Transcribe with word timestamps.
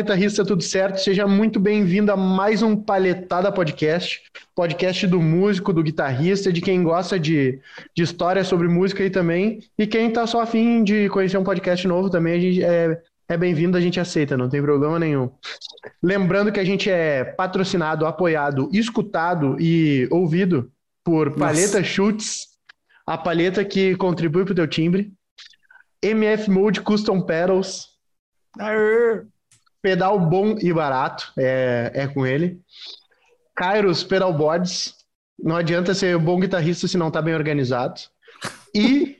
Guitarrista, 0.00 0.46
tudo 0.46 0.62
certo? 0.62 0.98
Seja 0.98 1.26
muito 1.26 1.60
bem-vindo 1.60 2.10
a 2.10 2.16
mais 2.16 2.62
um 2.62 2.74
Palhetada 2.74 3.52
Podcast, 3.52 4.22
podcast 4.54 5.06
do 5.06 5.20
músico, 5.20 5.74
do 5.74 5.82
guitarrista, 5.82 6.50
de 6.50 6.62
quem 6.62 6.82
gosta 6.82 7.20
de, 7.20 7.60
de 7.94 8.02
história 8.02 8.42
sobre 8.42 8.66
música 8.66 9.04
e 9.04 9.10
também, 9.10 9.60
e 9.78 9.86
quem 9.86 10.10
tá 10.10 10.26
só 10.26 10.40
afim 10.40 10.82
de 10.82 11.10
conhecer 11.10 11.36
um 11.36 11.44
podcast 11.44 11.86
novo 11.86 12.08
também, 12.08 12.32
a 12.32 12.40
gente 12.40 12.64
é, 12.64 13.02
é 13.28 13.36
bem-vindo, 13.36 13.76
a 13.76 13.80
gente 13.80 14.00
aceita, 14.00 14.38
não 14.38 14.48
tem 14.48 14.62
problema 14.62 14.98
nenhum. 14.98 15.30
Lembrando 16.02 16.50
que 16.50 16.60
a 16.60 16.64
gente 16.64 16.90
é 16.90 17.22
patrocinado, 17.22 18.06
apoiado, 18.06 18.70
escutado 18.72 19.58
e 19.60 20.08
ouvido 20.10 20.72
por 21.04 21.36
Palheta 21.36 21.84
Chutes, 21.84 22.46
a 23.06 23.18
palheta 23.18 23.62
que 23.66 23.94
contribui 23.96 24.46
pro 24.46 24.54
teu 24.54 24.66
timbre, 24.66 25.12
MF 26.02 26.50
Mode 26.50 26.80
Custom 26.80 27.20
Pedals, 27.20 27.90
Aê! 28.58 29.26
Pedal 29.82 30.18
bom 30.18 30.56
e 30.58 30.72
barato, 30.72 31.32
é, 31.36 31.90
é 31.94 32.06
com 32.06 32.26
ele. 32.26 32.60
Kairos 33.54 34.02
Pedalboards, 34.04 34.94
não 35.38 35.56
adianta 35.56 35.94
ser 35.94 36.18
bom 36.18 36.38
guitarrista 36.38 36.86
se 36.86 36.96
não 36.96 37.10
tá 37.10 37.20
bem 37.20 37.34
organizado. 37.34 38.00
E 38.74 39.18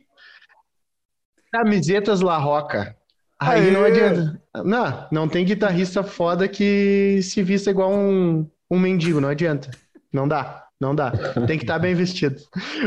camisetas 1.52 2.20
La 2.20 2.38
Roca. 2.38 2.96
Aí 3.38 3.68
Aê! 3.68 3.70
não 3.70 3.84
adianta. 3.84 4.42
Não, 4.64 5.08
não 5.10 5.28
tem 5.28 5.44
guitarrista 5.44 6.02
foda 6.02 6.46
que 6.46 7.20
se 7.22 7.42
vista 7.42 7.70
igual 7.70 7.92
um, 7.92 8.48
um 8.70 8.78
mendigo, 8.78 9.20
não 9.20 9.28
adianta. 9.28 9.70
Não 10.12 10.26
dá, 10.26 10.66
não 10.80 10.94
dá. 10.94 11.10
Tem 11.46 11.58
que 11.58 11.64
estar 11.64 11.78
bem 11.78 11.94
vestido. 11.94 12.36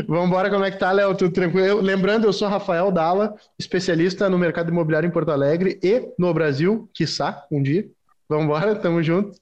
Vambora, 0.08 0.50
como 0.50 0.64
é 0.64 0.70
que 0.70 0.78
tá, 0.78 0.90
Léo? 0.90 1.14
Tudo 1.14 1.32
tranquilo? 1.32 1.66
Eu- 1.66 1.80
lembrando, 1.80 2.24
eu 2.24 2.32
sou 2.32 2.48
Rafael 2.48 2.90
Dalla, 2.90 3.34
especialista 3.58 4.28
no 4.28 4.38
mercado 4.38 4.70
imobiliário 4.70 5.06
em 5.06 5.12
Porto 5.12 5.30
Alegre 5.30 5.78
e 5.82 6.08
no 6.18 6.32
Brasil, 6.34 6.88
quiçá, 6.92 7.46
um 7.50 7.62
dia. 7.62 7.88
Vambora, 8.26 8.74
tamo 8.74 9.02
junto. 9.02 9.38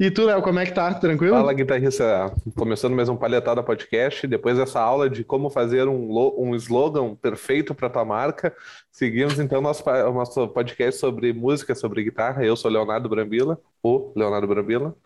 E 0.00 0.10
tu, 0.10 0.24
Léo, 0.24 0.40
como 0.40 0.58
é 0.58 0.64
que 0.64 0.72
tá? 0.72 0.92
Tranquilo? 0.94 1.36
Fala, 1.36 1.52
guitarrista. 1.52 2.34
Começando 2.56 2.96
mais 2.96 3.10
um 3.10 3.16
Palhetada 3.16 3.62
Podcast. 3.62 4.26
Depois 4.26 4.56
dessa 4.56 4.80
aula 4.80 5.10
de 5.10 5.22
como 5.22 5.50
fazer 5.50 5.86
um, 5.86 6.08
um 6.38 6.54
slogan 6.54 7.14
perfeito 7.14 7.74
para 7.74 7.90
tua 7.90 8.06
marca, 8.06 8.54
seguimos 8.90 9.38
então 9.38 9.60
nosso, 9.60 9.84
nosso 9.84 10.48
podcast 10.48 10.98
sobre 10.98 11.34
música, 11.34 11.74
sobre 11.74 12.02
guitarra. 12.04 12.42
Eu 12.42 12.56
sou 12.56 12.70
Leonardo 12.70 13.06
Brambila, 13.06 13.60
o 13.82 14.10
Leonardo 14.16 14.46
Brambila. 14.46 14.96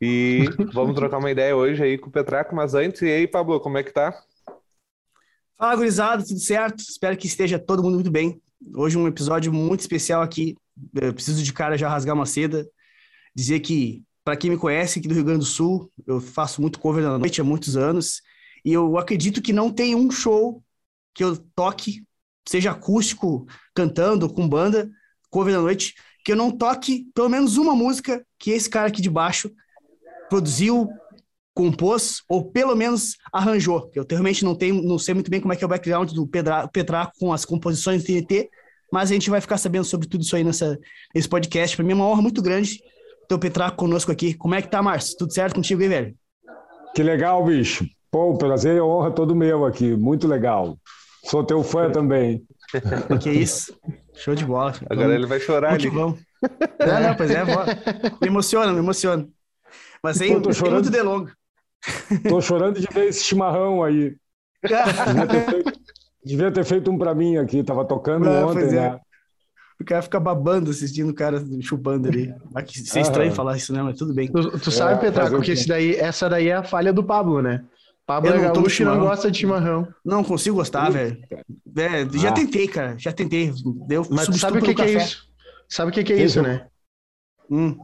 E 0.00 0.46
vamos 0.72 0.94
trocar 0.94 1.18
uma 1.18 1.30
ideia 1.30 1.54
hoje 1.54 1.82
aí 1.82 1.98
com 1.98 2.08
o 2.08 2.12
Petraco. 2.12 2.56
Mas 2.56 2.74
antes, 2.74 3.02
e 3.02 3.06
aí, 3.06 3.26
Pablo, 3.26 3.60
como 3.60 3.76
é 3.76 3.82
que 3.82 3.92
tá? 3.92 4.18
Fala, 5.58 5.76
gurizada, 5.76 6.24
tudo 6.24 6.40
certo? 6.40 6.78
Espero 6.78 7.18
que 7.18 7.26
esteja 7.26 7.58
todo 7.58 7.82
mundo 7.82 7.96
muito 7.96 8.10
bem. 8.10 8.40
Hoje 8.74 8.96
um 8.96 9.06
episódio 9.06 9.52
muito 9.52 9.80
especial 9.80 10.22
aqui. 10.22 10.56
Eu 10.94 11.12
preciso 11.12 11.42
de 11.42 11.52
cara 11.52 11.76
já 11.76 11.88
rasgar 11.88 12.14
uma 12.14 12.26
seda. 12.26 12.66
Dizer 13.34 13.60
que, 13.60 14.04
para 14.24 14.36
quem 14.36 14.50
me 14.50 14.56
conhece 14.56 14.98
aqui 14.98 15.08
do 15.08 15.14
Rio 15.14 15.24
Grande 15.24 15.40
do 15.40 15.44
Sul, 15.44 15.90
eu 16.06 16.20
faço 16.20 16.60
muito 16.60 16.78
cover 16.78 17.02
na 17.02 17.18
noite 17.18 17.40
há 17.40 17.44
muitos 17.44 17.76
anos. 17.76 18.20
E 18.64 18.72
eu 18.72 18.96
acredito 18.96 19.42
que 19.42 19.52
não 19.52 19.70
tem 19.70 19.94
um 19.94 20.10
show 20.10 20.62
que 21.14 21.24
eu 21.24 21.36
toque, 21.54 22.04
seja 22.46 22.70
acústico, 22.70 23.46
cantando, 23.74 24.32
com 24.32 24.48
banda, 24.48 24.90
cover 25.30 25.54
da 25.54 25.60
noite, 25.60 25.94
que 26.24 26.32
eu 26.32 26.36
não 26.36 26.50
toque 26.50 27.10
pelo 27.14 27.28
menos 27.28 27.56
uma 27.56 27.74
música 27.74 28.24
que 28.38 28.50
esse 28.50 28.70
cara 28.70 28.88
aqui 28.88 29.02
de 29.02 29.10
baixo 29.10 29.50
produziu, 30.28 30.88
compôs 31.54 32.22
ou 32.28 32.50
pelo 32.50 32.74
menos 32.74 33.16
arranjou. 33.32 33.90
Eu 33.94 34.06
realmente 34.08 34.44
não 34.44 34.54
tenho, 34.54 34.82
não 34.82 34.98
sei 34.98 35.14
muito 35.14 35.30
bem 35.30 35.40
como 35.40 35.52
é 35.52 35.56
que 35.56 35.64
é 35.64 35.66
o 35.66 35.68
background 35.68 36.12
do 36.12 36.26
Pedra, 36.26 36.68
Petraco 36.68 37.12
com 37.18 37.32
as 37.32 37.44
composições 37.44 38.02
do 38.02 38.06
TNT, 38.06 38.48
mas 38.92 39.10
a 39.10 39.14
gente 39.14 39.30
vai 39.30 39.40
ficar 39.40 39.56
sabendo 39.56 39.84
sobre 39.84 40.06
tudo 40.06 40.20
isso 40.20 40.36
aí 40.36 40.44
nessa, 40.44 40.78
nesse 41.14 41.26
podcast. 41.26 41.74
Para 41.74 41.84
mim 41.84 41.92
é 41.92 41.94
uma 41.94 42.06
honra 42.06 42.20
muito 42.20 42.42
grande 42.42 42.78
ter 43.26 43.34
o 43.34 43.38
Petraco 43.38 43.78
conosco 43.78 44.12
aqui. 44.12 44.34
Como 44.34 44.54
é 44.54 44.60
que 44.60 44.68
tá, 44.68 44.82
Márcio? 44.82 45.16
Tudo 45.16 45.32
certo 45.32 45.54
contigo 45.54 45.80
aí, 45.80 45.88
velho? 45.88 46.14
Que 46.94 47.02
legal, 47.02 47.42
bicho. 47.42 47.86
Pô, 48.10 48.32
o 48.32 48.36
prazer 48.36 48.76
e 48.76 48.78
a 48.78 48.84
honra 48.84 49.10
todo 49.10 49.34
meu 49.34 49.64
aqui. 49.64 49.96
Muito 49.96 50.28
legal. 50.28 50.78
Sou 51.24 51.42
teu 51.42 51.62
fã 51.62 51.90
também. 51.90 52.44
Que 53.22 53.30
isso? 53.30 53.74
Show 54.14 54.34
de 54.34 54.46
bola. 54.46 54.74
Agora 54.88 55.14
ele 55.14 55.26
vai 55.26 55.38
chorar 55.38 55.76
que 55.76 55.86
ali. 55.88 55.94
vamos. 55.94 56.20
Não, 56.80 57.00
não, 57.02 57.14
pois 57.14 57.30
é, 57.30 57.44
bora. 57.44 57.78
me 58.20 58.28
emociona, 58.28 58.72
me 58.72 58.78
emociona. 58.78 59.28
Mas 60.02 60.16
sem, 60.16 60.40
Pô, 60.40 60.52
chorando. 60.52 60.74
muito 60.74 60.90
delongo. 60.90 61.30
Tô 62.28 62.40
chorando 62.40 62.80
de 62.80 62.86
ver 62.86 63.08
esse 63.08 63.24
chimarrão 63.24 63.82
aí. 63.84 64.16
Devia 66.24 66.50
ter 66.52 66.64
feito, 66.64 66.90
um 66.90 66.98
pra 66.98 67.14
mim 67.14 67.36
aqui. 67.36 67.62
Tava 67.62 67.84
tocando 67.84 68.28
Ah, 68.28 68.46
ontem, 68.46 68.64
é. 68.68 68.72
né? 68.72 69.00
O 69.80 69.84
cara 69.84 70.02
fica 70.02 70.20
babando 70.20 70.70
assistindo 70.70 71.10
o 71.10 71.14
cara 71.14 71.42
chupando 71.60 72.08
ali. 72.08 72.32
Vai 72.52 72.62
que 72.62 72.78
ser 72.80 73.00
estranho 73.00 73.32
falar 73.32 73.56
isso, 73.56 73.72
né? 73.72 73.82
Mas 73.82 73.98
tudo 73.98 74.14
bem. 74.14 74.30
Tu, 74.30 74.58
tu 74.60 74.70
sabe, 74.70 74.94
É, 74.94 74.96
Petraco, 74.98 75.40
que 75.40 75.50
esse 75.52 75.66
daí, 75.66 75.96
essa 75.96 76.28
daí 76.28 76.48
é 76.48 76.54
a 76.54 76.62
falha 76.62 76.92
do 76.92 77.02
Pablo, 77.02 77.42
né? 77.42 77.64
Pablo 78.06 78.30
Eu 78.30 78.34
é 78.34 78.42
não 78.46 78.52
gaúcho 78.54 78.82
e 78.82 78.84
não 78.84 79.00
gosta 79.00 79.30
de 79.30 79.38
chimarrão. 79.38 79.88
Não 80.04 80.22
consigo 80.24 80.56
gostar, 80.56 80.90
velho. 80.90 81.16
É, 81.76 82.06
já 82.18 82.28
Ah. 82.28 82.32
tentei, 82.32 82.68
cara. 82.68 82.96
Já 82.98 83.12
tentei. 83.12 83.52
Deu 83.86 84.06
Mas 84.10 84.26
sabe 84.38 84.58
o 84.58 84.62
que, 84.62 84.74
que 84.74 84.82
é 84.82 84.92
isso? 84.92 85.24
Sabe 85.68 85.90
o 85.90 85.94
que, 85.94 86.04
que 86.04 86.12
é 86.12 86.22
isso, 86.22 86.42
né? 86.42 86.66
Hum. 87.50 87.76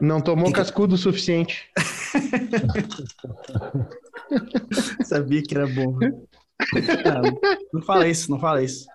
Não 0.00 0.20
tomou 0.20 0.46
Que 0.46 0.52
que- 0.52 0.58
cascudo 0.58 0.94
o 0.94 0.98
suficiente. 0.98 1.64
Sabia 5.04 5.42
que 5.42 5.54
era 5.56 5.66
bom. 5.66 5.98
Não 7.72 7.82
fala 7.82 8.08
isso, 8.08 8.30
não 8.30 8.38
fala 8.38 8.62
isso. 8.62 8.86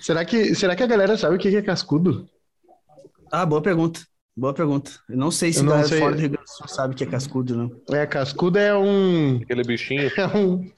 Será 0.00 0.24
que, 0.24 0.54
será 0.54 0.76
que 0.76 0.82
a 0.82 0.86
galera 0.86 1.16
sabe 1.16 1.36
o 1.36 1.38
que 1.38 1.50
que 1.50 1.56
é 1.56 1.62
cascudo? 1.62 2.28
Ah, 3.32 3.46
boa 3.46 3.62
pergunta. 3.62 4.00
Boa 4.36 4.52
pergunta. 4.52 4.90
Eu 5.08 5.16
não 5.16 5.30
sei 5.30 5.52
se 5.52 5.62
não 5.62 5.70
galera 5.70 5.88
sei. 5.88 5.98
fora 5.98 6.14
do 6.14 6.20
Rio 6.20 6.28
Grande 6.30 6.44
do 6.44 6.50
Sul 6.50 6.68
sabe 6.68 6.92
o 6.94 6.96
que 6.96 7.04
é 7.04 7.06
cascudo, 7.06 7.56
não. 7.56 7.96
É, 7.96 8.06
cascudo 8.06 8.58
é 8.58 8.76
um. 8.76 9.40
Aquele 9.42 9.62
bichinho. 9.64 10.10
É 10.18 10.26
um. 10.36 10.70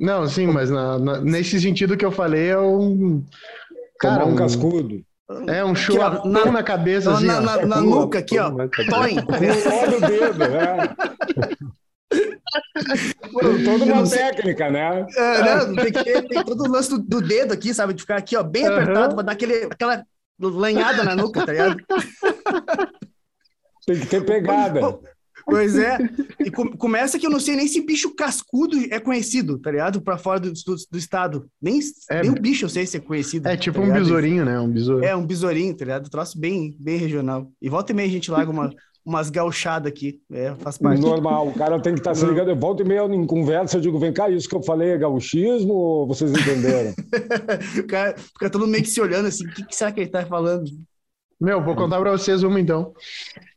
Não, 0.00 0.26
sim, 0.26 0.46
mas 0.46 0.70
na- 0.70 0.98
na- 0.98 1.20
nesse 1.20 1.60
sentido 1.60 1.96
que 1.96 2.04
eu 2.04 2.10
falei 2.10 2.48
é 2.48 2.58
um. 2.58 3.22
Cara, 4.00 4.20
Tomar 4.22 4.32
um 4.32 4.36
cascudo. 4.36 5.04
É 5.46 5.64
um 5.64 5.74
chulapão 5.74 6.30
na- 6.30 6.50
na, 6.50 6.62
cabeça, 6.62 7.10
Na, 7.10 7.16
assim, 7.16 7.26
na, 7.26 7.40
na- 7.40 7.66
na 7.66 7.80
nuca 7.80 8.18
aqui, 8.18 8.38
ó. 8.38 8.50
Toim. 8.50 9.16
Olha 9.18 9.96
o 9.96 10.00
dedo, 10.00 10.38
né? 10.38 10.96
Toda 13.64 13.84
uma 13.84 14.08
técnica, 14.08 14.70
né? 14.70 15.06
É, 15.16 15.42
né? 15.42 15.82
Tem, 15.82 15.92
que 15.92 16.04
ter- 16.04 16.28
tem 16.28 16.44
todo 16.44 16.62
o 16.64 16.68
lance 16.70 16.90
do, 16.90 16.98
do 16.98 17.20
dedo 17.20 17.52
aqui, 17.52 17.72
sabe? 17.74 17.94
De 17.94 18.02
ficar 18.02 18.16
aqui, 18.16 18.36
ó, 18.36 18.42
bem 18.42 18.66
Aham. 18.66 18.74
apertado, 18.82 19.14
pra 19.14 19.24
dar 19.24 19.32
aquele, 19.32 19.64
aquela 19.64 20.04
lanhada 20.38 21.02
na 21.04 21.16
nuca, 21.16 21.44
tá 21.44 21.52
ligado? 21.52 21.76
Tem 23.86 24.00
que 24.00 24.06
ter 24.06 24.24
pegada. 24.24 24.80
Pois 25.46 25.76
é. 25.76 25.98
E 26.40 26.50
com- 26.50 26.74
começa 26.74 27.18
que 27.18 27.26
eu 27.26 27.30
não 27.30 27.38
sei 27.40 27.54
nem 27.54 27.68
se 27.68 27.84
bicho 27.84 28.14
cascudo 28.14 28.78
é 28.90 28.98
conhecido, 28.98 29.58
tá 29.58 29.70
ligado? 29.70 30.00
Pra 30.00 30.16
fora 30.16 30.40
do, 30.40 30.50
do, 30.52 30.74
do 30.90 30.96
estado. 30.98 31.50
Nem, 31.60 31.80
É. 32.10 32.22
nem 32.22 32.30
o 32.30 32.34
bicho 32.34 32.64
eu 32.64 32.68
sei 32.70 32.86
se 32.86 32.96
é 32.96 33.00
conhecido. 33.00 33.46
É 33.46 33.54
tipo 33.56 33.78
tá 33.78 33.84
um 33.86 33.92
besourinho, 33.92 34.44
né? 34.44 34.58
Um 34.58 34.70
besouro. 34.70 35.04
É, 35.04 35.14
um 35.14 35.26
besourinho, 35.26 35.76
tá 35.76 35.84
ligado? 35.84 36.08
Troço 36.08 36.38
bem, 36.40 36.74
bem 36.80 36.96
regional. 36.96 37.50
E 37.60 37.68
volta 37.68 37.92
e 37.92 37.94
meia 37.94 38.08
a 38.08 38.12
gente 38.12 38.30
larga 38.30 38.50
uma, 38.50 38.70
umas 39.04 39.28
gauchadas 39.30 39.90
aqui. 39.90 40.20
É, 40.32 40.54
faz 40.56 40.78
parte. 40.78 41.00
Normal, 41.00 41.48
o 41.48 41.54
cara 41.54 41.80
tem 41.80 41.92
que 41.94 42.00
estar 42.00 42.14
se 42.14 42.24
ligando. 42.24 42.48
Eu 42.50 42.56
volto 42.56 42.82
e 42.82 42.84
meia 42.86 43.02
em 43.04 43.26
conversa, 43.26 43.76
eu 43.76 43.80
digo, 43.80 43.98
vem 43.98 44.12
cá, 44.12 44.30
isso 44.30 44.48
que 44.48 44.54
eu 44.56 44.62
falei 44.62 44.90
é 44.90 44.98
gauchismo 44.98 45.74
ou 45.74 46.06
vocês 46.06 46.30
entenderam? 46.32 46.94
o 47.78 47.86
cara 47.86 48.16
fica 48.16 48.48
todo 48.50 48.62
mundo 48.62 48.70
meio 48.72 48.82
que 48.84 48.90
se 48.90 49.00
olhando 49.00 49.26
assim, 49.28 49.46
o 49.46 49.52
que, 49.52 49.64
que 49.66 49.76
será 49.76 49.92
que 49.92 50.00
ele 50.00 50.10
tá 50.10 50.24
falando? 50.24 50.64
Meu, 51.40 51.62
vou 51.62 51.74
contar 51.76 52.00
pra 52.00 52.12
vocês 52.12 52.42
uma 52.42 52.58
então. 52.60 52.94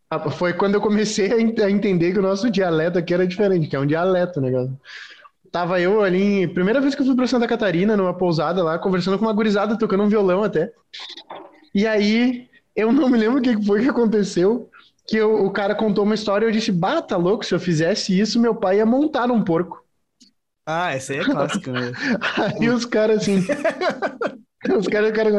Ah, 0.10 0.30
Foi 0.30 0.54
quando 0.54 0.76
eu 0.76 0.82
comecei 0.82 1.32
a 1.32 1.40
en- 1.40 1.56
a 1.62 1.70
entender 1.70 2.12
que 2.14 2.20
o 2.20 2.22
nosso 2.22 2.50
dialeto 2.50 2.98
aqui 2.98 3.14
era 3.14 3.28
diferente, 3.28 3.68
que 3.68 3.76
é 3.76 3.80
um 3.80 3.86
dialeto, 3.86 4.42
né, 4.42 4.52
cara? 4.52 4.70
Tava 5.52 5.80
eu 5.80 6.02
ali, 6.02 6.48
primeira 6.50 6.82
vez 6.82 6.94
que 6.94 7.02
eu 7.02 7.06
fui 7.06 7.16
pra 7.16 7.26
Santa 7.28 7.48
Catarina, 7.48 7.96
numa 7.96 8.14
pousada 8.14 8.62
lá, 8.64 8.78
conversando 8.78 9.18
com 9.18 9.26
uma 9.26 9.34
gurizada, 9.34 9.78
tocando 9.78 10.04
um 10.04 10.10
violão 10.10 10.44
até. 10.44 10.72
E 11.74 11.86
aí, 11.88 12.48
eu 12.76 12.92
não 12.92 13.10
me 13.10 13.18
lembro 13.18 13.40
o 13.40 13.42
que 13.42 13.62
foi 13.66 13.82
que 13.82 13.90
aconteceu, 13.90 14.70
que 15.08 15.18
eu- 15.18 15.46
o 15.46 15.52
cara 15.52 15.76
contou 15.76 16.04
uma 16.04 16.16
história 16.16 16.46
e 16.46 16.50
eu 16.50 16.52
disse, 16.52 16.72
bah, 16.72 17.02
tá 17.02 17.18
louco, 17.18 17.46
se 17.46 17.54
eu 17.56 17.60
fizesse 17.60 18.18
isso, 18.20 18.40
meu 18.40 18.56
pai 18.56 18.78
ia 18.78 18.86
montar 18.86 19.28
num 19.28 19.44
porco. 19.44 19.84
Ah, 20.66 20.92
essa 20.94 21.14
aí 21.14 21.20
é 21.20 21.26
clássica, 21.26 21.72
né? 21.72 21.92
Aí 22.60 22.70
os 22.70 22.86
caras 22.86 23.24
assim. 23.24 23.46
Os 24.78 24.88
caras, 24.88 25.12
cara, 25.12 25.32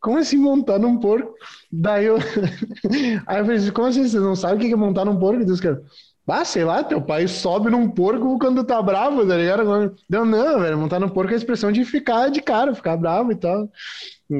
como 0.00 0.18
assim 0.18 0.36
montar 0.36 0.78
num 0.78 0.98
porco? 0.98 1.34
Daí 1.70 2.06
eu. 2.06 2.16
Aí 3.26 3.38
eu 3.40 3.44
falei 3.44 3.56
assim, 3.58 3.70
como 3.72 3.86
assim? 3.88 4.00
Vocês 4.02 4.22
não 4.22 4.34
sabem 4.34 4.56
o 4.56 4.60
que 4.68 4.72
é 4.72 4.76
montar 4.76 5.04
num 5.04 5.18
porco? 5.18 5.44
Os 5.44 5.60
caras, 5.60 5.80
ah, 6.28 6.44
sei 6.44 6.64
lá, 6.64 6.82
teu 6.82 7.00
pai 7.02 7.28
sobe 7.28 7.70
num 7.70 7.88
porco 7.90 8.38
quando 8.38 8.64
tá 8.64 8.80
bravo, 8.82 9.26
tá 9.26 9.36
ligado? 9.36 9.94
Não, 10.08 10.24
não, 10.24 10.60
velho, 10.60 10.78
montar 10.78 10.98
num 11.00 11.08
porco 11.08 11.30
é 11.32 11.34
a 11.34 11.36
expressão 11.38 11.70
de 11.72 11.84
ficar 11.84 12.30
de 12.30 12.40
cara, 12.40 12.74
ficar 12.74 12.96
bravo 12.96 13.30
e 13.32 13.36
tal. 13.36 13.68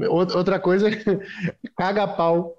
Out- 0.09 0.37
Outra 0.37 0.61
coisa, 0.61 0.89
caga 1.77 2.07
pau. 2.09 2.57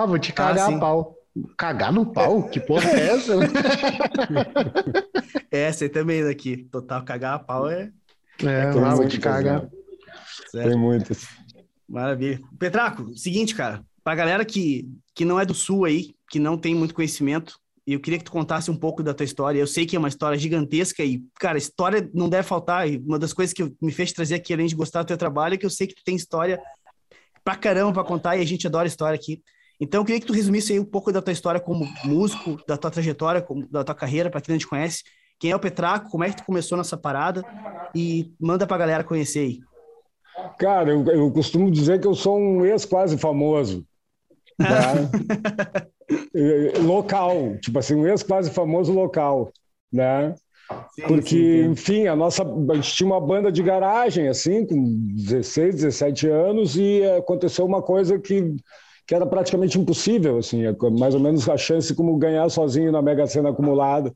Ah, 0.00 0.06
vou 0.06 0.18
te 0.18 0.32
cagar 0.32 0.68
sim. 0.68 0.76
a 0.76 0.78
pau. 0.78 1.14
Cagar 1.56 1.92
no 1.92 2.06
pau? 2.06 2.48
Que 2.48 2.58
porra 2.58 2.90
é 2.90 3.10
essa? 3.10 3.34
Essa 5.50 5.84
aí 5.84 5.90
também 5.90 6.24
daqui. 6.24 6.68
Total 6.70 7.04
cagar 7.04 7.34
a 7.34 7.38
pau 7.38 7.68
é. 7.68 7.90
É, 8.42 8.72
Tem 8.72 8.82
ah, 8.82 8.94
vou 8.94 9.06
te 9.06 9.20
cagar. 9.20 9.68
Certo. 10.50 10.68
Tem 10.68 10.78
muitas. 10.78 11.28
Maravilha. 11.86 12.40
Petraco, 12.58 13.14
seguinte, 13.16 13.54
cara, 13.54 13.84
pra 14.02 14.14
galera 14.14 14.44
que, 14.44 14.88
que 15.14 15.24
não 15.24 15.38
é 15.38 15.44
do 15.44 15.52
Sul 15.52 15.84
aí, 15.84 16.14
que 16.30 16.38
não 16.38 16.56
tem 16.56 16.74
muito 16.74 16.94
conhecimento. 16.94 17.58
E 17.86 17.92
eu 17.92 18.00
queria 18.00 18.18
que 18.18 18.24
tu 18.24 18.32
contasse 18.32 18.70
um 18.70 18.76
pouco 18.76 19.02
da 19.02 19.12
tua 19.12 19.24
história. 19.24 19.58
Eu 19.58 19.66
sei 19.66 19.84
que 19.84 19.96
é 19.96 19.98
uma 19.98 20.08
história 20.08 20.38
gigantesca 20.38 21.04
e, 21.04 21.22
cara, 21.38 21.58
história 21.58 22.08
não 22.14 22.28
deve 22.28 22.46
faltar. 22.46 22.88
E 22.88 22.98
uma 22.98 23.18
das 23.18 23.32
coisas 23.32 23.52
que 23.52 23.70
me 23.82 23.92
fez 23.92 24.12
trazer 24.12 24.36
aqui, 24.36 24.54
além 24.54 24.66
de 24.66 24.76
gostar 24.76 25.02
do 25.02 25.08
teu 25.08 25.18
trabalho, 25.18 25.54
é 25.54 25.58
que 25.58 25.66
eu 25.66 25.70
sei 25.70 25.86
que 25.86 25.94
tu 25.94 26.04
tem 26.04 26.14
história 26.14 26.60
pra 27.44 27.56
caramba 27.56 27.92
pra 27.92 28.04
contar 28.04 28.36
e 28.36 28.42
a 28.42 28.46
gente 28.46 28.66
adora 28.66 28.86
história 28.86 29.16
aqui. 29.16 29.42
Então, 29.80 30.00
eu 30.00 30.04
queria 30.04 30.20
que 30.20 30.26
tu 30.26 30.32
resumisse 30.32 30.72
aí 30.72 30.78
um 30.78 30.84
pouco 30.84 31.10
da 31.10 31.22
tua 31.22 31.32
história 31.32 31.60
como 31.60 31.88
músico, 32.04 32.60
da 32.68 32.76
tua 32.76 32.90
trajetória, 32.90 33.44
da 33.70 33.82
tua 33.82 33.94
carreira, 33.94 34.30
para 34.30 34.40
quem 34.40 34.52
não 34.52 34.58
te 34.58 34.66
conhece. 34.66 35.02
Quem 35.38 35.52
é 35.52 35.56
o 35.56 35.60
Petraco, 35.60 36.10
como 36.10 36.22
é 36.22 36.28
que 36.28 36.36
tu 36.36 36.44
começou 36.44 36.76
nessa 36.76 36.98
parada 36.98 37.42
e 37.94 38.30
manda 38.38 38.66
pra 38.66 38.76
galera 38.76 39.02
conhecer 39.02 39.38
aí. 39.40 39.58
Cara, 40.58 40.90
eu, 40.90 41.04
eu 41.06 41.32
costumo 41.32 41.70
dizer 41.70 41.98
que 41.98 42.06
eu 42.06 42.14
sou 42.14 42.38
um 42.38 42.64
ex 42.64 42.84
quase 42.84 43.16
famoso. 43.16 43.84
Né? 44.58 44.68
local, 46.82 47.56
tipo 47.58 47.78
assim, 47.78 47.94
um 47.94 48.06
ex 48.06 48.22
quase 48.22 48.50
famoso 48.50 48.92
local, 48.92 49.50
né? 49.92 50.34
Sim, 50.94 51.02
Porque, 51.06 51.24
sim, 51.24 51.70
enfim, 51.70 52.06
a 52.06 52.14
nossa 52.14 52.42
a 52.44 52.74
gente 52.74 52.94
tinha 52.94 53.06
uma 53.06 53.20
banda 53.20 53.50
de 53.50 53.62
garagem, 53.62 54.28
assim, 54.28 54.64
com 54.64 54.76
16, 55.16 55.76
17 55.76 56.28
anos, 56.28 56.76
e 56.76 57.02
aconteceu 57.16 57.64
uma 57.64 57.82
coisa 57.82 58.18
que, 58.18 58.54
que 59.10 59.14
era 59.16 59.26
praticamente 59.26 59.76
impossível, 59.76 60.38
assim, 60.38 60.64
é 60.64 60.72
mais 60.96 61.16
ou 61.16 61.20
menos 61.20 61.48
a 61.48 61.56
chance 61.56 61.92
como 61.96 62.16
ganhar 62.16 62.48
sozinho 62.48 62.92
na 62.92 63.02
Mega 63.02 63.26
Sena 63.26 63.48
acumulada 63.48 64.14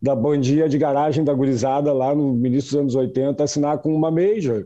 da 0.00 0.14
bandinha 0.14 0.68
de 0.68 0.78
garagem 0.78 1.24
da 1.24 1.34
gurizada 1.34 1.92
lá 1.92 2.14
no 2.14 2.46
início 2.46 2.70
dos 2.70 2.80
anos 2.80 2.94
80 2.94 3.42
assinar 3.42 3.78
com 3.78 3.92
uma 3.92 4.08
major. 4.08 4.64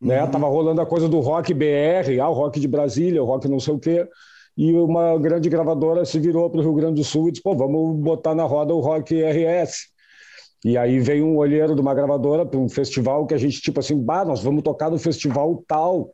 Né? 0.00 0.22
Uhum. 0.22 0.30
Tava 0.30 0.46
rolando 0.46 0.80
a 0.80 0.86
coisa 0.86 1.08
do 1.08 1.18
rock 1.18 1.52
BR, 1.52 2.20
ah, 2.22 2.28
o 2.28 2.34
rock 2.34 2.60
de 2.60 2.68
Brasília, 2.68 3.20
o 3.20 3.26
rock 3.26 3.48
não 3.48 3.58
sei 3.58 3.74
o 3.74 3.80
quê 3.80 4.08
e 4.56 4.72
uma 4.74 5.18
grande 5.18 5.48
gravadora 5.48 6.04
se 6.04 6.20
virou 6.20 6.48
para 6.48 6.60
o 6.60 6.62
Rio 6.62 6.74
Grande 6.74 7.00
do 7.00 7.04
Sul 7.04 7.26
e 7.26 7.32
disse: 7.32 7.42
pô, 7.42 7.52
vamos 7.56 7.98
botar 7.98 8.36
na 8.36 8.44
roda 8.44 8.72
o 8.72 8.78
Rock 8.78 9.20
RS. 9.20 9.88
E 10.64 10.78
aí 10.78 11.00
veio 11.00 11.26
um 11.26 11.36
olheiro 11.36 11.74
de 11.74 11.80
uma 11.80 11.94
gravadora 11.94 12.46
para 12.46 12.60
um 12.60 12.68
festival 12.68 13.26
que 13.26 13.34
a 13.34 13.38
gente, 13.38 13.60
tipo 13.60 13.80
assim, 13.80 14.00
bah, 14.00 14.24
nós 14.24 14.40
vamos 14.40 14.62
tocar 14.62 14.88
no 14.88 15.00
festival 15.00 15.64
tal, 15.66 16.12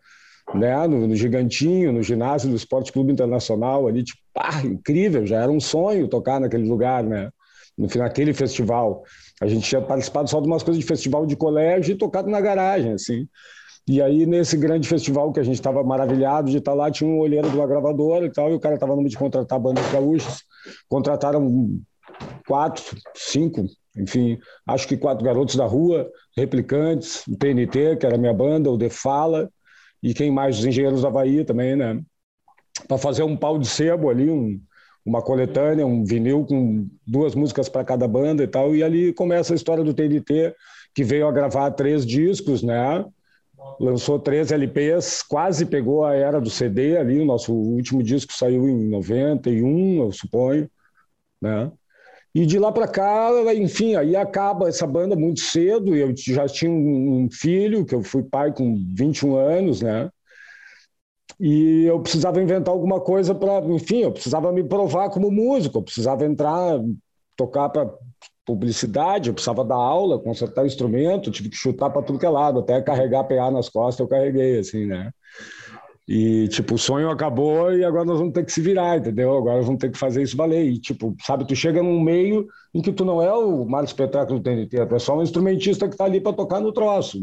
né? 0.54 0.86
No, 0.86 1.06
no 1.06 1.16
Gigantinho, 1.16 1.92
no 1.92 2.02
ginásio 2.02 2.50
do 2.50 2.56
Esporte 2.56 2.92
Clube 2.92 3.12
Internacional, 3.12 3.86
ali, 3.86 4.02
tipo, 4.02 4.20
pá, 4.32 4.62
incrível, 4.64 5.26
já 5.26 5.42
era 5.42 5.50
um 5.50 5.60
sonho 5.60 6.08
tocar 6.08 6.40
naquele 6.40 6.68
lugar, 6.68 7.02
né? 7.02 7.30
No, 7.76 7.88
naquele 7.96 8.32
festival. 8.32 9.02
A 9.40 9.46
gente 9.46 9.68
tinha 9.68 9.82
participado 9.82 10.30
só 10.30 10.40
de 10.40 10.46
umas 10.46 10.62
coisas 10.62 10.80
de 10.80 10.86
festival 10.86 11.26
de 11.26 11.36
colégio 11.36 11.92
e 11.92 11.98
tocado 11.98 12.30
na 12.30 12.40
garagem, 12.40 12.92
assim. 12.92 13.28
E 13.88 14.02
aí, 14.02 14.26
nesse 14.26 14.56
grande 14.56 14.88
festival 14.88 15.32
que 15.32 15.38
a 15.38 15.44
gente 15.44 15.54
estava 15.54 15.84
maravilhado 15.84 16.50
de 16.50 16.58
estar 16.58 16.72
tá 16.72 16.76
lá, 16.76 16.90
tinha 16.90 17.08
um 17.08 17.18
olheiro 17.18 17.48
de 17.48 17.56
uma 17.56 17.66
gravadora 17.66 18.26
e 18.26 18.32
tal, 18.32 18.50
e 18.50 18.54
o 18.54 18.60
cara 18.60 18.74
estava 18.74 18.96
no 18.96 19.08
de 19.08 19.16
contratar 19.16 19.60
bandas 19.60 19.86
gaúchas. 19.92 20.42
Contrataram 20.88 21.78
quatro, 22.48 22.82
cinco, 23.14 23.66
enfim, 23.96 24.38
acho 24.66 24.88
que 24.88 24.96
quatro 24.96 25.24
garotos 25.24 25.54
da 25.54 25.64
rua, 25.64 26.10
replicantes, 26.36 27.26
o 27.26 27.36
TNT, 27.36 27.96
que 27.96 28.06
era 28.06 28.16
a 28.16 28.18
minha 28.18 28.34
banda, 28.34 28.70
o 28.70 28.78
The 28.78 28.90
Fala, 28.90 29.50
e 30.02 30.14
quem 30.14 30.30
mais? 30.30 30.58
Os 30.58 30.64
Engenheiros 30.64 31.02
da 31.02 31.08
Havaí 31.08 31.44
também, 31.44 31.76
né? 31.76 32.00
Para 32.86 32.98
fazer 32.98 33.22
um 33.22 33.36
pau 33.36 33.58
de 33.58 33.66
sebo 33.66 34.10
ali, 34.10 34.30
um, 34.30 34.60
uma 35.04 35.22
coletânea, 35.22 35.86
um 35.86 36.04
vinil 36.04 36.44
com 36.44 36.86
duas 37.06 37.34
músicas 37.34 37.68
para 37.68 37.84
cada 37.84 38.06
banda 38.06 38.42
e 38.42 38.46
tal. 38.46 38.74
E 38.76 38.82
ali 38.82 39.12
começa 39.12 39.52
a 39.52 39.56
história 39.56 39.82
do 39.82 39.94
TNT, 39.94 40.54
que 40.94 41.04
veio 41.04 41.26
a 41.26 41.32
gravar 41.32 41.70
três 41.72 42.04
discos, 42.04 42.62
né? 42.62 43.04
lançou 43.80 44.18
três 44.18 44.50
LPs, 44.52 45.22
quase 45.22 45.66
pegou 45.66 46.04
a 46.04 46.14
era 46.14 46.40
do 46.40 46.50
CD 46.50 46.96
ali, 46.96 47.20
o 47.20 47.24
nosso 47.24 47.52
último 47.52 48.02
disco 48.02 48.32
saiu 48.32 48.68
em 48.68 48.88
91, 48.88 50.02
eu 50.02 50.12
suponho, 50.12 50.70
né? 51.40 51.70
E 52.36 52.44
de 52.44 52.58
lá 52.58 52.70
para 52.70 52.86
cá, 52.86 53.30
enfim, 53.54 53.94
aí 53.94 54.14
acaba 54.14 54.68
essa 54.68 54.86
banda 54.86 55.16
muito 55.16 55.40
cedo, 55.40 55.96
eu 55.96 56.14
já 56.14 56.46
tinha 56.46 56.70
um 56.70 57.30
filho, 57.32 57.82
que 57.82 57.94
eu 57.94 58.02
fui 58.02 58.22
pai 58.22 58.52
com 58.52 58.76
21 58.94 59.36
anos, 59.36 59.80
né? 59.80 60.10
E 61.40 61.84
eu 61.86 61.98
precisava 61.98 62.42
inventar 62.42 62.74
alguma 62.74 63.00
coisa 63.00 63.34
para, 63.34 63.64
enfim, 63.68 64.00
eu 64.00 64.12
precisava 64.12 64.52
me 64.52 64.62
provar 64.62 65.08
como 65.08 65.30
músico, 65.30 65.78
eu 65.78 65.82
precisava 65.82 66.26
entrar, 66.26 66.78
tocar 67.34 67.70
para 67.70 67.90
publicidade, 68.44 69.30
eu 69.30 69.34
precisava 69.34 69.64
dar 69.64 69.76
aula, 69.76 70.18
consertar 70.18 70.66
instrumento, 70.66 71.30
tive 71.30 71.48
que 71.48 71.56
chutar 71.56 71.88
para 71.88 72.02
tudo 72.02 72.18
que 72.18 72.26
é 72.26 72.28
lado, 72.28 72.58
até 72.60 72.82
carregar 72.82 73.24
PA 73.24 73.50
nas 73.50 73.70
costas 73.70 74.00
eu 74.00 74.08
carreguei, 74.08 74.58
assim, 74.58 74.84
né? 74.84 75.10
E, 76.08 76.46
tipo, 76.48 76.76
o 76.76 76.78
sonho 76.78 77.10
acabou 77.10 77.72
e 77.72 77.84
agora 77.84 78.04
nós 78.04 78.18
vamos 78.18 78.32
ter 78.32 78.44
que 78.44 78.52
se 78.52 78.60
virar, 78.60 78.98
entendeu? 78.98 79.36
Agora 79.36 79.60
vamos 79.62 79.80
ter 79.80 79.90
que 79.90 79.98
fazer 79.98 80.22
isso 80.22 80.36
valer. 80.36 80.64
E, 80.64 80.78
tipo, 80.78 81.16
sabe, 81.20 81.44
tu 81.46 81.56
chega 81.56 81.82
num 81.82 82.00
meio 82.00 82.46
em 82.72 82.80
que 82.80 82.92
tu 82.92 83.04
não 83.04 83.20
é 83.20 83.32
o 83.32 83.64
maior 83.64 83.84
espetáculo 83.84 84.38
do 84.38 84.42
TNT, 84.42 84.86
tu 84.86 84.94
é 84.94 84.98
só 85.00 85.18
um 85.18 85.22
instrumentista 85.22 85.88
que 85.88 85.96
tá 85.96 86.04
ali 86.04 86.20
para 86.20 86.32
tocar 86.32 86.60
no 86.60 86.72
troço. 86.72 87.18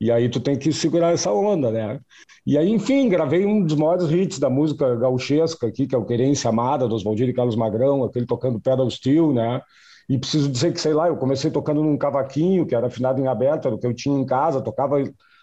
E 0.00 0.10
aí 0.10 0.28
tu 0.28 0.40
tem 0.40 0.56
que 0.56 0.72
segurar 0.72 1.12
essa 1.12 1.30
onda, 1.32 1.70
né? 1.70 2.00
E 2.46 2.56
aí, 2.56 2.70
enfim, 2.70 3.08
gravei 3.08 3.44
um 3.44 3.64
dos 3.64 3.74
maiores 3.76 4.10
hits 4.10 4.38
da 4.38 4.48
música 4.48 4.94
gauchesca 4.96 5.66
aqui, 5.66 5.86
que 5.86 5.94
é 5.94 5.98
o 5.98 6.04
Querência 6.06 6.48
Amada, 6.48 6.88
dos 6.88 7.02
Valdir 7.02 7.28
e 7.28 7.34
Carlos 7.34 7.56
Magrão, 7.56 8.04
aquele 8.04 8.24
tocando 8.24 8.60
Pedal 8.60 8.88
Steel, 8.90 9.32
né? 9.34 9.60
E 10.08 10.16
preciso 10.16 10.48
dizer 10.50 10.72
que, 10.72 10.80
sei 10.80 10.94
lá, 10.94 11.08
eu 11.08 11.16
comecei 11.16 11.50
tocando 11.50 11.82
num 11.82 11.98
cavaquinho, 11.98 12.64
que 12.64 12.74
era 12.74 12.86
afinado 12.86 13.20
em 13.20 13.26
aberto, 13.26 13.66
era 13.66 13.74
o 13.74 13.78
que 13.78 13.86
eu 13.86 13.92
tinha 13.94 14.18
em 14.18 14.24
casa, 14.24 14.62
tocava 14.62 14.96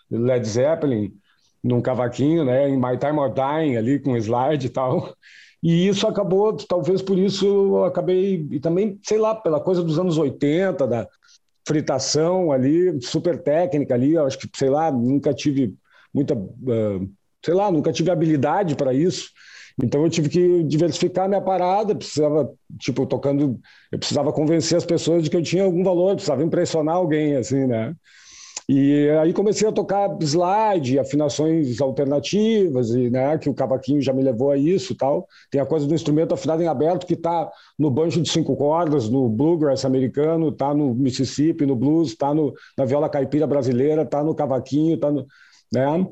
Led 0.09 0.47
Zeppelin 0.47 1.13
num 1.65 1.81
cavaquinho, 1.81 2.45
né, 2.45 2.69
em 2.69 2.77
My 2.77 2.95
Time 2.97 3.17
or 3.17 3.33
Dying, 3.33 3.75
ali 3.75 4.00
com 4.00 4.15
slide 4.15 4.67
e 4.67 4.69
tal. 4.69 5.15
E 5.63 5.88
isso 5.88 6.06
acabou, 6.07 6.56
talvez 6.56 7.01
por 7.01 7.17
isso 7.17 7.44
eu 7.44 7.85
acabei, 7.85 8.47
e 8.51 8.59
também, 8.59 9.00
sei 9.03 9.17
lá, 9.17 9.33
pela 9.33 9.59
coisa 9.59 9.81
dos 9.81 9.97
anos 9.97 10.15
80, 10.15 10.85
da 10.85 11.07
fritação 11.68 12.51
ali, 12.51 13.01
super 13.01 13.42
técnica 13.42 13.95
ali, 13.95 14.13
eu 14.13 14.25
acho 14.28 14.37
que, 14.37 14.47
sei 14.56 14.69
lá, 14.69 14.92
nunca 14.92 15.33
tive 15.33 15.73
muita, 16.13 16.35
uh, 16.35 17.09
sei 17.44 17.56
lá, 17.56 17.71
nunca 17.71 17.92
tive 17.92 18.11
habilidade 18.11 18.75
para 18.75 18.94
isso. 18.94 19.31
Então 19.83 20.04
eu 20.04 20.09
tive 20.09 20.30
que 20.30 20.63
diversificar 20.66 21.28
minha 21.28 21.42
parada, 21.42 21.95
precisava, 21.95 22.47
tipo, 22.80 23.07
tocando, 23.07 23.59
eu 23.92 23.97
precisava 23.97 24.31
convencer 24.31 24.78
as 24.78 24.85
pessoas 24.85 25.23
de 25.23 25.31
que 25.31 25.35
eu 25.35 25.42
tinha 25.42 25.63
algum 25.63 25.83
valor, 25.83 26.13
precisava 26.13 26.44
impressionar 26.44 26.95
alguém, 26.95 27.35
assim, 27.35 27.66
né? 27.66 27.95
E 28.68 29.10
aí 29.22 29.31
comecei 29.31 29.68
a 29.68 29.72
tocar 29.72 30.18
slide, 30.22 30.98
afinações 30.98 31.80
alternativas, 31.80 32.90
e, 32.90 33.10
né, 33.10 33.38
que 33.38 33.50
o 33.50 33.54
cavaquinho 33.54 34.02
já 34.02 34.12
me 34.12 34.24
levou 34.24 34.52
a 34.52 34.57
isso 34.57 34.95
tal. 34.95 35.28
Tem 35.52 35.62
a 35.62 35.66
coisa 35.66 35.86
do 35.86 35.94
instrumento 35.94 36.34
afinado 36.34 36.64
em 36.64 36.68
aberto 36.68 37.06
que 37.06 37.14
está 37.14 37.50
no 37.78 37.92
banjo 37.92 38.22
de 38.22 38.30
cinco 38.30 38.56
cordas, 38.56 39.07
no 39.07 39.30
bluegrass 39.30 39.86
americano, 39.86 40.50
está 40.50 40.74
no 40.74 40.95
Mississippi, 40.95 41.66
no 41.66 41.76
blues, 41.76 42.10
está 42.10 42.34
na 42.34 42.86
viola 42.86 43.07
caipira 43.10 43.45
brasileira, 43.45 44.02
está 44.02 44.24
no 44.24 44.34
cavaquinho, 44.34 44.95
está 44.95 45.12
no... 45.12 45.26
Né? 45.72 46.07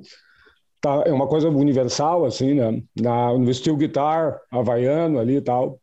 tá, 0.84 1.04
é 1.06 1.14
uma 1.14 1.28
coisa 1.28 1.48
universal, 1.48 2.26
assim, 2.26 2.56
né? 2.56 2.84
Na, 3.00 3.32
no 3.38 3.52
steel 3.54 3.78
guitar 3.78 4.38
havaiano 4.52 5.18
ali 5.18 5.38
e 5.38 5.42
tal. 5.42 5.80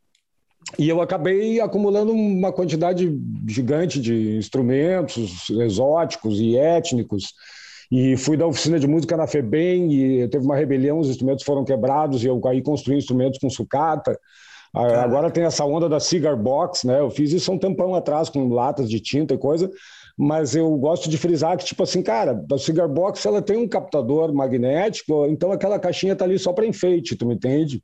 E 0.79 0.89
eu 0.89 1.01
acabei 1.01 1.61
acumulando 1.61 2.13
uma 2.13 2.53
quantidade 2.53 3.19
gigante 3.47 4.01
de 4.01 4.37
instrumentos 4.37 5.51
exóticos 5.51 6.39
e 6.41 6.57
étnicos. 6.57 7.35
E 7.91 8.17
fui 8.17 8.37
da 8.37 8.47
oficina 8.47 8.79
de 8.79 8.87
música 8.87 9.17
na 9.17 9.27
FEBEM 9.27 9.93
e 9.93 10.29
teve 10.29 10.45
uma 10.45 10.57
rebelião, 10.57 11.01
os 11.01 11.09
instrumentos 11.09 11.45
foram 11.45 11.65
quebrados 11.65 12.23
e 12.23 12.27
eu 12.27 12.41
aí 12.47 12.63
construí 12.63 12.97
instrumentos 12.97 13.41
com 13.41 13.51
sucata. 13.51 14.19
Agora 14.73 15.31
tem 15.31 15.43
essa 15.43 15.65
onda 15.65 15.89
da 15.89 15.99
cigar 15.99 16.37
box, 16.37 16.87
né? 16.87 17.01
Eu 17.01 17.11
fiz 17.11 17.33
isso 17.33 17.51
há 17.51 17.55
um 17.55 17.59
tempão 17.59 17.93
atrás 17.95 18.29
com 18.29 18.49
latas 18.49 18.89
de 18.89 19.01
tinta 19.01 19.35
e 19.35 19.39
coisa, 19.39 19.69
mas 20.17 20.55
eu 20.55 20.71
gosto 20.77 21.11
de 21.11 21.19
frisar 21.19 21.57
que, 21.57 21.65
tipo 21.65 21.83
assim, 21.83 22.03
cara, 22.03 22.45
a 22.53 22.59
Cigar 22.59 22.87
Box 22.87 23.27
ela 23.27 23.41
tem 23.41 23.57
um 23.57 23.67
captador 23.67 24.33
magnético, 24.33 25.27
então 25.27 25.51
aquela 25.51 25.79
caixinha 25.79 26.15
tá 26.15 26.25
ali 26.25 26.39
só 26.39 26.53
para 26.53 26.67
enfeite, 26.67 27.17
tu 27.17 27.27
me 27.27 27.35
entende? 27.35 27.83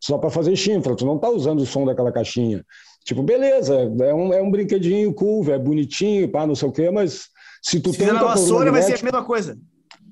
Só 0.00 0.18
para 0.18 0.30
fazer 0.30 0.54
chifra, 0.56 0.94
tu 0.94 1.06
não 1.06 1.18
tá 1.18 1.28
usando 1.28 1.60
o 1.60 1.66
som 1.66 1.84
daquela 1.84 2.12
caixinha. 2.12 2.64
Tipo, 3.04 3.22
beleza, 3.22 3.74
é 4.00 4.14
um, 4.14 4.32
é 4.32 4.42
um 4.42 4.50
brinquedinho 4.50 5.12
cool, 5.14 5.48
é 5.50 5.58
bonitinho, 5.58 6.28
pá, 6.28 6.46
não 6.46 6.54
sei 6.54 6.68
o 6.68 6.72
quê, 6.72 6.90
mas 6.90 7.28
se 7.62 7.80
tu 7.80 7.92
se. 7.92 7.98
Se 7.98 8.12
vassoura, 8.12 8.72
vai 8.72 8.82
ser 8.82 8.98
a 8.98 9.02
mesma 9.02 9.24
coisa. 9.24 9.56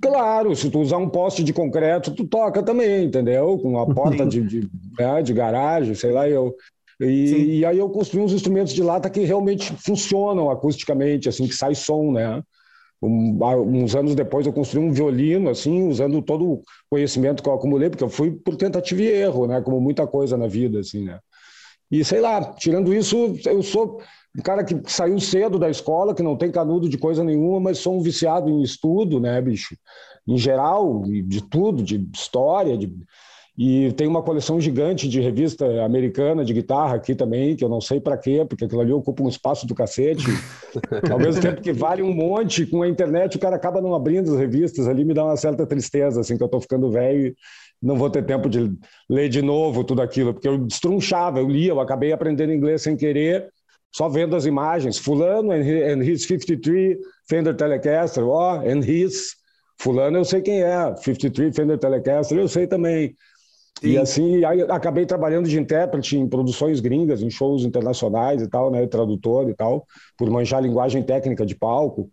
Claro, 0.01 0.55
se 0.55 0.71
tu 0.71 0.81
usar 0.81 0.99
um 0.99 1.09
poste 1.09 1.43
de 1.43 1.53
concreto, 1.53 2.11
tu 2.13 2.27
toca 2.27 2.63
também, 2.63 3.05
entendeu? 3.05 3.59
Com 3.59 3.71
uma 3.71 3.87
porta 3.87 4.27
de, 4.27 4.43
de, 4.43 4.69
né, 4.99 5.23
de 5.23 5.33
garagem, 5.33 5.95
sei 5.95 6.13
lá, 6.13 6.29
eu, 6.29 6.55
e, 7.01 7.59
e, 7.59 7.65
aí 7.65 7.79
eu 7.79 7.89
construí 7.89 8.23
uns 8.23 8.33
instrumentos 8.33 8.73
de 8.73 8.83
lata 8.83 9.11
que 9.11 9.21
realmente 9.21 9.75
funcionam 9.79 10.51
acusticamente, 10.51 11.29
assim, 11.29 11.47
que 11.47 11.55
sai 11.55 11.75
som, 11.75 12.13
né? 12.13 12.43
Um, 13.05 13.39
uns 13.83 13.95
anos 13.95 14.15
depois 14.15 14.47
eu 14.47 14.53
construí 14.53 14.85
um 14.85 14.93
violino, 14.93 15.51
assim, 15.51 15.87
usando 15.87 16.23
todo 16.23 16.45
o 16.45 16.63
conhecimento 16.89 17.43
que 17.43 17.49
eu 17.49 17.55
acumulei, 17.55 17.91
porque 17.91 18.05
eu 18.05 18.09
fui 18.09 18.31
por 18.31 18.57
tentativa 18.57 19.03
e 19.03 19.07
erro, 19.07 19.47
né? 19.47 19.61
Como 19.61 19.81
muita 19.81 20.07
coisa 20.07 20.37
na 20.37 20.47
vida, 20.47 20.81
assim, 20.81 21.05
né? 21.05 21.19
E 21.91 22.05
sei 22.05 22.21
lá, 22.21 22.55
tirando 22.55 22.95
isso, 22.95 23.37
eu 23.45 23.63
sou 23.63 24.01
um 24.37 24.43
cara 24.43 24.65
que 24.65 24.81
saiu 24.87 25.21
cedo 25.21 25.59
da 25.59 25.71
escola, 25.71 26.15
que 26.15 26.23
não 26.23 26.37
tem 26.37 26.51
canudo 26.51 26.89
de 26.89 26.99
coisa 26.99 27.23
nenhuma, 27.23 27.61
mas 27.61 27.79
sou 27.79 27.97
um 27.97 28.03
viciado 28.03 28.49
em 28.49 28.63
estudo, 28.63 29.21
né, 29.21 29.41
bicho? 29.41 29.77
Em 30.27 30.37
geral, 30.37 31.03
de 31.03 31.43
tudo, 31.43 31.83
de 31.83 32.05
história, 32.13 32.77
de 32.77 32.91
E 33.57 33.93
tem 33.93 34.09
uma 34.09 34.21
coleção 34.21 34.61
gigante 34.61 35.09
de 35.09 35.21
revista 35.21 35.85
americana 35.85 36.45
de 36.45 36.53
guitarra 36.53 36.97
aqui 36.97 37.15
também, 37.15 37.55
que 37.55 37.65
eu 37.65 37.69
não 37.69 37.81
sei 37.81 38.01
para 38.01 38.19
quê, 38.19 38.45
porque 38.49 38.65
aquilo 38.65 38.81
ali 38.81 38.93
ocupa 38.93 39.23
um 39.23 39.29
espaço 39.29 39.65
do 39.65 39.77
cacete. 39.77 40.27
Ao 41.09 41.19
mesmo 41.19 41.41
tempo 41.41 41.63
que 41.63 41.73
vale 41.73 42.03
um 42.03 42.13
monte, 42.13 42.67
com 42.67 42.83
a 42.83 42.89
internet 42.89 43.37
o 43.37 43.41
cara 43.41 43.55
acaba 43.55 43.81
não 43.81 43.95
abrindo 43.95 44.33
as 44.33 44.39
revistas 44.41 44.89
ali, 44.89 45.05
me 45.05 45.15
dá 45.15 45.25
uma 45.25 45.37
certa 45.37 45.65
tristeza, 45.65 46.21
assim, 46.21 46.37
que 46.37 46.43
eu 46.43 46.47
estou 46.47 46.61
ficando 46.61 46.91
velho 46.91 47.29
e 47.29 47.37
não 47.81 47.97
vou 47.97 48.11
ter 48.11 48.25
tempo 48.25 48.49
de 48.49 48.73
ler 49.09 49.29
de 49.29 49.41
novo 49.41 49.85
tudo 49.85 50.03
aquilo, 50.03 50.33
porque 50.33 50.49
eu 50.49 50.59
destrunchava, 50.59 51.39
eu 51.39 51.49
lia, 51.49 51.71
eu 51.71 51.81
acabei 51.81 52.13
aprendendo 52.13 52.53
inglês 52.53 52.83
sem 52.83 52.97
querer, 52.97 53.49
só 53.95 54.09
vendo 54.09 54.35
as 54.35 54.47
imagens. 54.47 54.99
Fulano 54.99 55.53
and 55.53 56.03
his 56.03 56.27
53 56.27 56.97
Fender 57.29 57.55
Telecaster, 57.55 58.25
ó, 58.25 58.57
oh, 58.57 58.69
and 58.69 58.81
his. 58.81 59.37
Fulano 59.79 60.19
eu 60.19 60.25
sei 60.25 60.41
quem 60.41 60.63
é, 60.63 60.97
53 60.97 61.55
Fender 61.55 61.79
Telecaster, 61.79 62.37
eu 62.37 62.49
sei 62.49 62.67
também. 62.67 63.15
Sim. 63.81 63.89
E 63.89 63.99
assim, 63.99 64.45
aí 64.45 64.63
acabei 64.63 65.05
trabalhando 65.05 65.49
de 65.49 65.59
intérprete 65.59 66.17
em 66.17 66.29
produções 66.29 66.81
gringas, 66.81 67.23
em 67.23 67.31
shows 67.31 67.65
internacionais 67.65 68.41
e 68.41 68.49
tal, 68.49 68.71
né, 68.71 68.87
tradutor 68.87 69.49
e 69.49 69.55
tal, 69.55 69.87
por 70.17 70.31
manjar 70.31 70.63
linguagem 70.63 71.03
técnica 71.03 71.45
de 71.45 71.55
palco. 71.55 72.09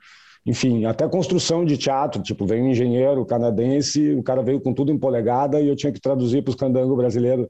Enfim, 0.45 0.85
até 0.85 1.07
construção 1.07 1.63
de 1.63 1.77
teatro, 1.77 2.21
tipo, 2.21 2.47
veio 2.47 2.63
um 2.63 2.69
engenheiro 2.69 3.23
canadense, 3.25 4.13
o 4.15 4.23
cara 4.23 4.41
veio 4.41 4.59
com 4.59 4.73
tudo 4.73 4.91
em 4.91 4.97
polegada 4.97 5.61
e 5.61 5.67
eu 5.67 5.75
tinha 5.75 5.93
que 5.93 6.01
traduzir 6.01 6.41
para 6.41 6.49
os 6.49 6.55
candangos 6.55 6.97
brasileiros 6.97 7.47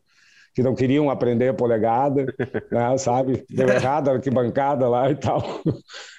que 0.53 0.62
não 0.62 0.75
queriam 0.75 1.10
aprender 1.10 1.53
polegada, 1.56 2.25
né, 2.70 2.98
sabe? 2.98 3.46
Deu 3.50 3.68
errado 3.72 4.10
a 4.10 4.13
arquibancada 4.13 4.89
lá 4.89 5.10
e 5.10 5.15
tal. 5.15 5.41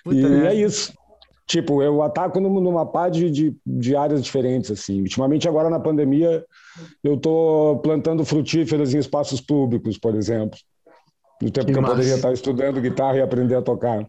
Puta 0.03 0.17
e 0.17 0.47
é. 0.47 0.47
é 0.47 0.55
isso. 0.55 0.95
Tipo, 1.53 1.83
eu 1.83 2.01
ataco 2.01 2.41
numa 2.41 2.87
pá 2.87 3.11
de, 3.11 3.31
de, 3.31 3.55
de, 3.67 3.95
áreas 3.95 4.25
diferentes, 4.25 4.71
assim. 4.71 5.03
Ultimamente, 5.03 5.47
agora 5.47 5.69
na 5.69 5.79
pandemia, 5.79 6.43
eu 7.05 7.17
estou 7.17 7.79
plantando 7.81 8.25
frutíferas 8.25 8.95
em 8.95 8.99
espaços 8.99 9.39
públicos, 9.39 9.99
por 9.99 10.15
exemplo. 10.15 10.59
No 11.43 11.51
tempo 11.51 11.67
que, 11.67 11.75
que 11.75 11.79
eu 11.79 11.85
poderia 11.85 12.15
estar 12.15 12.33
estudando 12.33 12.81
guitarra 12.81 13.19
e 13.19 13.21
aprender 13.21 13.55
a 13.55 13.61
tocar. 13.61 14.09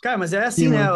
Cara, 0.00 0.18
mas 0.18 0.32
é 0.32 0.44
assim, 0.44 0.66
Sim, 0.66 0.68
né? 0.68 0.86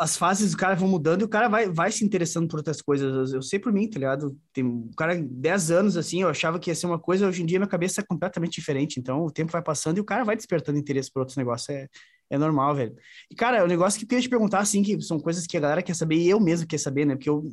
As 0.00 0.16
fases 0.16 0.52
do 0.52 0.56
cara 0.56 0.74
vão 0.74 0.88
mudando 0.88 1.20
e 1.20 1.24
o 1.24 1.28
cara 1.28 1.46
vai, 1.46 1.68
vai 1.68 1.92
se 1.92 2.06
interessando 2.06 2.48
por 2.48 2.56
outras 2.56 2.80
coisas. 2.80 3.34
Eu 3.34 3.42
sei 3.42 3.58
por 3.58 3.70
mim, 3.70 3.90
tá 3.90 3.98
ligado? 3.98 4.34
Tem 4.50 4.64
um 4.64 4.88
cara 4.96 5.14
10 5.14 5.70
anos, 5.72 5.98
assim, 5.98 6.22
eu 6.22 6.30
achava 6.30 6.58
que 6.58 6.70
ia 6.70 6.74
ser 6.74 6.86
uma 6.86 6.98
coisa, 6.98 7.28
hoje 7.28 7.42
em 7.42 7.46
dia 7.46 7.58
minha 7.58 7.68
cabeça 7.68 8.00
é 8.00 8.04
completamente 8.04 8.54
diferente. 8.54 8.98
Então 8.98 9.26
o 9.26 9.30
tempo 9.30 9.52
vai 9.52 9.60
passando 9.60 9.98
e 9.98 10.00
o 10.00 10.04
cara 10.04 10.24
vai 10.24 10.36
despertando 10.36 10.78
interesse 10.78 11.12
por 11.12 11.20
outros 11.20 11.36
negócios. 11.36 11.68
É, 11.68 11.86
é 12.30 12.38
normal, 12.38 12.74
velho. 12.74 12.94
E, 13.30 13.34
cara, 13.34 13.64
o 13.64 13.68
negócio 13.68 13.98
que 13.98 14.04
eu 14.04 14.08
queria 14.08 14.22
te 14.22 14.28
perguntar, 14.28 14.60
assim, 14.60 14.82
que 14.82 15.00
são 15.00 15.18
coisas 15.18 15.46
que 15.46 15.56
a 15.56 15.60
galera 15.60 15.82
quer 15.82 15.94
saber 15.94 16.16
e 16.16 16.28
eu 16.28 16.40
mesmo 16.40 16.66
quer 16.66 16.78
saber, 16.78 17.04
né? 17.04 17.14
Porque 17.14 17.30
eu, 17.30 17.46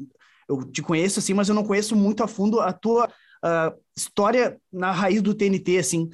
eu 0.49 0.63
te 0.63 0.81
conheço, 0.81 1.19
assim, 1.19 1.33
mas 1.33 1.49
eu 1.49 1.55
não 1.55 1.63
conheço 1.63 1.95
muito 1.95 2.23
a 2.23 2.27
fundo 2.27 2.59
a 2.59 2.71
tua 2.71 3.07
uh, 3.07 3.79
história 3.95 4.57
na 4.71 4.91
raiz 4.91 5.21
do 5.21 5.33
TNT, 5.33 5.77
assim. 5.77 6.09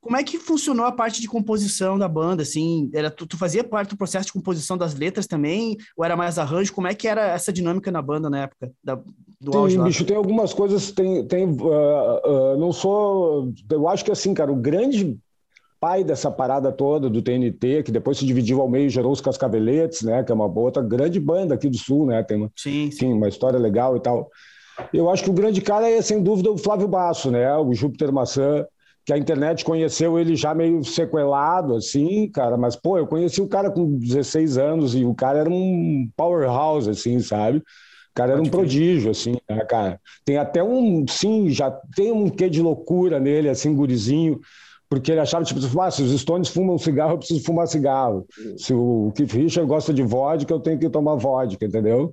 Como 0.00 0.16
é 0.16 0.24
que 0.24 0.38
funcionou 0.38 0.86
a 0.86 0.92
parte 0.92 1.20
de 1.20 1.28
composição 1.28 1.98
da 1.98 2.08
banda, 2.08 2.42
assim? 2.42 2.90
Era, 2.94 3.10
tu, 3.10 3.26
tu, 3.26 3.36
fazia 3.36 3.62
parte 3.62 3.90
do 3.90 3.98
processo 3.98 4.26
de 4.26 4.32
composição 4.32 4.76
das 4.76 4.94
letras 4.94 5.26
também? 5.26 5.76
Ou 5.94 6.04
era 6.04 6.16
mais 6.16 6.38
arranjo? 6.38 6.72
Como 6.72 6.86
é 6.86 6.94
que 6.94 7.06
era 7.06 7.28
essa 7.28 7.52
dinâmica 7.52 7.90
na 7.90 8.00
banda 8.00 8.30
na 8.30 8.44
época 8.44 8.72
da, 8.82 8.98
do 9.38 9.56
auge 9.56 9.76
Tem, 9.76 9.84
bicho, 9.84 10.04
tem 10.06 10.16
algumas 10.16 10.54
coisas, 10.54 10.90
tem... 10.90 11.26
tem 11.26 11.44
uh, 11.44 12.54
uh, 12.54 12.56
não 12.58 12.72
sou... 12.72 13.52
Eu 13.70 13.88
acho 13.88 14.02
que, 14.02 14.10
assim, 14.10 14.32
cara, 14.32 14.50
o 14.50 14.56
grande 14.56 15.18
pai 15.80 16.04
dessa 16.04 16.30
parada 16.30 16.70
toda 16.70 17.08
do 17.08 17.22
TNT, 17.22 17.82
que 17.82 17.90
depois 17.90 18.18
se 18.18 18.26
dividiu 18.26 18.60
ao 18.60 18.68
meio 18.68 18.86
e 18.86 18.90
gerou 18.90 19.10
os 19.10 19.20
Cascaveletes, 19.20 20.02
né? 20.02 20.22
Que 20.22 20.30
é 20.30 20.34
uma 20.34 20.46
outra 20.46 20.82
grande 20.82 21.18
banda 21.18 21.54
aqui 21.54 21.68
do 21.68 21.78
Sul, 21.78 22.06
né? 22.06 22.22
Tem 22.22 22.36
uma, 22.36 22.52
sim, 22.54 22.90
sim. 22.90 23.12
uma 23.12 23.28
história 23.28 23.58
legal 23.58 23.96
e 23.96 24.00
tal. 24.00 24.28
Eu 24.92 25.10
acho 25.10 25.24
que 25.24 25.30
o 25.30 25.34
grande 25.34 25.60
cara 25.60 25.88
é, 25.88 26.00
sem 26.02 26.22
dúvida, 26.22 26.50
o 26.50 26.58
Flávio 26.58 26.86
Basso, 26.86 27.30
né? 27.30 27.56
O 27.56 27.72
Júpiter 27.72 28.12
Maçã 28.12 28.66
que 29.04 29.12
a 29.12 29.18
internet 29.18 29.64
conheceu 29.64 30.18
ele 30.18 30.36
já 30.36 30.54
meio 30.54 30.84
sequelado, 30.84 31.74
assim, 31.74 32.30
cara, 32.30 32.56
mas, 32.56 32.76
pô, 32.76 32.98
eu 32.98 33.06
conheci 33.06 33.40
o 33.40 33.48
cara 33.48 33.70
com 33.70 33.98
16 33.98 34.58
anos 34.58 34.94
e 34.94 35.04
o 35.04 35.14
cara 35.14 35.40
era 35.40 35.50
um 35.50 36.08
powerhouse, 36.16 36.88
assim, 36.88 37.18
sabe? 37.18 37.58
O 37.58 37.62
cara 38.14 38.32
era 38.32 38.42
um 38.42 38.46
prodígio, 38.46 39.10
assim, 39.10 39.36
né, 39.48 39.64
cara? 39.64 40.00
Tem 40.24 40.36
até 40.36 40.62
um, 40.62 41.04
sim, 41.08 41.48
já 41.50 41.70
tem 41.96 42.12
um 42.12 42.28
quê 42.28 42.48
de 42.48 42.60
loucura 42.60 43.18
nele, 43.18 43.48
assim, 43.48 43.74
gurizinho, 43.74 44.38
porque 44.90 45.12
ele 45.12 45.20
achava, 45.20 45.44
tipo, 45.44 45.60
ah, 45.80 45.90
se 45.90 46.02
os 46.02 46.20
Stones 46.20 46.48
fumam 46.48 46.76
cigarro, 46.76 47.12
eu 47.12 47.18
preciso 47.18 47.44
fumar 47.44 47.68
cigarro. 47.68 48.26
Se 48.56 48.74
o 48.74 49.12
Keith 49.14 49.30
Richard 49.30 49.68
gosta 49.68 49.94
de 49.94 50.02
vodka, 50.02 50.52
eu 50.52 50.58
tenho 50.58 50.80
que 50.80 50.90
tomar 50.90 51.14
vodka, 51.14 51.64
entendeu? 51.64 52.10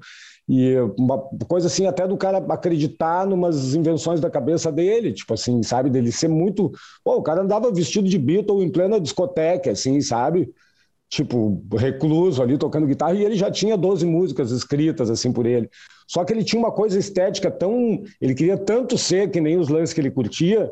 E 0.48 0.75
uma 0.98 1.17
coisa 1.48 1.65
assim, 1.65 1.88
até 1.88 2.07
do 2.07 2.15
cara 2.15 2.38
acreditar 2.38 3.25
numas 3.25 3.74
invenções 3.74 4.22
da 4.22 4.29
cabeça 4.29 4.72
dele, 4.72 5.12
tipo 5.12 5.34
assim, 5.34 5.63
sabe? 5.63 5.89
Dele 5.89 6.12
ser 6.12 6.27
muito. 6.27 6.72
Pô, 7.03 7.15
o 7.15 7.24
cara 7.24 7.41
andava 7.41 7.74
vestido 7.74 8.07
de 8.07 8.19
Beatle 8.19 8.63
em 8.63 8.69
plena 8.69 9.00
discoteca, 9.00 9.72
assim, 9.72 10.00
sabe? 10.00 10.48
Tipo, 11.10 11.60
recluso 11.75 12.43
ali 12.43 12.60
tocando 12.60 12.86
guitarra, 12.86 13.15
e 13.15 13.25
ele 13.25 13.36
já 13.36 13.50
tinha 13.50 13.75
12 13.75 14.05
músicas 14.05 14.51
escritas, 14.51 15.10
assim, 15.10 15.31
por 15.31 15.48
ele. 15.48 15.67
Só 16.07 16.24
que 16.24 16.31
ele 16.31 16.43
tinha 16.43 16.60
uma 16.60 16.72
coisa 16.72 17.00
estética 17.00 17.50
tão. 17.50 18.03
Ele 18.22 18.36
queria 18.36 18.57
tanto 18.57 18.98
ser 18.98 19.31
que 19.31 19.41
nem 19.41 19.57
os 19.57 19.67
lances 19.67 19.93
que 19.93 20.00
ele 20.00 20.12
curtia, 20.12 20.72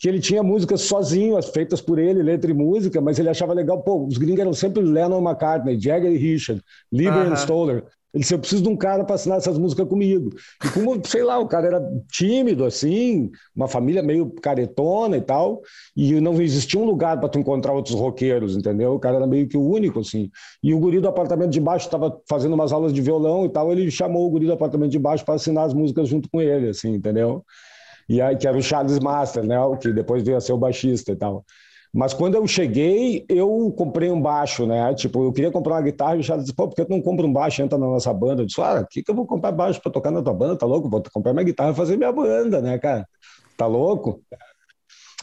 que 0.00 0.08
ele 0.08 0.18
tinha 0.18 0.42
músicas 0.42 0.80
sozinho, 0.80 1.40
feitas 1.42 1.82
por 1.82 1.98
ele, 1.98 2.22
letra 2.22 2.50
e 2.50 2.54
música, 2.54 3.02
mas 3.02 3.18
ele 3.18 3.28
achava 3.28 3.52
legal. 3.52 3.82
Pô, 3.82 4.06
os 4.06 4.16
gringos 4.16 4.40
eram 4.40 4.54
sempre 4.54 4.82
Lennon 4.82 5.20
McCartney, 5.20 5.78
Jagger 5.78 6.10
e 6.10 6.16
Richard, 6.16 6.62
Lieber 6.90 7.26
uh 7.26 7.30
-huh. 7.30 7.34
e 7.34 7.36
Stoller. 7.36 7.84
Ele 8.12 8.22
disse, 8.22 8.34
eu 8.34 8.38
preciso 8.38 8.62
de 8.62 8.68
um 8.68 8.76
cara 8.76 9.04
para 9.04 9.14
assinar 9.14 9.38
essas 9.38 9.56
músicas 9.56 9.86
comigo. 9.86 10.30
E 10.64 10.68
como, 10.70 11.00
sei 11.06 11.22
lá, 11.22 11.38
o 11.38 11.46
cara 11.46 11.66
era 11.66 11.82
tímido, 12.10 12.64
assim, 12.64 13.30
uma 13.54 13.68
família 13.68 14.02
meio 14.02 14.30
caretona 14.42 15.16
e 15.16 15.20
tal, 15.20 15.60
e 15.94 16.18
não 16.18 16.40
existia 16.40 16.80
um 16.80 16.84
lugar 16.84 17.20
para 17.20 17.28
tu 17.28 17.38
encontrar 17.38 17.72
outros 17.72 17.94
roqueiros, 17.94 18.56
entendeu? 18.56 18.94
O 18.94 18.98
cara 18.98 19.16
era 19.16 19.26
meio 19.26 19.46
que 19.46 19.56
o 19.56 19.62
único, 19.62 20.00
assim. 20.00 20.28
E 20.62 20.74
o 20.74 20.80
guri 20.80 20.98
do 20.98 21.08
apartamento 21.08 21.50
de 21.50 21.60
baixo 21.60 21.86
estava 21.86 22.18
fazendo 22.28 22.54
umas 22.54 22.72
aulas 22.72 22.92
de 22.92 23.00
violão 23.00 23.44
e 23.44 23.48
tal, 23.48 23.70
ele 23.70 23.88
chamou 23.90 24.26
o 24.26 24.30
guri 24.30 24.46
do 24.46 24.54
apartamento 24.54 24.90
de 24.90 24.98
baixo 24.98 25.24
para 25.24 25.34
assinar 25.34 25.66
as 25.66 25.74
músicas 25.74 26.08
junto 26.08 26.28
com 26.28 26.40
ele, 26.40 26.70
assim, 26.70 26.94
entendeu? 26.94 27.44
E 28.10 28.20
aí, 28.20 28.36
que 28.36 28.48
era 28.48 28.58
o 28.58 28.62
Charles 28.62 28.98
Master, 28.98 29.46
né? 29.46 29.56
Que 29.80 29.92
depois 29.92 30.24
veio 30.24 30.36
a 30.36 30.40
ser 30.40 30.52
o 30.52 30.58
baixista 30.58 31.12
e 31.12 31.16
tal. 31.16 31.44
Mas 31.94 32.12
quando 32.12 32.34
eu 32.34 32.44
cheguei, 32.44 33.24
eu 33.28 33.72
comprei 33.76 34.10
um 34.10 34.20
baixo, 34.20 34.66
né? 34.66 34.92
Tipo, 34.94 35.22
eu 35.22 35.32
queria 35.32 35.52
comprar 35.52 35.74
uma 35.74 35.82
guitarra 35.82 36.16
e 36.16 36.18
o 36.18 36.22
Charles 36.24 36.44
disse, 36.44 36.56
pô, 36.56 36.66
por 36.66 36.74
que 36.74 36.84
tu 36.84 36.90
não 36.90 37.00
compra 37.00 37.24
um 37.24 37.32
baixo 37.32 37.62
e 37.62 37.64
entra 37.64 37.78
na 37.78 37.86
nossa 37.86 38.12
banda? 38.12 38.42
Eu 38.42 38.46
disse, 38.46 38.60
ah, 38.60 38.80
o 38.80 38.86
que, 38.88 39.00
que 39.00 39.08
eu 39.12 39.14
vou 39.14 39.24
comprar 39.24 39.52
baixo 39.52 39.80
para 39.80 39.92
tocar 39.92 40.10
na 40.10 40.20
tua 40.20 40.34
banda? 40.34 40.56
Tá 40.56 40.66
louco? 40.66 40.90
Vou 40.90 41.00
comprar 41.12 41.32
minha 41.32 41.44
guitarra 41.44 41.70
e 41.70 41.74
fazer 41.74 41.96
minha 41.96 42.10
banda, 42.10 42.60
né, 42.60 42.78
cara? 42.78 43.06
Tá 43.56 43.68
louco? 43.68 44.20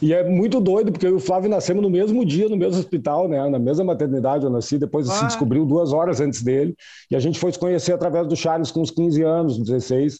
E 0.00 0.14
é 0.14 0.26
muito 0.26 0.58
doido, 0.58 0.90
porque 0.90 1.06
eu 1.06 1.10
e 1.10 1.14
o 1.14 1.20
Flávio 1.20 1.50
nascemos 1.50 1.82
no 1.82 1.90
mesmo 1.90 2.24
dia, 2.24 2.48
no 2.48 2.56
mesmo 2.56 2.78
hospital, 2.78 3.28
né? 3.28 3.50
Na 3.50 3.58
mesma 3.58 3.84
maternidade 3.84 4.44
eu 4.44 4.50
nasci, 4.50 4.78
depois 4.78 5.10
ah. 5.10 5.12
se 5.12 5.26
descobriu 5.26 5.66
duas 5.66 5.92
horas 5.92 6.22
antes 6.22 6.42
dele. 6.42 6.74
E 7.10 7.16
a 7.16 7.20
gente 7.20 7.38
foi 7.38 7.52
se 7.52 7.58
conhecer 7.58 7.92
através 7.92 8.26
do 8.26 8.34
Charles 8.34 8.70
com 8.70 8.80
uns 8.80 8.90
15 8.90 9.22
anos, 9.22 9.58
16, 9.58 10.18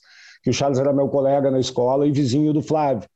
que 0.48 0.50
o 0.50 0.54
Charles 0.54 0.78
era 0.78 0.94
meu 0.94 1.08
colega 1.08 1.50
na 1.50 1.60
escola 1.60 2.06
e 2.06 2.10
vizinho 2.10 2.54
do 2.54 2.62
Flávio. 2.62 3.06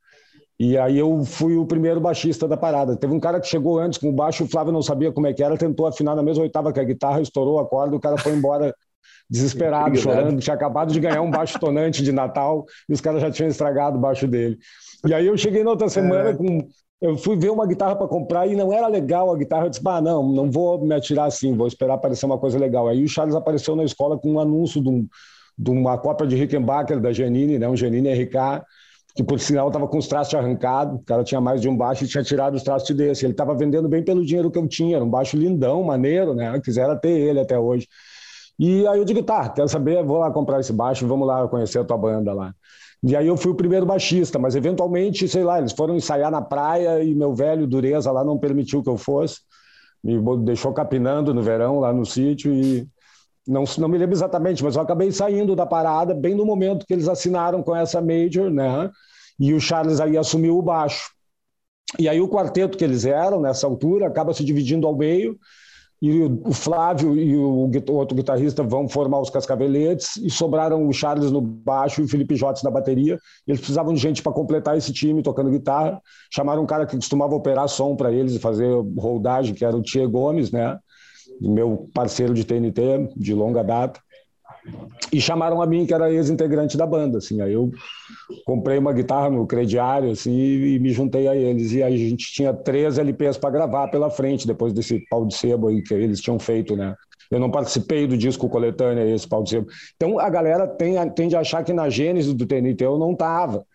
E 0.59 0.77
aí 0.77 0.99
eu 0.99 1.25
fui 1.25 1.57
o 1.57 1.65
primeiro 1.65 1.99
baixista 1.99 2.47
da 2.47 2.55
parada. 2.55 2.95
Teve 2.95 3.11
um 3.11 3.19
cara 3.19 3.39
que 3.39 3.47
chegou 3.47 3.79
antes 3.79 3.97
com 3.97 4.09
o 4.09 4.13
baixo, 4.13 4.43
o 4.43 4.47
Flávio 4.47 4.71
não 4.71 4.83
sabia 4.83 5.11
como 5.11 5.25
é 5.25 5.33
que 5.33 5.43
era, 5.43 5.57
tentou 5.57 5.87
afinar 5.87 6.15
na 6.15 6.21
mesma 6.21 6.43
oitava 6.43 6.71
que 6.71 6.79
a 6.79 6.83
guitarra, 6.83 7.21
estourou 7.21 7.59
a 7.59 7.65
corda, 7.65 7.95
o 7.95 7.99
cara 7.99 8.17
foi 8.17 8.33
embora 8.33 8.73
desesperado, 9.27 9.97
chorando, 9.97 10.39
tinha 10.39 10.53
acabado 10.53 10.93
de 10.93 10.99
ganhar 10.99 11.23
um 11.23 11.31
baixo 11.31 11.59
tonante 11.59 12.03
de 12.03 12.11
Natal 12.11 12.65
e 12.87 12.93
os 12.93 13.01
caras 13.01 13.19
já 13.19 13.31
tinham 13.31 13.49
estragado 13.49 13.97
o 13.97 14.01
baixo 14.01 14.27
dele. 14.27 14.59
E 15.07 15.13
aí 15.13 15.25
eu 15.25 15.35
cheguei 15.35 15.63
na 15.63 15.71
outra 15.71 15.89
semana 15.89 16.29
é. 16.29 16.33
com 16.35 16.67
eu 17.01 17.17
fui 17.17 17.35
ver 17.35 17.49
uma 17.49 17.67
guitarra 17.67 17.97
para 17.97 18.07
comprar 18.07 18.47
e 18.47 18.55
não 18.55 18.71
era 18.71 18.87
legal 18.87 19.29
a 19.29 19.37
guitarra. 19.37 19.65
Eu 19.65 19.69
disse, 19.69 19.81
ah, 19.85 19.99
não, 19.99 20.23
não 20.31 20.49
vou 20.49 20.79
me 20.85 20.95
atirar 20.95 21.25
assim, 21.25 21.53
vou 21.53 21.67
esperar 21.67 21.95
aparecer 21.95 22.25
uma 22.25 22.37
coisa 22.37 22.57
legal. 22.57 22.87
Aí 22.87 23.03
o 23.03 23.07
Charles 23.09 23.35
apareceu 23.35 23.75
na 23.75 23.83
escola 23.83 24.17
com 24.17 24.31
um 24.31 24.39
anúncio 24.39 24.81
de, 24.81 24.87
um, 24.87 25.05
de 25.57 25.71
uma 25.71 25.97
cópia 25.97 26.27
de 26.27 26.35
Rickenbacker 26.35 26.99
da 26.99 27.11
Janine, 27.11 27.59
né, 27.59 27.67
um 27.67 27.75
Janine 27.75 28.13
RK, 28.13 28.63
que 29.15 29.23
por 29.23 29.39
sinal 29.39 29.67
estava 29.67 29.87
com 29.87 29.97
os 29.97 30.07
traços 30.07 30.33
arrancados, 30.33 30.99
o 30.99 31.03
cara 31.03 31.23
tinha 31.23 31.39
mais 31.39 31.61
de 31.61 31.69
um 31.69 31.77
baixo 31.77 32.03
e 32.03 32.07
tinha 32.07 32.23
tirado 32.23 32.55
os 32.55 32.63
traços 32.63 32.95
desse. 32.95 33.25
Ele 33.25 33.33
estava 33.33 33.53
vendendo 33.55 33.87
bem 33.87 34.03
pelo 34.03 34.25
dinheiro 34.25 34.49
que 34.49 34.57
eu 34.57 34.67
tinha, 34.67 34.95
era 34.95 35.05
um 35.05 35.09
baixo 35.09 35.37
lindão, 35.37 35.83
maneiro, 35.83 36.33
né? 36.33 36.59
Quisera 36.63 36.95
ter 36.95 37.11
ele 37.11 37.39
até 37.39 37.57
hoje. 37.57 37.87
E 38.57 38.87
aí 38.87 38.97
eu 38.97 39.05
digo, 39.05 39.21
tá, 39.21 39.49
quero 39.49 39.67
saber, 39.67 40.03
vou 40.03 40.17
lá 40.17 40.31
comprar 40.31 40.59
esse 40.59 40.73
baixo, 40.73 41.07
vamos 41.07 41.27
lá 41.27 41.47
conhecer 41.47 41.79
a 41.79 41.83
tua 41.83 41.97
banda 41.97 42.33
lá. 42.33 42.53
E 43.03 43.15
aí 43.15 43.27
eu 43.27 43.35
fui 43.35 43.51
o 43.51 43.55
primeiro 43.55 43.85
baixista, 43.85 44.39
mas 44.39 44.55
eventualmente, 44.55 45.27
sei 45.27 45.43
lá, 45.43 45.59
eles 45.59 45.73
foram 45.73 45.95
ensaiar 45.95 46.31
na 46.31 46.41
praia 46.41 47.03
e 47.03 47.13
meu 47.13 47.35
velho 47.35 47.67
dureza 47.67 48.11
lá 48.11 48.23
não 48.23 48.37
permitiu 48.37 48.81
que 48.81 48.89
eu 48.89 48.97
fosse, 48.97 49.41
me 50.03 50.19
deixou 50.43 50.73
capinando 50.73 51.33
no 51.33 51.41
verão 51.41 51.79
lá 51.79 51.91
no 51.91 52.05
sítio 52.05 52.53
e 52.53 52.87
não, 53.47 53.63
não 53.77 53.87
me 53.87 53.97
lembro 53.97 54.15
exatamente, 54.15 54.63
mas 54.63 54.75
eu 54.75 54.81
acabei 54.81 55.11
saindo 55.11 55.55
da 55.55 55.65
parada 55.65 56.13
bem 56.13 56.35
no 56.35 56.45
momento 56.45 56.85
que 56.85 56.93
eles 56.93 57.07
assinaram 57.07 57.61
com 57.61 57.75
essa 57.75 58.01
Major, 58.01 58.49
né? 58.49 58.89
E 59.39 59.53
o 59.53 59.59
Charles 59.59 59.99
aí 59.99 60.17
assumiu 60.17 60.57
o 60.57 60.61
baixo. 60.61 61.11
E 61.99 62.07
aí 62.07 62.19
o 62.21 62.29
quarteto 62.29 62.77
que 62.77 62.83
eles 62.83 63.05
eram 63.05 63.41
nessa 63.41 63.67
altura 63.67 64.07
acaba 64.07 64.33
se 64.33 64.43
dividindo 64.43 64.87
ao 64.87 64.95
meio 64.95 65.37
e 66.03 66.21
o 66.21 66.51
Flávio 66.51 67.15
e 67.15 67.33
o 67.33 67.71
outro 67.93 68.13
guitarrista 68.13 68.61
vão 68.61 68.89
formar 68.89 69.21
os 69.21 69.29
Cascaveletes 69.29 70.17
e 70.17 70.29
sobraram 70.29 70.85
o 70.85 70.91
Charles 70.91 71.31
no 71.31 71.39
baixo 71.39 72.01
e 72.01 72.03
o 72.03 72.09
Felipe 72.09 72.35
Jotes 72.35 72.61
na 72.61 72.69
bateria. 72.69 73.17
Eles 73.47 73.61
precisavam 73.61 73.93
de 73.93 74.01
gente 74.01 74.21
para 74.21 74.33
completar 74.33 74.77
esse 74.77 74.91
time 74.91 75.23
tocando 75.23 75.49
guitarra. 75.49 76.01
Chamaram 76.29 76.63
um 76.63 76.65
cara 76.65 76.85
que 76.85 76.97
costumava 76.97 77.33
operar 77.33 77.69
som 77.69 77.95
para 77.95 78.11
eles 78.11 78.33
e 78.33 78.39
fazer 78.39 78.67
roldagem, 78.97 79.55
que 79.55 79.63
era 79.63 79.77
o 79.77 79.81
Tia 79.81 80.05
Gomes, 80.05 80.51
né? 80.51 80.77
Meu 81.41 81.89
parceiro 81.93 82.33
de 82.33 82.45
TNT 82.45 83.09
de 83.15 83.33
longa 83.33 83.63
data. 83.63 83.99
E 85.11 85.19
chamaram 85.19 85.61
a 85.61 85.65
mim, 85.65 85.85
que 85.85 85.93
era 85.93 86.11
ex-integrante 86.11 86.77
da 86.77 86.85
banda, 86.85 87.17
assim. 87.17 87.41
Aí 87.41 87.53
eu 87.53 87.69
comprei 88.45 88.77
uma 88.77 88.93
guitarra 88.93 89.29
no 89.29 89.45
crediário, 89.45 90.11
assim, 90.11 90.31
e 90.31 90.79
me 90.79 90.91
juntei 90.91 91.27
a 91.27 91.35
eles. 91.35 91.71
E 91.73 91.83
aí 91.83 91.93
a 91.93 92.09
gente 92.09 92.31
tinha 92.31 92.53
três 92.53 92.97
LPs 92.97 93.37
para 93.37 93.49
gravar 93.49 93.89
pela 93.89 94.09
frente, 94.09 94.47
depois 94.47 94.73
desse 94.73 95.05
pau 95.09 95.25
de 95.25 95.35
sebo 95.35 95.67
aí 95.67 95.81
que 95.81 95.93
eles 95.93 96.21
tinham 96.21 96.39
feito, 96.39 96.75
né? 96.75 96.95
Eu 97.29 97.39
não 97.39 97.51
participei 97.51 98.07
do 98.07 98.17
disco 98.17 98.49
coletânea, 98.49 99.03
esse 99.03 99.27
pau 99.27 99.43
de 99.43 99.49
sebo. 99.49 99.67
Então 99.95 100.19
a 100.19 100.29
galera 100.29 100.67
tem, 100.67 100.95
tende 101.11 101.35
a 101.35 101.41
achar 101.41 101.63
que 101.63 101.73
na 101.73 101.89
gênese 101.89 102.33
do 102.33 102.45
TNT 102.45 102.83
eu 102.83 102.97
não 102.97 103.15
tava. 103.15 103.65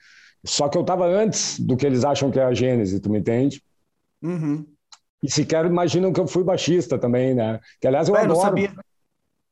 Só 0.45 0.69
que 0.69 0.79
eu 0.79 0.85
tava 0.85 1.07
antes 1.07 1.59
do 1.61 1.77
que 1.77 1.85
eles 1.85 2.05
acham 2.05 2.31
que 2.31 2.39
é 2.39 2.45
a 2.45 2.55
gênese, 2.55 3.01
tu 3.01 3.11
me 3.11 3.19
entende? 3.19 3.63
Uhum. 4.23 4.65
E 5.23 5.31
sequer 5.31 5.65
imaginam 5.67 6.13
que 6.13 6.21
eu 6.21 6.27
fui 6.27 6.45
baixista 6.45 6.99
também, 6.99 7.35
né? 7.35 7.59
Que 7.81 7.89
aliás 7.89 8.09
eu 8.09 8.15
Ué, 8.15 8.21
adoro. 8.21 8.39
Não 8.39 8.45
sabia. 8.45 8.73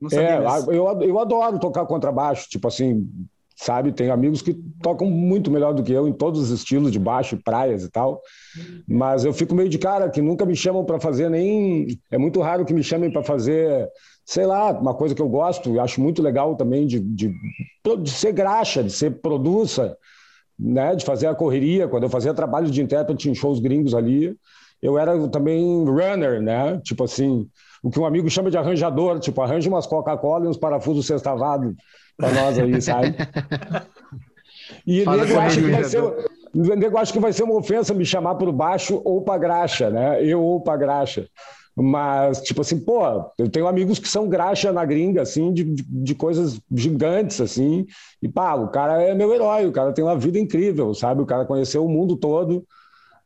Não 0.00 0.11
é, 0.18 0.38
eu, 0.68 1.02
eu 1.02 1.18
adoro 1.18 1.58
tocar 1.58 1.87
contrabaixo, 1.87 2.49
tipo 2.50 2.68
assim, 2.68 3.08
sabe? 3.56 3.90
Tem 3.90 4.11
amigos 4.11 4.42
que 4.42 4.52
tocam 4.82 5.11
muito 5.11 5.50
melhor 5.50 5.73
do 5.73 5.82
que 5.82 5.92
eu 5.92 6.06
em 6.06 6.12
todos 6.12 6.40
os 6.42 6.50
estilos 6.50 6.92
de 6.92 6.99
baixo, 6.99 7.40
praias 7.42 7.82
e 7.82 7.90
tal. 7.90 8.20
Mas 8.87 9.25
eu 9.25 9.32
fico 9.32 9.54
meio 9.54 9.68
de 9.68 9.78
cara 9.78 10.11
que 10.11 10.20
nunca 10.20 10.44
me 10.44 10.54
chamam 10.54 10.85
para 10.85 11.00
fazer 11.00 11.30
nem. 11.30 11.99
É 12.11 12.18
muito 12.18 12.40
raro 12.40 12.64
que 12.64 12.75
me 12.75 12.82
chamem 12.82 13.11
para 13.11 13.23
fazer, 13.23 13.88
sei 14.25 14.44
lá, 14.44 14.70
uma 14.73 14.94
coisa 14.94 15.14
que 15.14 15.23
eu 15.23 15.28
gosto 15.28 15.75
e 15.75 15.78
acho 15.78 16.00
muito 16.00 16.23
legal 16.23 16.54
também 16.54 16.87
de, 16.87 17.00
de, 17.00 17.35
de 18.02 18.11
ser 18.11 18.32
graxa, 18.32 18.85
de 18.85 18.92
ser 18.92 19.23
produça, 19.23 19.96
né? 20.58 20.94
De 20.94 21.04
fazer 21.06 21.26
a 21.26 21.35
correria. 21.35 21.88
Quando 21.88 22.02
eu 22.02 22.11
fazia 22.11 22.35
trabalho 22.35 22.70
de 22.70 22.82
intérprete 22.82 23.30
em 23.30 23.35
shows 23.35 23.58
gringos 23.58 23.94
ali, 23.94 24.37
eu 24.83 24.99
era 24.99 25.28
também 25.28 25.85
runner, 25.85 26.40
né? 26.40 26.80
Tipo 26.85 27.04
assim 27.04 27.49
o 27.83 27.90
que 27.90 28.00
um 28.00 28.06
amigo 28.06 28.28
chama 28.28 28.50
de 28.50 28.59
arranjador, 28.59 29.21
tipo, 29.21 29.40
arranja 29.40 29.68
umas 29.68 29.87
Coca-Cola 29.87 30.47
e 30.47 30.49
uns 30.49 30.56
parafusos 30.56 31.06
sextavados 31.06 31.73
para 32.16 32.33
nós 32.33 32.59
aí, 32.59 32.83
sabe? 32.83 33.14
E 34.85 35.02
o 35.02 35.11
nego 35.12 35.38
acha 35.38 35.61
que 35.61 35.71
vai 35.71 35.85
ser. 35.85 36.02
O 36.02 36.75
nego 36.75 36.99
acha 36.99 37.12
que 37.12 37.21
vai 37.21 37.33
ser 37.33 37.42
uma 37.45 37.54
ofensa 37.54 37.95
me 37.95 38.04
chamar 38.04 38.35
por 38.35 38.50
baixo 38.50 39.00
ou 39.04 39.23
para 39.23 39.38
graxa, 39.38 39.90
né? 39.90 40.21
Eu 40.25 40.42
ou 40.42 40.61
para 40.61 40.76
graxa. 40.76 41.28
Mas, 41.76 42.40
tipo 42.40 42.62
assim, 42.62 42.80
pô, 42.80 43.00
eu 43.38 43.49
tenho 43.49 43.68
amigos 43.68 43.99
que 43.99 44.09
são 44.09 44.28
graxa 44.28 44.73
na 44.73 44.85
gringa, 44.85 45.23
assim, 45.23 45.52
de, 45.52 45.62
de, 45.62 45.85
de, 45.85 46.14
coisas 46.14 46.61
gigantes, 46.75 47.40
assim. 47.40 47.87
E, 48.21 48.28
pá, 48.28 48.54
o 48.54 48.68
cara 48.68 49.02
é 49.02 49.14
meu 49.14 49.33
herói, 49.33 49.66
o 49.66 49.73
cara 49.73 49.92
tem 49.92 50.02
uma 50.02 50.16
vida 50.16 50.38
incrível, 50.38 50.95
sabe? 50.95 51.23
O 51.23 51.26
cara 51.26 51.45
conheceu 51.45 51.85
o 51.85 51.88
mundo 51.88 52.16
todo, 52.16 52.64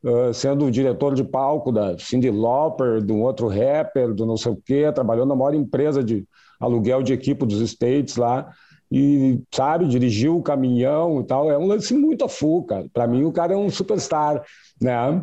uh, 0.05 0.33
sendo 0.33 0.71
diretor 0.71 1.15
de 1.15 1.25
palco 1.25 1.73
da 1.73 1.99
Cindy 1.99 2.31
Lauper, 2.31 3.01
de 3.01 3.13
um 3.13 3.23
outro 3.23 3.49
rapper, 3.49 4.15
do 4.15 4.27
não 4.27 4.37
sei 4.37 4.53
o 4.53 4.57
quê, 4.57 4.91
trabalhou 4.93 5.27
na 5.27 5.35
maior 5.35 5.55
empresa 5.55 6.03
de 6.03 6.27
aluguel 6.59 7.03
de 7.03 7.13
equipe 7.13 7.47
dos 7.47 7.61
States 7.61 8.17
lá, 8.17 8.51
e, 8.93 9.41
sabe, 9.53 9.87
dirigiu 9.87 10.37
o 10.37 10.43
caminhão 10.43 11.21
e 11.21 11.25
tal. 11.25 11.51
É 11.51 11.57
um 11.57 11.67
lance 11.67 11.95
muito 11.95 12.25
a 12.25 12.29
full, 12.29 12.65
cara. 12.65 12.87
Para 12.93 13.07
mim, 13.07 13.23
o 13.25 13.33
cara 13.33 13.55
é 13.55 13.57
um 13.57 13.71
superstar, 13.71 14.43
né? 14.81 15.23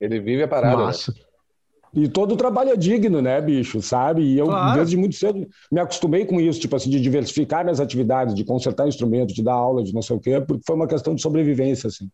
Ele 0.00 0.20
vive 0.20 0.44
a 0.44 0.48
parada. 0.48 0.76
Né? 0.76 0.84
Massa. 0.84 1.12
E 1.94 2.08
todo 2.08 2.32
o 2.32 2.36
trabalho 2.36 2.70
é 2.70 2.76
digno, 2.76 3.20
né, 3.20 3.38
bicho, 3.38 3.82
sabe? 3.82 4.22
E 4.22 4.38
eu, 4.38 4.46
claro. 4.46 4.76
desde 4.76 4.96
muito 4.96 5.14
cedo, 5.14 5.46
me 5.70 5.78
acostumei 5.78 6.24
com 6.24 6.40
isso, 6.40 6.58
tipo 6.58 6.74
assim, 6.74 6.88
de 6.88 6.98
diversificar 6.98 7.62
minhas 7.64 7.80
atividades, 7.80 8.34
de 8.34 8.44
consertar 8.44 8.88
instrumento, 8.88 9.34
de 9.34 9.42
dar 9.42 9.52
aula, 9.52 9.84
de 9.84 9.92
não 9.92 10.00
sei 10.00 10.16
o 10.16 10.20
quê, 10.20 10.40
porque 10.40 10.62
foi 10.66 10.74
uma 10.74 10.86
questão 10.86 11.14
de 11.14 11.20
sobrevivência, 11.20 11.88
assim 11.88 12.08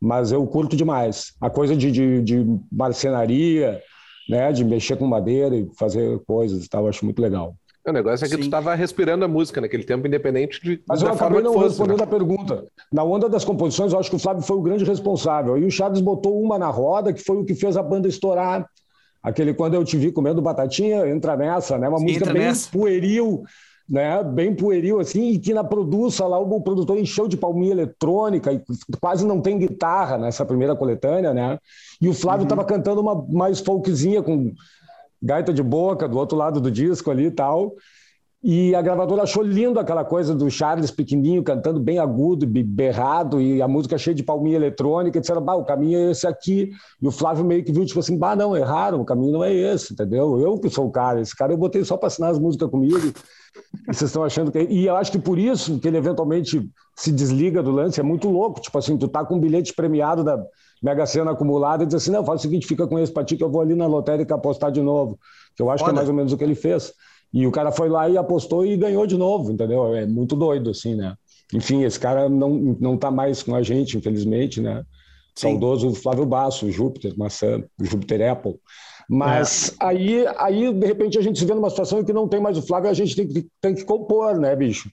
mas 0.00 0.32
eu 0.32 0.46
curto 0.46 0.76
demais. 0.76 1.32
A 1.40 1.50
coisa 1.50 1.76
de, 1.76 1.90
de, 1.90 2.22
de 2.22 2.46
marcenaria, 2.70 3.80
né, 4.28 4.52
de 4.52 4.64
mexer 4.64 4.96
com 4.96 5.06
madeira 5.06 5.56
e 5.56 5.68
fazer 5.76 6.18
coisas 6.26 6.64
e 6.64 6.68
tal, 6.68 6.84
eu 6.84 6.88
acho 6.88 7.04
muito 7.04 7.20
legal. 7.20 7.54
O 7.86 7.92
negócio 7.92 8.24
é 8.24 8.28
que 8.28 8.34
Sim. 8.36 8.40
tu 8.40 8.44
estava 8.44 8.74
respirando 8.74 9.26
a 9.26 9.28
música 9.28 9.60
naquele 9.60 9.84
tempo, 9.84 10.06
independente 10.06 10.58
de. 10.62 10.82
Mas 10.88 11.02
eu 11.02 11.08
acabei 11.08 11.42
não 11.42 11.52
fosse, 11.52 11.68
respondendo 11.68 11.98
né? 11.98 12.04
a 12.04 12.06
pergunta. 12.06 12.64
Na 12.90 13.04
onda 13.04 13.28
das 13.28 13.44
composições, 13.44 13.92
eu 13.92 13.98
acho 13.98 14.08
que 14.08 14.16
o 14.16 14.18
Flávio 14.18 14.42
foi 14.42 14.56
o 14.56 14.62
grande 14.62 14.84
responsável. 14.84 15.58
E 15.58 15.66
o 15.66 15.70
Charles 15.70 16.00
botou 16.00 16.42
uma 16.42 16.58
na 16.58 16.68
roda, 16.68 17.12
que 17.12 17.22
foi 17.22 17.36
o 17.36 17.44
que 17.44 17.54
fez 17.54 17.76
a 17.76 17.82
banda 17.82 18.08
estourar. 18.08 18.66
Aquele 19.22 19.52
Quando 19.52 19.74
Eu 19.74 19.84
Te 19.84 19.98
Vi 19.98 20.12
Comendo 20.12 20.40
Batatinha, 20.40 21.06
entra 21.06 21.36
nessa, 21.36 21.76
né? 21.76 21.86
Uma 21.88 21.98
Sim, 21.98 22.04
música 22.04 22.26
bem 22.26 22.42
nessa. 22.44 22.70
pueril, 22.70 23.42
né, 23.88 24.22
bem 24.24 24.54
pueril 24.54 24.98
assim, 24.98 25.30
e 25.30 25.38
que 25.38 25.52
na 25.52 25.62
produção 25.62 26.28
lá 26.28 26.38
o 26.38 26.60
produtor 26.60 26.98
encheu 26.98 27.28
de 27.28 27.36
palminha 27.36 27.72
eletrônica 27.72 28.52
e 28.52 28.62
quase 29.00 29.26
não 29.26 29.40
tem 29.40 29.58
guitarra 29.58 30.16
nessa 30.16 30.44
primeira 30.44 30.74
coletânea, 30.74 31.34
né? 31.34 31.58
E 32.00 32.08
o 32.08 32.14
Flávio 32.14 32.44
estava 32.44 32.62
uhum. 32.62 32.66
cantando 32.66 33.00
uma 33.00 33.14
mais 33.28 33.60
folkzinha 33.60 34.22
com 34.22 34.52
gaita 35.22 35.52
de 35.52 35.62
boca 35.62 36.08
do 36.08 36.18
outro 36.18 36.36
lado 36.36 36.60
do 36.60 36.70
disco 36.70 37.10
ali 37.10 37.26
e 37.26 37.30
tal. 37.30 37.74
E 38.46 38.74
a 38.74 38.82
gravadora 38.82 39.22
achou 39.22 39.42
lindo 39.42 39.80
aquela 39.80 40.04
coisa 40.04 40.34
do 40.34 40.50
Charles 40.50 40.90
pequenininho 40.90 41.42
cantando 41.42 41.80
bem 41.80 41.98
agudo, 41.98 42.46
berrado, 42.46 43.40
e 43.40 43.62
a 43.62 43.66
música 43.66 43.96
cheia 43.96 44.14
de 44.14 44.22
palminha 44.22 44.56
eletrônica. 44.56 45.16
E 45.16 45.20
disseram, 45.22 45.40
bah, 45.40 45.54
o 45.54 45.64
caminho 45.64 45.98
é 45.98 46.10
esse 46.10 46.26
aqui. 46.26 46.70
E 47.00 47.08
o 47.08 47.10
Flávio 47.10 47.42
meio 47.42 47.64
que 47.64 47.72
viu, 47.72 47.86
tipo 47.86 48.00
assim, 48.00 48.18
bah, 48.18 48.36
não, 48.36 48.54
erraram, 48.54 49.00
o 49.00 49.04
caminho 49.04 49.32
não 49.32 49.42
é 49.42 49.50
esse, 49.50 49.94
entendeu? 49.94 50.38
Eu 50.38 50.58
que 50.58 50.68
sou 50.68 50.86
o 50.86 50.90
cara, 50.90 51.22
esse 51.22 51.34
cara 51.34 51.54
eu 51.54 51.56
botei 51.56 51.82
só 51.86 51.96
para 51.96 52.08
assinar 52.08 52.32
as 52.32 52.38
músicas 52.38 52.68
comigo. 52.68 53.14
E 53.88 53.94
vocês 53.94 54.10
estão 54.10 54.22
achando 54.22 54.52
que. 54.52 54.58
E 54.58 54.84
eu 54.84 54.94
acho 54.94 55.10
que 55.10 55.18
por 55.18 55.38
isso 55.38 55.78
que 55.78 55.88
ele 55.88 55.96
eventualmente 55.96 56.68
se 56.94 57.10
desliga 57.10 57.62
do 57.62 57.70
lance, 57.70 57.98
é 57.98 58.02
muito 58.02 58.28
louco. 58.28 58.60
Tipo 58.60 58.76
assim, 58.76 58.98
tu 58.98 59.08
tá 59.08 59.24
com 59.24 59.36
um 59.36 59.40
bilhete 59.40 59.72
premiado 59.72 60.22
da 60.22 60.44
Mega 60.82 61.06
Sena 61.06 61.30
acumulado 61.30 61.84
e 61.84 61.86
diz 61.86 61.94
assim: 61.94 62.10
não, 62.10 62.22
faz 62.22 62.40
o 62.40 62.42
seguinte, 62.42 62.66
fica 62.66 62.86
com 62.86 62.98
esse 62.98 63.10
pra 63.10 63.24
ti 63.24 63.38
que 63.38 63.44
eu 63.44 63.50
vou 63.50 63.62
ali 63.62 63.74
na 63.74 63.86
lotérica 63.86 64.34
apostar 64.34 64.70
de 64.70 64.82
novo. 64.82 65.18
Que 65.56 65.62
eu 65.62 65.70
acho 65.70 65.82
Olha. 65.82 65.92
que 65.92 65.96
é 65.96 65.96
mais 65.96 66.08
ou 66.10 66.14
menos 66.14 66.30
o 66.30 66.36
que 66.36 66.44
ele 66.44 66.54
fez. 66.54 66.92
E 67.34 67.48
o 67.48 67.50
cara 67.50 67.72
foi 67.72 67.88
lá 67.88 68.08
e 68.08 68.16
apostou 68.16 68.64
e 68.64 68.76
ganhou 68.76 69.06
de 69.08 69.18
novo, 69.18 69.50
entendeu? 69.50 69.92
É 69.94 70.06
muito 70.06 70.36
doido, 70.36 70.70
assim, 70.70 70.94
né? 70.94 71.16
Enfim, 71.52 71.82
esse 71.82 71.98
cara 71.98 72.28
não, 72.28 72.76
não 72.80 72.96
tá 72.96 73.10
mais 73.10 73.42
com 73.42 73.56
a 73.56 73.62
gente, 73.62 73.98
infelizmente, 73.98 74.60
né? 74.60 74.84
Sim. 75.34 75.48
Saudoso 75.48 75.92
Flávio 75.94 76.24
Basso, 76.24 76.70
Júpiter, 76.70 77.12
maçã, 77.18 77.60
Júpiter 77.80 78.30
Apple. 78.30 78.54
Mas 79.08 79.70
é. 79.80 79.84
aí, 79.84 80.26
aí, 80.38 80.72
de 80.72 80.86
repente, 80.86 81.18
a 81.18 81.20
gente 81.20 81.38
se 81.38 81.44
vê 81.44 81.52
numa 81.54 81.68
situação 81.68 82.00
em 82.00 82.04
que 82.04 82.12
não 82.12 82.28
tem 82.28 82.40
mais 82.40 82.56
o 82.56 82.62
Flávio 82.62 82.88
a 82.88 82.94
gente 82.94 83.16
tem 83.16 83.26
que, 83.26 83.46
tem 83.60 83.74
que 83.74 83.84
compor, 83.84 84.38
né, 84.38 84.54
bicho? 84.54 84.88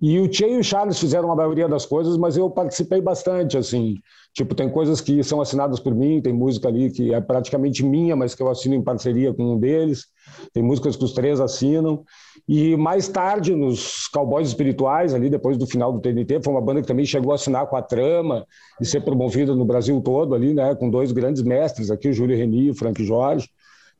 E 0.00 0.18
o 0.18 0.26
Tchê 0.26 0.48
e 0.48 0.58
o 0.58 0.64
Charles 0.64 0.98
fizeram 0.98 1.30
a 1.30 1.36
maioria 1.36 1.68
das 1.68 1.86
coisas, 1.86 2.16
mas 2.16 2.36
eu 2.36 2.50
participei 2.50 3.02
bastante, 3.02 3.58
assim. 3.58 3.96
Tipo, 4.32 4.54
tem 4.54 4.68
coisas 4.68 5.00
que 5.00 5.22
são 5.22 5.40
assinadas 5.40 5.78
por 5.78 5.94
mim, 5.94 6.20
tem 6.20 6.32
música 6.32 6.66
ali 6.66 6.90
que 6.90 7.14
é 7.14 7.20
praticamente 7.20 7.84
minha, 7.84 8.16
mas 8.16 8.34
que 8.34 8.42
eu 8.42 8.48
assino 8.48 8.74
em 8.74 8.82
parceria 8.82 9.32
com 9.32 9.54
um 9.54 9.58
deles. 9.58 10.06
Tem 10.52 10.62
músicas 10.62 10.96
que 10.96 11.04
os 11.04 11.12
três 11.12 11.40
assinam. 11.40 12.04
E 12.48 12.76
mais 12.76 13.08
tarde, 13.08 13.54
nos 13.54 14.06
Cowboys 14.08 14.48
Espirituais, 14.48 15.14
ali 15.14 15.30
depois 15.30 15.56
do 15.56 15.66
final 15.66 15.92
do 15.92 16.00
TNT, 16.00 16.40
foi 16.42 16.52
uma 16.52 16.60
banda 16.60 16.80
que 16.80 16.86
também 16.86 17.04
chegou 17.04 17.32
a 17.32 17.34
assinar 17.36 17.66
com 17.66 17.76
a 17.76 17.82
Trama 17.82 18.46
e 18.80 18.84
ser 18.84 19.00
promovida 19.00 19.54
no 19.54 19.64
Brasil 19.64 20.00
todo 20.00 20.34
ali, 20.34 20.54
né? 20.54 20.74
Com 20.74 20.90
dois 20.90 21.12
grandes 21.12 21.42
mestres 21.42 21.90
aqui, 21.90 22.08
o 22.08 22.12
Júlio 22.12 22.36
Reni 22.36 22.64
e 22.64 22.70
o 22.70 22.74
Frank 22.74 23.02
Jorge, 23.04 23.48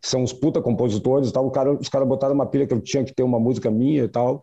que 0.01 0.09
são 0.09 0.23
os 0.23 0.33
puta 0.33 0.61
compositores 0.61 1.31
e 1.31 1.33
tal. 1.33 1.51
Cara, 1.51 1.73
os 1.73 1.89
caras 1.89 2.07
botaram 2.07 2.35
uma 2.35 2.47
pilha 2.47 2.67
que 2.67 2.75
eu 2.75 2.81
tinha 2.81 3.05
que 3.05 3.15
ter 3.15 3.23
uma 3.23 3.41
música 3.41 3.71
minha 3.71 4.05
e 4.05 4.09
tal. 4.09 4.43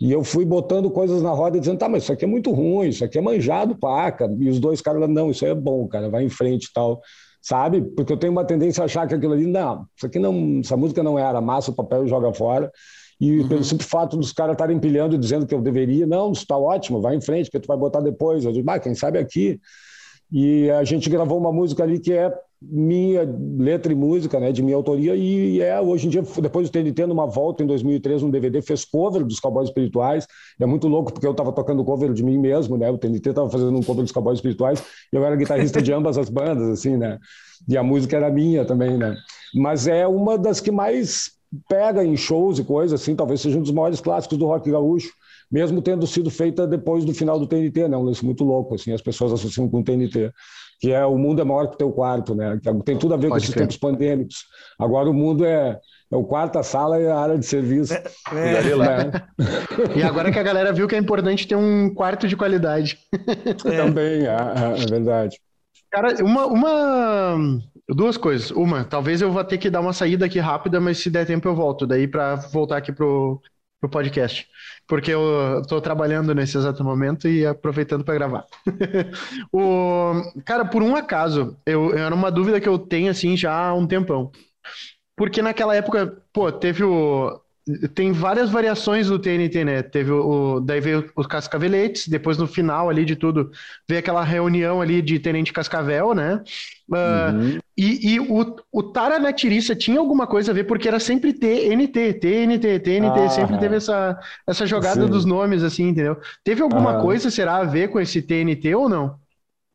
E 0.00 0.10
eu 0.10 0.24
fui 0.24 0.44
botando 0.44 0.90
coisas 0.90 1.22
na 1.22 1.30
roda 1.30 1.58
dizendo, 1.60 1.78
tá, 1.78 1.88
mas 1.88 2.02
isso 2.02 2.12
aqui 2.12 2.24
é 2.24 2.28
muito 2.28 2.50
ruim, 2.50 2.88
isso 2.88 3.04
aqui 3.04 3.18
é 3.18 3.20
manjado, 3.20 3.76
paca. 3.76 4.28
E 4.40 4.48
os 4.48 4.58
dois 4.58 4.80
caras, 4.80 5.08
não, 5.08 5.30
isso 5.30 5.44
aí 5.44 5.52
é 5.52 5.54
bom, 5.54 5.86
cara, 5.86 6.10
vai 6.10 6.24
em 6.24 6.28
frente 6.28 6.64
e 6.64 6.72
tal. 6.72 7.00
Sabe? 7.44 7.82
Porque 7.82 8.10
eu 8.10 8.16
tenho 8.16 8.32
uma 8.32 8.44
tendência 8.44 8.80
a 8.80 8.86
achar 8.86 9.06
que 9.06 9.14
aquilo 9.14 9.34
ali, 9.34 9.46
não, 9.46 9.86
isso 9.94 10.06
aqui 10.06 10.18
não, 10.18 10.60
essa 10.60 10.78
música 10.78 11.02
não 11.02 11.18
era, 11.18 11.42
massa 11.42 11.70
o 11.70 11.74
papel 11.74 12.08
joga 12.08 12.32
fora. 12.32 12.72
E 13.20 13.40
uhum. 13.40 13.48
pelo 13.48 13.62
simples 13.62 13.86
fato 13.86 14.16
dos 14.16 14.32
caras 14.32 14.54
estarem 14.54 14.78
empilhando 14.78 15.14
e 15.14 15.18
dizendo 15.18 15.46
que 15.46 15.54
eu 15.54 15.60
deveria, 15.60 16.06
não, 16.06 16.32
isso 16.32 16.40
está 16.40 16.56
ótimo, 16.56 17.02
vai 17.02 17.14
em 17.14 17.20
frente, 17.20 17.50
que 17.50 17.60
tu 17.60 17.66
vai 17.66 17.76
botar 17.76 18.00
depois. 18.00 18.46
Eu 18.46 18.52
digo, 18.52 18.70
ah, 18.70 18.78
quem 18.78 18.94
sabe 18.94 19.18
aqui. 19.18 19.60
E 20.32 20.70
a 20.70 20.84
gente 20.84 21.08
gravou 21.08 21.38
uma 21.38 21.52
música 21.52 21.82
ali 21.82 21.98
que 21.98 22.12
é 22.12 22.32
minha 22.70 23.22
letra 23.58 23.92
e 23.92 23.94
música, 23.96 24.40
né, 24.40 24.50
de 24.50 24.62
minha 24.62 24.76
autoria, 24.76 25.14
e 25.14 25.60
é 25.60 25.78
hoje 25.80 26.06
em 26.06 26.10
dia, 26.10 26.22
depois 26.40 26.68
do 26.68 26.72
TNT, 26.72 27.06
numa 27.06 27.26
volta 27.26 27.62
em 27.62 27.66
2003, 27.66 28.22
um 28.22 28.30
DVD, 28.30 28.62
fez 28.62 28.84
cover 28.84 29.24
dos 29.24 29.38
Cowboys 29.38 29.68
Espirituais, 29.68 30.26
é 30.58 30.66
muito 30.66 30.88
louco, 30.88 31.12
porque 31.12 31.26
eu 31.26 31.32
estava 31.32 31.52
tocando 31.52 31.84
cover 31.84 32.12
de 32.12 32.22
mim 32.22 32.38
mesmo, 32.38 32.76
né, 32.76 32.90
o 32.90 32.96
TNT 32.96 33.30
estava 33.30 33.50
fazendo 33.50 33.76
um 33.76 33.82
cover 33.82 34.02
dos 34.02 34.12
Cowboys 34.12 34.38
Espirituais, 34.38 34.82
e 35.12 35.16
eu 35.16 35.24
era 35.24 35.36
guitarrista 35.36 35.82
de 35.82 35.92
ambas 35.92 36.16
as 36.16 36.30
bandas, 36.30 36.68
assim, 36.68 36.96
né, 36.96 37.18
e 37.68 37.76
a 37.76 37.82
música 37.82 38.16
era 38.16 38.30
minha 38.30 38.64
também, 38.64 38.96
né, 38.96 39.14
mas 39.54 39.86
é 39.86 40.06
uma 40.06 40.38
das 40.38 40.60
que 40.60 40.70
mais 40.70 41.32
pega 41.68 42.04
em 42.04 42.16
shows 42.16 42.58
e 42.58 42.64
coisas 42.64 43.00
assim, 43.00 43.14
talvez 43.14 43.40
seja 43.40 43.58
um 43.58 43.62
dos 43.62 43.72
maiores 43.72 44.00
clássicos 44.00 44.38
do 44.38 44.46
rock 44.46 44.70
gaúcho, 44.70 45.12
mesmo 45.54 45.80
tendo 45.80 46.04
sido 46.04 46.32
feita 46.32 46.66
depois 46.66 47.04
do 47.04 47.14
final 47.14 47.38
do 47.38 47.46
TNT, 47.46 47.86
né? 47.86 47.96
Um 47.96 48.02
lance 48.02 48.24
muito 48.24 48.42
louco, 48.42 48.74
assim, 48.74 48.92
as 48.92 49.00
pessoas 49.00 49.32
associam 49.32 49.68
com 49.68 49.78
o 49.78 49.84
TNT. 49.84 50.32
que 50.80 50.90
é 50.90 51.06
o 51.06 51.16
mundo 51.16 51.40
é 51.40 51.44
maior 51.44 51.68
que 51.68 51.76
o 51.76 51.78
teu 51.78 51.92
quarto, 51.92 52.34
né? 52.34 52.58
Tem 52.84 52.98
tudo 52.98 53.14
a 53.14 53.16
ver 53.16 53.28
Pode 53.28 53.46
com 53.46 53.50
os 53.50 53.54
tempos 53.54 53.76
pandêmicos. 53.76 54.46
Agora 54.76 55.08
o 55.08 55.14
mundo 55.14 55.44
é, 55.44 55.78
é 56.10 56.16
o 56.16 56.24
quarto, 56.24 56.58
a 56.58 56.64
sala 56.64 57.00
e 57.00 57.06
a 57.06 57.16
área 57.16 57.38
de 57.38 57.46
serviço. 57.46 57.94
É, 57.94 58.02
é. 58.32 58.76
Né? 58.76 59.12
E 59.96 60.02
agora 60.02 60.32
que 60.32 60.38
a 60.40 60.42
galera 60.42 60.72
viu 60.72 60.88
que 60.88 60.96
é 60.96 60.98
importante 60.98 61.46
ter 61.46 61.54
um 61.54 61.94
quarto 61.94 62.26
de 62.26 62.36
qualidade. 62.36 62.98
Também, 63.62 64.26
é, 64.26 64.34
é, 64.34 64.82
é 64.82 64.86
verdade. 64.90 65.38
Cara, 65.88 66.16
uma, 66.24 66.46
uma. 66.46 67.60
Duas 67.88 68.16
coisas. 68.16 68.50
Uma, 68.50 68.82
talvez 68.82 69.22
eu 69.22 69.30
vá 69.30 69.44
ter 69.44 69.58
que 69.58 69.70
dar 69.70 69.80
uma 69.80 69.92
saída 69.92 70.26
aqui 70.26 70.40
rápida, 70.40 70.80
mas 70.80 70.98
se 70.98 71.08
der 71.10 71.24
tempo 71.24 71.46
eu 71.46 71.54
volto. 71.54 71.86
Daí 71.86 72.08
para 72.08 72.34
voltar 72.34 72.78
aqui 72.78 72.90
pro, 72.90 73.40
pro 73.84 73.88
podcast. 73.88 74.46
Porque 74.86 75.10
eu 75.10 75.62
tô 75.68 75.80
trabalhando 75.80 76.34
nesse 76.34 76.56
exato 76.56 76.84
momento 76.84 77.28
e 77.28 77.46
aproveitando 77.46 78.04
para 78.04 78.14
gravar. 78.14 78.44
o, 79.52 80.12
cara, 80.44 80.64
por 80.64 80.82
um 80.82 80.96
acaso, 80.96 81.56
eu, 81.64 81.96
era 81.96 82.14
uma 82.14 82.30
dúvida 82.30 82.60
que 82.60 82.68
eu 82.68 82.78
tenho 82.78 83.10
assim 83.10 83.36
já 83.36 83.52
há 83.52 83.74
um 83.74 83.86
tempão. 83.86 84.30
Porque 85.16 85.40
naquela 85.40 85.74
época, 85.74 86.22
pô, 86.32 86.50
teve 86.50 86.84
o. 86.84 87.40
Tem 87.94 88.12
várias 88.12 88.50
variações 88.50 89.08
do 89.08 89.18
TNT, 89.18 89.64
né? 89.64 89.82
Teve 89.82 90.10
o. 90.10 90.60
Daí 90.60 90.80
veio 90.80 91.10
os 91.16 91.26
Cascaveletes, 91.26 92.06
depois 92.08 92.36
no 92.36 92.46
final 92.46 92.90
ali 92.90 93.06
de 93.06 93.16
tudo, 93.16 93.50
veio 93.88 94.00
aquela 94.00 94.22
reunião 94.22 94.82
ali 94.82 95.00
de 95.00 95.18
Tenente 95.18 95.50
Cascavel, 95.50 96.14
né? 96.14 96.42
Uh, 96.90 97.32
uhum. 97.34 97.58
E, 97.74 98.12
e 98.12 98.20
o, 98.20 98.56
o 98.70 98.82
Tara 98.82 99.18
na 99.18 99.32
Tiriça 99.32 99.74
tinha 99.74 99.98
alguma 99.98 100.26
coisa 100.26 100.52
a 100.52 100.54
ver, 100.54 100.64
porque 100.64 100.86
era 100.86 101.00
sempre 101.00 101.32
TNT, 101.32 102.12
TNT, 102.14 102.80
TNT, 102.80 103.20
ah, 103.20 103.30
sempre 103.30 103.56
teve 103.56 103.76
essa, 103.76 104.18
essa 104.46 104.66
jogada 104.66 105.02
sim. 105.02 105.10
dos 105.10 105.24
nomes, 105.24 105.62
assim, 105.62 105.88
entendeu? 105.88 106.18
Teve 106.44 106.60
alguma 106.60 107.00
coisa, 107.00 107.30
será, 107.30 107.56
a 107.56 107.64
ver 107.64 107.88
com 107.88 107.98
esse 107.98 108.20
TNT 108.20 108.74
ou 108.74 108.90
não? 108.90 109.23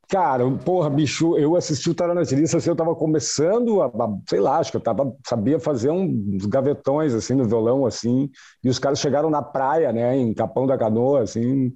Cara, 0.09 0.43
porra, 0.65 0.89
bicho, 0.89 1.37
eu 1.37 1.55
assisti 1.55 1.87
o 1.87 1.93
Taranatirista, 1.93 2.57
assim, 2.57 2.69
eu 2.71 2.75
tava 2.75 2.95
começando 2.95 3.79
a, 3.79 3.85
a, 3.85 4.17
sei 4.27 4.39
lá, 4.39 4.57
acho 4.57 4.71
que 4.71 4.77
eu 4.77 4.81
tava, 4.81 5.15
sabia 5.23 5.59
fazer 5.59 5.91
uns 5.91 6.47
gavetões, 6.47 7.13
assim, 7.13 7.35
no 7.35 7.45
violão, 7.47 7.85
assim, 7.85 8.27
e 8.63 8.69
os 8.69 8.79
caras 8.79 8.99
chegaram 8.99 9.29
na 9.29 9.43
praia, 9.43 9.93
né, 9.93 10.17
em 10.17 10.33
Capão 10.33 10.65
da 10.65 10.75
Canoa, 10.79 11.21
assim, 11.21 11.71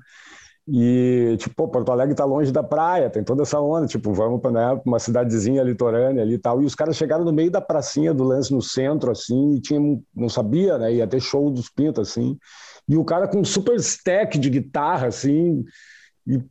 e, 0.68 1.36
tipo, 1.40 1.68
Porto 1.68 1.92
Alegre 1.92 2.16
tá 2.16 2.26
longe 2.26 2.52
da 2.52 2.64
praia, 2.64 3.10
tem 3.10 3.24
toda 3.24 3.44
essa 3.44 3.60
onda, 3.60 3.88
tipo, 3.88 4.14
vamos 4.14 4.42
para 4.42 4.52
né, 4.52 4.82
uma 4.86 5.00
cidadezinha 5.00 5.62
litorânea 5.64 6.24
ali 6.24 6.36
e 6.36 6.40
tal, 6.40 6.62
e 6.62 6.66
os 6.66 6.76
caras 6.76 6.98
chegaram 6.98 7.24
no 7.26 7.34
meio 7.34 7.52
da 7.52 7.62
pracinha 7.62 8.14
do 8.14 8.24
lance, 8.24 8.54
no 8.54 8.62
centro, 8.64 9.12
assim, 9.12 9.56
e 9.56 9.62
tinha, 9.62 9.80
não 10.16 10.30
sabia, 10.30 10.80
né, 10.80 10.94
ia 10.94 11.08
ter 11.08 11.20
show 11.22 11.52
dos 11.52 11.70
pintos, 11.70 12.10
assim, 12.10 12.38
e 12.90 12.98
o 12.98 13.06
cara 13.06 13.28
com 13.28 13.40
um 13.42 13.46
super 13.46 13.76
stack 13.76 14.40
de 14.40 14.50
guitarra, 14.50 15.08
assim, 15.08 15.64
e 16.26 16.42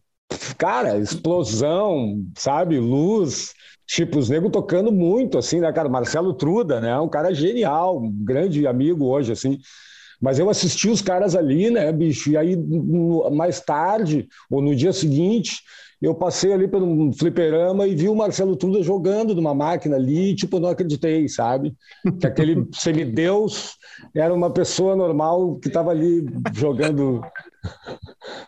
cara, 0.58 0.98
explosão, 0.98 2.24
sabe? 2.36 2.78
Luz, 2.78 3.54
tipo, 3.86 4.18
os 4.18 4.28
negros 4.28 4.52
tocando 4.52 4.92
muito, 4.92 5.38
assim, 5.38 5.60
né, 5.60 5.72
cara? 5.72 5.88
Marcelo 5.88 6.34
Truda, 6.34 6.80
né? 6.80 6.98
Um 6.98 7.08
cara 7.08 7.34
genial, 7.34 7.98
um 7.98 8.24
grande 8.24 8.66
amigo 8.66 9.06
hoje, 9.06 9.32
assim. 9.32 9.58
Mas 10.20 10.38
eu 10.38 10.48
assisti 10.48 10.88
os 10.88 11.02
caras 11.02 11.34
ali, 11.34 11.68
né, 11.70 11.90
bicho? 11.90 12.30
E 12.30 12.36
aí, 12.36 12.56
mais 13.32 13.60
tarde, 13.60 14.28
ou 14.48 14.62
no 14.62 14.74
dia 14.74 14.92
seguinte, 14.92 15.62
eu 16.00 16.14
passei 16.14 16.52
ali 16.52 16.66
pelo 16.66 17.12
fliperama 17.12 17.86
e 17.86 17.94
vi 17.94 18.08
o 18.08 18.14
Marcelo 18.14 18.56
Truda 18.56 18.82
jogando 18.82 19.34
numa 19.34 19.54
máquina 19.54 19.96
ali, 19.96 20.30
e, 20.30 20.34
tipo, 20.34 20.58
não 20.58 20.68
acreditei, 20.68 21.28
sabe? 21.28 21.74
Que 22.20 22.26
aquele 22.26 22.66
semideus 22.74 23.76
era 24.14 24.34
uma 24.34 24.50
pessoa 24.50 24.96
normal 24.96 25.56
que 25.56 25.68
estava 25.68 25.92
ali 25.92 26.24
jogando 26.54 27.20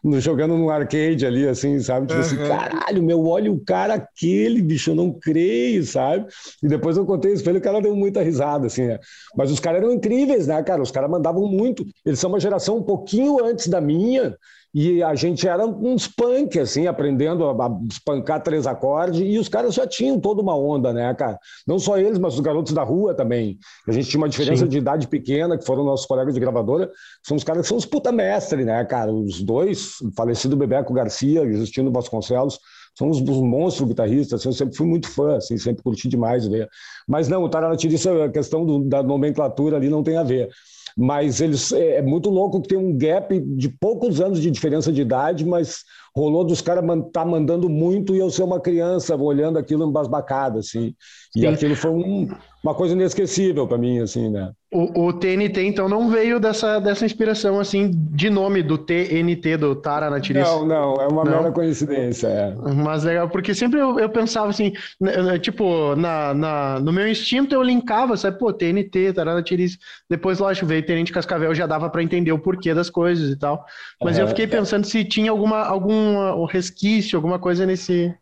no, 0.02 0.20
jogando 0.20 0.56
no 0.56 0.70
arcade 0.70 1.26
ali, 1.26 1.46
assim, 1.46 1.80
sabe? 1.80 2.06
Tipo 2.06 2.18
uhum. 2.18 2.26
assim, 2.26 2.36
caralho, 2.36 3.02
meu, 3.02 3.26
olha 3.26 3.50
o 3.50 3.58
cara 3.58 3.94
aquele, 3.94 4.60
bicho, 4.60 4.90
eu 4.90 4.94
não 4.94 5.12
creio, 5.12 5.84
sabe? 5.84 6.26
E 6.62 6.68
depois 6.68 6.96
eu 6.96 7.06
contei 7.06 7.32
isso 7.32 7.42
pra 7.42 7.52
ele, 7.52 7.58
o 7.58 7.62
cara 7.62 7.80
deu 7.80 7.96
muita 7.96 8.22
risada, 8.22 8.66
assim, 8.66 8.86
né? 8.86 8.98
Mas 9.36 9.50
os 9.50 9.60
caras 9.60 9.82
eram 9.82 9.92
incríveis, 9.92 10.46
né, 10.46 10.62
cara? 10.62 10.82
Os 10.82 10.90
caras 10.90 11.10
mandavam 11.10 11.46
muito. 11.46 11.84
Eles 12.04 12.18
são 12.18 12.30
uma 12.30 12.40
geração 12.40 12.76
um 12.76 12.82
pouquinho 12.82 13.44
antes 13.44 13.68
da 13.68 13.80
minha, 13.80 14.36
e 14.74 15.00
a 15.04 15.14
gente 15.14 15.46
era 15.46 15.64
uns 15.64 16.08
punk, 16.08 16.58
assim, 16.58 16.88
aprendendo 16.88 17.48
a, 17.48 17.78
espancar 17.88 18.42
três 18.42 18.66
acordes, 18.66 19.20
e 19.20 19.38
os 19.38 19.48
caras 19.48 19.72
já 19.72 19.86
tinham 19.86 20.18
toda 20.18 20.42
uma 20.42 20.56
onda, 20.56 20.92
né, 20.92 21.14
cara? 21.14 21.38
Não 21.64 21.78
só 21.78 21.96
eles, 21.96 22.18
mas 22.18 22.34
os 22.34 22.40
garotos 22.40 22.72
da 22.72 22.82
rua 22.82 23.14
também. 23.14 23.56
A 23.86 23.92
gente 23.92 24.08
tinha 24.08 24.20
uma 24.20 24.28
diferença 24.28 24.64
Sim. 24.64 24.68
de 24.68 24.78
idade 24.78 25.06
pequena, 25.06 25.56
que 25.56 25.64
foram 25.64 25.84
nossos 25.84 26.06
colegas 26.06 26.34
de 26.34 26.40
gravadora, 26.40 26.90
são 27.22 27.36
os 27.36 27.44
caras 27.44 27.62
que 27.62 27.68
são 27.68 27.76
os 27.76 27.86
puta 27.86 28.10
mestre, 28.10 28.64
né, 28.64 28.84
cara? 28.84 29.12
Os 29.12 29.40
dois, 29.40 30.00
o 30.00 30.10
falecido 30.16 30.56
Bebeco 30.56 30.92
Garcia 30.92 31.44
e 31.44 31.52
Justino 31.54 31.92
Vasconcelos, 31.92 32.58
são 32.98 33.08
os, 33.08 33.20
os 33.20 33.40
monstros 33.40 33.88
guitarristas, 33.88 34.40
assim, 34.40 34.48
eu 34.48 34.52
sempre 34.52 34.76
fui 34.76 34.86
muito 34.86 35.08
fã, 35.08 35.36
assim, 35.36 35.56
sempre 35.56 35.82
curti 35.84 36.08
demais 36.08 36.48
ver. 36.48 36.68
Mas 37.06 37.28
não, 37.28 37.44
o 37.44 37.48
Taranatiriça, 37.48 38.24
a 38.24 38.28
questão 38.28 38.64
do, 38.64 38.80
da 38.84 39.02
nomenclatura 39.02 39.76
ali 39.76 39.88
não 39.88 40.02
tem 40.02 40.16
a 40.16 40.22
ver 40.22 40.48
mas 40.96 41.40
eles 41.40 41.72
é, 41.72 41.96
é, 41.96 42.02
muito 42.02 42.30
louco 42.30 42.60
que 42.60 42.68
tem 42.68 42.78
um 42.78 42.96
gap 42.96 43.38
de 43.40 43.68
poucos 43.68 44.20
anos 44.20 44.40
de 44.40 44.50
diferença 44.50 44.92
de 44.92 45.02
idade, 45.02 45.44
mas 45.44 45.84
rolou 46.14 46.44
dos 46.44 46.60
caras 46.60 46.84
tá 47.12 47.24
mandando 47.24 47.68
muito 47.68 48.14
e 48.14 48.18
eu 48.18 48.30
ser 48.30 48.44
uma 48.44 48.60
criança 48.60 49.16
olhando 49.16 49.58
aquilo 49.58 49.88
embasbacado, 49.88 50.58
assim. 50.58 50.94
E 51.34 51.40
Sim. 51.40 51.46
aquilo 51.46 51.74
foi 51.74 51.90
um, 51.90 52.28
uma 52.64 52.74
coisa 52.74 52.94
inesquecível 52.94 53.68
para 53.68 53.76
mim, 53.76 53.98
assim, 53.98 54.30
né? 54.30 54.50
O, 54.72 55.08
o, 55.08 55.12
TNT, 55.12 55.62
então, 55.66 55.86
não 55.86 56.08
veio 56.08 56.40
dessa, 56.40 56.80
dessa 56.80 57.04
inspiração, 57.04 57.60
assim, 57.60 57.90
de 57.92 58.30
nome 58.30 58.62
do 58.62 58.78
TNT, 58.78 59.58
do 59.58 59.76
Tara 59.76 60.08
Natiris? 60.08 60.42
Não, 60.42 60.66
não, 60.66 60.94
é 60.94 61.06
uma 61.06 61.24
não. 61.24 61.42
mera 61.42 61.52
coincidência, 61.52 62.26
é. 62.26 62.54
Mas 62.74 63.04
legal, 63.04 63.28
porque 63.28 63.54
sempre 63.54 63.78
eu, 63.78 64.00
eu 64.00 64.08
pensava 64.08 64.48
assim, 64.48 64.72
né, 64.98 65.22
né, 65.22 65.38
tipo, 65.38 65.94
na, 65.94 66.32
na, 66.32 66.80
no 66.80 66.90
meu 66.90 67.06
instinto 67.06 67.54
eu 67.54 67.62
linkava, 67.62 68.16
sabe, 68.16 68.38
pô, 68.38 68.50
TNT, 68.50 69.12
Tara 69.12 69.34
Natiris. 69.34 69.78
Depois, 70.08 70.38
lógico, 70.38 70.66
veio 70.66 70.84
Tenente 70.84 71.12
Cascavel, 71.12 71.54
já 71.54 71.66
dava 71.66 71.90
para 71.90 72.02
entender 72.02 72.32
o 72.32 72.38
porquê 72.38 72.72
das 72.72 72.88
coisas 72.88 73.30
e 73.30 73.38
tal. 73.38 73.62
Mas 74.02 74.18
eu 74.18 74.26
fiquei 74.26 74.46
pensando 74.46 74.86
se 74.86 75.04
tinha 75.04 75.30
alguma, 75.30 75.58
algum 75.58 76.46
resquício, 76.46 77.16
alguma 77.16 77.38
coisa 77.38 77.66
nesse, 77.66 78.12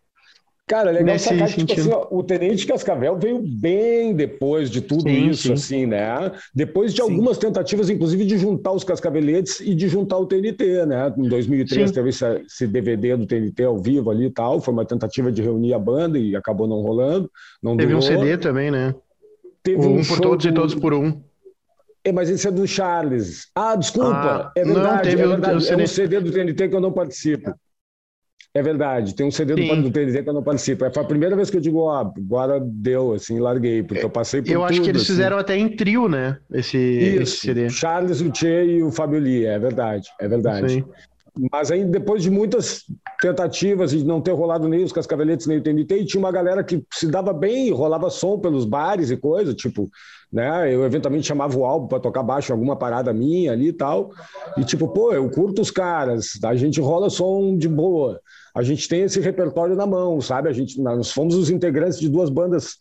Cara, 0.67 0.91
é 0.91 0.93
legal 0.93 1.15
Nesse 1.15 1.29
sacar 1.29 1.49
que 1.49 1.65
tipo 1.65 1.81
assim, 1.81 1.91
ó, 1.91 2.07
o 2.11 2.23
Tenente 2.23 2.67
Cascavel 2.67 3.19
veio 3.19 3.43
bem 3.43 4.15
depois 4.15 4.71
de 4.71 4.81
tudo 4.81 5.03
sim, 5.03 5.29
isso, 5.29 5.49
sim. 5.49 5.53
assim, 5.53 5.87
né? 5.87 6.33
Depois 6.55 6.95
de 6.95 7.03
sim. 7.03 7.11
algumas 7.11 7.37
tentativas, 7.37 7.91
inclusive, 7.91 8.25
de 8.25 8.39
juntar 8.39 8.73
os 8.73 8.85
Cascaveletes 8.85 9.61
e 9.61 9.75
de 9.75 9.89
juntar 9.89 10.19
o 10.19 10.27
TNT, 10.27 10.87
né? 10.87 11.13
Em 11.19 11.29
2003 11.29 11.91
teve 11.91 12.11
esse, 12.11 12.25
esse, 12.47 12.67
DVD 12.67 13.17
do 13.17 13.27
TNT 13.27 13.65
ao 13.65 13.79
vivo 13.79 14.11
ali 14.11 14.27
e 14.27 14.31
tal, 14.31 14.61
foi 14.61 14.73
uma 14.73 14.85
tentativa 14.85 15.33
de 15.33 15.43
reunir 15.43 15.75
a 15.75 15.79
banda 15.79 16.19
e 16.19 16.37
acabou 16.37 16.69
não 16.69 16.81
rolando. 16.81 17.31
Não 17.63 17.77
teve 17.77 17.93
durou. 17.93 17.99
um 17.99 18.03
CD 18.03 18.39
também, 18.39 18.71
né? 18.71 18.95
Teve 19.63 19.81
um, 19.81 19.99
um 19.99 20.05
por 20.05 20.21
todos 20.21 20.45
do... 20.45 20.51
e 20.51 20.55
todos 20.55 20.75
por 20.75 20.95
um. 20.95 21.21
É, 22.05 22.11
mas 22.11 22.31
esse 22.31 22.49
é 22.49 22.51
do 22.51 22.67
Charles. 22.67 23.49
Ah, 23.55 23.77
desculpa. 23.77 24.11
Ah, 24.11 24.53
é 24.57 24.65
verdade, 24.65 24.87
não, 24.87 25.03
teve 25.03 25.23
é, 25.23 25.27
verdade. 25.27 25.65
O, 25.65 25.69
o 25.69 25.73
é 25.73 25.85
um 25.85 25.87
CD 25.87 26.21
do 26.21 26.33
TNT 26.33 26.69
que 26.69 26.75
eu 26.75 26.81
não 26.81 26.93
participo. 26.93 27.53
É 28.55 28.61
verdade, 28.63 29.15
tem 29.15 29.27
um 29.27 29.31
CD 29.31 29.55
do, 29.55 29.83
do 29.83 29.91
TNT 29.91 30.23
que 30.23 30.29
eu 30.29 30.35
não 30.35 30.43
participo. 30.43 30.85
É, 30.85 30.93
foi 30.93 31.03
a 31.03 31.07
primeira 31.07 31.35
vez 31.35 31.49
que 31.49 31.57
eu 31.57 31.61
digo, 31.61 31.79
ó, 31.79 31.97
agora 32.01 32.61
deu, 32.61 33.15
assim, 33.15 33.39
larguei, 33.39 33.83
porque 33.83 34.05
eu 34.05 34.11
passei 34.11 34.43
por 34.43 34.51
Eu 34.51 34.63
acho 34.63 34.75
tudo, 34.75 34.85
que 34.85 34.91
eles 34.91 35.03
assim. 35.03 35.13
fizeram 35.13 35.39
até 35.39 35.57
em 35.57 35.75
trio, 35.75 36.07
né, 36.07 36.37
esse, 36.53 36.77
Isso, 36.77 37.23
esse 37.23 37.37
CD. 37.39 37.71
Charles, 37.71 38.21
o 38.21 38.31
Che 38.35 38.47
e 38.47 38.83
o 38.83 38.91
Fábio 38.91 39.19
Lee, 39.21 39.47
é 39.47 39.59
verdade, 39.59 40.07
é 40.21 40.29
verdade. 40.29 40.85
Mas 41.51 41.71
aí, 41.71 41.83
depois 41.83 42.23
de 42.23 42.31
muitas 42.31 42.85
tentativas 43.19 43.93
de 43.93 44.05
não 44.05 44.21
ter 44.21 44.33
rolado 44.33 44.69
nem 44.69 44.85
os 44.85 44.93
Cascaveletes 44.93 45.47
nem 45.47 45.57
o 45.57 45.63
TNT, 45.63 46.05
tinha 46.05 46.19
uma 46.21 46.31
galera 46.31 46.63
que 46.63 46.85
se 46.93 47.07
dava 47.07 47.33
bem, 47.33 47.71
rolava 47.71 48.11
som 48.11 48.39
pelos 48.39 48.67
bares 48.67 49.11
e 49.11 49.17
coisa, 49.17 49.55
tipo, 49.55 49.91
né? 50.31 50.73
Eu 50.75 50.85
eventualmente 50.85 51.27
chamava 51.27 51.57
o 51.57 51.65
álbum 51.65 51.89
para 51.89 52.01
tocar 52.01 52.23
baixo 52.23 52.53
em 52.53 52.55
alguma 52.55 52.77
parada 52.77 53.15
minha 53.15 53.53
ali 53.53 53.69
e 53.69 53.73
tal. 53.73 54.11
E 54.59 54.65
tipo, 54.65 54.89
pô, 54.89 55.11
eu 55.15 55.27
curto 55.31 55.63
os 55.63 55.71
caras, 55.71 56.33
a 56.45 56.55
gente 56.55 56.83
rola 56.83 57.09
som 57.09 57.57
de 57.57 57.67
boa 57.67 58.21
a 58.55 58.63
gente 58.63 58.89
tem 58.89 59.03
esse 59.03 59.21
repertório 59.21 59.75
na 59.75 59.87
mão, 59.87 60.21
sabe? 60.21 60.49
A 60.49 60.53
gente, 60.53 60.81
nós 60.81 61.11
fomos 61.11 61.35
os 61.35 61.51
integrantes 61.51 61.99
de 61.99 62.09
duas 62.09 62.29
bandas 62.29 62.77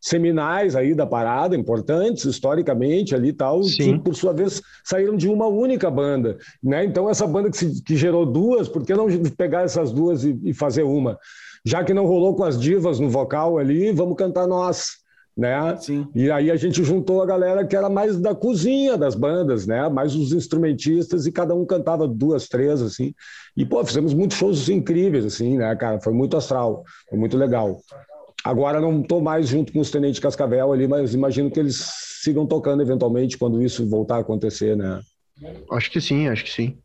seminais 0.00 0.76
aí 0.76 0.94
da 0.94 1.06
parada, 1.06 1.56
importantes 1.56 2.26
historicamente 2.26 3.14
ali 3.14 3.28
e 3.28 3.32
tal, 3.32 3.62
Sim. 3.62 3.94
que 3.98 4.04
por 4.04 4.14
sua 4.14 4.34
vez 4.34 4.60
saíram 4.84 5.16
de 5.16 5.28
uma 5.28 5.46
única 5.46 5.90
banda, 5.90 6.36
né? 6.62 6.84
Então 6.84 7.08
essa 7.08 7.26
banda 7.26 7.50
que, 7.50 7.56
se, 7.56 7.82
que 7.82 7.96
gerou 7.96 8.26
duas, 8.26 8.68
por 8.68 8.84
que 8.84 8.94
não 8.94 9.06
pegar 9.30 9.62
essas 9.62 9.92
duas 9.92 10.22
e, 10.24 10.38
e 10.44 10.52
fazer 10.52 10.82
uma? 10.82 11.18
Já 11.64 11.82
que 11.82 11.94
não 11.94 12.04
rolou 12.04 12.36
com 12.36 12.44
as 12.44 12.60
divas 12.60 13.00
no 13.00 13.08
vocal 13.08 13.56
ali, 13.56 13.92
vamos 13.92 14.16
cantar 14.16 14.46
nós 14.46 15.03
né? 15.36 15.76
Sim. 15.76 16.06
E 16.14 16.30
aí 16.30 16.50
a 16.50 16.56
gente 16.56 16.84
juntou 16.84 17.20
a 17.20 17.26
galera 17.26 17.66
que 17.66 17.74
era 17.74 17.88
mais 17.88 18.18
da 18.20 18.34
cozinha 18.34 18.96
das 18.96 19.14
bandas, 19.14 19.66
né? 19.66 19.88
Mais 19.88 20.14
os 20.14 20.32
instrumentistas 20.32 21.26
e 21.26 21.32
cada 21.32 21.54
um 21.54 21.66
cantava 21.66 22.06
duas, 22.06 22.48
três, 22.48 22.80
assim. 22.80 23.12
E, 23.56 23.64
pô, 23.66 23.84
fizemos 23.84 24.14
muitos 24.14 24.36
shows 24.36 24.68
incríveis, 24.68 25.24
assim, 25.24 25.58
né, 25.58 25.74
cara? 25.74 26.00
Foi 26.00 26.12
muito 26.12 26.36
astral, 26.36 26.84
foi 27.08 27.18
muito 27.18 27.36
legal. 27.36 27.80
Agora 28.44 28.80
não 28.80 29.00
estou 29.00 29.20
mais 29.20 29.48
junto 29.48 29.72
com 29.72 29.80
os 29.80 29.90
Tenentes 29.90 30.20
Cascavel 30.20 30.72
ali, 30.72 30.86
mas 30.86 31.14
imagino 31.14 31.50
que 31.50 31.58
eles 31.58 31.76
sigam 32.22 32.46
tocando 32.46 32.82
eventualmente 32.82 33.36
quando 33.36 33.62
isso 33.62 33.88
voltar 33.88 34.16
a 34.16 34.20
acontecer, 34.20 34.76
né? 34.76 35.00
Acho 35.72 35.90
que 35.90 36.00
sim, 36.00 36.28
acho 36.28 36.44
que 36.44 36.50
sim. 36.50 36.78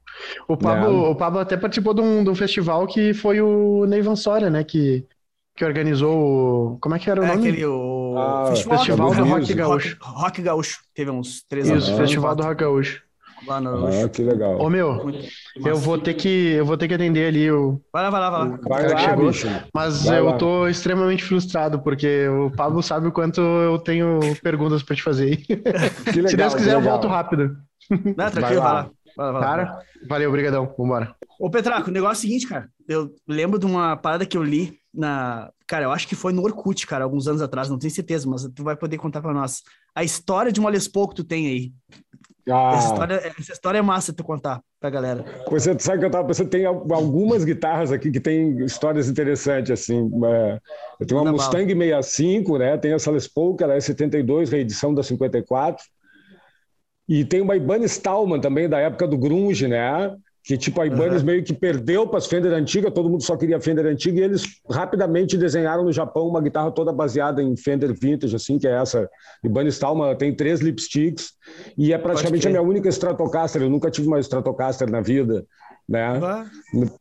O 0.47 0.57
Pablo, 0.57 1.05
é. 1.05 1.09
o 1.09 1.15
Pablo 1.15 1.39
até 1.39 1.55
participou 1.55 1.93
de 1.93 2.01
um, 2.01 2.23
de 2.23 2.29
um 2.29 2.35
festival 2.35 2.87
que 2.87 3.13
foi 3.13 3.39
o 3.41 3.85
Neivan 3.85 4.15
Soria, 4.15 4.49
né? 4.49 4.63
Que 4.63 5.05
que 5.59 5.65
organizou 5.65 6.75
o. 6.75 6.79
Como 6.79 6.95
é 6.95 6.99
que 6.99 7.09
era 7.09 7.19
o 7.19 7.23
É 7.25 7.27
nome? 7.27 7.49
aquele 7.49 7.65
o 7.65 7.98
Ah, 8.17 8.45
Festival, 8.49 8.77
Festival 8.77 9.09
do 9.13 9.23
Rock, 9.23 9.29
Rock 9.41 9.53
Gaúcho. 9.53 9.97
Rock, 10.01 10.21
Rock 10.21 10.41
Gaúcho. 10.41 10.79
Teve 10.93 11.11
uns 11.11 11.43
três 11.47 11.69
anos. 11.69 11.87
Isso, 11.87 11.97
Festival 11.97 12.35
do 12.35 12.43
Rock 12.43 12.61
Gaúcho. 12.61 13.01
Lá 13.47 13.61
no 13.61 13.87
Ah, 13.87 14.09
que 14.09 14.21
legal. 14.21 14.59
Ô 14.59 14.69
meu, 14.69 14.95
Muito 15.01 15.25
eu 15.65 15.77
vou 15.77 15.97
ter 15.97 16.13
que 16.13 16.27
eu 16.55 16.65
vou 16.65 16.75
ter 16.77 16.89
que 16.89 16.93
atender 16.93 17.25
ali 17.27 17.49
o 17.49 17.79
Vai 17.93 18.03
lá, 18.03 18.09
vai 18.09 18.19
lá, 18.19 18.29
vai 18.29 18.49
lá. 18.49 18.59
Vai 18.67 18.89
lá, 18.89 18.97
chegou. 18.97 19.27
bicho. 19.27 19.47
mas 19.73 20.03
Vai 20.03 20.19
eu 20.19 20.25
lá. 20.25 20.37
tô 20.37 20.67
extremamente 20.67 21.23
frustrado 21.23 21.79
porque 21.79 22.27
o 22.27 22.51
Pablo 22.51 22.83
sabe 22.83 23.07
o 23.07 23.13
quanto 23.13 23.39
eu 23.39 23.79
tenho 23.79 24.19
perguntas 24.43 24.83
pra 24.83 24.93
te 24.93 25.01
fazer. 25.01 25.25
aí. 25.29 25.37
Que 26.11 26.21
legal, 26.21 26.29
Se 26.31 26.35
Deus 26.35 26.53
que 26.53 26.59
quiser 26.59 26.73
eu 26.75 26.81
volto 26.81 27.07
rápido. 27.07 27.55
Não, 27.89 28.29
tranquilo, 28.29 28.61
vai 28.61 28.73
lá. 28.73 28.73
lá. 28.73 28.89
Vai 29.15 29.25
lá, 29.25 29.31
vai 29.31 29.41
lá. 29.41 29.47
Cara, 29.47 29.79
valeu, 30.07 30.29
obrigadão. 30.29 30.75
Vambora. 30.77 31.15
Ô, 31.39 31.49
Petraco, 31.49 31.89
o 31.89 31.93
negócio 31.93 32.15
é 32.15 32.17
o 32.17 32.21
seguinte, 32.29 32.45
cara. 32.47 32.67
Eu 32.89 33.09
lembro 33.25 33.57
de 33.57 33.65
uma 33.65 33.95
parada 33.95 34.25
que 34.25 34.37
eu 34.37 34.43
li 34.43 34.77
na. 34.93 35.51
Cara, 35.67 35.85
eu 35.85 35.91
acho 35.91 36.07
que 36.07 36.15
foi 36.15 36.33
no 36.33 36.41
Orkut, 36.43 36.85
cara, 36.87 37.03
alguns 37.03 37.27
anos 37.27 37.41
atrás, 37.41 37.69
não 37.69 37.77
tenho 37.77 37.91
certeza, 37.93 38.27
mas 38.27 38.47
tu 38.55 38.63
vai 38.63 38.75
poder 38.75 38.97
contar 38.97 39.21
pra 39.21 39.33
nós. 39.33 39.61
A 39.93 40.03
história 40.03 40.51
de 40.51 40.59
uma 40.59 40.69
Les 40.69 40.87
Paul 40.87 41.07
que 41.09 41.15
tu 41.15 41.23
tem 41.23 41.47
aí. 41.47 41.73
Ah, 42.51 42.73
Essa, 42.75 42.87
história, 42.93 43.13
essa 43.37 43.51
história 43.53 43.77
é 43.77 43.81
massa 43.81 44.11
tu 44.11 44.23
contar 44.23 44.59
pra 44.79 44.89
galera. 44.89 45.23
Você 45.51 45.77
sabe 45.77 45.99
que 45.99 46.05
eu 46.05 46.09
tava 46.09 46.27
pensando, 46.27 46.49
tem 46.49 46.65
al- 46.65 46.87
algumas 46.91 47.43
guitarras 47.45 47.91
aqui 47.91 48.09
que 48.09 48.19
tem 48.19 48.57
histórias 48.65 49.07
interessantes, 49.07 49.69
assim. 49.71 50.09
é, 50.25 50.59
Eu 50.99 51.05
tenho 51.05 51.19
uma 51.21 51.25
Manda 51.31 51.37
Mustang 51.43 51.71
65, 51.71 52.57
né? 52.57 52.75
Tem 52.77 52.93
essa 52.93 53.11
Les 53.11 53.27
Paul, 53.27 53.55
que 53.55 53.63
ela 53.63 53.75
é 53.75 53.79
72, 53.79 54.49
reedição 54.49 54.93
da 54.95 55.03
54. 55.03 55.85
E 57.07 57.23
tem 57.25 57.41
uma 57.41 57.55
Ibanez 57.55 57.91
Stallman 57.91 58.39
também, 58.39 58.67
da 58.69 58.79
época 58.79 59.07
do 59.07 59.17
grunge, 59.17 59.67
né? 59.67 60.15
Que 60.43 60.57
tipo, 60.57 60.81
a 60.81 60.85
Ibanez 60.87 61.21
Uhum. 61.21 61.27
meio 61.27 61.43
que 61.43 61.53
perdeu 61.53 62.07
para 62.07 62.17
as 62.17 62.25
Fender 62.25 62.51
antigas, 62.53 62.93
todo 62.93 63.09
mundo 63.09 63.23
só 63.23 63.35
queria 63.35 63.59
Fender 63.59 63.85
antiga, 63.85 64.19
e 64.19 64.23
eles 64.23 64.43
rapidamente 64.69 65.37
desenharam 65.37 65.83
no 65.83 65.91
Japão 65.91 66.27
uma 66.27 66.41
guitarra 66.41 66.71
toda 66.71 66.91
baseada 66.91 67.43
em 67.43 67.55
Fender 67.55 67.93
Vintage, 67.93 68.35
assim, 68.35 68.57
que 68.57 68.67
é 68.67 68.71
essa. 68.71 69.09
Ibanez 69.43 69.79
ela 69.81 70.15
tem 70.15 70.33
três 70.33 70.61
lipsticks, 70.61 71.33
e 71.77 71.93
é 71.93 71.97
praticamente 71.97 72.47
a 72.47 72.49
minha 72.49 72.61
única 72.61 72.89
Stratocaster, 72.89 73.61
eu 73.61 73.69
nunca 73.69 73.91
tive 73.91 74.07
uma 74.07 74.19
Stratocaster 74.19 74.89
na 74.89 75.01
vida, 75.01 75.45
né? 75.89 76.19
Ah, 76.23 76.45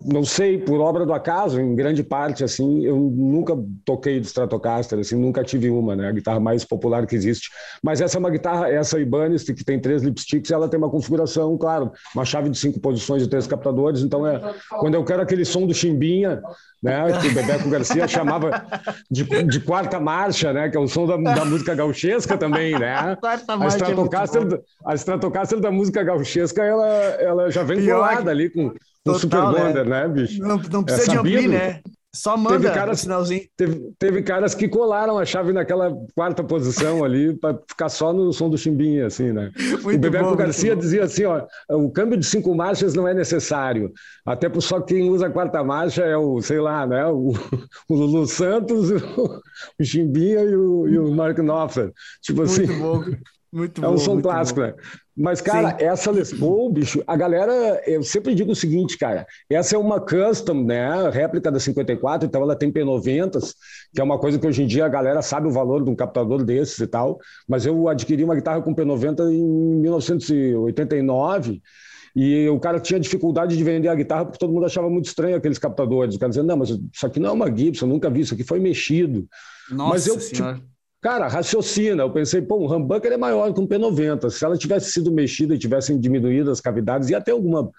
Não 0.04 0.24
sei, 0.24 0.56
por 0.58 0.80
obra 0.80 1.04
do 1.04 1.12
acaso, 1.12 1.60
em 1.60 1.74
grande 1.74 2.02
parte, 2.02 2.42
assim, 2.42 2.84
eu 2.84 2.96
nunca 2.96 3.54
toquei 3.84 4.18
de 4.18 4.26
Stratocaster, 4.26 4.98
assim, 4.98 5.14
nunca 5.16 5.44
tive 5.44 5.68
uma, 5.68 5.94
né? 5.94 6.08
A 6.08 6.12
guitarra 6.12 6.40
mais 6.40 6.64
popular 6.64 7.06
que 7.06 7.14
existe. 7.14 7.50
Mas 7.82 8.00
essa 8.00 8.16
é 8.16 8.20
uma 8.20 8.30
guitarra, 8.30 8.68
essa 8.70 8.98
Ibanez, 8.98 9.42
que 9.44 9.64
tem 9.64 9.78
três 9.78 10.02
lipsticks, 10.02 10.50
ela 10.50 10.68
tem 10.68 10.78
uma 10.78 10.90
configuração, 10.90 11.56
claro, 11.58 11.92
uma 12.14 12.24
chave 12.24 12.48
de 12.48 12.56
cinco 12.58 12.80
posições 12.80 13.22
e 13.22 13.28
três 13.28 13.46
captadores, 13.46 14.02
então 14.02 14.26
é 14.26 14.40
quando 14.80 14.94
eu 14.94 15.04
quero 15.04 15.20
aquele 15.22 15.44
som 15.44 15.66
do 15.66 15.74
chimbinha, 15.74 16.40
né? 16.82 17.12
Que 17.20 17.26
o 17.28 17.34
Bebeco 17.34 17.68
Garcia 17.68 18.06
chamava 18.08 18.64
de, 19.10 19.24
de 19.44 19.60
quarta 19.60 19.98
marcha, 20.00 20.52
né? 20.52 20.68
Que 20.70 20.76
é 20.76 20.80
o 20.80 20.88
som 20.88 21.06
da, 21.06 21.16
da 21.34 21.44
música 21.44 21.74
gauchesca 21.74 22.38
também, 22.38 22.78
né? 22.78 23.16
quarta 23.20 23.52
A 23.52 23.56
marcha 23.56 23.76
é 23.76 23.78
Stratocaster, 23.80 24.46
bom. 24.46 24.56
a 24.86 24.94
Stratocaster 24.94 25.60
da 25.60 25.70
música 25.70 26.02
gauchesca, 26.02 26.62
ela, 26.64 26.86
ela 26.86 27.50
já 27.50 27.62
vem 27.62 27.84
colada 27.84 28.22
que- 28.22 28.28
ali 28.30 28.48
com, 28.50 28.72
Total, 29.12 29.20
Super 29.20 29.60
né? 29.60 29.66
Bonder, 29.68 29.86
né, 29.86 30.08
bicho? 30.08 30.40
Não, 30.40 30.56
não 30.56 30.84
precisa 30.84 31.10
É 31.10 31.14
de 31.14 31.18
ampli, 31.18 31.48
né? 31.48 31.80
Só 32.14 32.36
manda 32.38 32.72
cara- 32.72 32.92
o 32.92 32.96
sinalzinho. 32.96 33.42
Teve, 33.54 33.92
teve 33.98 34.22
caras 34.22 34.54
que 34.54 34.66
colaram 34.66 35.18
a 35.18 35.26
chave 35.26 35.52
naquela 35.52 35.94
quarta 36.14 36.42
posição 36.42 37.04
ali 37.04 37.34
para 37.36 37.58
ficar 37.68 37.90
só 37.90 38.12
no 38.14 38.32
som 38.32 38.48
do 38.48 38.56
chimbinha, 38.56 39.06
assim, 39.06 39.30
né? 39.30 39.52
Muito 39.84 39.96
o 39.96 39.98
Bebeco 39.98 40.30
bom, 40.30 40.36
Garcia 40.36 40.74
dizia 40.74 41.04
assim, 41.04 41.24
ó, 41.26 41.46
o 41.70 41.90
câmbio 41.90 42.18
de 42.18 42.24
cinco 42.24 42.54
marchas 42.54 42.94
não 42.94 43.06
é 43.06 43.12
necessário, 43.12 43.92
até 44.24 44.48
por 44.48 44.62
só 44.62 44.80
quem 44.80 45.10
usa 45.10 45.26
a 45.26 45.30
quarta 45.30 45.62
marcha 45.62 46.02
é 46.02 46.16
o, 46.16 46.40
sei 46.40 46.58
lá, 46.60 46.86
né, 46.86 47.06
o, 47.06 47.32
o 47.88 47.94
Lulu 47.94 48.26
Santos, 48.26 48.90
o, 49.16 49.40
o 49.78 49.84
chimbinha 49.84 50.40
e 50.40 50.56
o, 50.56 50.88
e 50.88 50.98
o 50.98 51.14
Mark 51.14 51.36
Knopfler. 51.38 51.92
Tipo 52.22 52.42
assim, 52.42 52.66
Muito 52.66 52.78
bom. 52.80 53.04
Muito 53.50 53.82
é 53.84 53.86
bom. 53.86 53.94
um 53.94 53.98
som 53.98 54.20
clássico, 54.20 54.60
bom. 54.60 54.66
né? 54.66 54.74
Mas, 55.18 55.40
cara, 55.40 55.76
essa 55.80 56.12
Les 56.12 56.32
Paul, 56.32 56.72
bicho, 56.72 57.02
a 57.04 57.16
galera, 57.16 57.82
eu 57.84 58.04
sempre 58.04 58.36
digo 58.36 58.52
o 58.52 58.56
seguinte, 58.56 58.96
cara, 58.96 59.26
essa 59.50 59.74
é 59.74 59.78
uma 59.78 60.00
custom, 60.00 60.62
né? 60.62 61.10
Réplica 61.10 61.50
da 61.50 61.58
54, 61.58 62.28
então 62.28 62.40
ela 62.40 62.54
tem 62.54 62.70
P90s, 62.70 63.54
que 63.92 64.00
é 64.00 64.04
uma 64.04 64.16
coisa 64.16 64.38
que 64.38 64.46
hoje 64.46 64.62
em 64.62 64.66
dia 64.68 64.86
a 64.86 64.88
galera 64.88 65.20
sabe 65.20 65.48
o 65.48 65.50
valor 65.50 65.82
de 65.82 65.90
um 65.90 65.96
captador 65.96 66.44
desses 66.44 66.78
e 66.78 66.86
tal. 66.86 67.18
Mas 67.48 67.66
eu 67.66 67.88
adquiri 67.88 68.22
uma 68.22 68.36
guitarra 68.36 68.62
com 68.62 68.72
P90 68.72 69.32
em 69.32 69.44
1989. 69.80 71.60
E 72.14 72.48
o 72.48 72.60
cara 72.60 72.78
tinha 72.78 73.00
dificuldade 73.00 73.56
de 73.56 73.64
vender 73.64 73.88
a 73.88 73.94
guitarra 73.94 74.24
porque 74.24 74.38
todo 74.38 74.52
mundo 74.52 74.66
achava 74.66 74.88
muito 74.88 75.06
estranho 75.06 75.36
aqueles 75.36 75.58
captadores. 75.58 76.14
O 76.14 76.18
cara 76.18 76.30
dizia, 76.30 76.44
não, 76.44 76.56
mas 76.56 76.70
isso 76.70 77.06
aqui 77.06 77.18
não 77.18 77.30
é 77.30 77.32
uma 77.32 77.54
Gibson, 77.54 77.86
eu 77.86 77.90
nunca 77.90 78.08
vi, 78.08 78.20
isso 78.20 78.34
aqui 78.34 78.44
foi 78.44 78.60
mexido. 78.60 79.28
Nossa 79.70 79.90
Mas 79.90 80.06
eu, 80.06 80.20
senhora. 80.20 80.60
Cara, 81.00 81.28
raciocina. 81.28 82.02
Eu 82.02 82.12
pensei, 82.12 82.42
pô, 82.42 82.56
um 82.58 82.72
humbucker 82.72 83.12
é 83.12 83.16
maior 83.16 83.52
que 83.54 83.60
um 83.60 83.66
P90. 83.66 84.30
Se 84.30 84.44
ela 84.44 84.56
tivesse 84.58 84.90
sido 84.90 85.12
mexida 85.12 85.54
e 85.54 85.58
tivessem 85.58 85.98
diminuído 85.98 86.50
as 86.50 86.60
cavidades, 86.60 87.08
ia 87.08 87.20
ter 87.20 87.30
alguma 87.32 87.70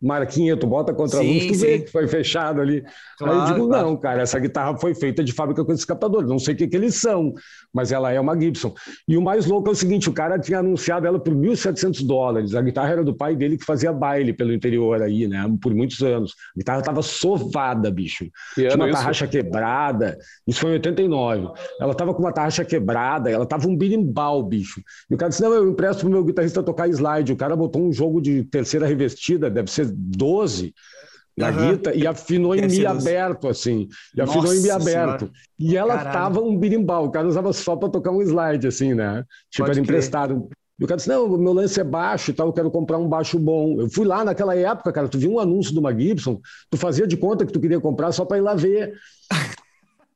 marquinha, 0.00 0.56
tu 0.56 0.66
bota 0.66 0.94
contra 0.94 1.18
a 1.18 1.22
luz, 1.22 1.46
tu 1.46 1.54
vê 1.54 1.80
que 1.80 1.90
foi 1.90 2.08
fechado 2.08 2.60
ali. 2.60 2.76
Aí 2.76 2.82
eu 2.82 3.26
Claro, 3.26 3.54
digo, 3.54 3.68
claro. 3.68 3.86
não, 3.88 3.96
cara, 3.96 4.22
essa 4.22 4.38
guitarra 4.38 4.76
foi 4.78 4.94
feita 4.94 5.22
de 5.22 5.32
fábrica 5.32 5.64
com 5.64 5.72
esses 5.72 5.84
captadores. 5.84 6.28
Não 6.28 6.38
sei 6.38 6.54
o 6.54 6.56
que, 6.56 6.66
que 6.68 6.76
eles 6.76 6.94
são, 6.94 7.34
mas 7.72 7.92
ela 7.92 8.10
é 8.10 8.18
uma 8.18 8.38
Gibson. 8.40 8.72
E 9.06 9.16
o 9.16 9.22
mais 9.22 9.46
louco 9.46 9.68
é 9.68 9.72
o 9.72 9.74
seguinte, 9.74 10.08
o 10.08 10.12
cara 10.12 10.38
tinha 10.38 10.58
anunciado 10.60 11.06
ela 11.06 11.18
por 11.20 11.34
1.700 11.34 12.06
dólares. 12.06 12.54
A 12.54 12.62
guitarra 12.62 12.90
era 12.92 13.04
do 13.04 13.14
pai 13.14 13.36
dele 13.36 13.58
que 13.58 13.64
fazia 13.64 13.92
baile 13.92 14.32
pelo 14.32 14.52
interior 14.52 15.02
aí, 15.02 15.28
né? 15.28 15.44
Por 15.60 15.74
muitos 15.74 16.00
anos. 16.02 16.32
A 16.56 16.58
guitarra 16.58 16.78
estava 16.80 17.02
sovada, 17.02 17.90
bicho. 17.90 18.24
Que 18.54 18.62
Tinha 18.66 18.76
uma 18.76 18.88
isso? 18.88 18.98
tarraxa 18.98 19.26
quebrada. 19.26 20.16
Isso 20.46 20.60
foi 20.60 20.70
em 20.70 20.74
89. 20.74 21.48
Ela 21.80 21.94
tava 21.94 22.14
com 22.14 22.20
uma 22.22 22.32
tarraxa 22.32 22.64
quebrada, 22.64 23.30
ela 23.30 23.44
tava 23.46 23.68
um 23.68 23.76
birimbau, 23.76 24.42
bicho. 24.42 24.80
E 25.10 25.14
o 25.14 25.16
cara 25.18 25.28
disse: 25.28 25.42
Não, 25.42 25.52
eu 25.52 25.68
empresto 25.70 26.00
pro 26.02 26.10
meu 26.10 26.24
guitarrista 26.24 26.62
tocar 26.62 26.88
slide. 26.88 27.32
O 27.32 27.36
cara 27.36 27.54
botou 27.54 27.82
um 27.82 27.92
jogo 27.92 28.20
de 28.20 28.44
terceira 28.44 28.86
revestida, 28.86 29.50
deve 29.50 29.70
ser 29.70 29.89
12 29.96 30.74
na 31.36 31.48
Aham. 31.48 31.70
guita, 31.72 31.94
e 31.94 32.06
afinou 32.06 32.54
em 32.54 32.62
Mi 32.62 32.82
12. 32.82 32.86
aberto, 32.86 33.48
assim. 33.48 33.88
E 34.14 34.20
afinou 34.20 34.42
Nossa 34.42 34.56
em 34.56 34.60
Mi 34.62 34.70
aberto. 34.70 35.30
E 35.58 35.76
ela 35.76 35.96
Caralho. 35.96 36.12
tava 36.12 36.40
um 36.40 36.58
birimbau. 36.58 37.06
O 37.06 37.10
cara 37.10 37.26
usava 37.26 37.52
só 37.52 37.76
para 37.76 37.88
tocar 37.88 38.10
um 38.10 38.20
slide, 38.20 38.66
assim, 38.66 38.94
né? 38.94 39.24
Tipo, 39.50 39.66
Pode 39.66 39.78
era 39.78 39.86
crer. 39.86 39.96
emprestado. 39.96 40.48
E 40.78 40.84
o 40.84 40.86
cara 40.86 40.96
disse: 40.96 41.08
Não, 41.08 41.28
meu 41.38 41.52
lance 41.52 41.78
é 41.80 41.84
baixo 41.84 42.30
e 42.30 42.34
tal, 42.34 42.48
eu 42.48 42.52
quero 42.52 42.70
comprar 42.70 42.98
um 42.98 43.08
baixo 43.08 43.38
bom. 43.38 43.80
Eu 43.80 43.88
fui 43.90 44.06
lá 44.06 44.24
naquela 44.24 44.54
época, 44.54 44.92
cara, 44.92 45.08
tu 45.08 45.18
viu 45.18 45.32
um 45.32 45.38
anúncio 45.38 45.72
de 45.72 45.78
uma 45.78 45.98
Gibson, 45.98 46.40
tu 46.70 46.76
fazia 46.76 47.06
de 47.06 47.16
conta 47.16 47.46
que 47.46 47.52
tu 47.52 47.60
queria 47.60 47.80
comprar 47.80 48.12
só 48.12 48.24
para 48.24 48.38
ir 48.38 48.42
lá 48.42 48.54
ver. 48.54 48.94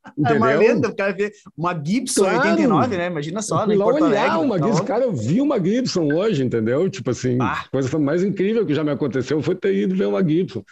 É 0.06 0.32
uma 0.32 0.52
Entendeu? 0.54 0.58
lenda, 0.74 0.88
o 0.88 0.94
cara 0.96 1.12
vê 1.12 1.32
uma 1.56 1.72
Gibson 1.82 2.22
Claro. 2.24 2.38
89, 2.50 2.96
né? 2.96 3.06
Imagina 3.06 3.40
só, 3.42 3.66
né? 3.66 3.74
lá 3.74 3.84
Porto 3.84 4.04
olhar 4.04 4.30
Alegre. 4.30 4.46
uma 4.46 4.58
tá 4.58 4.66
Gibson. 4.66 4.84
Cara, 4.84 5.04
eu 5.04 5.12
vi 5.12 5.40
uma 5.40 5.58
Gibson 5.64 6.12
hoje, 6.12 6.44
entendeu? 6.44 6.88
Tipo 6.90 7.10
assim, 7.10 7.38
Ah. 7.40 7.62
a 7.64 7.68
coisa 7.70 7.98
mais 7.98 8.22
incrível 8.22 8.66
que 8.66 8.74
já 8.74 8.84
me 8.84 8.90
aconteceu 8.90 9.40
foi 9.42 9.54
ter 9.54 9.74
ido 9.74 9.94
ver 9.94 10.06
uma 10.06 10.22
Gibson. 10.26 10.62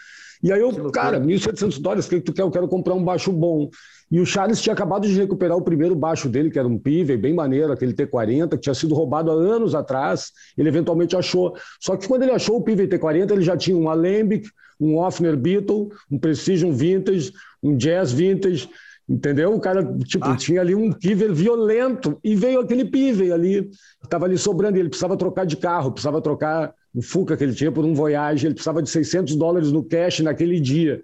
E 0.43 0.53
aí 0.53 0.61
eu, 0.61 0.91
cara, 0.91 1.21
1.700 1.21 1.79
dólares, 1.79 2.07
o 2.07 2.11
que 2.11 2.21
tu 2.21 2.33
quer? 2.33 2.43
Eu 2.43 2.51
quero 2.51 2.67
comprar 2.69 2.95
um 2.95 3.03
baixo 3.05 3.31
bom. 3.33 3.71
E 4.11 4.21
o 4.21 4.27
Charles 4.27 4.61
tinha 4.61 4.75
acabado 4.75 5.07
de 5.07 5.15
recuperar 5.15 5.57
o 5.57 5.63
primeiro 5.63 5.95
baixo 5.95 6.29
dele, 6.29 6.51
que 6.51 6.59
era 6.59 6.67
um 6.69 6.77
Pive, 6.79 7.17
bem 7.17 7.33
maneiro, 7.33 7.73
aquele 7.73 7.95
T40, 7.95 8.51
que 8.57 8.59
tinha 8.59 8.75
sido 8.75 8.95
roubado 8.95 9.31
há 9.31 9.35
anos 9.35 9.75
atrás. 9.75 10.33
Ele 10.59 10.69
eventualmente 10.69 11.17
achou. 11.17 11.57
Só 11.81 11.97
que 11.97 12.07
quando 12.07 12.25
ele 12.25 12.33
achou 12.33 12.57
o 12.57 12.63
Pive 12.63 12.87
T40, 12.89 13.31
ele 13.33 13.43
já 13.43 13.57
tinha 13.57 13.77
um 13.77 13.89
Alembic, 13.89 14.49
um 14.79 14.97
Offner 14.99 15.37
Beetle, 15.37 15.91
um 16.11 16.19
Precision 16.19 16.73
Vintage, 16.73 17.33
um 17.63 17.75
Jazz 17.77 18.13
Vintage. 18.13 18.69
Entendeu? 19.09 19.55
O 19.55 19.61
cara, 19.61 19.85
tipo, 20.05 20.25
Ah. 20.25 20.37
tinha 20.37 20.61
ali 20.61 20.75
um 20.75 20.93
Piver 20.93 21.33
violento 21.33 22.19
e 22.23 22.37
veio 22.37 22.61
aquele 22.61 22.85
Piver 22.85 23.33
ali, 23.33 23.69
estava 24.03 24.27
ali 24.27 24.39
sobrando. 24.39 24.79
Ele 24.79 24.89
precisava 24.89 25.17
trocar 25.17 25.45
de 25.45 25.57
carro, 25.57 25.91
precisava 25.93 26.21
trocar 26.21 26.73
o 26.95 27.03
Fuca 27.03 27.37
que 27.37 27.43
ele 27.45 27.55
tinha 27.55 27.73
por 27.73 27.85
um 27.85 27.95
Voyage. 27.95 28.47
Ele 28.47 28.55
precisava 28.55 28.83
de 28.83 28.89
600 28.89 29.35
dólares 29.35 29.73
no 29.73 29.83
cash 29.83 30.21
naquele 30.21 30.61
dia. 30.61 31.03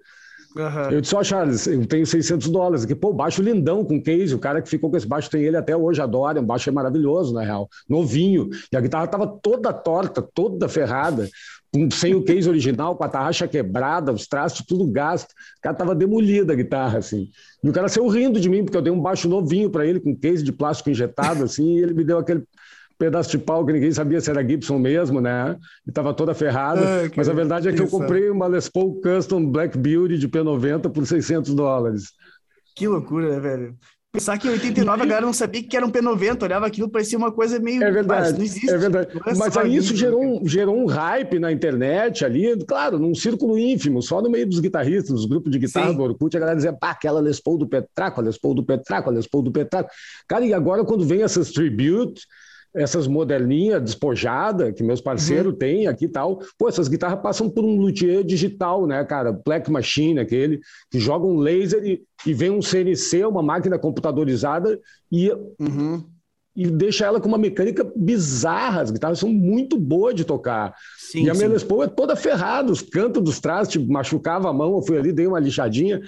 Aham. 0.57 0.89
Eu 0.91 1.01
disse, 1.01 1.15
ó, 1.15 1.23
Charles, 1.23 1.67
eu 1.67 1.85
tenho 1.85 2.05
600 2.07 2.49
dólares 2.49 2.83
aqui. 2.83 2.95
Pô, 2.95 3.13
baixo 3.13 3.41
lindão 3.41 3.85
com 3.85 4.01
case. 4.01 4.33
O 4.33 4.39
cara 4.39 4.61
que 4.61 4.69
ficou 4.69 4.89
com 4.89 4.97
esse 4.97 5.05
baixo 5.07 5.29
tem 5.29 5.43
ele 5.43 5.55
até 5.55 5.77
hoje, 5.77 6.01
adora. 6.01 6.41
Um 6.41 6.45
baixo 6.45 6.69
é 6.69 6.71
maravilhoso, 6.71 7.33
na 7.33 7.43
real. 7.43 7.69
Novinho. 7.87 8.49
E 8.71 8.75
a 8.75 8.81
guitarra 8.81 9.05
tava 9.07 9.27
toda 9.27 9.71
torta, 9.71 10.21
toda 10.21 10.67
ferrada, 10.67 11.29
sem 11.91 12.15
o 12.15 12.23
case 12.23 12.49
original, 12.49 12.95
com 12.95 13.03
a 13.03 13.09
tarraxa 13.09 13.47
quebrada, 13.47 14.11
os 14.11 14.27
trastes 14.27 14.65
tudo 14.65 14.87
gasto. 14.87 15.31
O 15.31 15.61
cara 15.61 15.75
tava 15.75 15.93
demolida 15.93 16.53
a 16.53 16.55
guitarra, 16.55 16.99
assim. 16.99 17.29
E 17.63 17.69
o 17.69 17.73
cara 17.73 17.87
saiu 17.87 18.07
rindo 18.07 18.39
de 18.39 18.49
mim, 18.49 18.63
porque 18.63 18.77
eu 18.77 18.81
dei 18.81 18.91
um 18.91 19.01
baixo 19.01 19.29
novinho 19.29 19.69
para 19.69 19.85
ele, 19.85 19.99
com 19.99 20.15
case 20.15 20.43
de 20.43 20.51
plástico 20.51 20.89
injetado, 20.89 21.43
assim, 21.43 21.75
e 21.75 21.83
ele 21.83 21.93
me 21.93 22.03
deu 22.03 22.17
aquele 22.17 22.43
pedaço 22.97 23.31
de 23.31 23.37
pau 23.37 23.65
que 23.65 23.71
ninguém 23.71 23.91
sabia 23.91 24.19
se 24.19 24.29
era 24.29 24.45
Gibson 24.45 24.77
mesmo, 24.77 25.21
né? 25.21 25.55
E 25.87 25.91
tava 25.91 26.13
toda 26.13 26.33
ferrada. 26.33 26.81
Ai, 26.85 27.11
Mas 27.15 27.29
a 27.29 27.33
verdade 27.33 27.69
é 27.69 27.73
que 27.73 27.81
eu 27.81 27.87
comprei 27.87 28.29
uma 28.29 28.45
Les 28.45 28.67
Paul 28.67 28.99
Custom 29.01 29.45
Black 29.45 29.77
Beauty 29.77 30.17
de 30.17 30.27
P90 30.27 30.91
por 30.91 31.05
600 31.05 31.53
dólares. 31.53 32.11
Que 32.75 32.87
loucura, 32.87 33.29
né, 33.29 33.39
velho? 33.39 33.77
Pensar 34.11 34.39
que 34.39 34.47
em 34.47 34.51
89 34.51 35.03
a 35.03 35.05
galera 35.05 35.25
não 35.25 35.33
sabia 35.33 35.61
que 35.61 35.77
era 35.77 35.85
um 35.85 35.91
P90, 35.91 36.41
olhava 36.41 36.65
aquilo, 36.65 36.89
parecia 36.89 37.15
uma 37.15 37.31
coisa 37.31 37.59
meio. 37.59 37.83
É 37.83 37.91
verdade. 37.91 38.33
não 38.33 38.43
existe. 38.43 38.67
É 38.67 38.75
verdade. 38.75 39.09
Mas 39.37 39.55
aí 39.55 39.75
isso 39.75 39.95
gerou 39.95 40.23
um, 40.23 40.47
gerou 40.47 40.75
um 40.75 40.87
hype 40.87 41.37
na 41.37 41.51
internet 41.51 42.25
ali, 42.25 42.57
claro, 42.65 42.97
num 42.97 43.13
círculo 43.13 43.55
ínfimo, 43.55 44.01
só 44.01 44.19
no 44.19 44.27
meio 44.27 44.47
dos 44.47 44.59
guitarristas, 44.59 45.13
dos 45.13 45.25
grupos 45.27 45.51
de 45.51 45.59
guitarra 45.59 45.91
Sim. 45.91 45.97
do 45.97 46.01
Orkut, 46.01 46.35
a 46.35 46.39
galera 46.39 46.55
dizia, 46.55 46.73
pá, 46.73 46.89
aquela 46.89 47.21
Les 47.21 47.39
Paul 47.39 47.59
do 47.59 47.67
Petraco, 47.67 48.19
a 48.19 48.23
Les 48.23 48.35
Paul 48.35 48.55
do 48.55 48.63
Petraco, 48.63 49.11
a 49.11 49.13
Les 49.13 49.27
Paul 49.27 49.43
do 49.43 49.51
Petraco. 49.51 49.91
Cara, 50.27 50.43
e 50.43 50.55
agora 50.55 50.83
quando 50.83 51.05
vem 51.05 51.21
essas 51.21 51.51
tribute 51.51 52.23
essas 52.73 53.07
moderninhas 53.07 53.81
despojadas 53.81 54.73
que 54.73 54.83
meus 54.83 55.01
parceiros 55.01 55.53
uhum. 55.53 55.57
têm 55.57 55.87
aqui 55.87 56.05
e 56.05 56.09
tal. 56.09 56.39
Pô, 56.57 56.69
essas 56.69 56.87
guitarras 56.87 57.21
passam 57.21 57.49
por 57.49 57.63
um 57.63 57.75
luthier 57.75 58.23
digital, 58.23 58.85
né, 58.85 59.03
cara? 59.03 59.31
Black 59.31 59.71
Machine, 59.71 60.19
aquele, 60.19 60.59
que 60.91 60.99
joga 60.99 61.25
um 61.25 61.37
laser 61.37 61.83
e, 61.83 62.01
e 62.25 62.33
vem 62.33 62.51
um 62.51 62.61
CNC, 62.61 63.25
uma 63.25 63.41
máquina 63.41 63.79
computadorizada, 63.79 64.79
e, 65.11 65.31
uhum. 65.59 66.03
e 66.55 66.67
deixa 66.67 67.05
ela 67.05 67.19
com 67.19 67.27
uma 67.27 67.37
mecânica 67.37 67.91
bizarra. 67.95 68.81
As 68.81 68.91
guitarras 68.91 69.19
são 69.19 69.29
muito 69.29 69.77
boas 69.77 70.13
de 70.13 70.23
tocar. 70.23 70.75
Sim, 70.97 71.23
e 71.23 71.29
a 71.29 71.33
minha 71.33 71.49
Les 71.49 71.63
Paul 71.63 71.83
é 71.83 71.87
toda 71.87 72.15
ferrada, 72.15 72.71
os 72.71 72.81
cantos 72.81 73.23
dos 73.23 73.39
trastes, 73.39 73.83
machucava 73.87 74.49
a 74.49 74.53
mão, 74.53 74.75
eu 74.75 74.81
fui 74.83 74.97
ali, 74.97 75.11
dei 75.11 75.25
uma 75.25 75.39
lixadinha. 75.39 76.01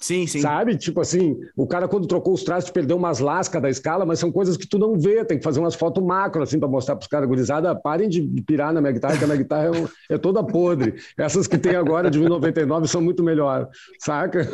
Sim, 0.00 0.26
sim. 0.26 0.40
Sabe? 0.40 0.78
Tipo 0.78 1.02
assim, 1.02 1.38
o 1.54 1.66
cara 1.66 1.86
quando 1.86 2.06
trocou 2.06 2.32
os 2.32 2.42
traços 2.42 2.70
perdeu 2.70 2.96
umas 2.96 3.18
lascas 3.18 3.60
da 3.60 3.68
escala, 3.68 4.06
mas 4.06 4.18
são 4.18 4.32
coisas 4.32 4.56
que 4.56 4.66
tu 4.66 4.78
não 4.78 4.98
vê, 4.98 5.22
tem 5.26 5.36
que 5.36 5.44
fazer 5.44 5.60
umas 5.60 5.74
fotos 5.74 6.02
macro, 6.02 6.42
assim, 6.42 6.58
para 6.58 6.68
mostrar 6.68 6.96
pros 6.96 7.06
caras, 7.06 7.28
gurizada, 7.28 7.74
parem 7.74 8.08
de 8.08 8.22
pirar 8.46 8.72
na 8.72 8.80
minha 8.80 8.94
guitarra, 8.94 9.18
que 9.18 9.24
a 9.24 9.26
minha 9.26 9.36
guitarra 9.36 9.66
é, 9.66 9.70
um, 9.70 9.86
é 10.08 10.16
toda 10.16 10.42
podre. 10.42 10.94
Essas 11.18 11.46
que 11.46 11.58
tem 11.58 11.76
agora 11.76 12.10
de 12.10 12.18
1999 12.18 12.88
são 12.88 13.02
muito 13.02 13.22
melhor, 13.22 13.68
saca? 13.98 14.48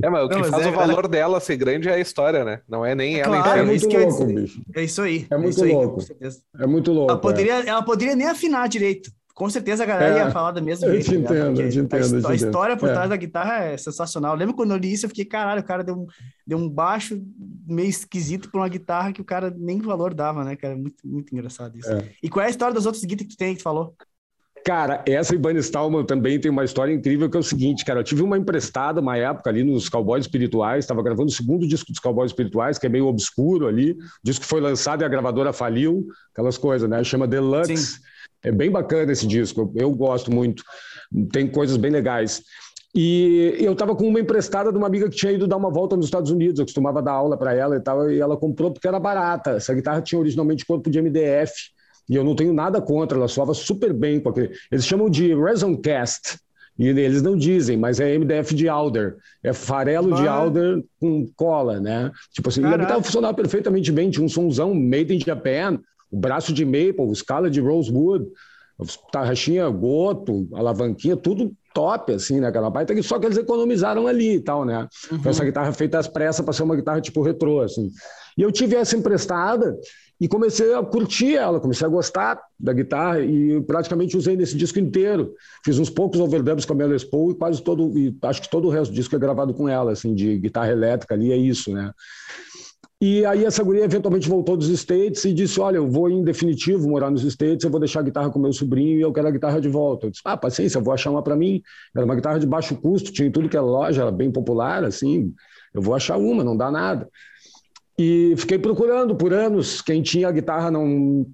É, 0.00 0.08
mas 0.08 0.26
o 0.26 0.28
que 0.28 0.36
não, 0.36 0.44
faz 0.44 0.64
é, 0.64 0.70
o 0.70 0.72
valor 0.72 1.00
ela... 1.00 1.08
dela 1.08 1.40
ser 1.40 1.56
grande 1.56 1.88
é 1.88 1.94
a 1.94 1.98
história, 1.98 2.44
né? 2.44 2.60
Não 2.68 2.86
é 2.86 2.94
nem 2.94 3.16
é 3.16 3.20
ela 3.20 3.42
claro, 3.42 3.60
É 3.60 3.64
muito 3.64 3.88
louco, 3.88 4.26
bicho. 4.26 4.62
É 4.76 4.84
isso 4.84 5.02
aí. 5.02 5.26
É 5.28 5.36
muito 5.36 5.64
é 5.64 5.72
louco. 5.72 6.00
Aí, 6.22 6.30
é 6.60 6.66
muito 6.66 6.92
louco. 6.92 7.10
Ela 7.10 7.20
poderia, 7.20 7.64
é. 7.64 7.68
ela 7.68 7.82
poderia 7.82 8.14
nem 8.14 8.28
afinar 8.28 8.68
direito. 8.68 9.10
Com 9.34 9.50
certeza 9.50 9.82
a 9.82 9.86
galera 9.86 10.14
é, 10.14 10.18
ia 10.18 10.30
falar 10.30 10.52
da 10.52 10.60
mesma. 10.60 10.86
Eu 10.86 11.02
te 11.02 11.06
tá 11.06 11.14
entendo, 11.16 11.60
eu 11.60 11.68
te 11.68 11.78
entendo. 11.80 12.24
A, 12.24 12.30
a 12.30 12.34
história 12.36 12.76
por 12.76 12.88
é. 12.88 12.92
trás 12.92 13.10
da 13.10 13.16
guitarra 13.16 13.64
é 13.64 13.76
sensacional. 13.76 14.36
Lembro 14.36 14.54
quando 14.54 14.70
eu 14.70 14.76
li 14.76 14.92
isso, 14.92 15.06
eu 15.06 15.08
fiquei, 15.08 15.24
caralho, 15.24 15.60
o 15.60 15.64
cara 15.64 15.82
deu 15.82 15.96
um, 15.96 16.06
deu 16.46 16.56
um 16.56 16.68
baixo 16.68 17.20
meio 17.66 17.88
esquisito 17.88 18.48
por 18.48 18.58
uma 18.58 18.68
guitarra 18.68 19.12
que 19.12 19.20
o 19.20 19.24
cara 19.24 19.52
nem 19.58 19.80
valor 19.80 20.14
dava, 20.14 20.44
né, 20.44 20.54
cara? 20.54 20.76
Muito, 20.76 21.04
muito 21.04 21.34
engraçado 21.34 21.76
isso. 21.76 21.90
É. 21.90 22.08
E 22.22 22.28
qual 22.28 22.44
é 22.44 22.46
a 22.46 22.50
história 22.50 22.72
das 22.72 22.86
outras 22.86 23.02
guitarras 23.02 23.26
que 23.26 23.34
tu 23.34 23.38
tem 23.38 23.54
que 23.54 23.60
tu 23.60 23.64
falou? 23.64 23.96
Cara, 24.64 25.04
essa 25.06 25.34
Ibanez 25.34 25.66
Stallman 25.66 26.06
também 26.06 26.40
tem 26.40 26.50
uma 26.50 26.64
história 26.64 26.90
incrível 26.90 27.28
que 27.28 27.36
é 27.36 27.40
o 27.40 27.42
seguinte, 27.42 27.84
cara, 27.84 28.00
eu 28.00 28.04
tive 28.04 28.22
uma 28.22 28.38
emprestada 28.38 28.98
uma 28.98 29.14
época 29.14 29.50
ali 29.50 29.62
nos 29.62 29.90
Cowboys 29.90 30.24
Espirituais, 30.24 30.84
estava 30.84 31.02
gravando 31.02 31.28
o 31.28 31.34
segundo 31.34 31.68
disco 31.68 31.92
dos 31.92 32.00
Cowboys 32.00 32.30
Espirituais, 32.30 32.78
que 32.78 32.86
é 32.86 32.88
meio 32.88 33.06
obscuro 33.06 33.66
ali, 33.66 33.90
o 33.92 33.96
disco 34.24 34.42
foi 34.46 34.62
lançado 34.62 35.02
e 35.02 35.04
a 35.04 35.08
gravadora 35.08 35.52
faliu, 35.52 36.06
aquelas 36.32 36.56
coisas, 36.56 36.88
né, 36.88 37.04
chama 37.04 37.28
Deluxe, 37.28 37.76
Sim. 37.76 38.00
É 38.44 38.52
bem 38.52 38.70
bacana 38.70 39.10
esse 39.10 39.26
disco, 39.26 39.72
eu 39.74 39.90
gosto 39.90 40.30
muito, 40.30 40.62
tem 41.32 41.48
coisas 41.48 41.76
bem 41.76 41.90
legais. 41.90 42.42
E 42.94 43.56
eu 43.58 43.72
estava 43.72 43.96
com 43.96 44.06
uma 44.06 44.20
emprestada 44.20 44.70
de 44.70 44.78
uma 44.78 44.86
amiga 44.86 45.08
que 45.08 45.16
tinha 45.16 45.32
ido 45.32 45.48
dar 45.48 45.56
uma 45.56 45.70
volta 45.70 45.96
nos 45.96 46.04
Estados 46.04 46.30
Unidos, 46.30 46.60
eu 46.60 46.64
costumava 46.64 47.02
dar 47.02 47.12
aula 47.12 47.36
para 47.36 47.52
ela 47.52 47.76
e 47.76 47.80
tal, 47.80 48.08
e 48.08 48.20
ela 48.20 48.36
comprou 48.36 48.70
porque 48.70 48.86
era 48.86 49.00
barata. 49.00 49.52
Essa 49.52 49.74
guitarra 49.74 50.00
tinha 50.00 50.18
originalmente 50.18 50.64
corpo 50.64 50.88
de 50.88 51.02
MDF, 51.02 51.52
e 52.08 52.14
eu 52.14 52.22
não 52.22 52.36
tenho 52.36 52.52
nada 52.52 52.80
contra, 52.80 53.18
ela 53.18 53.26
soava 53.26 53.52
super 53.52 53.92
bem 53.92 54.20
com 54.20 54.28
aquele. 54.28 54.52
Eles 54.70 54.86
chamam 54.86 55.10
de 55.10 55.34
Resoncast, 55.34 56.38
e 56.78 56.88
eles 56.88 57.22
não 57.22 57.36
dizem, 57.36 57.76
mas 57.76 57.98
é 57.98 58.16
MDF 58.16 58.54
de 58.54 58.68
Alder, 58.68 59.16
é 59.42 59.52
farelo 59.52 60.14
ah. 60.14 60.20
de 60.20 60.28
Alder 60.28 60.84
com 61.00 61.26
cola, 61.36 61.80
né? 61.80 62.12
Tipo 62.32 62.48
assim, 62.48 62.62
Caraca. 62.62 62.76
e 62.76 62.80
a 62.80 62.84
guitarra 62.84 63.02
funcionava 63.02 63.34
perfeitamente 63.34 63.90
bem, 63.90 64.10
tinha 64.10 64.24
um 64.24 64.28
somzão 64.28 64.74
made 64.74 65.14
in 65.14 65.20
Japan, 65.20 65.80
braço 66.14 66.52
de 66.52 66.64
maple, 66.64 67.12
escala 67.12 67.50
de 67.50 67.60
rosewood, 67.60 68.26
tarraxinha 69.12 69.68
goto, 69.68 70.48
alavanquinha, 70.52 71.16
tudo 71.16 71.52
top, 71.72 72.12
assim, 72.12 72.40
né? 72.40 72.48
Aquela 72.48 72.70
baita, 72.70 73.00
só 73.02 73.18
que 73.18 73.26
eles 73.26 73.36
economizaram 73.36 74.06
ali 74.06 74.36
e 74.36 74.40
tal, 74.40 74.64
né? 74.64 74.88
Uhum. 75.10 75.20
essa 75.24 75.44
guitarra 75.44 75.72
feita 75.72 75.98
às 75.98 76.08
pressas 76.08 76.44
para 76.44 76.54
ser 76.54 76.62
uma 76.62 76.76
guitarra 76.76 77.00
tipo 77.00 77.22
retrô, 77.22 77.60
assim. 77.60 77.90
E 78.38 78.42
eu 78.42 78.50
tive 78.50 78.76
essa 78.76 78.96
emprestada 78.96 79.76
e 80.20 80.28
comecei 80.28 80.72
a 80.74 80.82
curtir 80.82 81.36
ela, 81.36 81.60
comecei 81.60 81.86
a 81.86 81.90
gostar 81.90 82.40
da 82.58 82.72
guitarra 82.72 83.20
e 83.20 83.60
praticamente 83.62 84.16
usei 84.16 84.36
nesse 84.36 84.56
disco 84.56 84.78
inteiro. 84.78 85.34
Fiz 85.64 85.78
uns 85.78 85.90
poucos 85.90 86.20
overdubs 86.20 86.64
com 86.64 86.72
a 86.72 86.76
minha 86.76 86.88
Les 86.88 87.04
Paul 87.04 87.32
e 87.32 87.34
quase 87.34 87.62
todo, 87.62 87.96
e 87.98 88.16
acho 88.22 88.42
que 88.42 88.50
todo 88.50 88.68
o 88.68 88.70
resto 88.70 88.92
do 88.92 88.94
disco 88.94 89.14
é 89.14 89.18
gravado 89.18 89.52
com 89.52 89.68
ela, 89.68 89.92
assim, 89.92 90.14
de 90.14 90.38
guitarra 90.38 90.70
elétrica 90.70 91.14
ali, 91.14 91.32
é 91.32 91.36
isso, 91.36 91.72
né? 91.72 91.92
E 93.00 93.24
aí 93.26 93.44
essa 93.44 93.62
guria 93.62 93.84
eventualmente 93.84 94.28
voltou 94.28 94.56
dos 94.56 94.68
States 94.68 95.24
e 95.24 95.32
disse, 95.34 95.60
olha, 95.60 95.76
eu 95.76 95.90
vou 95.90 96.08
em 96.08 96.22
definitivo 96.22 96.88
morar 96.88 97.10
nos 97.10 97.22
States, 97.24 97.64
eu 97.64 97.70
vou 97.70 97.80
deixar 97.80 98.00
a 98.00 98.02
guitarra 98.02 98.30
com 98.30 98.38
meu 98.38 98.52
sobrinho 98.52 98.98
e 98.98 99.00
eu 99.02 99.12
quero 99.12 99.28
a 99.28 99.30
guitarra 99.30 99.60
de 99.60 99.68
volta. 99.68 100.06
Eu 100.06 100.10
disse, 100.10 100.22
ah, 100.24 100.36
paciência, 100.36 100.78
eu 100.78 100.82
vou 100.82 100.94
achar 100.94 101.10
uma 101.10 101.22
para 101.22 101.36
mim. 101.36 101.60
Era 101.94 102.04
uma 102.04 102.14
guitarra 102.14 102.38
de 102.38 102.46
baixo 102.46 102.76
custo, 102.76 103.12
tinha 103.12 103.30
tudo 103.30 103.48
que 103.48 103.56
é 103.56 103.60
loja, 103.60 104.02
era 104.02 104.12
bem 104.12 104.30
popular, 104.30 104.84
assim, 104.84 105.34
eu 105.74 105.82
vou 105.82 105.94
achar 105.94 106.16
uma, 106.16 106.42
não 106.44 106.56
dá 106.56 106.70
nada. 106.70 107.08
E 107.98 108.34
fiquei 108.36 108.58
procurando 108.58 109.14
por 109.14 109.32
anos, 109.32 109.80
quem 109.80 110.02
tinha 110.02 110.28
a 110.28 110.32
guitarra 110.32 110.70
não, 110.70 111.26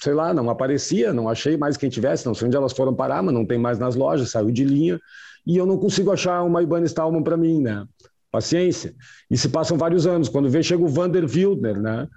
sei 0.00 0.14
lá, 0.14 0.32
não 0.32 0.48
aparecia, 0.50 1.12
não 1.12 1.28
achei 1.28 1.56
mais 1.56 1.76
quem 1.76 1.90
tivesse, 1.90 2.26
não 2.26 2.34
sei 2.34 2.46
onde 2.46 2.56
elas 2.56 2.72
foram 2.72 2.94
parar, 2.94 3.22
mas 3.22 3.34
não 3.34 3.46
tem 3.46 3.58
mais 3.58 3.78
nas 3.78 3.94
lojas, 3.94 4.30
saiu 4.30 4.50
de 4.50 4.64
linha, 4.64 5.00
e 5.46 5.56
eu 5.56 5.66
não 5.66 5.78
consigo 5.78 6.10
achar 6.10 6.42
uma 6.42 6.62
Ibanez 6.62 6.90
Stallman 6.90 7.22
para 7.22 7.36
mim, 7.36 7.60
né? 7.60 7.84
Paciência. 8.32 8.94
E 9.30 9.36
se 9.36 9.48
passam 9.50 9.76
vários 9.76 10.06
anos. 10.06 10.28
Quando 10.28 10.48
vê, 10.48 10.62
chega 10.62 10.82
o 10.82 10.88
Vander 10.88 11.24
Wildner, 11.24 11.78
né? 11.78 12.08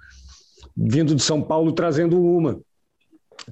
Vindo 0.74 1.14
de 1.14 1.22
São 1.22 1.42
Paulo 1.42 1.72
trazendo 1.72 2.20
uma. 2.20 2.58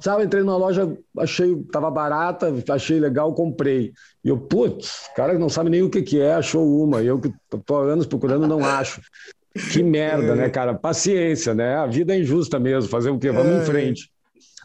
Sabe, 0.01 0.25
entrei 0.25 0.43
na 0.43 0.57
loja, 0.57 0.97
achei, 1.19 1.55
tava 1.71 1.91
barata, 1.91 2.53
achei 2.71 2.99
legal, 2.99 3.33
comprei. 3.35 3.93
E 4.25 4.29
eu, 4.29 4.39
putz, 4.39 5.09
cara 5.15 5.39
não 5.39 5.49
sabe 5.49 5.71
nem 5.71 5.83
o 5.83 5.91
que, 5.91 6.03
que 6.03 6.21
é, 6.21 6.35
achou 6.35 6.83
uma. 6.83 7.03
Eu 7.03 7.21
que 7.21 7.33
tô 7.67 7.77
há 7.77 7.83
anos 7.83 8.07
procurando, 8.07 8.47
não 8.47 8.65
acho. 8.65 9.01
Que 9.71 9.83
merda, 9.83 10.35
né, 10.35 10.49
cara? 10.49 10.75
Paciência, 10.75 11.55
né? 11.55 11.77
A 11.77 11.87
vida 11.87 12.13
é 12.13 12.19
injusta 12.19 12.59
mesmo. 12.59 12.91
Fazer 12.91 13.11
o 13.11 13.19
quê? 13.19 13.31
Vamos 13.31 13.53
em 13.53 13.61
é. 13.61 13.65
frente. 13.65 14.11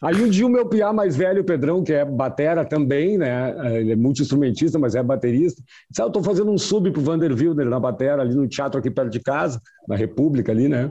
Aí 0.02 0.22
um 0.22 0.30
dia 0.30 0.46
o 0.46 0.50
meu 0.50 0.66
piá 0.66 0.94
mais 0.94 1.16
velho, 1.16 1.42
o 1.42 1.46
Pedrão, 1.46 1.84
que 1.84 1.94
é 1.94 2.06
batera 2.06 2.64
também, 2.64 3.18
né? 3.18 3.80
Ele 3.80 3.92
é 3.92 3.96
multi-instrumentista, 3.96 4.80
mas 4.80 4.96
é 4.96 5.04
baterista. 5.04 5.62
Disse, 5.90 6.02
ah, 6.02 6.06
eu 6.06 6.10
tô 6.10 6.24
fazendo 6.24 6.52
um 6.52 6.58
sub 6.58 6.90
pro 6.92 7.02
Vander 7.02 7.32
Wilder 7.32 7.66
na 7.68 7.80
batera, 7.80 8.22
ali 8.22 8.34
no 8.34 8.48
teatro 8.48 8.80
aqui 8.80 8.90
perto 8.90 9.10
de 9.10 9.20
casa, 9.20 9.62
na 9.88 9.96
República 9.96 10.52
ali, 10.52 10.70
né? 10.70 10.90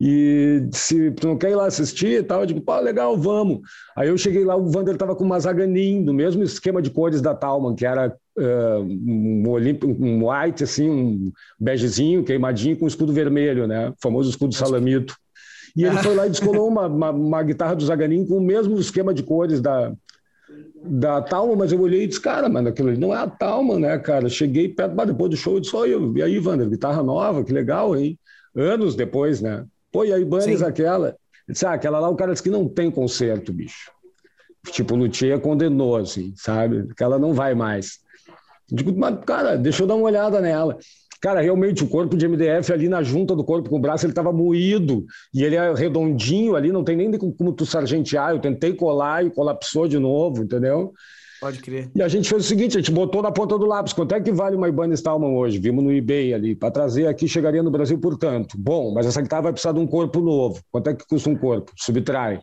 E 0.00 0.68
se 0.72 1.12
tu 1.12 1.28
não 1.28 1.38
quer 1.38 1.50
ir 1.50 1.54
lá 1.54 1.66
assistir 1.66 2.20
e 2.20 2.22
tal, 2.22 2.40
eu 2.40 2.46
digo, 2.46 2.60
pô, 2.60 2.78
legal, 2.80 3.16
vamos. 3.16 3.60
Aí 3.96 4.08
eu 4.08 4.18
cheguei 4.18 4.44
lá, 4.44 4.56
o 4.56 4.68
Vander 4.68 4.96
tava 4.96 5.14
com 5.14 5.22
uma 5.22 5.38
Zaganin, 5.38 6.04
do 6.04 6.12
mesmo 6.12 6.42
esquema 6.42 6.82
de 6.82 6.90
cores 6.90 7.20
da 7.20 7.34
Talman, 7.34 7.76
que 7.76 7.86
era 7.86 8.08
uh, 8.36 8.80
um, 8.82 9.44
um 10.00 10.28
white, 10.28 10.64
assim, 10.64 10.90
um 10.90 11.32
begezinho, 11.60 12.24
queimadinho, 12.24 12.76
com 12.76 12.86
escudo 12.86 13.12
vermelho, 13.12 13.66
né? 13.68 13.90
O 13.90 13.94
famoso 14.00 14.28
escudo 14.30 14.54
salamito. 14.54 15.14
E 15.76 15.84
ele 15.84 15.96
foi 16.02 16.14
lá 16.14 16.26
e 16.26 16.30
descolou 16.30 16.68
uma, 16.68 16.86
uma, 16.86 17.10
uma 17.10 17.42
guitarra 17.42 17.74
do 17.74 17.84
Zaganin 17.84 18.26
com 18.26 18.38
o 18.38 18.40
mesmo 18.40 18.78
esquema 18.78 19.12
de 19.12 19.22
cores 19.22 19.60
da, 19.60 19.92
da 20.84 21.22
Talma, 21.22 21.54
mas 21.56 21.72
eu 21.72 21.80
olhei 21.80 22.04
e 22.04 22.06
disse, 22.06 22.20
cara, 22.20 22.48
mano, 22.48 22.68
aquilo 22.68 22.88
ali 22.88 22.98
não 22.98 23.14
é 23.14 23.18
a 23.18 23.26
Talma, 23.26 23.78
né, 23.78 23.98
cara? 23.98 24.28
Cheguei 24.28 24.68
perto, 24.68 24.94
depois 25.06 25.30
do 25.30 25.36
show, 25.36 25.54
eu 25.54 25.60
disse, 25.60 25.74
oi, 25.76 25.90
e 26.16 26.22
aí, 26.22 26.38
Wander, 26.38 26.68
guitarra 26.68 27.02
nova, 27.02 27.44
que 27.44 27.52
legal, 27.52 27.96
hein? 27.96 28.18
Anos 28.54 28.94
depois, 28.94 29.40
né? 29.40 29.64
Pô, 29.90 30.04
e 30.04 30.12
aí, 30.12 30.22
Ibanez, 30.22 30.62
aquela? 30.62 31.16
Eu 31.46 31.52
disse, 31.52 31.66
ah, 31.66 31.72
aquela 31.72 31.98
lá, 31.98 32.08
o 32.08 32.16
cara 32.16 32.32
disse 32.32 32.42
que 32.42 32.50
não 32.50 32.68
tem 32.68 32.90
conserto, 32.90 33.52
bicho. 33.52 33.90
Tipo, 34.70 34.94
o 34.94 34.96
Luthier 34.96 35.40
condenou, 35.40 35.96
assim, 35.96 36.32
sabe? 36.36 36.86
Aquela 36.90 37.18
não 37.18 37.34
vai 37.34 37.54
mais. 37.54 37.98
Eu 38.70 38.76
digo, 38.76 38.96
mas, 38.96 39.18
cara, 39.24 39.56
deixa 39.56 39.82
eu 39.82 39.86
dar 39.86 39.94
uma 39.94 40.04
olhada 40.04 40.40
nela. 40.40 40.78
Cara, 41.22 41.40
realmente, 41.40 41.84
o 41.84 41.86
corpo 41.86 42.16
de 42.16 42.26
MDF 42.26 42.72
ali 42.72 42.88
na 42.88 43.00
junta 43.00 43.36
do 43.36 43.44
corpo 43.44 43.70
com 43.70 43.76
o 43.76 43.80
braço, 43.80 44.04
ele 44.04 44.10
estava 44.10 44.32
moído. 44.32 45.06
E 45.32 45.44
ele 45.44 45.54
é 45.54 45.72
redondinho 45.72 46.56
ali, 46.56 46.72
não 46.72 46.82
tem 46.82 46.96
nem 46.96 47.12
como 47.12 47.52
tu 47.52 47.64
sargentear. 47.64 48.32
Eu 48.32 48.40
tentei 48.40 48.74
colar 48.74 49.24
e 49.24 49.30
colapsou 49.30 49.86
de 49.86 50.00
novo, 50.00 50.42
entendeu? 50.42 50.92
Pode 51.40 51.60
crer. 51.60 51.88
E 51.94 52.02
a 52.02 52.08
gente 52.08 52.28
fez 52.28 52.44
o 52.44 52.48
seguinte, 52.48 52.76
a 52.76 52.80
gente 52.80 52.90
botou 52.90 53.22
na 53.22 53.30
ponta 53.30 53.56
do 53.56 53.66
lápis. 53.66 53.92
Quanto 53.92 54.16
é 54.16 54.20
que 54.20 54.32
vale 54.32 54.56
uma 54.56 54.68
Ibanez 54.68 54.98
Stallman 54.98 55.36
hoje? 55.36 55.60
Vimos 55.60 55.84
no 55.84 55.92
eBay 55.92 56.34
ali. 56.34 56.56
Para 56.56 56.72
trazer 56.72 57.06
aqui, 57.06 57.28
chegaria 57.28 57.62
no 57.62 57.70
Brasil 57.70 57.98
por 58.00 58.18
tanto. 58.18 58.58
Bom, 58.58 58.92
mas 58.92 59.06
essa 59.06 59.22
guitarra 59.22 59.42
vai 59.42 59.52
precisar 59.52 59.72
de 59.72 59.78
um 59.78 59.86
corpo 59.86 60.20
novo. 60.20 60.60
Quanto 60.72 60.90
é 60.90 60.94
que 60.94 61.06
custa 61.06 61.30
um 61.30 61.36
corpo? 61.36 61.70
Subtrai. 61.76 62.40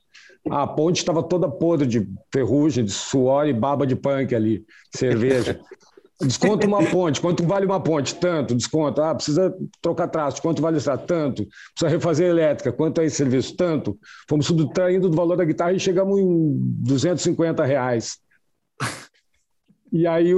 A 0.49 0.65
ponte 0.65 0.97
estava 0.97 1.21
toda 1.21 1.49
podre 1.49 1.85
de 1.85 2.07
ferrugem, 2.33 2.85
de 2.85 2.91
suor 2.91 3.45
e 3.45 3.53
baba 3.53 3.85
de 3.85 3.95
punk 3.95 4.33
ali, 4.33 4.63
cerveja. 4.95 5.59
Desconta 6.21 6.67
uma 6.67 6.83
ponte. 6.83 7.21
Quanto 7.21 7.45
vale 7.45 7.65
uma 7.65 7.79
ponte? 7.79 8.13
Tanto. 8.15 8.53
Desconto. 8.53 9.01
Ah, 9.01 9.15
precisa 9.15 9.55
trocar 9.81 10.07
traço. 10.09 10.41
Quanto 10.41 10.61
vale 10.61 10.77
isso? 10.77 10.89
Tanto. 10.99 11.47
Precisa 11.73 11.89
refazer 11.89 12.29
elétrica. 12.29 12.73
Quanto 12.73 12.99
é 12.99 13.05
esse 13.05 13.15
serviço? 13.15 13.55
Tanto. 13.55 13.97
Fomos 14.27 14.45
subtraindo 14.45 15.09
do 15.09 15.15
valor 15.15 15.37
da 15.37 15.45
guitarra 15.45 15.71
e 15.71 15.79
chegamos 15.79 16.19
em 16.19 16.57
250 16.83 17.63
reais. 17.63 18.17
E 19.91 20.05
aí, 20.05 20.33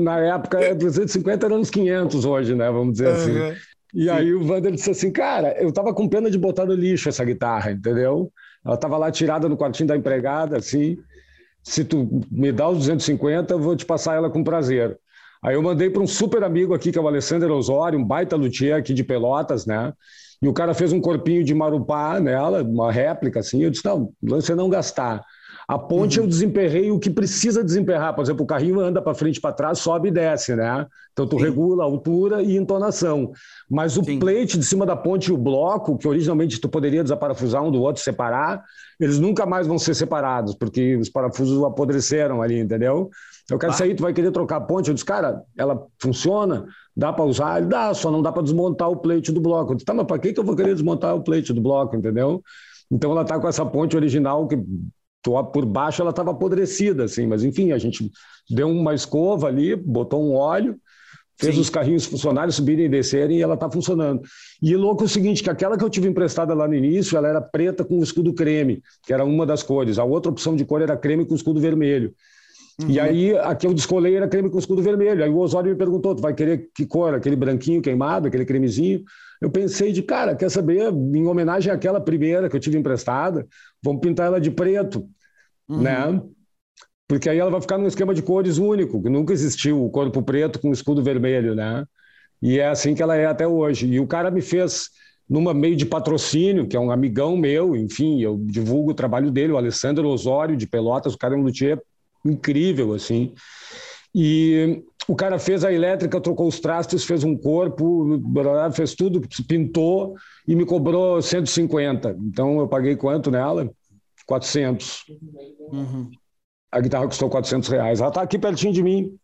na 0.00 0.18
época, 0.18 0.74
250 0.74 1.46
era 1.46 1.54
uns 1.54 1.70
500 1.70 2.24
hoje, 2.24 2.54
né? 2.54 2.70
Vamos 2.70 2.94
dizer 2.94 3.08
assim. 3.08 3.32
E 3.94 4.04
Sim. 4.04 4.08
aí 4.08 4.34
o 4.34 4.44
Vander 4.44 4.72
disse 4.72 4.90
assim, 4.90 5.10
cara, 5.10 5.54
eu 5.62 5.70
tava 5.72 5.94
com 5.94 6.08
pena 6.08 6.30
de 6.30 6.38
botar 6.38 6.64
no 6.64 6.74
lixo 6.74 7.08
essa 7.08 7.24
guitarra, 7.24 7.70
entendeu? 7.70 8.32
Ela 8.64 8.76
tava 8.76 8.96
lá 8.96 9.10
tirada 9.10 9.48
no 9.48 9.56
quartinho 9.56 9.88
da 9.88 9.96
empregada, 9.96 10.56
assim. 10.56 10.98
Se 11.62 11.84
tu 11.84 12.22
me 12.30 12.50
dá 12.50 12.68
os 12.68 12.78
250, 12.78 13.52
eu 13.54 13.58
vou 13.58 13.76
te 13.76 13.84
passar 13.84 14.14
ela 14.14 14.30
com 14.30 14.42
prazer. 14.42 14.98
Aí 15.42 15.54
eu 15.54 15.62
mandei 15.62 15.88
para 15.90 16.02
um 16.02 16.06
super 16.06 16.42
amigo 16.42 16.74
aqui, 16.74 16.90
que 16.90 16.98
é 16.98 17.00
o 17.00 17.06
Alessandro 17.08 17.54
Osório, 17.54 17.98
um 17.98 18.04
baita 18.04 18.36
luthier 18.36 18.76
aqui 18.76 18.92
de 18.92 19.04
Pelotas, 19.04 19.66
né? 19.66 19.92
E 20.42 20.48
o 20.48 20.52
cara 20.52 20.74
fez 20.74 20.92
um 20.92 21.00
corpinho 21.00 21.44
de 21.44 21.54
marupá 21.54 22.20
nela, 22.20 22.62
uma 22.62 22.92
réplica, 22.92 23.40
assim. 23.40 23.62
Eu 23.62 23.70
disse, 23.70 23.84
não, 23.84 24.12
você 24.22 24.54
não 24.54 24.68
gastar. 24.68 25.24
A 25.68 25.78
ponte 25.78 26.18
uhum. 26.18 26.24
eu 26.24 26.28
desemperrei 26.30 26.90
o 26.90 26.98
que 26.98 27.10
precisa 27.10 27.62
desemperrar. 27.62 28.14
Por 28.14 28.22
exemplo, 28.22 28.42
o 28.42 28.46
carrinho 28.46 28.80
anda 28.80 29.02
para 29.02 29.14
frente 29.14 29.36
e 29.36 29.40
para 29.40 29.52
trás, 29.52 29.78
sobe 29.78 30.08
e 30.08 30.10
desce, 30.10 30.56
né? 30.56 30.86
Então 31.12 31.26
tu 31.26 31.36
Sim. 31.36 31.44
regula 31.44 31.82
a 31.82 31.86
altura 31.86 32.42
e 32.42 32.56
entonação. 32.56 33.32
Mas 33.68 33.98
o 33.98 34.02
Sim. 34.02 34.18
plate 34.18 34.56
de 34.56 34.64
cima 34.64 34.86
da 34.86 34.96
ponte 34.96 35.26
e 35.26 35.32
o 35.32 35.36
bloco, 35.36 35.98
que 35.98 36.08
originalmente 36.08 36.58
tu 36.58 36.70
poderia 36.70 37.02
desaparafusar 37.02 37.62
um 37.62 37.70
do 37.70 37.82
outro, 37.82 38.02
separar, 38.02 38.64
eles 38.98 39.18
nunca 39.18 39.44
mais 39.44 39.66
vão 39.66 39.78
ser 39.78 39.94
separados, 39.94 40.54
porque 40.54 40.96
os 40.96 41.10
parafusos 41.10 41.62
apodreceram 41.62 42.40
ali, 42.40 42.58
entendeu? 42.58 43.10
Eu 43.50 43.58
quero 43.58 43.72
ah. 43.72 43.76
sair, 43.76 43.94
tu 43.94 44.02
vai 44.02 44.14
querer 44.14 44.30
trocar 44.30 44.56
a 44.56 44.60
ponte. 44.62 44.88
Eu 44.88 44.94
disse, 44.94 45.04
cara, 45.04 45.42
ela 45.54 45.86
funciona, 46.00 46.66
dá 46.96 47.12
para 47.12 47.26
usar? 47.26 47.58
Ele 47.58 47.68
dá, 47.68 47.92
só 47.92 48.10
não 48.10 48.22
dá 48.22 48.32
para 48.32 48.42
desmontar 48.42 48.88
o 48.88 48.96
plate 48.96 49.30
do 49.30 49.40
bloco. 49.40 49.72
Eu 49.72 49.76
disse, 49.76 49.84
tá, 49.84 49.92
mas 49.92 50.06
para 50.06 50.18
que, 50.18 50.32
que 50.32 50.40
eu 50.40 50.44
vou 50.44 50.56
querer 50.56 50.72
desmontar 50.72 51.14
o 51.14 51.22
plate 51.22 51.52
do 51.52 51.60
bloco, 51.60 51.94
entendeu? 51.94 52.42
Então 52.90 53.10
ela 53.10 53.20
está 53.20 53.38
com 53.38 53.46
essa 53.46 53.66
ponte 53.66 53.94
original 53.94 54.48
que 54.48 54.58
por 55.22 55.64
baixo 55.66 56.00
ela 56.00 56.10
estava 56.10 56.30
apodrecida, 56.30 57.04
assim, 57.04 57.26
mas 57.26 57.44
enfim, 57.44 57.72
a 57.72 57.78
gente 57.78 58.10
deu 58.48 58.68
uma 58.68 58.94
escova 58.94 59.48
ali, 59.48 59.74
botou 59.76 60.24
um 60.24 60.34
óleo, 60.34 60.76
fez 61.38 61.54
Sim. 61.54 61.60
os 61.60 61.70
carrinhos 61.70 62.04
funcionarem, 62.04 62.50
subirem 62.50 62.86
e 62.86 62.88
descerem 62.88 63.38
e 63.38 63.42
ela 63.42 63.54
está 63.54 63.70
funcionando. 63.70 64.22
E 64.60 64.74
louco 64.76 65.02
é 65.02 65.06
o 65.06 65.08
seguinte, 65.08 65.42
que 65.42 65.50
aquela 65.50 65.76
que 65.76 65.84
eu 65.84 65.90
tive 65.90 66.08
emprestada 66.08 66.52
lá 66.54 66.66
no 66.66 66.74
início, 66.74 67.16
ela 67.16 67.28
era 67.28 67.40
preta 67.40 67.84
com 67.84 68.02
escudo 68.02 68.32
creme, 68.32 68.82
que 69.04 69.12
era 69.12 69.24
uma 69.24 69.46
das 69.46 69.62
cores. 69.62 69.98
A 69.98 70.04
outra 70.04 70.30
opção 70.30 70.56
de 70.56 70.64
cor 70.64 70.82
era 70.82 70.96
creme 70.96 71.24
com 71.24 71.34
escudo 71.34 71.60
vermelho. 71.60 72.12
Uhum. 72.80 72.90
E 72.90 73.00
aí, 73.00 73.36
a 73.36 73.54
que 73.54 73.66
eu 73.66 73.74
descolei 73.74 74.16
era 74.16 74.28
creme 74.28 74.50
com 74.50 74.58
escudo 74.58 74.82
vermelho. 74.82 75.22
Aí 75.22 75.30
o 75.30 75.38
Osório 75.38 75.70
me 75.70 75.76
perguntou, 75.76 76.14
tu 76.14 76.22
vai 76.22 76.34
querer 76.34 76.70
que 76.74 76.86
cor? 76.86 77.14
Aquele 77.14 77.36
branquinho 77.36 77.82
queimado, 77.82 78.28
aquele 78.28 78.44
cremezinho? 78.44 79.02
Eu 79.40 79.50
pensei 79.50 79.92
de, 79.92 80.02
cara, 80.02 80.34
quer 80.34 80.50
saber, 80.50 80.92
em 80.92 81.26
homenagem 81.26 81.72
àquela 81.72 82.00
primeira 82.00 82.48
que 82.48 82.56
eu 82.56 82.60
tive 82.60 82.78
emprestada, 82.78 83.46
vamos 83.82 84.00
pintar 84.00 84.26
ela 84.26 84.40
de 84.40 84.50
preto, 84.50 85.08
uhum. 85.68 85.82
né? 85.82 86.22
Porque 87.06 87.28
aí 87.28 87.38
ela 87.38 87.50
vai 87.50 87.60
ficar 87.60 87.78
num 87.78 87.86
esquema 87.86 88.14
de 88.14 88.22
cores 88.22 88.58
único, 88.58 89.02
que 89.02 89.08
nunca 89.08 89.32
existiu 89.32 89.82
o 89.82 89.90
corpo 89.90 90.22
preto 90.22 90.60
com 90.60 90.72
escudo 90.72 91.02
vermelho, 91.02 91.54
né? 91.54 91.84
E 92.42 92.58
é 92.58 92.68
assim 92.68 92.94
que 92.94 93.02
ela 93.02 93.16
é 93.16 93.26
até 93.26 93.46
hoje. 93.46 93.86
E 93.86 93.98
o 93.98 94.06
cara 94.06 94.30
me 94.30 94.42
fez 94.42 94.90
numa 95.28 95.52
meio 95.52 95.76
de 95.76 95.86
patrocínio, 95.86 96.66
que 96.66 96.76
é 96.76 96.80
um 96.80 96.90
amigão 96.90 97.36
meu, 97.36 97.76
enfim, 97.76 98.20
eu 98.22 98.38
divulgo 98.38 98.92
o 98.92 98.94
trabalho 98.94 99.30
dele, 99.30 99.52
o 99.52 99.58
Alessandro 99.58 100.08
Osório 100.08 100.56
de 100.56 100.66
Pelotas, 100.66 101.14
o 101.14 101.18
cara 101.18 101.34
é 101.34 101.38
um 101.38 101.42
luthier 101.42 101.80
incrível, 102.24 102.94
assim. 102.94 103.34
E 104.14 104.82
o 105.08 105.16
cara 105.16 105.38
fez 105.38 105.64
a 105.64 105.72
elétrica, 105.72 106.20
trocou 106.20 106.46
os 106.46 106.60
trastes, 106.60 107.04
fez 107.04 107.24
um 107.24 107.34
corpo, 107.34 108.20
fez 108.74 108.94
tudo, 108.94 109.22
pintou 109.48 110.14
e 110.46 110.54
me 110.54 110.66
cobrou 110.66 111.22
150. 111.22 112.14
Então 112.20 112.60
eu 112.60 112.68
paguei 112.68 112.94
quanto 112.94 113.30
nela? 113.30 113.70
400. 114.26 115.06
Uhum. 115.72 116.10
A 116.70 116.80
guitarra 116.80 117.06
custou 117.06 117.30
400 117.30 117.70
reais. 117.70 118.00
Ela 118.00 118.10
está 118.10 118.20
aqui 118.20 118.38
pertinho 118.38 118.74
de 118.74 118.82
mim. 118.82 119.18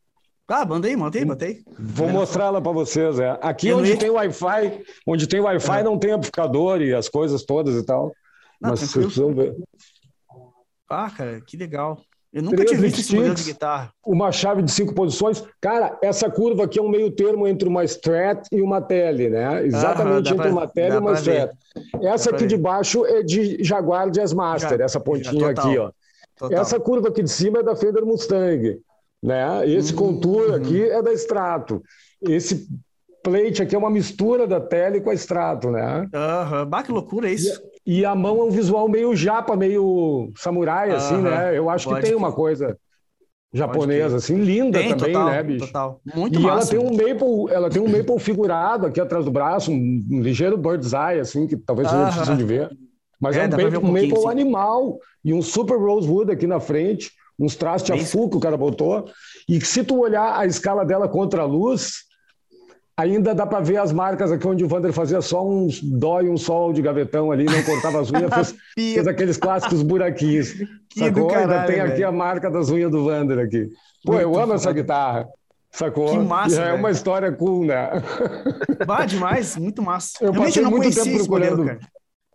Ah, 0.49 0.65
mandei, 0.65 0.97
mandei, 0.97 1.25
mandei. 1.25 1.63
Vou 1.79 2.09
mostrar 2.09 2.47
ela 2.47 2.63
para 2.63 2.73
vocês. 2.73 3.19
É. 3.19 3.39
Aqui 3.43 3.69
eu 3.69 3.79
onde 3.79 3.91
ia... 3.91 3.99
tem 3.99 4.09
Wi-Fi, 4.09 4.85
onde 5.07 5.27
tem 5.27 5.41
Wi-Fi 5.41 5.83
não 5.83 5.99
tem 5.99 6.13
amplificador 6.13 6.81
e 6.81 6.95
as 6.95 7.11
coisas 7.11 7.45
todas 7.45 7.77
e 7.77 7.85
tal. 7.85 8.07
Não, 8.59 8.71
Mas 8.71 8.81
vocês 8.81 8.93
precisam 8.93 9.35
ver. 9.35 9.55
Ah, 10.89 11.11
cara, 11.11 11.43
que 11.43 11.59
legal. 11.59 12.01
Eu 12.35 12.43
nunca 12.43 12.65
tinha 12.65 12.81
visto 12.81 12.99
esse 12.99 13.15
modelo 13.15 13.35
de 13.35 13.45
guitarra. 13.45 13.93
Uma 14.05 14.33
chave 14.33 14.61
de 14.61 14.73
cinco 14.73 14.93
posições. 14.93 15.45
Cara, 15.61 15.97
essa 16.03 16.29
curva 16.29 16.65
aqui 16.65 16.81
é 16.81 16.83
um 16.83 16.89
meio 16.89 17.09
termo 17.13 17.47
entre 17.47 17.69
uma 17.69 17.85
Strat 17.85 18.49
e 18.51 18.61
uma 18.61 18.81
Tele, 18.81 19.31
né? 19.31 19.65
Exatamente 19.65 20.31
entre 20.31 20.43
pra, 20.43 20.51
uma 20.51 20.67
Tele 20.67 20.97
e 20.97 20.99
uma 20.99 21.13
Strat. 21.13 21.53
Ver. 21.53 22.09
Essa 22.09 22.31
dá 22.31 22.37
aqui 22.37 22.47
de 22.47 22.57
baixo 22.57 23.07
é 23.07 23.23
de 23.23 23.63
Jaguar 23.63 24.11
Jazz 24.11 24.33
Master, 24.33 24.79
já, 24.79 24.85
essa 24.85 24.99
pontinha 24.99 25.51
aqui, 25.51 25.79
ó. 25.79 25.93
Total. 26.37 26.61
Essa 26.61 26.81
curva 26.81 27.09
aqui 27.09 27.23
de 27.23 27.31
cima 27.31 27.61
é 27.61 27.63
da 27.63 27.77
Fender 27.77 28.05
Mustang, 28.05 28.81
né? 29.23 29.69
Esse 29.69 29.93
uhum, 29.93 29.99
contour 29.99 30.49
uhum. 30.49 30.55
aqui 30.55 30.83
é 30.83 31.01
da 31.01 31.13
Strato. 31.13 31.81
Esse 32.21 32.67
plate 33.23 33.63
aqui 33.63 33.77
é 33.77 33.79
uma 33.79 33.91
mistura 33.91 34.45
da 34.45 34.61
Tele 34.61 35.01
com 35.01 35.11
a 35.11 35.15
Strato, 35.15 35.71
né? 35.71 36.09
Aham, 36.13 36.63
uhum. 36.63 36.67
bah, 36.67 36.83
que 36.83 36.91
loucura 36.91 37.31
isso. 37.31 37.63
E, 37.63 37.74
e 37.87 38.05
a 38.05 38.15
mão 38.15 38.41
é 38.41 38.45
um 38.45 38.51
visual 38.51 38.89
meio 38.89 39.15
japa, 39.15 39.55
meio 39.57 40.33
samurai, 40.37 40.91
assim, 40.91 41.19
né? 41.19 41.57
Eu 41.57 41.69
acho 41.69 41.89
que 41.89 42.01
tem 42.01 42.15
uma 42.15 42.33
coisa 42.33 42.77
japonesa, 43.53 44.17
assim, 44.17 44.37
linda 44.37 44.81
tem, 44.81 44.89
também, 44.97 45.13
total, 45.13 45.31
né, 45.31 45.43
bicho? 45.43 45.67
Total. 45.67 46.01
Muito 46.15 46.41
e 46.41 46.43
massa. 46.43 46.75
ela 46.75 46.83
tem 46.83 46.91
um 46.91 46.97
maple, 46.97 47.55
ela 47.55 47.71
tem 47.71 47.81
um 47.81 47.89
maple 47.89 48.19
figurado 48.19 48.87
aqui 48.87 49.01
atrás 49.01 49.25
do 49.25 49.31
braço, 49.31 49.71
um, 49.71 50.05
um 50.11 50.21
ligeiro 50.21 50.57
bird's 50.57 50.93
eye, 50.93 51.21
assim, 51.21 51.47
que 51.47 51.57
talvez 51.57 51.89
vocês 51.89 52.01
-huh. 52.01 52.09
precisem 52.09 52.37
de 52.37 52.45
ver. 52.45 52.71
Mas 53.21 53.37
é, 53.37 53.45
é 53.45 53.47
um, 53.47 53.51
maple, 53.51 53.77
um, 53.79 53.93
maple 53.93 54.27
animal 54.29 54.99
e 55.25 55.33
um 55.33 55.41
super 55.41 55.79
rosewood 55.79 56.33
aqui 56.33 56.49
na 56.49 56.59
frente, 56.59 57.13
uns 57.39 57.55
traços 57.55 57.87
de 57.87 57.93
afu 57.93 58.29
que 58.29 58.37
o 58.37 58.41
cara 58.41 58.57
botou. 58.57 59.05
E 59.49 59.59
que 59.59 59.67
se 59.67 59.85
tu 59.85 60.01
olhar 60.01 60.37
a 60.37 60.47
escala 60.47 60.85
dela 60.85 61.09
contra 61.09 61.43
a 61.43 61.47
luz, 61.47 62.04
Ainda 62.97 63.35
dá 63.35 63.45
para 63.45 63.61
ver 63.61 63.79
as 63.79 63.93
marcas 63.93 64.31
aqui 64.31 64.47
onde 64.47 64.65
o 64.65 64.69
Vander 64.69 64.93
fazia 64.93 65.21
só 65.21 65.45
um 65.45 65.69
dó 65.83 66.21
e 66.21 66.29
um 66.29 66.37
sol 66.37 66.73
de 66.73 66.81
gavetão 66.81 67.33
ali, 67.33 67.45
não 67.45 67.63
cortava 67.65 68.01
as 68.01 68.11
unhas, 68.13 68.31
fez, 68.33 68.55
fez 68.95 69.09
aqueles 69.09 69.37
clássicos 69.37 69.83
buraquinhos. 69.83 70.55
Que 70.95 71.01
sacou? 71.01 71.27
Caralho, 71.27 71.53
Ainda 71.53 71.67
tem 71.67 71.81
aqui 71.81 72.05
a 72.05 72.13
marca 72.13 72.49
das 72.49 72.71
unhas 72.71 72.89
do 72.89 73.05
Vander 73.05 73.41
aqui. 73.41 73.69
Pô, 74.05 74.13
Muito 74.13 74.23
eu 74.23 74.29
amo 74.37 74.43
foda. 74.43 74.55
essa 74.55 74.73
guitarra. 74.73 75.29
Sacou? 75.73 76.09
Que 76.09 76.19
massa. 76.19 76.63
é 76.63 76.73
uma 76.73 76.89
história 76.93 77.33
cool, 77.33 77.65
né? 77.65 77.91
Bah, 78.87 79.05
demais, 79.05 79.57
muito 79.57 79.83
massa. 79.83 80.19
Eu 80.21 80.31
Realmente 80.31 80.61
passei 80.61 80.65
eu 80.65 80.71
muito 80.71 80.95
tempo 80.95 81.17
procurando. 81.17 81.65
Modelo, 81.65 81.81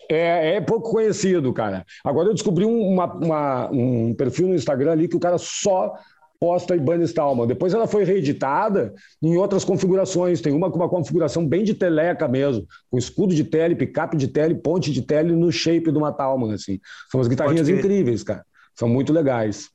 é, 0.09 0.55
é, 0.55 0.61
pouco 0.61 0.91
conhecido, 0.91 1.53
cara. 1.53 1.85
Agora 2.03 2.27
eu 2.27 2.33
descobri 2.33 2.65
uma, 2.65 3.05
uma, 3.13 3.69
um 3.71 4.13
perfil 4.13 4.49
no 4.49 4.55
Instagram 4.55 4.91
ali 4.91 5.07
que 5.07 5.15
o 5.15 5.19
cara 5.19 5.37
só 5.37 5.93
posta 6.39 6.75
Ibanez 6.75 7.09
Stallman. 7.09 7.47
Depois 7.47 7.73
ela 7.73 7.85
foi 7.85 8.03
reeditada 8.03 8.93
em 9.21 9.35
outras 9.37 9.65
configurações. 9.65 10.41
Tem 10.41 10.53
uma 10.53 10.71
com 10.71 10.77
uma 10.77 10.89
configuração 10.89 11.45
bem 11.45 11.63
de 11.63 11.73
teleca 11.73 12.27
mesmo, 12.27 12.65
com 12.89 12.97
escudo 12.97 13.35
de 13.35 13.43
tele, 13.43 13.75
picape 13.75 14.15
de 14.15 14.27
tele, 14.27 14.55
ponte 14.55 14.91
de 14.91 15.01
tele 15.01 15.35
no 15.35 15.51
shape 15.51 15.91
de 15.91 15.97
uma 15.97 16.13
Talman, 16.13 16.53
assim. 16.53 16.79
São 17.11 17.19
as 17.19 17.27
guitarrinhas 17.27 17.67
incríveis, 17.67 18.23
cara. 18.23 18.45
São 18.73 18.87
muito 18.87 19.11
legais. 19.11 19.69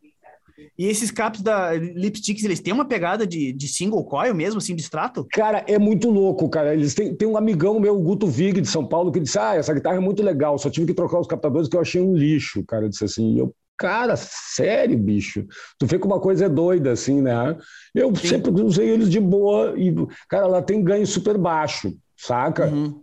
E 0.78 0.86
esses 0.86 1.10
caps 1.10 1.42
da 1.42 1.74
Lipsticks, 1.74 2.44
eles 2.44 2.60
têm 2.60 2.72
uma 2.72 2.86
pegada 2.86 3.26
de, 3.26 3.52
de 3.52 3.68
single 3.68 4.04
coil 4.04 4.34
mesmo, 4.34 4.58
assim, 4.58 4.74
de 4.74 4.82
extrato? 4.82 5.26
Cara, 5.32 5.64
é 5.66 5.78
muito 5.78 6.08
louco, 6.10 6.48
cara. 6.48 6.72
Eles 6.72 6.94
têm, 6.94 7.14
tem 7.14 7.26
um 7.26 7.36
amigão 7.36 7.78
meu, 7.80 7.96
o 7.96 8.02
Guto 8.02 8.26
Vig, 8.26 8.60
de 8.60 8.68
São 8.68 8.86
Paulo, 8.86 9.10
que 9.10 9.20
disse: 9.20 9.38
Ah, 9.38 9.56
essa 9.56 9.74
guitarra 9.74 9.96
é 9.96 10.00
muito 10.00 10.22
legal, 10.22 10.56
só 10.56 10.70
tive 10.70 10.86
que 10.86 10.94
trocar 10.94 11.18
os 11.20 11.26
captadores 11.26 11.68
que 11.68 11.76
eu 11.76 11.80
achei 11.80 12.00
um 12.00 12.14
lixo, 12.14 12.64
cara. 12.64 12.84
Eu 12.84 12.88
disse 12.88 13.04
assim, 13.04 13.38
eu, 13.38 13.54
Cara, 13.76 14.14
sério, 14.16 14.96
bicho. 14.96 15.44
Tu 15.78 15.86
vê 15.86 15.98
que 15.98 16.06
uma 16.06 16.20
coisa 16.20 16.46
é 16.46 16.48
doida, 16.48 16.92
assim, 16.92 17.20
né? 17.20 17.56
Eu 17.94 18.14
Sim. 18.14 18.28
sempre 18.28 18.50
usei 18.62 18.88
eles 18.88 19.10
de 19.10 19.18
boa 19.18 19.74
e, 19.76 19.92
cara, 20.28 20.44
ela 20.44 20.62
tem 20.62 20.82
ganho 20.82 21.06
super 21.06 21.36
baixo, 21.36 21.92
saca? 22.16 22.66
Uhum. 22.66 23.02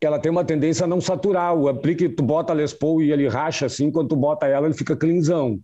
Ela 0.00 0.18
tem 0.18 0.30
uma 0.30 0.44
tendência 0.44 0.84
a 0.84 0.88
não 0.88 1.00
saturar. 1.00 1.56
O 1.56 1.68
ampli 1.68 1.94
que 1.94 2.08
tu 2.08 2.22
bota 2.22 2.52
a 2.52 2.56
Les 2.56 2.74
Paul 2.74 3.02
e 3.02 3.12
ele 3.12 3.28
racha 3.28 3.66
assim, 3.66 3.90
quando 3.90 4.08
tu 4.08 4.16
bota 4.16 4.46
ela, 4.46 4.66
ele 4.66 4.74
fica 4.74 4.96
cleanzão. 4.96 5.58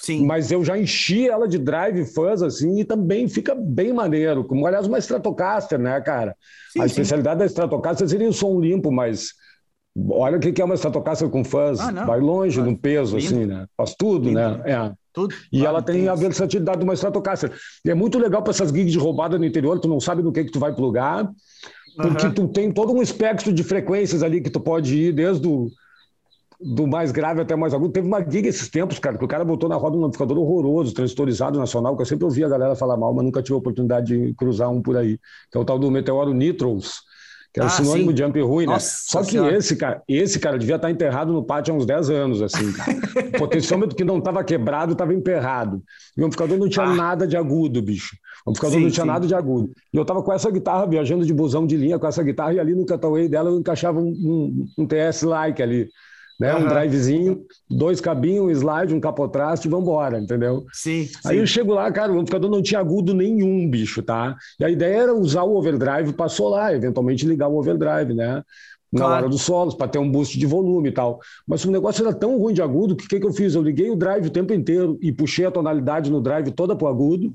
Sim. 0.00 0.24
Mas 0.24 0.50
eu 0.50 0.64
já 0.64 0.78
enchi 0.78 1.28
ela 1.28 1.46
de 1.46 1.58
drive 1.58 2.06
fuzz, 2.06 2.42
assim, 2.42 2.80
e 2.80 2.84
também 2.84 3.28
fica 3.28 3.54
bem 3.54 3.92
maneiro. 3.92 4.44
Como, 4.44 4.66
aliás, 4.66 4.86
uma 4.86 4.98
Stratocaster, 4.98 5.78
né, 5.78 6.00
cara? 6.00 6.34
Sim, 6.72 6.80
a 6.80 6.86
especialidade 6.86 7.34
sim. 7.34 7.40
da 7.40 7.46
Stratocaster 7.46 8.08
seria 8.08 8.28
o 8.28 8.32
som 8.32 8.58
limpo, 8.58 8.90
mas 8.90 9.32
Olha 10.08 10.36
o 10.36 10.40
que 10.40 10.60
é 10.60 10.64
uma 10.64 10.74
Stratocaster 10.74 11.28
com 11.28 11.42
fãs, 11.42 11.80
ah, 11.80 12.04
vai 12.04 12.20
longe 12.20 12.60
ah, 12.60 12.64
no 12.64 12.76
peso, 12.76 13.16
lindo. 13.16 13.34
assim, 13.34 13.46
né? 13.46 13.66
Faz 13.76 13.94
tudo, 13.94 14.28
lindo. 14.28 14.38
né? 14.38 14.62
É. 14.64 14.92
Tudo. 15.12 15.34
E 15.52 15.66
ela 15.66 15.82
tem 15.82 16.08
a 16.08 16.14
versatilidade 16.14 16.78
de 16.78 16.84
uma 16.84 16.94
Stratocaster. 16.94 17.52
E 17.84 17.90
é 17.90 17.94
muito 17.94 18.18
legal 18.18 18.42
para 18.42 18.52
essas 18.52 18.70
gigs 18.70 18.92
de 18.92 18.98
roubada 18.98 19.36
no 19.36 19.44
interior, 19.44 19.80
tu 19.80 19.88
não 19.88 19.98
sabe 19.98 20.22
no 20.22 20.32
que, 20.32 20.44
que 20.44 20.52
tu 20.52 20.60
vai 20.60 20.72
plugar, 20.72 21.28
porque 21.96 22.26
uhum. 22.26 22.32
tu 22.32 22.48
tem 22.48 22.70
todo 22.70 22.92
um 22.92 23.02
espectro 23.02 23.52
de 23.52 23.64
frequências 23.64 24.22
ali 24.22 24.40
que 24.40 24.50
tu 24.50 24.60
pode 24.60 24.96
ir, 24.96 25.12
desde 25.12 25.46
o 25.48 25.68
do 26.62 26.86
mais 26.86 27.10
grave 27.10 27.40
até 27.40 27.56
mais 27.56 27.72
agudo. 27.72 27.92
Teve 27.92 28.06
uma 28.06 28.20
gig 28.20 28.46
esses 28.46 28.68
tempos, 28.68 28.98
cara, 28.98 29.16
que 29.16 29.24
o 29.24 29.28
cara 29.28 29.44
botou 29.44 29.68
na 29.68 29.76
roda 29.76 29.96
um 29.96 30.04
amplificador 30.04 30.38
horroroso, 30.38 30.92
transistorizado 30.92 31.58
nacional, 31.58 31.96
que 31.96 32.02
eu 32.02 32.06
sempre 32.06 32.24
ouvia 32.24 32.46
a 32.46 32.50
galera 32.50 32.76
falar 32.76 32.98
mal, 32.98 33.14
mas 33.14 33.24
nunca 33.24 33.42
tive 33.42 33.54
a 33.54 33.58
oportunidade 33.58 34.08
de 34.08 34.34
cruzar 34.34 34.70
um 34.70 34.82
por 34.82 34.96
aí. 34.96 35.18
Que 35.50 35.56
é 35.56 35.60
o 35.60 35.64
tal 35.64 35.78
do 35.78 35.90
Meteoro 35.90 36.34
Nitros 36.34 37.00
que 37.52 37.60
era 37.60 37.68
ah, 37.68 37.70
sinônimo 37.70 38.10
sim. 38.10 38.14
de 38.14 38.22
amp 38.22 38.36
ruim, 38.36 38.66
né? 38.66 38.72
Nossa, 38.72 38.86
né? 38.86 39.02
Só 39.06 39.20
que 39.22 39.32
senhora. 39.32 39.56
esse 39.56 39.76
cara, 39.76 40.02
esse 40.06 40.38
cara 40.38 40.58
devia 40.58 40.76
estar 40.76 40.90
enterrado 40.90 41.32
no 41.32 41.44
pátio 41.44 41.74
há 41.74 41.76
uns 41.76 41.84
10 41.84 42.10
anos, 42.10 42.42
assim, 42.42 42.72
cara. 42.72 42.92
o 43.34 43.38
potenciômetro 43.38 43.96
que 43.96 44.04
não 44.04 44.18
estava 44.18 44.44
quebrado 44.44 44.92
estava 44.92 45.12
emperrado. 45.12 45.82
E 46.16 46.20
o 46.20 46.26
amplificador 46.26 46.58
não 46.58 46.68
tinha 46.68 46.86
ah. 46.86 46.94
nada 46.94 47.26
de 47.26 47.36
agudo, 47.36 47.82
bicho. 47.82 48.16
O 48.46 48.50
amplificador 48.50 48.78
sim, 48.78 48.84
não 48.84 48.90
tinha 48.90 49.04
sim. 49.04 49.10
nada 49.10 49.26
de 49.26 49.34
agudo. 49.34 49.72
E 49.92 49.96
eu 49.96 50.02
estava 50.02 50.22
com 50.22 50.32
essa 50.32 50.50
guitarra, 50.50 50.86
viajando 50.86 51.26
de 51.26 51.34
busão 51.34 51.66
de 51.66 51.76
linha 51.76 51.98
com 51.98 52.06
essa 52.06 52.22
guitarra, 52.22 52.54
e 52.54 52.60
ali 52.60 52.74
no 52.74 52.86
cutaway 52.86 53.28
dela 53.28 53.50
eu 53.50 53.58
encaixava 53.58 53.98
um, 53.98 54.08
um, 54.08 54.66
um 54.78 54.86
TS-like 54.86 55.60
ali 55.62 55.88
né? 56.40 56.54
Uhum. 56.54 56.64
Um 56.64 56.68
drivezinho, 56.68 57.46
dois 57.68 58.00
cabinhos, 58.00 58.46
um 58.46 58.50
slide, 58.50 58.94
um 58.94 59.00
capotraste 59.00 59.68
e 59.68 59.70
vambora, 59.70 60.18
entendeu? 60.18 60.64
Sim. 60.72 61.06
Aí 61.26 61.36
sim. 61.36 61.40
eu 61.40 61.46
chego 61.46 61.74
lá, 61.74 61.92
cara, 61.92 62.10
o 62.10 62.14
amplificador 62.14 62.50
não 62.50 62.62
tinha 62.62 62.80
agudo 62.80 63.12
nenhum, 63.12 63.68
bicho, 63.68 64.02
tá? 64.02 64.34
E 64.58 64.64
a 64.64 64.70
ideia 64.70 65.02
era 65.02 65.14
usar 65.14 65.42
o 65.42 65.54
overdrive 65.54 66.14
para 66.14 66.30
solar, 66.30 66.74
eventualmente 66.74 67.26
ligar 67.26 67.48
o 67.48 67.58
overdrive, 67.58 68.14
né? 68.14 68.42
Na 68.90 69.00
claro. 69.00 69.14
hora 69.14 69.28
dos 69.28 69.42
solos, 69.42 69.74
para 69.74 69.86
ter 69.86 69.98
um 69.98 70.10
boost 70.10 70.36
de 70.36 70.46
volume 70.46 70.88
e 70.88 70.92
tal. 70.92 71.20
Mas 71.46 71.64
o 71.64 71.70
negócio 71.70 72.04
era 72.04 72.12
tão 72.12 72.38
ruim 72.38 72.54
de 72.54 72.62
agudo 72.62 72.96
que 72.96 73.04
o 73.04 73.08
que, 73.08 73.20
que 73.20 73.26
eu 73.26 73.32
fiz? 73.32 73.54
Eu 73.54 73.62
liguei 73.62 73.90
o 73.90 73.94
drive 73.94 74.26
o 74.26 74.30
tempo 74.30 74.52
inteiro 74.52 74.98
e 75.00 75.12
puxei 75.12 75.44
a 75.44 75.50
tonalidade 75.50 76.10
no 76.10 76.20
drive 76.20 76.50
toda 76.50 76.74
pro 76.74 76.88
agudo. 76.88 77.32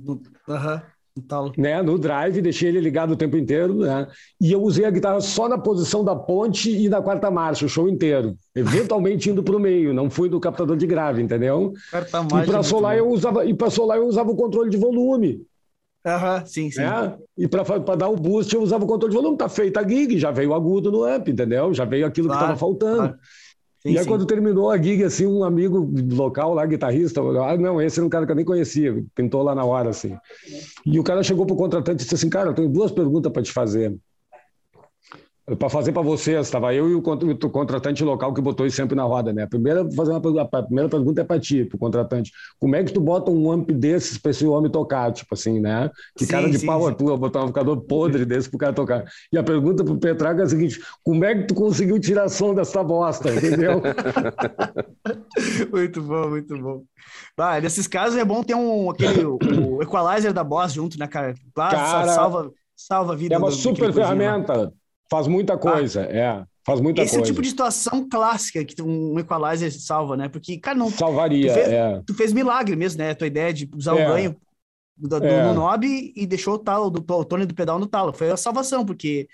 Aham. 0.49 0.73
Uhum 0.73 0.94
Tal. 1.29 1.53
Né, 1.57 1.81
no 1.81 1.97
drive, 1.97 2.41
deixei 2.41 2.67
ele 2.67 2.81
ligado 2.81 3.11
o 3.11 3.15
tempo 3.15 3.37
inteiro, 3.37 3.75
né? 3.75 4.05
E 4.41 4.51
eu 4.51 4.61
usei 4.61 4.83
a 4.83 4.91
guitarra 4.91 5.21
só 5.21 5.47
na 5.47 5.57
posição 5.57 6.03
da 6.03 6.13
ponte 6.13 6.69
e 6.69 6.89
na 6.89 7.01
quarta 7.01 7.31
marcha, 7.31 7.65
o 7.65 7.69
show 7.69 7.87
inteiro. 7.87 8.35
Eventualmente 8.53 9.29
indo 9.29 9.41
para 9.41 9.55
o 9.55 9.59
meio, 9.59 9.93
não 9.93 10.09
fui 10.09 10.27
do 10.27 10.41
captador 10.41 10.75
de 10.75 10.85
grave, 10.85 11.21
entendeu? 11.21 11.71
Quarta 11.89 12.21
marcha. 12.21 12.43
E 12.43 12.51
para 12.51 12.63
solar 12.63 12.97
eu 12.97 13.09
usava, 13.09 13.45
e 13.45 13.53
para 13.53 13.69
solar 13.69 13.97
eu 13.97 14.05
usava 14.05 14.29
o 14.29 14.35
controle 14.35 14.69
de 14.69 14.75
volume. 14.75 15.41
Aham, 16.05 16.39
uhum, 16.39 16.45
sim, 16.45 16.69
sim. 16.69 16.81
Né? 16.81 17.17
E 17.37 17.47
para 17.47 17.63
dar 17.95 18.09
o 18.09 18.17
boost 18.17 18.53
eu 18.53 18.61
usava 18.61 18.83
o 18.83 18.87
controle 18.87 19.15
de 19.15 19.19
volume. 19.19 19.37
Tá 19.37 19.47
feita 19.47 19.79
a 19.79 19.87
gig, 19.87 20.19
já 20.19 20.31
veio 20.31 20.49
o 20.49 20.53
agudo 20.53 20.91
no 20.91 21.03
amp, 21.03 21.29
entendeu? 21.29 21.73
Já 21.73 21.85
veio 21.85 22.05
aquilo 22.05 22.27
claro, 22.27 22.39
que 22.39 22.43
estava 22.43 22.59
faltando. 22.59 22.97
Claro. 22.97 23.19
Sim, 23.85 23.93
e 23.93 23.97
aí, 23.97 24.03
sim. 24.03 24.09
quando 24.09 24.25
terminou 24.25 24.71
a 24.71 24.77
gig, 24.81 25.03
assim, 25.03 25.25
um 25.27 25.43
amigo 25.43 25.89
local 26.11 26.53
lá, 26.53 26.65
guitarrista, 26.65 27.21
ah, 27.21 27.55
não, 27.57 27.81
esse 27.81 27.99
era 27.99 28.05
um 28.05 28.09
cara 28.09 28.25
que 28.25 28.31
eu 28.31 28.35
nem 28.35 28.45
conhecia, 28.45 29.03
pintou 29.13 29.43
lá 29.43 29.53
na 29.53 29.63
hora, 29.63 29.89
assim. 29.91 30.17
E 30.85 30.99
o 30.99 31.03
cara 31.03 31.21
chegou 31.23 31.45
pro 31.45 31.55
contratante 31.55 32.01
e 32.01 32.03
disse 32.03 32.15
assim, 32.15 32.29
cara, 32.29 32.49
eu 32.49 32.53
tenho 32.53 32.69
duas 32.69 32.91
perguntas 32.91 33.31
para 33.31 33.43
te 33.43 33.51
fazer 33.51 33.95
para 35.57 35.69
fazer 35.69 35.91
para 35.91 36.01
vocês, 36.01 36.47
estava 36.47 36.73
eu 36.73 36.89
e 36.89 36.95
o, 36.95 37.01
contratante 37.03 38.03
local 38.03 38.33
que 38.33 38.41
botou 38.41 38.65
isso 38.65 38.77
sempre 38.77 38.95
na 38.95 39.03
roda, 39.03 39.31
né? 39.31 39.43
A 39.43 39.47
primeira, 39.47 39.87
fazer 39.91 40.11
uma, 40.11 40.41
a 40.41 40.63
primeira 40.63 40.89
pergunta 40.89 41.21
é 41.21 41.23
para 41.23 41.39
ti, 41.39 41.63
para 41.65 41.75
o 41.75 41.79
contratante. 41.79 42.31
Como 42.59 42.75
é 42.75 42.83
que 42.83 42.91
tu 42.91 42.99
bota 42.99 43.29
um 43.29 43.51
amp 43.51 43.69
desses 43.69 44.17
para 44.17 44.31
esse 44.31 44.43
homem 44.47 44.71
tocar, 44.71 45.11
tipo 45.11 45.35
assim, 45.35 45.59
né? 45.59 45.91
Que 46.17 46.25
sim, 46.25 46.31
cara 46.31 46.49
de 46.49 46.57
sim, 46.57 46.65
pau 46.65 46.81
sim. 46.81 46.89
é 46.89 46.93
tua, 46.95 47.15
botar 47.15 47.39
um 47.39 47.43
amplificador 47.43 47.79
podre 47.81 48.25
desse 48.25 48.49
para 48.49 48.55
o 48.55 48.59
cara 48.59 48.73
tocar. 48.73 49.05
E 49.31 49.37
a 49.37 49.43
pergunta 49.43 49.83
para 49.83 49.93
o 49.93 49.99
Petraga 49.99 50.41
é 50.41 50.45
a 50.45 50.49
seguinte, 50.49 50.81
como 51.03 51.23
é 51.23 51.35
que 51.35 51.43
tu 51.43 51.53
conseguiu 51.53 51.99
tirar 51.99 52.27
som 52.27 52.55
dessa 52.55 52.83
bosta, 52.83 53.31
entendeu? 53.31 53.83
muito 55.71 56.01
bom, 56.01 56.29
muito 56.29 56.57
bom. 56.57 56.83
Ah, 57.37 57.61
nesses 57.61 57.85
casos 57.85 58.17
é 58.17 58.25
bom 58.25 58.41
ter 58.41 58.55
um, 58.55 58.89
aquele, 58.89 59.23
o 59.25 59.79
equalizer 59.83 60.33
da 60.33 60.43
Boss 60.43 60.73
junto, 60.73 60.97
né, 60.97 61.05
cara? 61.05 61.35
Claro, 61.53 61.75
cara, 61.75 62.07
salva, 62.07 62.51
salva 62.75 63.13
a 63.13 63.15
vida. 63.15 63.35
É 63.35 63.37
uma 63.37 63.51
super 63.51 63.93
ferramenta. 63.93 64.73
Faz 65.09 65.27
muita 65.27 65.53
ah, 65.53 65.57
coisa, 65.57 66.01
ah, 66.01 66.17
é. 66.17 66.43
Faz 66.65 66.81
muita 66.81 67.03
esse 67.03 67.11
coisa. 67.11 67.23
Esse 67.23 67.29
é 67.29 67.31
o 67.31 67.35
tipo 67.35 67.41
de 67.43 67.49
situação 67.49 68.07
clássica 68.09 68.65
que 68.65 68.81
um 68.81 69.19
equalizer 69.19 69.71
salva, 69.71 70.17
né? 70.17 70.27
Porque, 70.27 70.57
cara, 70.57 70.77
não. 70.77 70.89
Salvaria, 70.89 71.47
tu 71.49 71.53
fez, 71.53 71.67
é. 71.67 72.01
Tu 72.07 72.13
fez 72.15 72.33
milagre 72.33 72.75
mesmo, 72.75 72.99
né? 72.99 73.11
A 73.11 73.15
tua 73.15 73.27
ideia 73.27 73.53
de 73.53 73.69
usar 73.75 73.97
é. 73.97 74.03
o 74.03 74.13
ganho 74.13 74.35
do, 74.97 75.17
é. 75.17 75.43
no 75.43 75.53
knob 75.53 75.85
e 76.15 76.25
deixou 76.25 76.55
o 76.55 76.59
talo, 76.59 76.89
do, 76.89 77.05
o 77.13 77.25
tone 77.25 77.45
do 77.45 77.53
pedal 77.53 77.77
no 77.77 77.85
talo. 77.85 78.13
Foi 78.13 78.31
a 78.31 78.37
salvação, 78.37 78.85
porque 78.85 79.27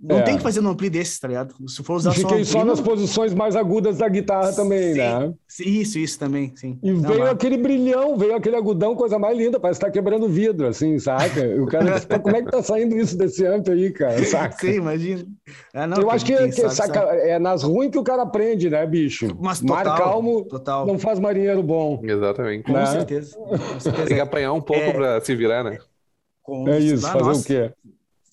não 0.00 0.18
é. 0.18 0.22
tem 0.22 0.36
que 0.36 0.42
fazer 0.42 0.60
no 0.60 0.70
ampli 0.70 0.90
desses, 0.90 1.18
tá 1.18 1.28
ligado? 1.28 1.54
Se 1.68 1.82
for 1.82 1.94
usar 1.94 2.12
Fiquei 2.12 2.44
só, 2.44 2.58
só 2.58 2.64
nas 2.64 2.80
posições 2.80 3.32
mais 3.32 3.54
agudas 3.54 3.98
da 3.98 4.08
guitarra 4.08 4.52
também, 4.52 4.92
sim, 4.92 4.98
né? 4.98 5.34
Isso, 5.60 5.98
isso 5.98 6.18
também, 6.18 6.52
sim. 6.56 6.78
E 6.82 6.92
não, 6.92 7.00
veio 7.00 7.30
aquele 7.30 7.56
brilhão, 7.56 8.16
veio 8.16 8.34
aquele 8.34 8.56
agudão, 8.56 8.96
coisa 8.96 9.18
mais 9.18 9.38
linda, 9.38 9.58
parece 9.58 9.80
que 9.80 9.86
tá 9.86 9.92
quebrando 9.92 10.28
vidro, 10.28 10.66
assim, 10.66 10.98
saca? 10.98 11.40
O 11.60 11.66
cara 11.66 11.92
disse, 11.92 12.06
como 12.06 12.36
é 12.36 12.42
que 12.42 12.50
tá 12.50 12.62
saindo 12.62 12.96
isso 12.96 13.16
desse 13.16 13.46
amp 13.46 13.68
aí, 13.68 13.90
cara, 13.92 14.22
saca? 14.26 14.58
Sim, 14.58 14.74
imagina. 14.74 15.24
É, 15.72 15.86
não, 15.86 15.98
Eu 15.98 16.10
acho 16.10 16.24
que, 16.24 16.36
que 16.36 16.52
sabe, 16.52 16.74
saca, 16.74 17.00
sabe. 17.06 17.18
é 17.20 17.38
nas 17.38 17.62
ruins 17.62 17.90
que 17.90 17.98
o 17.98 18.04
cara 18.04 18.22
aprende, 18.22 18.68
né, 18.68 18.84
bicho? 18.86 19.28
Mas 19.40 19.60
total, 19.60 19.84
Mar 19.84 19.98
calmo 19.98 20.44
total. 20.44 20.86
não 20.86 20.98
faz 20.98 21.18
marinheiro 21.20 21.62
bom. 21.62 22.00
Exatamente. 22.02 22.64
Com, 22.64 22.72
né? 22.72 22.86
certeza. 22.86 23.36
Com 23.36 23.80
certeza. 23.80 24.06
Tem 24.06 24.16
que 24.16 24.22
apanhar 24.22 24.52
um 24.52 24.60
pouco 24.60 24.82
é... 24.82 24.92
pra 24.92 25.20
se 25.20 25.34
virar, 25.34 25.62
né? 25.62 25.78
Com... 26.42 26.68
É 26.68 26.78
isso, 26.78 27.06
ah, 27.06 27.12
fazer 27.12 27.24
nossa. 27.24 27.40
o 27.40 27.44
quê? 27.44 27.72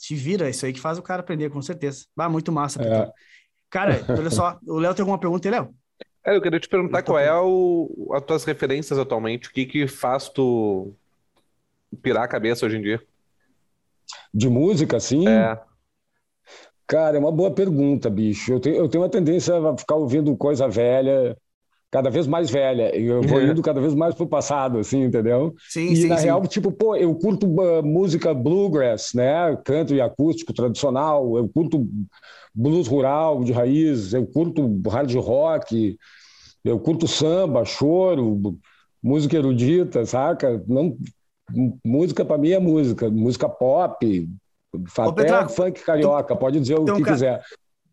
Te 0.01 0.15
vira, 0.15 0.49
isso 0.49 0.65
aí 0.65 0.73
que 0.73 0.79
faz 0.79 0.97
o 0.97 1.03
cara 1.03 1.21
aprender, 1.21 1.49
com 1.51 1.61
certeza. 1.61 2.05
Ah, 2.17 2.27
muito 2.27 2.51
massa. 2.51 2.81
É. 2.81 3.11
Cara, 3.69 4.03
olha 4.09 4.31
só, 4.31 4.59
o 4.65 4.79
Léo 4.79 4.95
tem 4.95 5.03
alguma 5.03 5.19
pergunta 5.19 5.47
aí, 5.47 5.51
Léo? 5.51 5.73
É, 6.25 6.35
eu 6.35 6.41
queria 6.41 6.59
te 6.59 6.67
perguntar 6.67 7.03
qual 7.03 7.19
é 7.19 7.33
o, 7.33 8.11
as 8.13 8.23
tuas 8.23 8.43
referências 8.43 8.97
atualmente, 8.97 9.49
o 9.49 9.51
que 9.51 9.65
que 9.65 9.87
faz 9.87 10.27
tu 10.27 10.93
pirar 12.01 12.23
a 12.23 12.27
cabeça 12.27 12.65
hoje 12.65 12.77
em 12.77 12.81
dia? 12.81 13.01
De 14.33 14.49
música, 14.49 14.99
sim? 14.99 15.27
É. 15.27 15.59
Cara, 16.87 17.15
é 17.17 17.19
uma 17.19 17.31
boa 17.31 17.51
pergunta, 17.51 18.09
bicho. 18.09 18.53
Eu 18.53 18.59
tenho, 18.59 18.75
eu 18.75 18.89
tenho 18.89 19.03
uma 19.03 19.09
tendência 19.09 19.55
a 19.55 19.77
ficar 19.77 19.95
ouvindo 19.95 20.35
coisa 20.35 20.67
velha, 20.67 21.37
cada 21.91 22.09
vez 22.09 22.25
mais 22.25 22.49
velha. 22.49 22.95
Eu 22.95 23.21
vou 23.21 23.41
é. 23.41 23.47
indo 23.47 23.61
cada 23.61 23.81
vez 23.81 23.93
mais 23.93 24.15
pro 24.15 24.25
passado, 24.25 24.79
assim, 24.79 25.03
entendeu? 25.03 25.53
Sim, 25.69 25.91
e 25.91 25.95
sim, 25.97 26.07
na 26.07 26.17
sim. 26.17 26.25
real, 26.25 26.41
tipo, 26.47 26.71
pô, 26.71 26.95
eu 26.95 27.13
curto 27.13 27.45
uh, 27.45 27.83
música 27.85 28.33
bluegrass, 28.33 29.13
né? 29.13 29.55
Canto 29.65 29.93
e 29.93 29.99
acústico 29.99 30.53
tradicional, 30.53 31.37
eu 31.37 31.49
curto 31.49 31.85
blues 32.55 32.87
rural 32.87 33.43
de 33.43 33.51
raiz, 33.51 34.13
eu 34.13 34.25
curto 34.25 34.81
hard 34.89 35.13
rock, 35.15 35.97
eu 36.63 36.79
curto 36.79 37.07
samba, 37.07 37.65
choro, 37.65 38.57
música 39.03 39.35
erudita, 39.35 40.05
saca? 40.05 40.63
Não, 40.65 40.97
música 41.83 42.23
para 42.23 42.37
mim 42.37 42.51
é 42.51 42.59
música, 42.59 43.09
música 43.09 43.49
pop, 43.49 44.29
até 44.97 45.23
Petra, 45.23 45.49
funk 45.49 45.83
carioca, 45.83 46.33
tu, 46.33 46.39
pode 46.39 46.59
dizer 46.59 46.79
o 46.79 46.85
que 46.85 47.03
quiser. 47.03 47.43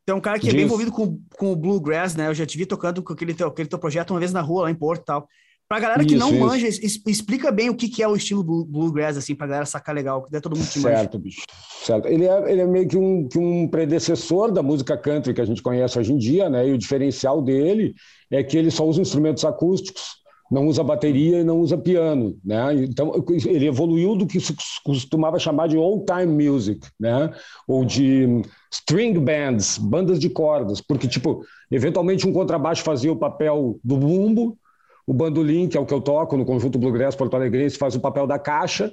Tem 0.08 0.14
um 0.14 0.22
cara 0.22 0.38
que 0.38 0.46
Diz. 0.46 0.54
é 0.54 0.56
bem 0.56 0.64
envolvido 0.64 0.90
com, 0.90 1.20
com 1.36 1.52
o 1.52 1.54
Bluegrass, 1.54 2.16
né? 2.16 2.28
Eu 2.28 2.34
já 2.34 2.46
te 2.46 2.56
vi 2.56 2.64
tocando 2.64 3.02
com 3.02 3.12
aquele 3.12 3.34
teu, 3.34 3.46
aquele 3.46 3.68
teu 3.68 3.78
projeto 3.78 4.12
uma 4.12 4.18
vez 4.18 4.32
na 4.32 4.40
rua, 4.40 4.62
lá 4.62 4.70
em 4.70 4.74
Porto 4.74 5.02
e 5.02 5.04
tal. 5.04 5.28
Pra 5.68 5.78
galera 5.78 6.02
que 6.02 6.14
isso, 6.14 6.18
não 6.18 6.30
isso. 6.30 6.40
manja, 6.40 6.66
es, 6.66 7.02
explica 7.06 7.52
bem 7.52 7.68
o 7.68 7.74
que, 7.74 7.90
que 7.90 8.02
é 8.02 8.08
o 8.08 8.16
estilo 8.16 8.42
Bluegrass, 8.42 9.18
assim, 9.18 9.34
pra 9.34 9.46
galera 9.46 9.66
sacar 9.66 9.94
legal, 9.94 10.24
que 10.24 10.34
é 10.34 10.40
todo 10.40 10.56
mundo 10.56 10.66
que 10.66 10.78
manja. 10.78 10.96
Certo, 10.96 11.18
bicho. 11.18 11.42
Certo. 11.84 12.08
Ele 12.08 12.24
é, 12.24 12.50
ele 12.50 12.62
é 12.62 12.66
meio 12.66 12.88
que 12.88 12.96
um, 12.96 13.28
que 13.28 13.38
um 13.38 13.68
predecessor 13.68 14.50
da 14.50 14.62
música 14.62 14.96
country 14.96 15.34
que 15.34 15.42
a 15.42 15.44
gente 15.44 15.62
conhece 15.62 15.98
hoje 15.98 16.10
em 16.10 16.16
dia, 16.16 16.48
né? 16.48 16.66
E 16.66 16.72
o 16.72 16.78
diferencial 16.78 17.42
dele 17.42 17.94
é 18.30 18.42
que 18.42 18.56
ele 18.56 18.70
só 18.70 18.86
usa 18.86 19.02
instrumentos 19.02 19.44
acústicos 19.44 20.17
não 20.50 20.66
usa 20.66 20.82
bateria 20.82 21.40
e 21.40 21.44
não 21.44 21.60
usa 21.60 21.76
piano, 21.76 22.36
né? 22.44 22.74
Então 22.74 23.12
ele 23.46 23.66
evoluiu 23.66 24.16
do 24.16 24.26
que 24.26 24.40
se 24.40 24.54
costumava 24.84 25.38
chamar 25.38 25.68
de 25.68 25.76
old 25.76 26.04
time 26.06 26.48
music, 26.48 26.86
né? 26.98 27.30
Ou 27.66 27.84
de 27.84 28.42
string 28.72 29.18
bands, 29.18 29.78
bandas 29.78 30.18
de 30.18 30.30
cordas, 30.30 30.80
porque 30.80 31.06
tipo, 31.06 31.44
eventualmente 31.70 32.26
um 32.26 32.32
contrabaixo 32.32 32.82
fazia 32.82 33.12
o 33.12 33.16
papel 33.16 33.78
do 33.84 33.96
bumbo, 33.96 34.58
o 35.06 35.12
bandolim, 35.12 35.68
que 35.68 35.76
é 35.76 35.80
o 35.80 35.86
que 35.86 35.94
eu 35.94 36.00
toco 36.00 36.36
no 36.36 36.44
conjunto 36.44 36.78
Bluegrass 36.78 37.16
Porto 37.16 37.34
Alegre, 37.34 37.70
faz 37.70 37.94
o 37.94 38.00
papel 38.00 38.26
da 38.26 38.38
caixa, 38.38 38.92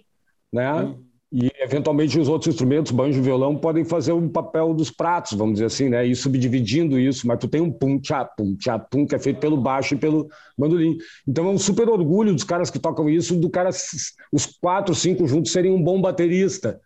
né? 0.52 0.74
Hum. 0.74 1.05
E, 1.32 1.52
eventualmente, 1.60 2.20
os 2.20 2.30
outros 2.30 2.54
instrumentos, 2.54 2.92
banjo 2.92 3.20
e 3.20 3.22
violão, 3.22 3.58
podem 3.58 3.84
fazer 3.84 4.12
o 4.14 4.30
papel 4.30 4.74
dos 4.74 4.92
pratos, 4.92 5.38
vamos 5.38 5.56
dizer 5.56 5.66
assim, 5.66 5.90
né? 5.90 6.06
E 6.06 6.16
subdividindo 6.16 7.00
isso, 7.00 7.28
mas 7.28 7.40
tu 7.40 7.48
tem 7.48 7.60
um 7.60 7.72
pum, 7.72 8.00
tchá, 8.00 8.24
pum, 8.24 8.56
tchá, 8.56 8.78
pum, 8.78 9.06
que 9.06 9.16
é 9.16 9.20
feito 9.20 9.40
pelo 9.40 9.58
baixo 9.58 9.96
e 9.96 9.98
pelo 9.98 10.30
bandolim. 10.58 10.98
Então 11.28 11.48
é 11.48 11.50
um 11.50 11.58
super 11.58 11.90
orgulho 11.90 12.34
dos 12.34 12.44
caras 12.44 12.70
que 12.70 12.80
tocam 12.80 13.10
isso, 13.10 13.36
do 13.36 13.50
cara, 13.50 13.70
os 14.32 14.46
quatro, 14.46 14.94
cinco 14.94 15.28
juntos 15.28 15.52
serem 15.52 15.72
um 15.72 15.84
bom 15.84 16.00
baterista, 16.00 16.80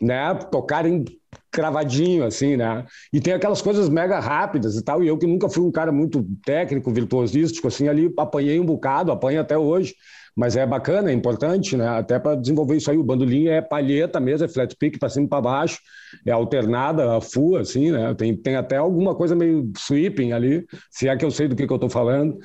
né? 0.00 0.34
Tocarem 0.34 1.04
cravadinho, 1.50 2.24
assim, 2.24 2.56
né? 2.56 2.84
E 3.12 3.20
tem 3.20 3.32
aquelas 3.32 3.62
coisas 3.62 3.88
mega 3.88 4.20
rápidas 4.20 4.76
e 4.76 4.84
tal, 4.84 5.02
e 5.02 5.08
eu 5.08 5.18
que 5.18 5.26
nunca 5.26 5.48
fui 5.48 5.64
um 5.64 5.72
cara 5.72 5.90
muito 5.90 6.24
técnico, 6.44 6.92
virtuosístico, 6.92 7.66
assim, 7.66 7.88
ali 7.88 8.12
apanhei 8.16 8.60
um 8.60 8.66
bocado, 8.66 9.10
apanho 9.10 9.40
até 9.40 9.56
hoje, 9.56 9.94
mas 10.38 10.56
é 10.56 10.64
bacana, 10.64 11.10
é 11.10 11.12
importante, 11.12 11.76
né? 11.76 11.88
Até 11.88 12.16
para 12.16 12.36
desenvolver 12.36 12.76
isso 12.76 12.88
aí. 12.88 12.96
O 12.96 13.02
bandolim 13.02 13.48
é 13.48 13.60
palheta 13.60 14.20
mesmo, 14.20 14.44
é 14.44 14.48
flat 14.48 14.72
pick 14.76 14.96
para 14.96 15.08
cima 15.08 15.26
e 15.26 15.28
para 15.28 15.40
baixo, 15.40 15.80
é 16.24 16.30
alternada, 16.30 17.16
a 17.16 17.20
full, 17.20 17.56
assim, 17.56 17.90
né? 17.90 18.14
Tem, 18.14 18.36
tem 18.36 18.54
até 18.54 18.76
alguma 18.76 19.16
coisa 19.16 19.34
meio 19.34 19.68
sweeping 19.76 20.30
ali, 20.30 20.64
se 20.92 21.08
é 21.08 21.16
que 21.16 21.24
eu 21.24 21.30
sei 21.32 21.48
do 21.48 21.56
que, 21.56 21.66
que 21.66 21.72
eu 21.72 21.76
estou 21.76 21.90
falando. 21.90 22.38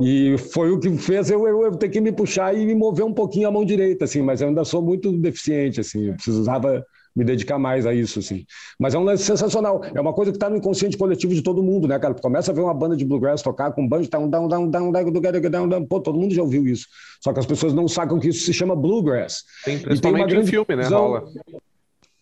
E 0.00 0.36
foi 0.52 0.72
o 0.72 0.80
que 0.80 0.90
fez 0.98 1.30
eu, 1.30 1.46
eu, 1.46 1.62
eu, 1.66 1.76
ter 1.76 1.88
que 1.88 2.00
me 2.00 2.10
puxar 2.10 2.52
e 2.52 2.66
me 2.66 2.74
mover 2.74 3.04
um 3.04 3.14
pouquinho 3.14 3.46
a 3.46 3.52
mão 3.52 3.64
direita, 3.64 4.06
assim, 4.06 4.22
mas 4.22 4.40
eu 4.40 4.48
ainda 4.48 4.64
sou 4.64 4.82
muito 4.82 5.16
deficiente, 5.16 5.78
assim, 5.78 6.08
eu 6.08 6.14
precisava 6.14 6.84
me 7.14 7.24
dedicar 7.24 7.58
mais 7.58 7.86
a 7.86 7.94
isso, 7.94 8.20
assim. 8.20 8.44
Mas 8.78 8.94
é 8.94 8.98
um 8.98 9.02
lance 9.02 9.24
sensacional. 9.24 9.82
É 9.94 10.00
uma 10.00 10.12
coisa 10.12 10.30
que 10.30 10.36
está 10.36 10.48
no 10.48 10.56
inconsciente 10.56 10.96
coletivo 10.96 11.34
de 11.34 11.42
todo 11.42 11.62
mundo, 11.62 11.88
né, 11.88 11.98
cara? 11.98 12.14
Tu 12.14 12.22
começa 12.22 12.50
a 12.50 12.54
ver 12.54 12.60
uma 12.60 12.74
banda 12.74 12.96
de 12.96 13.04
bluegrass 13.04 13.42
tocar 13.42 13.72
com 13.72 13.86
banjo, 13.86 14.08
down, 14.08 14.28
down, 14.28 14.48
down, 14.48 14.70
down, 14.70 14.92
down, 14.92 15.12
down, 15.50 15.68
down, 15.68 15.86
pô, 15.86 16.00
todo 16.00 16.18
mundo 16.18 16.34
já 16.34 16.42
ouviu 16.42 16.66
isso. 16.66 16.86
Só 17.22 17.32
que 17.32 17.40
as 17.40 17.46
pessoas 17.46 17.74
não 17.74 17.88
sacam 17.88 18.18
que 18.18 18.28
isso 18.28 18.44
se 18.44 18.52
chama 18.52 18.76
bluegrass. 18.76 19.42
Tem, 19.64 19.78
principalmente 19.78 20.00
tem 20.00 20.12
uma 20.12 20.26
grande 20.26 20.50
filme, 20.50 20.76
né, 20.76 20.88
rola? 20.88 21.24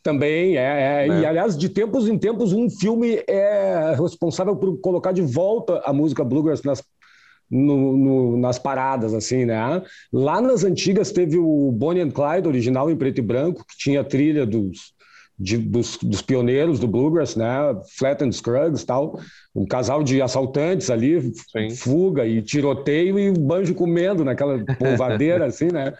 Também, 0.03 0.57
é, 0.57 1.05
é. 1.05 1.09
Né? 1.09 1.21
E 1.21 1.27
aliás, 1.27 1.57
de 1.57 1.69
tempos 1.69 2.09
em 2.09 2.17
tempos, 2.17 2.53
um 2.53 2.71
filme 2.71 3.23
é 3.29 3.95
responsável 4.01 4.57
por 4.57 4.81
colocar 4.81 5.13
de 5.13 5.21
volta 5.21 5.83
a 5.85 5.93
música 5.93 6.25
bluegrass 6.25 6.63
nas, 6.63 6.83
no, 7.51 7.97
no, 7.97 8.37
nas 8.37 8.59
paradas, 8.59 9.15
assim, 9.15 9.45
né? 9.45 9.83
Lá 10.13 10.41
nas 10.41 10.65
antigas 10.65 11.11
teve 11.11 11.39
o 11.39 11.71
Bonnie 11.73 12.03
and 12.03 12.11
Clyde, 12.11 12.49
original 12.49 12.91
em 12.91 12.97
preto 12.97 13.19
e 13.19 13.23
branco, 13.23 13.65
que 13.67 13.77
tinha 13.77 14.05
trilha 14.05 14.45
dos, 14.45 14.93
de, 15.39 15.57
dos, 15.57 15.97
dos, 16.03 16.21
pioneiros 16.21 16.79
do 16.79 16.87
bluegrass, 16.87 17.37
né? 17.37 17.49
Flat 17.97 18.23
and 18.23 18.33
Scruggs 18.33 18.85
tal. 18.85 19.21
Um 19.55 19.67
casal 19.67 20.03
de 20.03 20.21
assaltantes 20.21 20.91
ali, 20.91 21.33
Sim. 21.53 21.71
fuga 21.71 22.27
e 22.27 22.43
tiroteio 22.43 23.19
e 23.19 23.31
o 23.31 23.35
banjo 23.35 23.75
comendo 23.75 24.25
naquela 24.25 24.63
polvadeira, 24.79 25.47
assim, 25.47 25.69
né? 25.73 25.95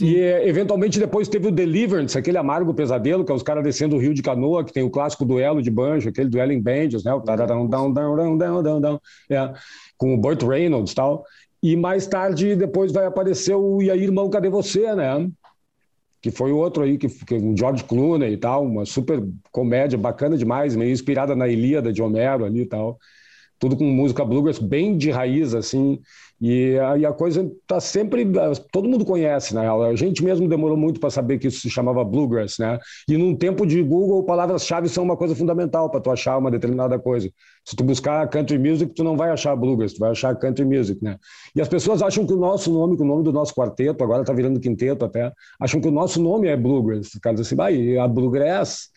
E 0.00 0.16
eventualmente 0.16 0.98
depois 0.98 1.28
teve 1.28 1.48
o 1.48 1.50
Deliverance, 1.50 2.16
aquele 2.16 2.38
amargo 2.38 2.72
pesadelo, 2.72 3.24
que 3.24 3.32
é 3.32 3.34
os 3.34 3.42
caras 3.42 3.62
descendo 3.62 3.96
o 3.96 3.98
rio 3.98 4.14
de 4.14 4.22
canoa, 4.22 4.64
que 4.64 4.72
tem 4.72 4.82
o 4.82 4.90
clássico 4.90 5.24
duelo 5.24 5.62
de 5.62 5.70
banjo, 5.70 6.08
aquele 6.08 6.28
duelo 6.28 6.52
em 6.52 6.60
banjos, 6.60 7.04
né? 7.04 7.12
O 7.12 7.20
tararão, 7.20 7.66
down, 7.66 7.92
down, 7.92 8.14
down, 8.14 8.62
down, 8.62 8.80
down, 8.80 9.00
é, 9.30 9.52
com 9.96 10.14
o 10.14 10.18
Burt 10.18 10.42
Reynolds 10.42 10.92
e 10.92 10.94
tal. 10.94 11.24
E 11.62 11.76
mais 11.76 12.06
tarde, 12.06 12.56
depois 12.56 12.92
vai 12.92 13.06
aparecer 13.06 13.54
o 13.54 13.82
E 13.82 13.90
aí, 13.90 14.02
irmão, 14.02 14.30
cadê 14.30 14.48
você, 14.48 14.94
né? 14.94 15.28
Que 16.20 16.30
foi 16.30 16.52
outro 16.52 16.82
aí, 16.82 16.96
que, 16.96 17.08
que 17.08 17.34
um 17.34 17.56
George 17.56 17.84
Clooney 17.84 18.32
e 18.32 18.36
tal, 18.36 18.64
uma 18.64 18.84
super 18.84 19.22
comédia 19.50 19.98
bacana 19.98 20.36
demais, 20.36 20.74
meio 20.76 20.92
inspirada 20.92 21.34
na 21.34 21.48
Ilíada 21.48 21.92
de 21.92 22.00
Homero 22.00 22.44
ali 22.44 22.62
e 22.62 22.66
tal 22.66 22.98
tudo 23.62 23.76
com 23.76 23.84
música 23.84 24.24
bluegrass 24.24 24.58
bem 24.58 24.98
de 24.98 25.12
raiz, 25.12 25.54
assim, 25.54 26.00
e 26.44 26.76
a, 26.76 27.10
a 27.10 27.12
coisa 27.12 27.48
está 27.62 27.78
sempre. 27.78 28.26
Todo 28.72 28.88
mundo 28.88 29.04
conhece, 29.04 29.54
né? 29.54 29.70
A 29.70 29.94
gente 29.94 30.24
mesmo 30.24 30.48
demorou 30.48 30.76
muito 30.76 30.98
para 30.98 31.08
saber 31.08 31.38
que 31.38 31.46
isso 31.46 31.60
se 31.60 31.70
chamava 31.70 32.02
bluegrass, 32.02 32.58
né? 32.58 32.80
E 33.08 33.16
num 33.16 33.36
tempo 33.36 33.64
de 33.64 33.80
Google, 33.80 34.24
palavras-chave 34.24 34.88
são 34.88 35.04
uma 35.04 35.16
coisa 35.16 35.36
fundamental 35.36 35.88
para 35.88 36.00
tu 36.00 36.10
achar 36.10 36.36
uma 36.36 36.50
determinada 36.50 36.98
coisa. 36.98 37.30
Se 37.64 37.76
tu 37.76 37.84
buscar 37.84 38.28
country 38.28 38.58
music, 38.58 38.92
tu 38.92 39.04
não 39.04 39.16
vai 39.16 39.30
achar 39.30 39.54
bluegrass, 39.54 39.92
tu 39.92 40.00
vai 40.00 40.10
achar 40.10 40.34
country 40.34 40.64
music, 40.64 41.02
né? 41.04 41.16
E 41.54 41.60
as 41.60 41.68
pessoas 41.68 42.02
acham 42.02 42.26
que 42.26 42.32
o 42.32 42.36
nosso 42.36 42.72
nome, 42.72 42.96
que 42.96 43.02
o 43.04 43.06
nome 43.06 43.22
do 43.22 43.32
nosso 43.32 43.54
quarteto, 43.54 44.02
agora 44.02 44.22
está 44.22 44.32
virando 44.32 44.58
quinteto 44.58 45.04
até, 45.04 45.32
acham 45.60 45.80
que 45.80 45.86
o 45.86 45.92
nosso 45.92 46.20
nome 46.20 46.48
é 46.48 46.56
bluegrass. 46.56 47.14
Os 47.14 47.20
caras 47.20 47.40
assim, 47.40 47.54
vai, 47.54 47.96
a 47.96 48.08
bluegrass 48.08 48.90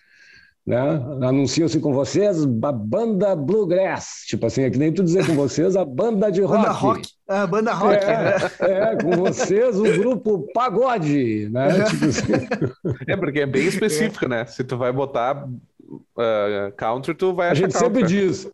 né? 0.66 0.78
Anuncio-se 1.22 1.80
com 1.80 1.94
vocês 1.94 2.44
a 2.44 2.72
banda 2.72 3.36
Bluegrass, 3.36 4.24
tipo 4.26 4.48
assim, 4.48 4.64
é 4.64 4.70
que 4.70 4.80
nem 4.80 4.92
tu 4.92 5.04
dizer 5.04 5.26
com 5.28 5.36
vocês 5.36 5.76
a 5.76 5.86
banda 5.86 6.32
de 6.32 6.42
rock. 6.42 6.58
Banda 6.58 6.72
rock, 6.72 7.10
a 7.28 7.48
banda 7.48 7.74
rock. 7.74 8.04
É, 8.04 8.36
é, 8.62 8.96
com 8.96 9.12
vocês 9.12 9.78
o 9.80 9.84
grupo 9.84 10.48
Pagode, 10.54 11.50
né? 11.52 11.84
Tipo 11.84 12.06
assim. 12.06 13.06
É, 13.08 13.16
porque 13.16 13.42
é 13.42 13.46
bem 13.46 13.66
específico, 13.66 14.28
né? 14.28 14.46
Se 14.46 14.64
tu 14.64 14.78
vai 14.78 14.92
botar 14.92 15.46
uh, 15.46 16.72
country, 16.76 17.14
tu 17.14 17.34
vai 17.34 17.50
achar 17.50 17.66
A 17.66 17.70
gente 17.70 17.74
country. 17.74 18.00
sempre 18.00 18.08
diz, 18.08 18.50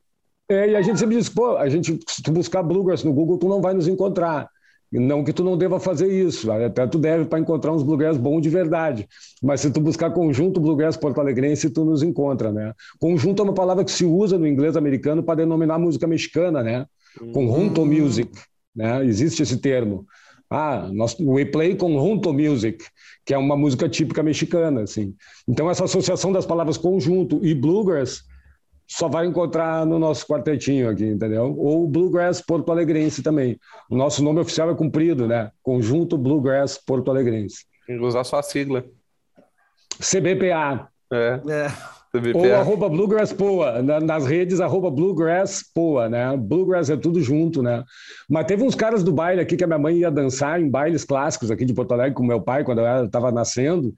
é, 0.49 0.71
e 0.71 0.75
a 0.75 0.81
gente 0.81 0.99
sempre 0.99 1.15
diz, 1.15 1.29
pô, 1.29 1.55
a 1.55 1.69
gente, 1.69 1.97
se 2.07 2.21
tu 2.21 2.29
buscar 2.31 2.61
Bluegrass 2.61 3.05
no 3.05 3.13
Google, 3.13 3.37
tu 3.37 3.47
não 3.47 3.61
vai 3.61 3.73
nos 3.73 3.87
encontrar. 3.87 4.49
Não 4.91 5.23
que 5.23 5.31
tu 5.31 5.43
não 5.43 5.57
deva 5.57 5.79
fazer 5.79 6.11
isso, 6.11 6.51
até 6.51 6.85
tu 6.85 6.99
deve 6.99 7.23
para 7.25 7.39
encontrar 7.39 7.71
uns 7.71 7.81
bluegrass 7.81 8.17
bons 8.17 8.41
de 8.41 8.49
verdade. 8.49 9.07
Mas 9.41 9.61
se 9.61 9.71
tu 9.71 9.79
buscar 9.79 10.11
conjunto 10.11 10.59
bluegrass 10.59 10.97
porto-alegrense, 10.97 11.69
tu 11.69 11.85
nos 11.85 12.03
encontra, 12.03 12.51
né? 12.51 12.73
Conjunto 12.99 13.41
é 13.41 13.45
uma 13.45 13.53
palavra 13.53 13.85
que 13.85 13.91
se 13.91 14.03
usa 14.03 14.37
no 14.37 14.45
inglês 14.45 14.75
americano 14.75 15.23
para 15.23 15.35
denominar 15.35 15.79
música 15.79 16.05
mexicana, 16.05 16.61
né? 16.61 16.85
Conjunto 17.33 17.81
hum. 17.81 17.85
music, 17.85 18.31
né? 18.75 19.05
Existe 19.05 19.43
esse 19.43 19.57
termo. 19.57 20.05
Ah, 20.49 20.89
nós, 20.91 21.17
we 21.17 21.45
play 21.45 21.75
conjunto 21.75 22.33
music, 22.33 22.83
que 23.25 23.33
é 23.33 23.37
uma 23.37 23.55
música 23.55 23.87
típica 23.87 24.21
mexicana, 24.21 24.81
assim. 24.81 25.15
Então 25.47 25.69
essa 25.69 25.85
associação 25.85 26.33
das 26.33 26.45
palavras 26.45 26.77
conjunto 26.77 27.39
e 27.41 27.55
bluegrass 27.55 28.23
só 28.91 29.07
vai 29.07 29.25
encontrar 29.25 29.85
no 29.85 29.97
nosso 29.97 30.27
quartetinho 30.27 30.89
aqui, 30.89 31.05
entendeu? 31.05 31.55
Ou 31.57 31.87
Bluegrass 31.87 32.41
Porto 32.41 32.73
Alegrense 32.73 33.23
também. 33.23 33.57
O 33.89 33.95
nosso 33.95 34.21
nome 34.21 34.41
oficial 34.41 34.69
é 34.69 34.75
cumprido, 34.75 35.25
né? 35.25 35.49
Conjunto 35.63 36.17
Bluegrass 36.17 36.77
Porto 36.77 37.09
Alegrense. 37.09 37.63
Tem 37.87 37.97
que 37.97 38.03
usar 38.03 38.25
só 38.25 38.39
a 38.39 38.43
sigla. 38.43 38.83
CBPA. 39.97 40.89
É. 41.09 41.39
é. 41.49 41.67
CBPA. 42.11 42.37
Ou 42.37 42.53
arroba 42.53 42.89
Bluegrass 42.89 43.31
Poa, 43.31 43.81
nas 43.81 44.25
redes 44.25 44.59
arroba 44.59 44.91
Bluegrass 44.91 45.63
Poa, 45.73 46.09
né? 46.09 46.35
Bluegrass 46.35 46.89
é 46.89 46.97
tudo 46.97 47.21
junto, 47.21 47.63
né? 47.63 47.85
Mas 48.29 48.45
teve 48.45 48.61
uns 48.61 48.75
caras 48.75 49.05
do 49.05 49.13
baile 49.13 49.39
aqui 49.39 49.55
que 49.55 49.63
a 49.63 49.67
minha 49.67 49.79
mãe 49.79 49.99
ia 49.99 50.11
dançar 50.11 50.59
em 50.59 50.69
bailes 50.69 51.05
clássicos 51.05 51.49
aqui 51.49 51.63
de 51.63 51.73
Porto 51.73 51.93
Alegre 51.93 52.13
com 52.13 52.23
meu 52.23 52.41
pai 52.41 52.65
quando 52.65 52.81
eu 52.81 53.05
estava 53.05 53.31
nascendo. 53.31 53.93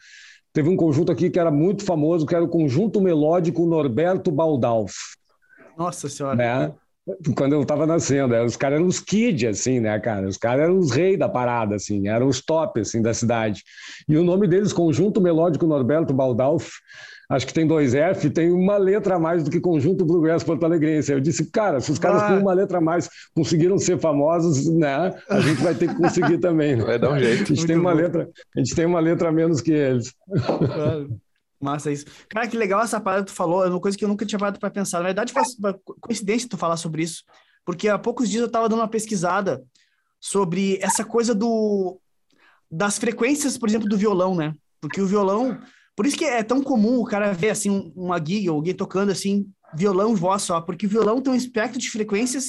Teve 0.54 0.70
um 0.70 0.78
conjunto 0.78 1.12
aqui 1.12 1.32
que 1.32 1.40
era 1.40 1.50
muito 1.50 1.84
famoso, 1.84 2.28
que 2.28 2.36
era 2.36 2.44
o 2.44 2.48
Conjunto 2.48 3.02
Melódico 3.02 3.66
Norberto 3.66 4.32
Baldalf. 4.32 4.94
Nossa 5.76 6.08
Senhora! 6.08 6.36
Né? 6.36 6.74
Quando 7.36 7.54
eu 7.54 7.64
estava 7.64 7.86
nascendo, 7.86 8.34
os 8.46 8.56
caras 8.56 8.78
eram 8.78 8.88
os 8.88 9.00
kids, 9.00 9.60
assim, 9.60 9.82
né, 9.82 10.00
cara? 10.00 10.26
Os 10.26 10.38
caras 10.38 10.66
eram 10.66 10.78
os 10.78 10.92
reis 10.92 11.20
da 11.20 11.28
parada, 11.28 11.76
assim, 11.76 12.08
eram 12.08 12.28
os 12.28 12.40
top, 12.40 12.80
assim, 12.80 13.02
da 13.02 13.14
cidade. 13.14 13.62
E 14.08 14.16
o 14.16 14.24
nome 14.24 14.48
deles, 14.48 14.72
Conjunto 14.72 15.20
Melódico 15.20 15.68
Norberto 15.68 16.14
Baldalf, 16.14 16.70
acho 17.36 17.48
que 17.48 17.54
tem 17.54 17.66
dois 17.66 17.96
F, 17.96 18.30
tem 18.30 18.52
uma 18.52 18.78
letra 18.78 19.16
a 19.16 19.20
mais 19.20 19.44
do 19.44 19.50
que 19.50 19.60
Conjunto 19.60 20.06
Bluegrass 20.06 20.44
Porto 20.44 20.64
Alegrense. 20.64 21.12
Eu 21.12 21.20
disse, 21.20 21.50
cara, 21.50 21.80
se 21.80 21.92
os 21.92 22.00
caras 22.00 22.22
ah. 22.22 22.28
com 22.28 22.40
uma 22.40 22.54
letra 22.54 22.78
a 22.78 22.82
mais 22.82 23.10
conseguiram 23.36 23.78
ser 23.78 24.00
famosos, 24.00 24.68
né, 24.74 25.14
a 25.30 25.40
gente 25.40 25.62
vai 25.62 25.74
ter 25.74 25.90
que 25.90 25.96
conseguir 25.96 26.38
também. 26.38 26.76
Né? 26.76 26.84
Vai 26.94 27.00
dar 27.00 27.12
um 27.12 27.20
jeito. 27.20 27.44
A 27.44 27.56
gente, 27.56 27.66
tem 27.66 27.78
uma 27.78 27.94
letra, 27.94 28.30
a 28.56 28.60
gente 28.60 28.76
tem 28.76 28.86
uma 28.86 29.00
letra 29.00 29.30
a 29.30 29.32
menos 29.32 29.62
que 29.62 29.72
eles. 29.72 30.14
Massa 31.60 31.92
isso. 31.92 32.06
Cara, 32.30 32.48
que 32.48 32.58
legal 32.58 32.82
essa 32.82 33.00
parada 33.00 33.24
que 33.24 33.32
tu 33.32 33.36
falou, 33.36 33.66
é 33.66 33.70
uma 33.70 33.80
coisa 33.80 33.98
que 33.98 34.04
eu 34.04 34.10
nunca 34.10 34.26
tinha 34.26 34.38
parado 34.38 34.60
para 34.60 34.70
pensar. 34.70 35.00
Na 35.00 35.06
verdade, 35.06 35.34
foi 35.34 35.44
coincidência 36.02 36.50
tu 36.50 36.58
falar 36.58 36.78
sobre 36.78 37.04
isso, 37.04 37.24
porque 37.66 37.88
há 37.88 37.98
poucos 37.98 38.30
dias 38.30 38.42
eu 38.42 38.48
estava 38.48 38.68
dando 38.68 38.80
uma 38.80 38.88
pesquisada 38.88 39.64
sobre 40.20 40.78
essa 40.82 41.04
coisa 41.04 41.34
do 41.34 42.00
das 42.70 42.98
frequências, 42.98 43.58
por 43.58 43.70
exemplo, 43.70 43.88
do 43.88 43.98
violão, 43.98 44.36
né? 44.36 44.54
Porque 44.82 45.00
o 45.00 45.06
violão, 45.06 45.60
por 45.96 46.06
isso 46.06 46.18
que 46.18 46.26
é 46.26 46.44
tão 46.44 46.62
comum 46.62 47.00
o 47.00 47.06
cara 47.06 47.34
ver 47.34 47.52
assim 47.52 47.92
uma 47.96 48.24
gig 48.24 48.50
ou 48.50 48.56
alguém 48.56 48.74
tocando 48.74 49.12
assim 49.12 49.46
violão 49.76 50.14
e 50.14 50.16
voz 50.16 50.44
só, 50.44 50.62
porque 50.62 50.86
o 50.86 50.90
violão 50.90 51.22
tem 51.22 51.34
um 51.34 51.36
espectro 51.36 51.80
de 51.80 51.90
frequências 51.90 52.48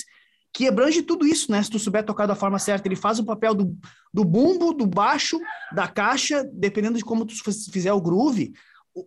que 0.52 0.68
abrange 0.68 1.02
tudo 1.02 1.26
isso, 1.26 1.50
né? 1.50 1.60
Se 1.62 1.68
tu 1.68 1.78
souber 1.80 2.04
tocar 2.04 2.26
da 2.26 2.36
forma 2.36 2.60
certa, 2.60 2.86
ele 2.86 2.94
faz 2.94 3.18
o 3.18 3.24
papel 3.24 3.54
do, 3.54 3.76
do 4.12 4.24
bumbo, 4.24 4.72
do 4.72 4.86
baixo, 4.86 5.38
da 5.74 5.88
caixa, 5.88 6.48
dependendo 6.52 6.96
de 6.96 7.04
como 7.04 7.24
tu 7.24 7.34
fizer 7.72 7.92
o 7.92 8.00
groove, 8.00 8.52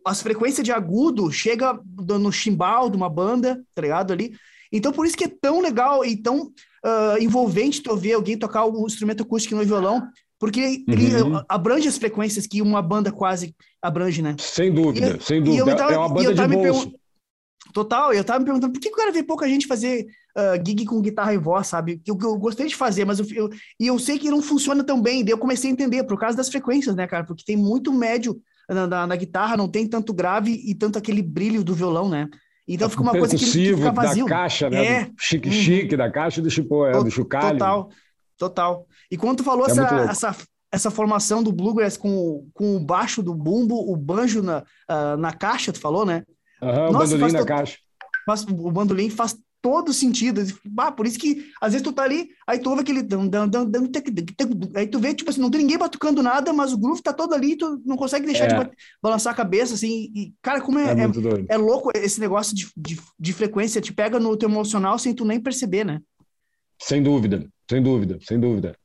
as 0.06 0.22
frequências 0.22 0.66
de 0.66 0.74
agudo 0.74 1.32
chega 1.32 1.80
no 2.20 2.32
chimbal 2.32 2.90
de 2.90 2.98
uma 2.98 3.10
banda, 3.10 3.64
tá 3.74 3.82
ligado 3.82 4.12
ali? 4.12 4.36
Então 4.72 4.92
por 4.92 5.06
isso 5.06 5.16
que 5.16 5.24
é 5.24 5.32
tão 5.42 5.62
legal 5.62 6.04
e 6.04 6.22
tão 6.22 6.42
uh, 6.42 7.18
envolvente 7.22 7.82
tu 7.82 7.96
ver 7.96 8.14
alguém 8.14 8.38
tocar 8.38 8.66
um 8.66 8.86
instrumento 8.86 9.24
acústico 9.24 9.56
no 9.56 9.64
violão, 9.64 10.06
porque 10.40 10.84
ele 10.88 11.22
uhum. 11.22 11.42
abrange 11.50 11.88
as 11.88 11.98
frequências 11.98 12.46
que 12.46 12.62
uma 12.62 12.82
banda 12.82 13.12
quase 13.12 13.56
abrange, 13.82 14.22
né? 14.22 14.36
Sem 14.38 14.72
dúvida, 14.74 15.18
e, 15.18 15.24
sem 15.24 15.42
dúvida. 15.42 15.76
Tava, 15.76 15.94
é 15.94 15.98
uma 15.98 16.10
banda 16.10 16.34
de 16.34 16.48
bolso. 16.48 16.92
Total, 17.74 18.14
eu 18.14 18.24
tava 18.24 18.40
me 18.40 18.46
perguntando 18.46 18.74
por 18.74 18.80
que 18.80 18.90
o 18.90 18.96
cara 18.96 19.12
vê 19.12 19.24
pouca 19.24 19.48
gente 19.48 19.68
fazer 19.68 20.06
uh, 20.38 20.66
gig 20.66 20.86
com 20.86 21.02
guitarra 21.02 21.34
e 21.34 21.38
voz, 21.38 21.68
sabe? 21.68 22.02
Eu, 22.06 22.18
eu 22.22 22.38
gostei 22.38 22.68
de 22.68 22.76
fazer, 22.76 23.06
mas 23.06 23.20
eu, 23.20 23.26
eu, 23.34 23.50
e 23.80 23.88
eu 23.88 24.00
sei 24.00 24.18
que 24.18 24.30
não 24.30 24.42
funciona 24.42 24.84
tão 24.84 25.02
bem. 25.02 25.24
Daí 25.24 25.34
eu 25.34 25.38
comecei 25.38 25.70
a 25.70 25.74
entender, 25.74 26.04
por 26.04 26.18
causa 26.20 26.38
das 26.38 26.50
frequências, 26.50 26.96
né, 26.96 27.06
cara? 27.08 27.24
Porque 27.24 27.44
tem 27.46 27.58
muito 27.58 27.92
médio 27.94 28.40
na, 28.70 28.88
na, 28.88 29.08
na 29.08 29.16
guitarra, 29.16 29.58
não 29.58 29.68
tem 29.68 29.88
tanto 29.88 30.14
grave 30.14 30.52
e 30.52 30.74
tanto 30.76 30.98
aquele 30.98 31.22
brilho 31.22 31.64
do 31.64 31.74
violão, 31.74 32.10
né? 32.10 32.28
Então 32.68 32.90
fica 32.90 33.02
uma 33.02 33.12
coisa 33.12 33.38
que, 33.38 33.46
que 33.46 33.76
fica 33.76 33.92
vazio. 33.92 34.26
da 34.26 34.30
caixa, 34.30 34.70
né? 34.70 34.86
É. 34.86 35.12
Chique-chique, 35.18 35.94
uhum. 35.94 35.98
da 35.98 36.12
caixa 36.12 36.42
do 36.42 36.50
chipô, 36.50 36.86
é, 36.86 36.92
do 36.92 37.10
chocalho. 37.10 37.58
Total. 37.58 37.90
Total. 38.38 38.86
E 39.10 39.18
quando 39.18 39.38
tu 39.38 39.44
falou 39.44 39.68
é 39.68 39.72
essa, 39.72 39.82
essa, 40.10 40.38
essa 40.72 40.92
formação 40.92 41.42
do 41.42 41.52
bluegrass 41.52 41.98
com, 41.98 42.48
com 42.54 42.76
o 42.76 42.80
baixo 42.80 43.24
do 43.24 43.34
bumbo, 43.34 43.92
o 43.92 43.96
banjo 43.96 44.42
na, 44.44 44.64
uh, 44.90 45.18
na 45.18 45.34
caixa, 45.34 45.74
tu 45.74 45.80
falou, 45.80 46.06
né? 46.06 46.24
Uhum, 46.62 46.92
Nossa, 46.92 47.16
o 47.16 47.18
bandolim 47.18 47.34
na 47.34 47.46
caixa. 47.46 47.78
Faz, 48.26 48.44
o 48.44 48.72
bandolim 48.72 49.10
faz 49.10 49.38
todo 49.62 49.92
sentido. 49.92 50.42
Ah, 50.78 50.92
por 50.92 51.06
isso 51.06 51.20
que 51.20 51.52
às 51.62 51.74
vezes 51.74 51.84
tu 51.84 51.92
tá 51.92 52.04
ali, 52.04 52.30
aí 52.46 52.60
tu 52.60 52.70
ouve 52.70 52.82
aquele. 52.82 53.00
Aí 54.76 54.88
tu 54.88 55.00
vê, 55.00 55.14
tipo 55.14 55.30
assim, 55.30 55.42
não 55.42 55.50
tem 55.50 55.62
ninguém 55.62 55.78
batucando 55.78 56.22
nada, 56.22 56.54
mas 56.54 56.74
o 56.74 56.78
groove 56.78 57.02
tá 57.02 57.14
todo 57.14 57.34
ali, 57.34 57.58
tu 57.58 57.82
não 57.86 57.98
consegue 57.98 58.26
deixar 58.26 58.46
é. 58.46 58.64
de 58.64 58.72
balançar 59.02 59.34
a 59.34 59.36
cabeça, 59.36 59.74
assim. 59.74 60.12
E, 60.16 60.34
cara, 60.42 60.62
como 60.62 60.80
é, 60.80 60.92
é, 60.92 61.04
é, 61.04 61.46
é 61.50 61.58
louco 61.58 61.92
esse 61.96 62.20
negócio 62.20 62.56
de, 62.56 62.70
de, 62.76 63.00
de 63.20 63.34
frequência, 63.34 63.82
te 63.82 63.94
pega 63.94 64.20
no 64.20 64.38
teu 64.38 64.50
emocional 64.50 64.98
sem 65.00 65.14
tu 65.14 65.26
nem 65.26 65.40
perceber, 65.40 65.84
né? 65.86 66.02
Sem 66.80 67.02
dúvida. 67.02 67.48
Sem 67.70 67.82
dúvida, 67.82 68.18
sem 68.22 68.40
dúvida. 68.40 68.76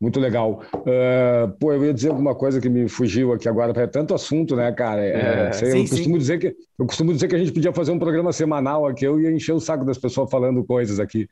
Muito 0.00 0.20
legal. 0.20 0.62
Uh, 0.74 1.50
pô, 1.58 1.72
eu 1.72 1.84
ia 1.84 1.92
dizer 1.92 2.10
alguma 2.10 2.32
coisa 2.32 2.60
que 2.60 2.68
me 2.68 2.88
fugiu 2.88 3.32
aqui 3.32 3.48
agora, 3.48 3.72
é 3.82 3.86
tanto 3.86 4.14
assunto, 4.14 4.54
né, 4.54 4.70
cara? 4.70 5.04
É, 5.04 5.48
é, 5.48 5.52
sei, 5.52 5.70
sim, 5.72 5.78
eu, 5.78 5.88
costumo 5.88 6.14
sim. 6.14 6.18
dizer 6.18 6.38
que, 6.38 6.56
eu 6.78 6.86
costumo 6.86 7.12
dizer 7.12 7.26
que 7.26 7.34
a 7.34 7.38
gente 7.38 7.50
podia 7.50 7.72
fazer 7.72 7.90
um 7.90 7.98
programa 7.98 8.32
semanal 8.32 8.86
aqui, 8.86 9.04
eu 9.04 9.20
ia 9.20 9.32
encher 9.32 9.52
o 9.52 9.60
saco 9.60 9.84
das 9.84 9.98
pessoas 9.98 10.30
falando 10.30 10.64
coisas 10.64 11.00
aqui. 11.00 11.28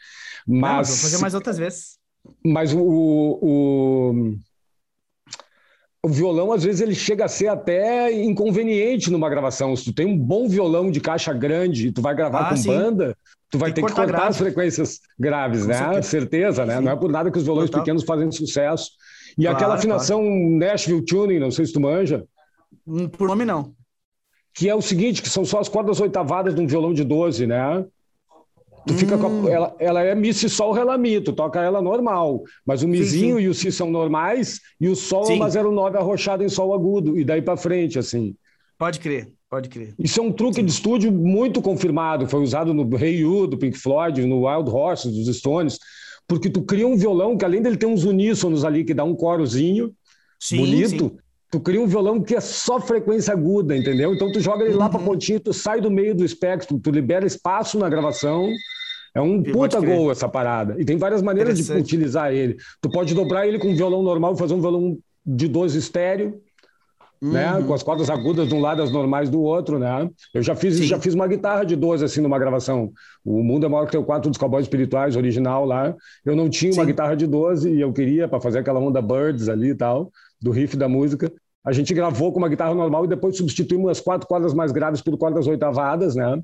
Mas. 0.46 0.88
Não, 0.88 0.94
vou 0.94 1.02
fazer 1.02 1.18
mais 1.18 1.34
outras 1.34 1.56
vezes. 1.56 1.96
Mas 2.44 2.72
o, 2.74 2.80
o, 2.80 4.34
o 6.02 6.08
violão, 6.08 6.52
às 6.52 6.64
vezes, 6.64 6.80
ele 6.80 6.94
chega 6.94 7.26
a 7.26 7.28
ser 7.28 7.46
até 7.46 8.12
inconveniente 8.12 9.12
numa 9.12 9.30
gravação. 9.30 9.76
Se 9.76 9.84
tu 9.84 9.92
tem 9.92 10.06
um 10.06 10.18
bom 10.18 10.48
violão 10.48 10.90
de 10.90 11.00
caixa 11.00 11.32
grande 11.32 11.86
e 11.86 11.92
tu 11.92 12.02
vai 12.02 12.16
gravar 12.16 12.46
ah, 12.46 12.48
com 12.50 12.56
sim. 12.56 12.68
banda, 12.68 13.16
tu 13.56 13.60
vai 13.60 13.72
ter 13.72 13.84
que 13.84 13.92
cortar, 13.92 14.28
as 14.28 14.38
frequências 14.38 15.00
graves, 15.18 15.62
com 15.62 15.68
né? 15.68 15.74
Certeza, 15.74 16.02
certeza 16.02 16.66
né? 16.66 16.78
Sim. 16.78 16.84
Não 16.84 16.92
é 16.92 16.96
por 16.96 17.10
nada 17.10 17.30
que 17.30 17.38
os 17.38 17.44
violões 17.44 17.70
pequenos 17.70 18.04
fazem 18.04 18.30
sucesso. 18.30 18.90
E 19.36 19.42
claro, 19.42 19.56
aquela 19.56 19.74
afinação 19.74 20.20
claro. 20.20 20.58
Nashville 20.58 21.04
Tuning, 21.04 21.38
não 21.38 21.50
sei 21.50 21.66
se 21.66 21.72
tu 21.72 21.80
manja. 21.80 22.24
Hum, 22.86 23.08
por 23.08 23.28
nome, 23.28 23.44
não. 23.44 23.74
Que 24.54 24.68
é 24.68 24.74
o 24.74 24.80
seguinte, 24.80 25.20
que 25.20 25.28
são 25.28 25.44
só 25.44 25.60
as 25.60 25.68
cordas 25.68 26.00
oitavadas 26.00 26.54
de 26.54 26.60
um 26.60 26.66
violão 26.66 26.94
de 26.94 27.04
12, 27.04 27.46
né? 27.46 27.84
Tu 28.86 28.94
hum. 28.94 28.98
fica 28.98 29.18
com 29.18 29.46
a, 29.46 29.50
ela, 29.50 29.76
ela 29.78 30.02
é 30.02 30.14
mi, 30.14 30.32
si, 30.32 30.48
sol, 30.48 30.72
ré, 30.72 30.96
mi, 30.96 31.20
tu 31.20 31.32
toca 31.32 31.60
ela 31.60 31.82
normal, 31.82 32.42
mas 32.64 32.82
o 32.82 32.88
mizinho 32.88 33.36
sim, 33.36 33.40
sim. 33.40 33.46
e 33.46 33.48
o 33.48 33.54
si 33.54 33.72
são 33.72 33.90
normais 33.90 34.60
e 34.80 34.88
o 34.88 34.94
sol 34.94 35.24
sim. 35.24 35.34
é 35.34 35.36
uma 35.36 35.48
09 35.50 35.98
arrochada 35.98 36.44
em 36.44 36.48
sol 36.48 36.72
agudo 36.72 37.18
e 37.18 37.24
daí 37.24 37.42
para 37.42 37.56
frente 37.56 37.98
assim. 37.98 38.36
Pode 38.78 39.00
crer, 39.00 39.32
pode 39.48 39.68
crer. 39.68 39.94
Isso 39.98 40.20
é 40.20 40.22
um 40.22 40.32
truque 40.32 40.62
de 40.62 40.70
estúdio 40.70 41.12
muito 41.12 41.62
confirmado, 41.62 42.28
foi 42.28 42.40
usado 42.40 42.74
no 42.74 42.82
Hey 42.96 43.20
You 43.20 43.46
do 43.46 43.56
Pink 43.56 43.78
Floyd, 43.78 44.24
no 44.26 44.46
Wild 44.46 44.70
Horses 44.70 45.12
dos 45.12 45.36
Stones, 45.36 45.78
porque 46.26 46.50
tu 46.50 46.62
cria 46.62 46.86
um 46.86 46.96
violão 46.96 47.36
que 47.36 47.44
além 47.44 47.62
dele 47.62 47.76
ter 47.76 47.86
uns 47.86 48.04
uníssonos 48.04 48.64
ali 48.64 48.84
que 48.84 48.94
dá 48.94 49.04
um 49.04 49.14
corozinho 49.14 49.92
bonito, 50.50 51.16
tu 51.50 51.60
cria 51.60 51.80
um 51.80 51.86
violão 51.86 52.20
que 52.20 52.34
é 52.34 52.40
só 52.40 52.80
frequência 52.80 53.32
aguda, 53.32 53.76
entendeu? 53.76 54.14
Então 54.14 54.30
tu 54.32 54.40
joga 54.40 54.64
ele 54.64 54.74
uhum. 54.74 54.80
lá 54.80 54.88
para 54.88 55.00
pontinho, 55.00 55.40
tu 55.40 55.52
sai 55.52 55.80
do 55.80 55.90
meio 55.90 56.14
do 56.14 56.24
espectro, 56.24 56.78
tu 56.78 56.90
libera 56.90 57.26
espaço 57.26 57.78
na 57.78 57.88
gravação 57.88 58.48
é 59.16 59.20
um 59.20 59.42
puta 59.42 59.80
gol 59.80 60.12
essa 60.12 60.28
parada. 60.28 60.76
E 60.78 60.84
tem 60.84 60.98
várias 60.98 61.22
maneiras 61.22 61.56
de 61.56 61.72
utilizar 61.72 62.34
ele. 62.34 62.58
Tu 62.82 62.90
pode 62.90 63.14
dobrar 63.14 63.48
ele 63.48 63.58
com 63.58 63.68
um 63.68 63.74
violão 63.74 64.02
normal 64.02 64.36
fazer 64.36 64.52
um 64.52 64.60
violão 64.60 64.98
de 65.24 65.48
12 65.48 65.78
estéreo? 65.78 66.38
Uhum. 67.22 67.32
né? 67.32 67.62
Com 67.66 67.74
as 67.74 67.82
cordas 67.82 68.10
agudas 68.10 68.48
de 68.48 68.54
um 68.54 68.60
lado 68.60 68.80
e 68.80 68.84
as 68.84 68.90
normais 68.90 69.28
do 69.28 69.40
outro, 69.40 69.78
né? 69.78 70.08
Eu 70.34 70.42
já 70.42 70.54
fiz, 70.54 70.76
já 70.78 70.98
fiz 70.98 71.14
uma 71.14 71.26
guitarra 71.26 71.64
de 71.64 71.76
12 71.76 72.04
assim 72.04 72.20
numa 72.20 72.38
gravação. 72.38 72.92
O 73.24 73.42
Mundo 73.42 73.66
é 73.66 73.68
Maior 73.68 73.88
que 73.88 73.96
o 73.96 74.04
quatro 74.04 74.30
dos 74.30 74.38
Cowboys 74.38 74.64
Espirituais, 74.64 75.16
original 75.16 75.64
lá. 75.64 75.94
Eu 76.24 76.36
não 76.36 76.48
tinha 76.48 76.72
Sim. 76.72 76.78
uma 76.78 76.86
guitarra 76.86 77.16
de 77.16 77.26
12 77.26 77.70
e 77.70 77.80
eu 77.80 77.92
queria 77.92 78.28
para 78.28 78.40
fazer 78.40 78.60
aquela 78.60 78.80
onda 78.80 79.00
Birds 79.00 79.48
ali 79.48 79.70
e 79.70 79.74
tal, 79.74 80.10
do 80.40 80.50
riff 80.50 80.76
da 80.76 80.88
música. 80.88 81.32
A 81.64 81.72
gente 81.72 81.92
gravou 81.92 82.32
com 82.32 82.38
uma 82.38 82.48
guitarra 82.48 82.74
normal 82.74 83.04
e 83.04 83.08
depois 83.08 83.36
substituímos 83.36 83.90
as 83.90 84.00
quatro 84.00 84.28
cordas 84.28 84.54
mais 84.54 84.70
graves 84.70 85.02
por 85.02 85.18
cordas 85.18 85.48
oitavadas, 85.48 86.14
né? 86.14 86.40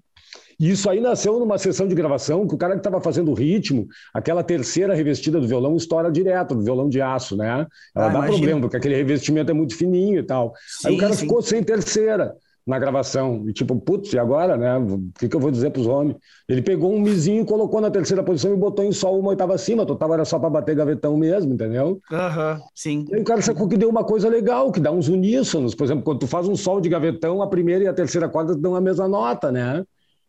E 0.63 0.71
isso 0.71 0.89
aí 0.89 1.01
nasceu 1.01 1.41
numa 1.41 1.59
sessão 1.59 1.89
de 1.89 1.95
gravação 1.97 2.47
que 2.47 2.55
o 2.55 2.57
cara 2.57 2.75
que 2.75 2.79
estava 2.79 3.01
fazendo 3.01 3.33
o 3.33 3.35
ritmo, 3.35 3.89
aquela 4.15 4.45
terceira 4.45 4.95
revestida 4.95 5.41
do 5.41 5.49
violão 5.49 5.75
estoura 5.75 6.09
direto, 6.09 6.55
do 6.55 6.63
violão 6.63 6.89
de 6.89 7.01
aço, 7.01 7.37
né? 7.37 7.67
Ela 7.97 8.07
ah, 8.07 8.09
dá 8.09 8.09
imagina. 8.11 8.29
problema, 8.29 8.61
porque 8.61 8.77
aquele 8.77 8.95
revestimento 8.95 9.51
é 9.51 9.55
muito 9.55 9.77
fininho 9.77 10.21
e 10.21 10.23
tal. 10.23 10.55
Sim, 10.81 10.87
aí 10.87 10.95
o 10.95 10.99
cara 10.99 11.15
sim. 11.15 11.23
ficou 11.23 11.43
sem 11.43 11.65
terceira 11.65 12.33
na 12.65 12.79
gravação. 12.79 13.43
E 13.49 13.53
tipo, 13.53 13.75
putz, 13.75 14.13
e 14.13 14.19
agora, 14.21 14.57
né? 14.57 14.79
O 14.79 15.11
que, 15.19 15.29
que 15.29 15.35
eu 15.35 15.41
vou 15.41 15.51
dizer 15.51 15.71
para 15.71 15.81
os 15.81 15.87
homens? 15.89 16.17
Ele 16.49 16.63
pegou 16.63 16.95
um 16.95 17.01
mizinho, 17.01 17.45
colocou 17.45 17.81
na 17.81 17.91
terceira 17.91 18.23
posição 18.23 18.55
e 18.55 18.57
botou 18.57 18.85
em 18.85 18.93
sol 18.93 19.19
uma 19.19 19.31
oitava 19.31 19.55
acima. 19.57 19.85
Total 19.85 20.15
era 20.15 20.25
só 20.25 20.39
para 20.39 20.49
bater 20.49 20.77
gavetão 20.77 21.17
mesmo, 21.17 21.55
entendeu? 21.55 22.01
Aham, 22.13 22.53
uhum, 22.53 22.67
sim. 22.73 23.05
E 23.11 23.17
aí 23.17 23.21
o 23.21 23.25
cara 23.25 23.43
sacou 23.43 23.67
que 23.67 23.77
deu 23.77 23.89
uma 23.89 24.05
coisa 24.05 24.29
legal, 24.29 24.71
que 24.71 24.79
dá 24.79 24.93
uns 24.93 25.09
uníssonos. 25.09 25.75
Por 25.75 25.83
exemplo, 25.83 26.05
quando 26.05 26.21
tu 26.21 26.29
faz 26.29 26.47
um 26.47 26.55
sol 26.55 26.81
de 26.81 26.89
gavetão, 26.89 27.43
a 27.43 27.49
primeira 27.49 27.83
e 27.83 27.89
a 27.89 27.93
terceira 27.93 28.29
corda 28.29 28.55
dão 28.55 28.77
a 28.77 28.81
mesma 28.81 29.09
nota, 29.09 29.51
né? 29.51 29.85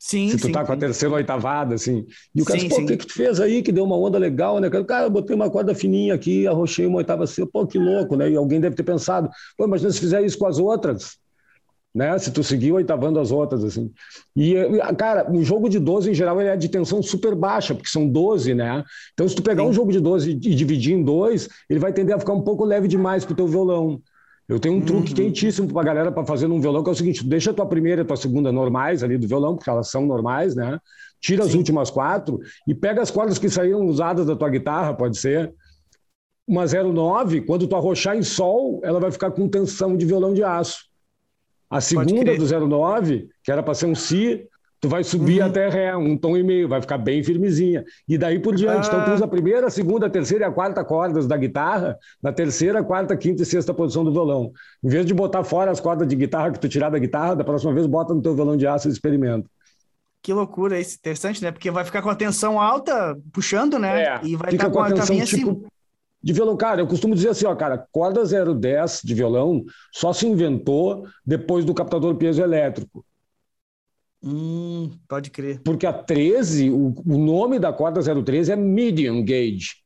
Sim, 0.05 0.27
Se 0.27 0.37
tu 0.37 0.47
sim, 0.47 0.51
tá 0.51 0.65
com 0.65 0.73
a 0.73 0.75
terceira 0.75 1.15
oitavada, 1.15 1.75
assim. 1.75 2.05
E 2.35 2.41
o 2.41 2.45
cara 2.45 2.59
sim, 2.59 2.67
pô, 2.67 2.75
o 2.75 2.85
que, 2.85 2.97
que 2.97 3.07
tu 3.07 3.13
fez 3.13 3.39
aí 3.39 3.63
que 3.63 3.71
deu 3.71 3.85
uma 3.85 3.97
onda 3.97 4.17
legal, 4.17 4.59
né? 4.59 4.69
Cara, 4.69 5.05
eu 5.05 5.09
botei 5.09 5.33
uma 5.33 5.49
corda 5.49 5.73
fininha 5.73 6.13
aqui, 6.13 6.45
arrochei 6.45 6.85
uma 6.85 6.97
oitava 6.97 7.23
assim. 7.23 7.45
Pô, 7.45 7.65
que 7.65 7.79
louco, 7.79 8.17
né? 8.17 8.29
E 8.29 8.35
alguém 8.35 8.59
deve 8.59 8.75
ter 8.75 8.83
pensado, 8.83 9.29
pô, 9.57 9.63
imagina 9.63 9.89
se 9.91 10.01
fizer 10.01 10.21
isso 10.21 10.37
com 10.37 10.45
as 10.45 10.59
outras, 10.59 11.17
né? 11.95 12.19
Se 12.19 12.31
tu 12.31 12.43
seguir 12.43 12.73
oitavando 12.73 13.17
as 13.17 13.31
outras, 13.31 13.63
assim. 13.63 13.93
E, 14.35 14.55
cara, 14.97 15.31
um 15.31 15.41
jogo 15.41 15.69
de 15.69 15.79
12, 15.79 16.11
em 16.11 16.13
geral, 16.13 16.41
ele 16.41 16.49
é 16.49 16.57
de 16.57 16.67
tensão 16.67 17.01
super 17.01 17.33
baixa, 17.33 17.73
porque 17.73 17.89
são 17.89 18.05
12, 18.05 18.53
né? 18.53 18.83
Então, 19.13 19.25
se 19.25 19.33
tu 19.33 19.41
pegar 19.41 19.63
um 19.63 19.71
jogo 19.71 19.93
de 19.93 20.01
12 20.01 20.31
e 20.31 20.35
dividir 20.35 20.95
em 20.95 21.01
dois, 21.01 21.47
ele 21.69 21.79
vai 21.79 21.93
tender 21.93 22.13
a 22.13 22.19
ficar 22.19 22.33
um 22.33 22.41
pouco 22.41 22.65
leve 22.65 22.89
demais 22.89 23.23
pro 23.23 23.35
teu 23.35 23.47
violão. 23.47 24.01
Eu 24.47 24.59
tenho 24.59 24.75
um 24.75 24.77
uhum. 24.79 24.85
truque 24.85 25.13
quentíssimo 25.13 25.71
para 25.71 25.81
a 25.81 25.85
galera 25.85 26.11
para 26.11 26.25
fazer 26.25 26.47
num 26.47 26.59
violão, 26.59 26.83
que 26.83 26.89
é 26.89 26.93
o 26.93 26.95
seguinte: 26.95 27.25
deixa 27.25 27.51
a 27.51 27.53
tua 27.53 27.65
primeira 27.65 28.01
e 28.01 28.03
a 28.03 28.05
tua 28.05 28.17
segunda 28.17 28.51
normais 28.51 29.03
ali 29.03 29.17
do 29.17 29.27
violão, 29.27 29.55
porque 29.55 29.69
elas 29.69 29.89
são 29.89 30.05
normais, 30.05 30.55
né? 30.55 30.79
Tira 31.21 31.43
Sim. 31.43 31.49
as 31.49 31.55
últimas 31.55 31.89
quatro 31.89 32.39
e 32.67 32.75
pega 32.75 33.01
as 33.01 33.09
cordas 33.09 33.39
que 33.39 33.49
saíram 33.49 33.85
usadas 33.85 34.25
da 34.25 34.35
tua 34.35 34.49
guitarra, 34.49 34.93
pode 34.93 35.17
ser. 35.17 35.53
Uma 36.45 36.65
09, 36.65 37.41
quando 37.41 37.67
tu 37.67 37.75
arrochar 37.75 38.17
em 38.17 38.23
sol, 38.23 38.81
ela 38.83 38.99
vai 38.99 39.09
ficar 39.09 39.31
com 39.31 39.47
tensão 39.47 39.95
de 39.95 40.05
violão 40.05 40.33
de 40.33 40.43
aço. 40.43 40.87
A 41.69 41.79
segunda 41.79 42.35
do 42.35 42.67
09, 42.67 43.29
que 43.41 43.49
era 43.49 43.63
para 43.63 43.73
ser 43.73 43.85
um 43.85 43.95
Si, 43.95 44.45
tu 44.83 44.89
vai 44.89 45.01
subir 45.01 45.39
uhum. 45.39 45.47
até 45.47 45.69
Ré, 45.69 45.95
um 45.95 46.17
tom 46.17 46.35
e 46.35 46.43
meio, 46.43 46.67
vai 46.67 46.81
ficar 46.81 46.97
bem 46.97 47.23
firmezinha. 47.23 47.85
E 48.05 48.17
daí 48.17 48.37
por 48.37 48.53
diante. 48.53 48.83
Ah. 48.83 48.87
Então 48.87 49.05
tu 49.05 49.11
ah. 49.11 49.13
usa 49.13 49.23
a 49.23 49.27
primeira, 49.29 49.67
a 49.67 49.69
segunda, 49.69 50.07
a 50.07 50.09
terceira 50.09 50.43
e 50.43 50.47
a 50.49 50.51
quarta 50.51 50.83
cordas 50.83 51.25
da 51.25 51.37
guitarra, 51.37 51.97
na 52.21 52.33
terceira, 52.33 52.83
quarta, 52.83 53.15
quinta 53.15 53.43
e 53.43 53.45
sexta 53.45 53.73
posição 53.73 54.03
do 54.03 54.11
violão. 54.11 54.51
Em 54.83 54.89
vez 54.89 55.05
de 55.05 55.13
botar 55.13 55.45
fora 55.45 55.71
as 55.71 55.79
cordas 55.79 56.05
de 56.05 56.17
guitarra 56.17 56.51
que 56.51 56.59
tu 56.59 56.67
tirar 56.67 56.89
da 56.89 56.99
guitarra, 56.99 57.33
da 57.33 57.45
próxima 57.45 57.73
vez 57.73 57.87
bota 57.87 58.13
no 58.13 58.21
teu 58.21 58.35
violão 58.35 58.57
de 58.57 58.67
aço 58.67 58.89
e 58.89 58.91
experimenta. 58.91 59.49
Que 60.21 60.33
loucura 60.33 60.77
isso, 60.77 60.97
interessante, 60.97 61.41
né? 61.41 61.49
Porque 61.49 61.71
vai 61.71 61.85
ficar 61.85 62.01
com 62.01 62.09
a 62.09 62.15
tensão 62.15 62.59
alta, 62.59 63.17
puxando, 63.31 63.79
né? 63.79 64.03
É, 64.03 64.19
e 64.21 64.35
vai 64.35 64.51
ficar 64.51 64.69
com 64.69 64.81
a, 64.81 64.87
a 64.87 64.91
tensão 64.91 65.17
tipo, 65.21 65.65
de 66.21 66.33
violão. 66.33 66.57
Cara, 66.57 66.81
eu 66.81 66.87
costumo 66.87 67.15
dizer 67.15 67.29
assim, 67.29 67.45
ó, 67.45 67.55
cara, 67.55 67.87
corda 67.89 68.23
010 68.25 68.99
de 69.01 69.15
violão 69.15 69.63
só 69.93 70.11
se 70.11 70.27
inventou 70.27 71.07
depois 71.25 71.63
do 71.63 71.73
captador 71.73 72.15
peso 72.15 72.41
elétrico. 72.41 73.05
Hum, 74.23 74.89
pode 75.07 75.29
crer. 75.29 75.59
Porque 75.63 75.85
a 75.85 75.91
13, 75.91 76.69
o, 76.69 76.93
o 77.05 77.17
nome 77.17 77.59
da 77.59 77.73
corda 77.73 78.01
013 78.01 78.53
é 78.53 78.55
medium 78.55 79.23
gauge. 79.23 79.83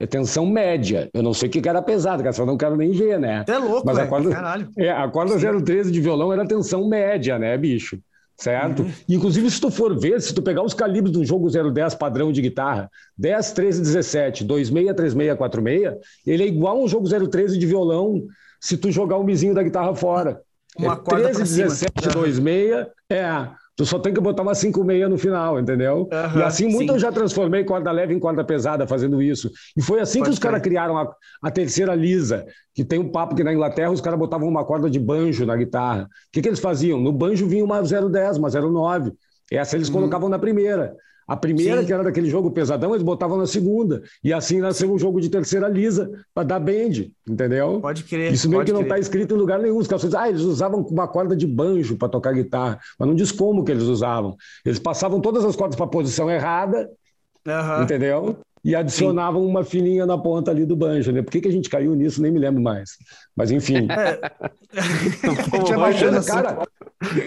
É 0.00 0.06
tensão 0.06 0.46
média. 0.46 1.10
Eu 1.12 1.22
não 1.22 1.32
sei 1.34 1.48
o 1.48 1.52
que 1.52 1.68
era 1.68 1.82
pesado, 1.82 2.22
que 2.22 2.28
eu 2.28 2.46
não 2.46 2.56
quero 2.56 2.76
nem 2.76 2.92
ver, 2.92 3.18
né? 3.18 3.44
É 3.48 3.58
louco, 3.58 3.84
Mas 3.84 3.98
a 3.98 4.06
corda, 4.06 4.30
caralho. 4.30 4.68
É, 4.78 4.90
a 4.90 5.08
corda 5.08 5.38
Sim. 5.38 5.64
013 5.64 5.90
de 5.90 6.00
violão 6.00 6.32
era 6.32 6.46
tensão 6.46 6.86
média, 6.86 7.38
né, 7.38 7.56
bicho? 7.56 7.98
Certo? 8.36 8.82
Uhum. 8.82 8.92
Inclusive, 9.08 9.50
se 9.50 9.60
tu 9.60 9.68
for 9.68 9.98
ver, 9.98 10.20
se 10.20 10.32
tu 10.32 10.40
pegar 10.40 10.62
os 10.62 10.72
calibres 10.72 11.12
do 11.12 11.24
jogo 11.24 11.50
010 11.50 11.96
padrão 11.96 12.30
de 12.30 12.40
guitarra, 12.40 12.88
10, 13.16 13.50
13, 13.50 13.80
17, 13.80 14.44
26, 14.44 14.94
36, 14.94 15.36
46, 15.36 15.94
ele 16.24 16.44
é 16.44 16.46
igual 16.46 16.76
a 16.76 16.84
um 16.84 16.86
jogo 16.86 17.08
013 17.08 17.58
de 17.58 17.66
violão 17.66 18.24
se 18.60 18.76
tu 18.76 18.92
jogar 18.92 19.16
o 19.16 19.24
mizinho 19.24 19.54
da 19.54 19.62
guitarra 19.64 19.92
fora. 19.96 20.40
Uma 20.78 20.92
é 20.92 20.96
13, 20.96 21.42
17, 21.42 21.92
26, 22.34 22.86
é 23.10 23.48
Tu 23.78 23.86
só 23.86 23.96
tem 23.96 24.12
que 24.12 24.20
botar 24.20 24.42
uma 24.42 24.54
5,6 24.54 25.08
no 25.08 25.16
final, 25.16 25.60
entendeu? 25.60 26.08
Uhum, 26.12 26.40
e 26.40 26.42
assim, 26.42 26.66
muito 26.66 26.88
sim. 26.88 26.94
eu 26.94 26.98
já 26.98 27.12
transformei 27.12 27.62
corda 27.62 27.92
leve 27.92 28.12
em 28.12 28.18
corda 28.18 28.42
pesada 28.42 28.88
fazendo 28.88 29.22
isso. 29.22 29.52
E 29.76 29.80
foi 29.80 30.00
assim 30.00 30.18
Pode 30.18 30.30
que 30.30 30.34
os 30.34 30.38
caras 30.40 30.60
criaram 30.60 30.98
a, 30.98 31.08
a, 31.40 31.48
terceira 31.48 31.94
lisa, 31.94 32.44
que 32.74 32.84
tem 32.84 32.98
um 32.98 33.08
papo 33.08 33.36
que 33.36 33.44
na 33.44 33.52
Inglaterra 33.54 33.92
os 33.92 34.00
caras 34.00 34.18
botavam 34.18 34.48
uma 34.48 34.64
corda 34.64 34.90
de 34.90 34.98
banjo 34.98 35.46
na 35.46 35.54
guitarra. 35.54 36.06
O 36.06 36.08
que, 36.32 36.42
que 36.42 36.48
eles 36.48 36.58
faziam? 36.58 36.98
No 37.00 37.12
banjo 37.12 37.46
vinha 37.46 37.64
uma 37.64 37.80
010, 37.80 38.38
uma 38.38 38.50
09. 38.50 39.12
Essa 39.48 39.76
eles 39.76 39.86
uhum. 39.86 39.94
colocavam 39.94 40.28
na 40.28 40.40
primeira. 40.40 40.96
A 41.28 41.36
primeira, 41.36 41.82
Sim. 41.82 41.86
que 41.86 41.92
era 41.92 42.02
daquele 42.02 42.30
jogo 42.30 42.50
pesadão, 42.50 42.92
eles 42.92 43.02
botavam 43.02 43.36
na 43.36 43.46
segunda. 43.46 44.02
E 44.24 44.32
assim 44.32 44.60
nasceu 44.60 44.90
um 44.90 44.98
jogo 44.98 45.20
de 45.20 45.28
terceira 45.28 45.68
lisa 45.68 46.10
para 46.34 46.42
dar 46.42 46.58
bend, 46.58 47.12
entendeu? 47.28 47.80
Pode 47.82 48.02
crer. 48.04 48.32
Isso 48.32 48.48
meio 48.48 48.64
que 48.64 48.72
não 48.72 48.80
está 48.80 48.98
escrito 48.98 49.34
em 49.34 49.38
lugar 49.38 49.58
nenhum. 49.58 49.76
Os 49.76 49.86
caras 49.86 50.02
dizem, 50.02 50.18
ah, 50.18 50.26
eles 50.26 50.40
usavam 50.40 50.80
uma 50.80 51.06
corda 51.06 51.36
de 51.36 51.46
banjo 51.46 51.98
para 51.98 52.08
tocar 52.08 52.32
guitarra. 52.32 52.80
Mas 52.98 53.06
não 53.06 53.14
diz 53.14 53.30
como 53.30 53.62
que 53.62 53.70
eles 53.70 53.84
usavam. 53.84 54.38
Eles 54.64 54.78
passavam 54.78 55.20
todas 55.20 55.44
as 55.44 55.54
cordas 55.54 55.76
para 55.76 55.84
a 55.84 55.90
posição 55.90 56.30
errada, 56.30 56.88
uhum. 57.46 57.82
entendeu? 57.82 58.38
e 58.64 58.74
adicionavam 58.74 59.42
Sim. 59.42 59.48
uma 59.48 59.64
fininha 59.64 60.04
na 60.04 60.18
ponta 60.18 60.50
ali 60.50 60.66
do 60.66 60.76
banjo, 60.76 61.12
né? 61.12 61.22
Por 61.22 61.30
que, 61.30 61.40
que 61.40 61.48
a 61.48 61.52
gente 61.52 61.70
caiu 61.70 61.94
nisso? 61.94 62.20
Nem 62.20 62.30
me 62.30 62.38
lembro 62.38 62.62
mais. 62.62 62.90
Mas 63.34 63.50
enfim. 63.50 63.88
É. 63.90 64.18
cara, 66.26 66.66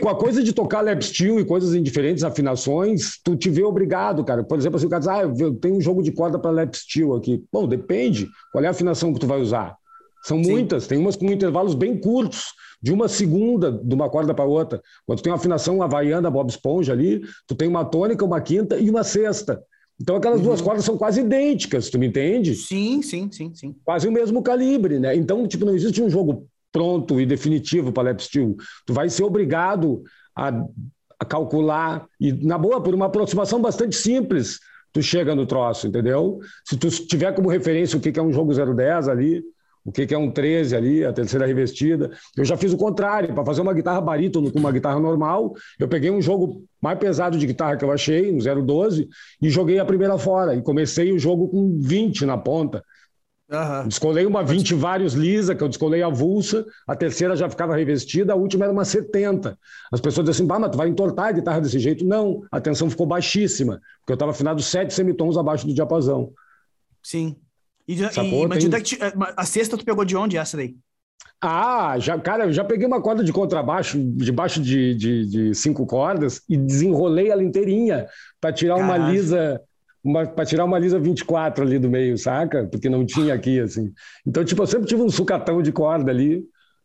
com 0.01 0.09
a 0.09 0.15
coisa 0.15 0.43
de 0.43 0.51
tocar 0.51 0.81
lap 0.81 1.01
steel 1.01 1.39
e 1.39 1.45
coisas 1.45 1.73
em 1.73 1.81
diferentes 1.81 2.23
afinações, 2.23 3.19
tu 3.23 3.35
te 3.35 3.49
vê 3.49 3.63
obrigado, 3.63 4.23
cara. 4.23 4.43
Por 4.43 4.57
exemplo, 4.57 4.77
assim, 4.77 4.85
o 4.85 4.89
cara 4.89 4.99
diz, 4.99 5.07
ah, 5.07 5.21
eu 5.21 5.55
tenho 5.55 5.75
um 5.75 5.81
jogo 5.81 6.03
de 6.03 6.11
corda 6.11 6.37
para 6.37 6.51
lap 6.51 6.75
steel 6.75 7.15
aqui. 7.15 7.43
Bom, 7.51 7.67
depende. 7.67 8.27
Qual 8.51 8.63
é 8.63 8.67
a 8.67 8.71
afinação 8.71 9.13
que 9.13 9.19
tu 9.19 9.27
vai 9.27 9.39
usar? 9.39 9.75
São 10.23 10.43
Sim. 10.43 10.51
muitas, 10.51 10.87
tem 10.87 10.97
umas 10.97 11.15
com 11.15 11.25
intervalos 11.31 11.73
bem 11.73 11.97
curtos, 11.97 12.53
de 12.81 12.91
uma 12.91 13.07
segunda 13.07 13.71
de 13.71 13.93
uma 13.93 14.09
corda 14.09 14.33
para 14.33 14.45
outra. 14.45 14.81
Quando 15.05 15.19
tu 15.19 15.23
tem 15.23 15.31
uma 15.31 15.37
afinação 15.37 15.81
havaiana 15.81 16.29
Bob 16.29 16.49
Esponja 16.49 16.93
ali, 16.93 17.21
tu 17.47 17.55
tem 17.55 17.67
uma 17.67 17.85
tônica, 17.85 18.25
uma 18.25 18.41
quinta 18.41 18.77
e 18.77 18.89
uma 18.89 19.03
sexta. 19.03 19.63
Então 19.99 20.15
aquelas 20.15 20.39
uhum. 20.39 20.45
duas 20.45 20.61
cordas 20.61 20.83
são 20.83 20.97
quase 20.97 21.21
idênticas, 21.21 21.89
tu 21.89 21.99
me 21.99 22.07
entende? 22.07 22.55
Sim, 22.55 23.01
sim, 23.03 23.29
sim, 23.31 23.51
sim. 23.53 23.75
Quase 23.85 24.07
o 24.07 24.11
mesmo 24.11 24.41
calibre, 24.41 24.99
né? 24.99 25.15
Então, 25.15 25.47
tipo, 25.47 25.63
não 25.63 25.75
existe 25.75 26.01
um 26.01 26.09
jogo 26.09 26.47
pronto 26.71 27.19
e 27.19 27.25
definitivo 27.25 27.91
para 27.91 28.03
lap 28.03 28.21
steel. 28.21 28.55
Tu 28.85 28.93
vai 28.93 29.09
ser 29.09 29.23
obrigado 29.23 30.03
a, 30.35 30.49
a, 31.19 31.25
calcular 31.25 32.05
e 32.19 32.31
na 32.31 32.57
boa 32.57 32.81
por 32.81 32.93
uma 32.93 33.07
aproximação 33.07 33.61
bastante 33.61 33.95
simples, 33.95 34.59
tu 34.93 35.01
chega 35.01 35.35
no 35.35 35.45
troço, 35.45 35.87
entendeu? 35.87 36.39
Se 36.65 36.77
tu 36.77 36.89
tiver 36.89 37.33
como 37.33 37.49
referência 37.49 37.97
o 37.97 38.01
que 38.01 38.17
é 38.17 38.23
um 38.23 38.31
jogo 38.31 38.53
010 38.53 39.07
ali, 39.07 39.43
o 39.83 39.91
que, 39.91 40.13
é 40.13 40.17
um 40.17 40.29
13 40.29 40.75
ali, 40.75 41.03
a 41.03 41.11
terceira 41.11 41.45
revestida. 41.45 42.11
Eu 42.37 42.45
já 42.45 42.55
fiz 42.55 42.71
o 42.71 42.77
contrário, 42.77 43.33
para 43.33 43.43
fazer 43.43 43.61
uma 43.61 43.73
guitarra 43.73 43.99
barítono 43.99 44.51
com 44.51 44.59
uma 44.59 44.71
guitarra 44.71 44.99
normal, 44.99 45.53
eu 45.79 45.87
peguei 45.87 46.11
um 46.11 46.21
jogo 46.21 46.63
mais 46.79 46.99
pesado 46.99 47.37
de 47.37 47.47
guitarra 47.47 47.75
que 47.75 47.83
eu 47.83 47.91
achei, 47.91 48.31
no 48.31 48.63
012, 48.63 49.09
e 49.41 49.49
joguei 49.49 49.79
a 49.79 49.85
primeira 49.85 50.17
fora. 50.17 50.55
E 50.55 50.61
comecei 50.61 51.11
o 51.11 51.17
jogo 51.17 51.49
com 51.49 51.79
20 51.79 52.25
na 52.25 52.37
ponta. 52.37 52.83
Uhum. 53.51 53.87
Descolei 53.87 54.25
uma 54.25 54.43
20 54.43 54.73
vários 54.75 55.13
lisa, 55.13 55.53
que 55.53 55.61
eu 55.61 55.67
descolei 55.67 56.01
avulsa, 56.01 56.65
a 56.87 56.95
terceira 56.95 57.35
já 57.35 57.49
ficava 57.49 57.75
revestida, 57.75 58.31
a 58.31 58.35
última 58.35 58.63
era 58.63 58.71
uma 58.71 58.85
70. 58.85 59.59
As 59.91 59.99
pessoas 59.99 60.25
diziam 60.25 60.45
assim, 60.47 60.61
mas 60.61 60.71
tu 60.71 60.77
vai 60.77 60.87
entortar 60.87 61.27
a 61.27 61.31
guitarra 61.33 61.59
desse 61.59 61.77
jeito? 61.77 62.05
Não, 62.05 62.43
a 62.49 62.61
tensão 62.61 62.89
ficou 62.89 63.05
baixíssima, 63.05 63.81
porque 63.99 64.13
eu 64.13 64.15
estava 64.15 64.31
afinado 64.31 64.61
sete 64.61 64.93
semitons 64.93 65.35
abaixo 65.35 65.67
do 65.67 65.73
diapasão. 65.73 66.31
Sim. 67.03 67.35
E, 67.85 67.95
e 67.95 68.47
mas 68.47 68.63
tem... 68.63 68.99
É, 69.01 69.11
a 69.35 69.45
sexta 69.45 69.77
tu 69.77 69.83
pegou 69.83 70.05
de 70.05 70.15
onde 70.15 70.37
essa 70.37 70.55
daí? 70.55 70.73
Ah, 71.41 71.95
já, 71.99 72.17
cara, 72.19 72.45
eu 72.45 72.53
já 72.53 72.63
peguei 72.63 72.87
uma 72.87 73.01
corda 73.01 73.21
de 73.23 73.33
contrabaixo, 73.33 73.97
debaixo 74.15 74.61
de, 74.61 74.95
de, 74.95 75.25
de 75.25 75.55
cinco 75.55 75.85
cordas, 75.85 76.41
e 76.47 76.55
desenrolei 76.55 77.31
ela 77.31 77.43
inteirinha 77.43 78.07
para 78.39 78.53
tirar 78.53 78.77
Caralho. 78.77 79.03
uma 79.03 79.11
lisa 79.11 79.61
para 80.33 80.45
tirar 80.45 80.65
uma 80.65 80.79
lisa 80.79 80.99
24 80.99 81.63
ali 81.63 81.77
do 81.77 81.89
meio, 81.89 82.17
saca? 82.17 82.67
Porque 82.71 82.89
não 82.89 83.05
tinha 83.05 83.33
aqui, 83.33 83.59
assim. 83.59 83.91
Então, 84.25 84.43
tipo, 84.43 84.61
eu 84.61 84.67
sempre 84.67 84.87
tive 84.87 85.01
um 85.01 85.09
sucatão 85.09 85.61
de 85.61 85.71
corda 85.71 86.11
ali. 86.11 86.43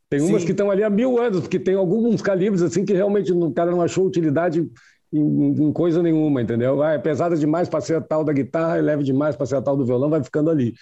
Tem 0.08 0.20
umas 0.20 0.42
Sim. 0.42 0.46
que 0.46 0.52
estão 0.52 0.70
ali 0.70 0.84
há 0.84 0.90
mil 0.90 1.20
anos, 1.20 1.40
porque 1.40 1.58
tem 1.58 1.74
alguns 1.74 2.22
calibres, 2.22 2.62
assim, 2.62 2.84
que 2.84 2.92
realmente 2.92 3.32
o 3.32 3.50
cara 3.50 3.70
não 3.70 3.80
achou 3.80 4.06
utilidade 4.06 4.64
em, 5.12 5.68
em 5.68 5.72
coisa 5.72 6.02
nenhuma, 6.02 6.42
entendeu? 6.42 6.82
Ah, 6.82 6.92
é 6.92 6.98
pesada 6.98 7.36
demais 7.36 7.68
para 7.68 7.80
ser 7.80 7.96
a 7.96 8.00
tal 8.00 8.22
da 8.22 8.32
guitarra, 8.32 8.76
é 8.76 8.82
leve 8.82 9.02
demais 9.02 9.34
para 9.34 9.46
ser 9.46 9.56
a 9.56 9.62
tal 9.62 9.76
do 9.76 9.84
violão, 9.84 10.10
vai 10.10 10.22
ficando 10.22 10.50
ali. 10.50 10.74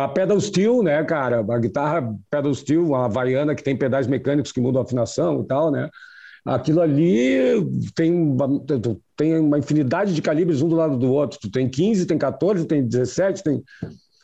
A 0.00 0.08
pedal 0.08 0.40
steel, 0.40 0.82
né, 0.82 1.04
cara? 1.04 1.44
A 1.46 1.58
guitarra 1.58 2.16
pedal 2.30 2.54
steel, 2.54 2.94
a 2.94 3.04
havaiana 3.04 3.54
que 3.54 3.62
tem 3.62 3.76
pedais 3.76 4.06
mecânicos 4.06 4.50
que 4.50 4.60
mudam 4.60 4.80
a 4.80 4.84
afinação 4.84 5.42
e 5.42 5.46
tal, 5.46 5.70
né? 5.70 5.90
Aquilo 6.44 6.82
ali 6.82 7.64
tem, 7.94 8.36
tem 9.16 9.38
uma 9.38 9.58
infinidade 9.58 10.14
de 10.14 10.20
calibres 10.20 10.60
um 10.60 10.68
do 10.68 10.76
lado 10.76 10.98
do 10.98 11.10
outro. 11.10 11.38
Tu 11.40 11.50
tem 11.50 11.68
15, 11.68 12.04
tem 12.04 12.18
14, 12.18 12.66
tem 12.66 12.86
17, 12.86 13.42
tem, 13.42 13.62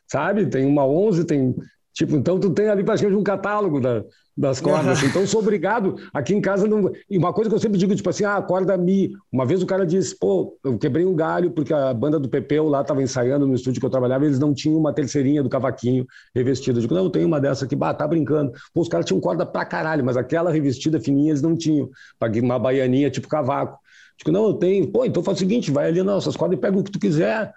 sabe? 0.07 0.47
Tem 0.47 0.67
uma 0.67 0.87
11, 0.87 1.25
tem 1.25 1.55
tipo, 1.93 2.17
então 2.17 2.39
tu 2.39 2.51
tem 2.51 2.69
ali 2.69 2.85
praticamente 2.85 3.21
um 3.21 3.25
catálogo 3.25 3.81
da, 3.81 4.05
das 4.37 4.61
cordas. 4.61 4.99
Assim. 4.99 5.07
Então, 5.11 5.23
eu 5.23 5.27
sou 5.29 5.41
obrigado. 5.41 5.97
Aqui 6.15 6.35
em 6.35 6.41
casa, 6.41 6.67
não... 6.67 6.91
e 7.09 7.19
uma 7.19 7.33
coisa 7.33 7.51
que 7.51 7.55
eu 7.55 7.61
sempre 7.61 7.79
digo, 7.79 7.95
tipo 7.95 8.09
assim, 8.09 8.25
ah, 8.25 8.37
a 8.37 8.43
corda 8.43 8.77
Mi. 8.77 9.13
Uma 9.31 9.45
vez 9.45 9.63
o 9.63 9.67
cara 9.67 9.85
disse, 9.85 10.17
pô, 10.19 10.57
eu 10.65 10.79
quebrei 10.79 11.05
um 11.05 11.15
galho 11.15 11.51
porque 11.51 11.75
a 11.75 11.93
banda 11.93 12.19
do 12.19 12.29
Pepeu 12.29 12.69
lá 12.69 12.81
estava 12.81 13.03
ensaiando 13.03 13.47
no 13.47 13.55
estúdio 13.55 13.81
que 13.81 13.87
eu 13.87 13.91
trabalhava, 13.91 14.25
eles 14.25 14.39
não 14.39 14.55
tinham 14.55 14.79
uma 14.79 14.93
terceirinha 14.93 15.43
do 15.43 15.49
cavaquinho 15.49 16.07
revestida. 16.35 16.79
Eu 16.79 16.83
digo, 16.83 16.95
não, 16.95 17.05
eu 17.05 17.11
tenho 17.11 17.27
uma 17.27 17.41
dessa 17.41 17.65
aqui, 17.65 17.77
bah, 17.77 17.93
tá 17.93 18.07
brincando. 18.07 18.53
Pô, 18.73 18.81
os 18.81 18.89
caras 18.89 19.05
tinham 19.05 19.21
corda 19.21 19.45
pra 19.45 19.65
caralho, 19.65 20.05
mas 20.05 20.17
aquela 20.17 20.51
revestida 20.51 21.01
fininha 21.01 21.31
eles 21.31 21.43
não 21.43 21.57
tinham. 21.57 21.89
Paguei 22.19 22.41
uma 22.41 22.59
baianinha 22.59 23.11
tipo 23.11 23.29
cavaco. 23.29 23.79
Digo, 24.17 24.31
não, 24.31 24.47
eu 24.47 24.55
tenho. 24.55 24.87
Pô, 24.91 25.05
então 25.05 25.23
faz 25.23 25.39
o 25.39 25.41
seguinte, 25.41 25.71
vai 25.71 25.89
ali 25.89 25.99
nas 25.99 26.15
nossas 26.15 26.37
cordas 26.37 26.57
e 26.57 26.61
pega 26.61 26.79
o 26.79 26.85
que 26.85 26.91
tu 26.91 27.01
quiser 27.01 27.53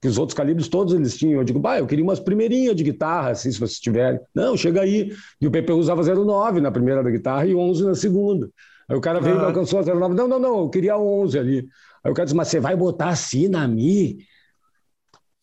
que 0.00 0.08
os 0.08 0.18
outros 0.18 0.36
calibres 0.36 0.68
todos 0.68 0.94
eles 0.94 1.16
tinham. 1.16 1.40
Eu 1.40 1.44
digo, 1.44 1.58
bah, 1.58 1.78
eu 1.78 1.86
queria 1.86 2.04
umas 2.04 2.20
primeirinhas 2.20 2.76
de 2.76 2.84
guitarra, 2.84 3.30
assim, 3.30 3.50
se 3.50 3.58
vocês 3.58 3.80
tiverem. 3.80 4.20
Não, 4.34 4.56
chega 4.56 4.80
aí. 4.80 5.12
E 5.40 5.46
o 5.46 5.50
PP 5.50 5.72
usava 5.72 6.02
09 6.02 6.60
na 6.60 6.70
primeira 6.70 7.02
da 7.02 7.10
guitarra 7.10 7.46
e 7.46 7.54
11 7.54 7.84
na 7.84 7.94
segunda. 7.94 8.48
Aí 8.88 8.96
o 8.96 9.00
cara 9.00 9.20
veio 9.20 9.36
e 9.36 9.40
ah. 9.40 9.46
alcançou 9.46 9.80
a 9.80 9.82
09. 9.82 10.14
Não, 10.14 10.28
não, 10.28 10.38
não, 10.38 10.58
eu 10.60 10.70
queria 10.70 10.96
11 10.96 11.38
ali. 11.38 11.68
Aí 12.04 12.10
o 12.10 12.14
cara 12.14 12.24
disse, 12.24 12.36
mas 12.36 12.48
você 12.48 12.60
vai 12.60 12.76
botar 12.76 13.08
assim 13.08 13.48
na 13.48 13.66
Mi? 13.66 14.18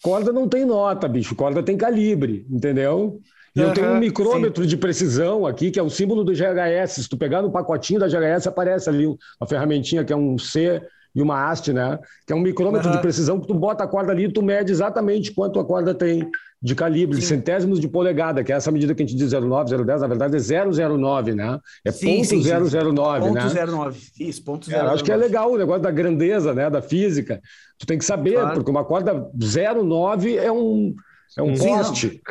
Corda 0.01 0.31
não 0.31 0.47
tem 0.47 0.65
nota, 0.65 1.07
bicho. 1.07 1.35
Corda 1.35 1.61
tem 1.61 1.77
calibre, 1.77 2.45
entendeu? 2.49 3.19
E 3.55 3.61
uhum, 3.61 3.67
eu 3.67 3.73
tenho 3.73 3.87
um 3.91 3.99
micrômetro 3.99 4.63
sim. 4.63 4.69
de 4.69 4.77
precisão 4.77 5.45
aqui, 5.45 5.71
que 5.71 5.79
é 5.79 5.83
o 5.83 5.89
símbolo 5.89 6.23
do 6.23 6.33
GHS. 6.33 7.03
Se 7.03 7.09
tu 7.09 7.17
pegar 7.17 7.41
no 7.41 7.51
pacotinho 7.51 7.99
da 7.99 8.07
GHS, 8.07 8.47
aparece 8.47 8.89
ali 8.89 9.05
uma 9.05 9.47
ferramentinha 9.47 10.03
que 10.03 10.13
é 10.13 10.15
um 10.15 10.37
C 10.37 10.81
e 11.15 11.21
uma 11.21 11.49
haste, 11.49 11.71
né? 11.71 11.97
Que 12.27 12.33
é 12.33 12.35
um 12.35 12.41
micrômetro 12.41 12.89
uhum. 12.89 12.95
de 12.95 13.01
precisão 13.01 13.39
que 13.39 13.47
tu 13.47 13.53
bota 13.53 13.83
a 13.83 13.87
corda 13.87 14.11
ali 14.11 14.25
e 14.25 14.31
tu 14.31 14.41
mede 14.41 14.71
exatamente 14.71 15.31
quanto 15.31 15.59
a 15.59 15.65
corda 15.65 15.93
tem 15.93 16.29
de 16.61 16.73
calibre, 16.73 17.21
sim. 17.21 17.27
centésimos 17.27 17.79
de 17.79 17.87
polegada, 17.87 18.43
que 18.43 18.51
é 18.51 18.55
essa 18.55 18.71
medida 18.71 18.95
que 18.95 19.03
a 19.03 19.05
gente 19.05 19.15
diz 19.15 19.31
0,9, 19.31 19.69
0,10, 19.69 19.99
na 19.99 20.07
verdade 20.07 20.35
é 20.35 20.87
009, 20.87 21.35
né? 21.35 21.59
É 21.85 21.91
sim, 21.91 22.17
ponto 22.17 22.27
sim, 22.27 22.41
009, 22.41 23.31
né? 23.31 23.41
Ponto 23.41 23.71
09, 23.71 23.99
isso, 24.19 24.43
ponto 24.43 24.69
09. 24.69 24.83
É, 24.83 24.89
acho 24.89 25.03
que 25.03 25.11
é 25.11 25.15
legal 25.15 25.51
o 25.51 25.57
negócio 25.57 25.83
da 25.83 25.91
grandeza, 25.91 26.53
né, 26.53 26.69
da 26.69 26.81
física. 26.81 27.39
Tu 27.77 27.85
tem 27.85 27.97
que 27.97 28.05
saber, 28.05 28.33
claro. 28.33 28.55
porque 28.55 28.71
uma 28.71 28.83
corda 28.83 29.29
09 29.35 30.37
é 30.37 30.51
um 30.51 30.95
é 31.37 31.41
um 31.41 31.53
poste. 31.53 32.21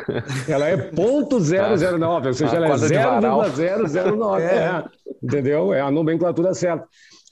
Ela 0.47 0.67
é 0.67 0.77
ponto 0.77 1.37
009, 1.39 2.27
ou 2.27 2.33
seja, 2.33 2.55
ela 2.55 2.67
é 2.67 2.77
0,009. 2.77 4.43
É. 4.43 4.55
É, 4.55 4.83
entendeu? 5.23 5.73
É 5.73 5.81
a 5.81 5.91
nomenclatura 5.91 6.53
certa. 6.53 6.87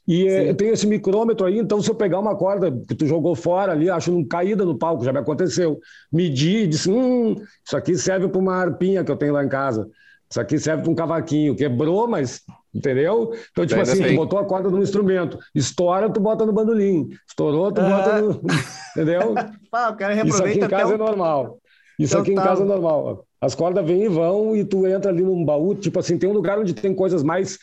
E 0.07 0.27
é, 0.27 0.53
tem 0.53 0.69
esse 0.69 0.85
micrômetro 0.85 1.45
aí, 1.45 1.57
então 1.57 1.81
se 1.81 1.89
eu 1.89 1.95
pegar 1.95 2.19
uma 2.19 2.35
corda 2.35 2.69
que 2.71 2.93
tu 2.93 3.05
jogou 3.05 3.35
fora 3.35 3.71
ali, 3.71 3.89
acho 3.89 4.11
não 4.11 4.23
caída 4.25 4.65
no 4.65 4.77
palco, 4.77 5.05
já 5.05 5.13
me 5.13 5.19
aconteceu. 5.19 5.79
Medi 6.11 6.63
e 6.63 6.67
disse: 6.67 6.89
hum, 6.89 7.35
isso 7.65 7.77
aqui 7.77 7.95
serve 7.97 8.27
para 8.27 8.39
uma 8.39 8.55
arpinha 8.55 9.03
que 9.03 9.11
eu 9.11 9.15
tenho 9.15 9.33
lá 9.33 9.43
em 9.43 9.49
casa. 9.49 9.89
Isso 10.29 10.41
aqui 10.41 10.57
serve 10.57 10.81
para 10.81 10.91
um 10.91 10.95
cavaquinho. 10.95 11.55
Quebrou, 11.55 12.07
mas. 12.07 12.41
Entendeu? 12.73 13.31
Então, 13.51 13.67
tipo 13.67 13.79
assim, 13.79 14.03
tu 14.03 14.15
botou 14.15 14.39
a 14.39 14.45
corda 14.45 14.67
no 14.67 14.81
instrumento. 14.81 15.37
Estoura, 15.53 16.09
tu 16.09 16.19
bota 16.19 16.43
no 16.43 16.51
bandolim. 16.51 17.07
Estourou, 17.27 17.71
tu 17.71 17.81
bota 17.81 18.19
no. 18.19 18.41
Entendeu? 18.97 19.35
Pá, 19.69 19.95
Isso 20.25 20.43
aqui 20.43 20.59
em 20.59 20.67
casa 20.67 20.95
é 20.95 20.97
normal. 20.97 21.59
Isso 21.99 22.17
aqui 22.17 22.31
em 22.31 22.35
casa 22.35 22.63
é 22.63 22.65
normal. 22.65 23.23
As 23.39 23.53
cordas 23.53 23.85
vêm 23.85 24.05
e 24.05 24.09
vão 24.09 24.55
e 24.55 24.65
tu 24.65 24.87
entra 24.87 25.11
ali 25.11 25.21
num 25.21 25.45
baú. 25.45 25.75
Tipo 25.75 25.99
assim, 25.99 26.17
tem 26.17 26.27
um 26.27 26.33
lugar 26.33 26.57
onde 26.57 26.73
tem 26.73 26.95
coisas 26.95 27.21
mais 27.21 27.59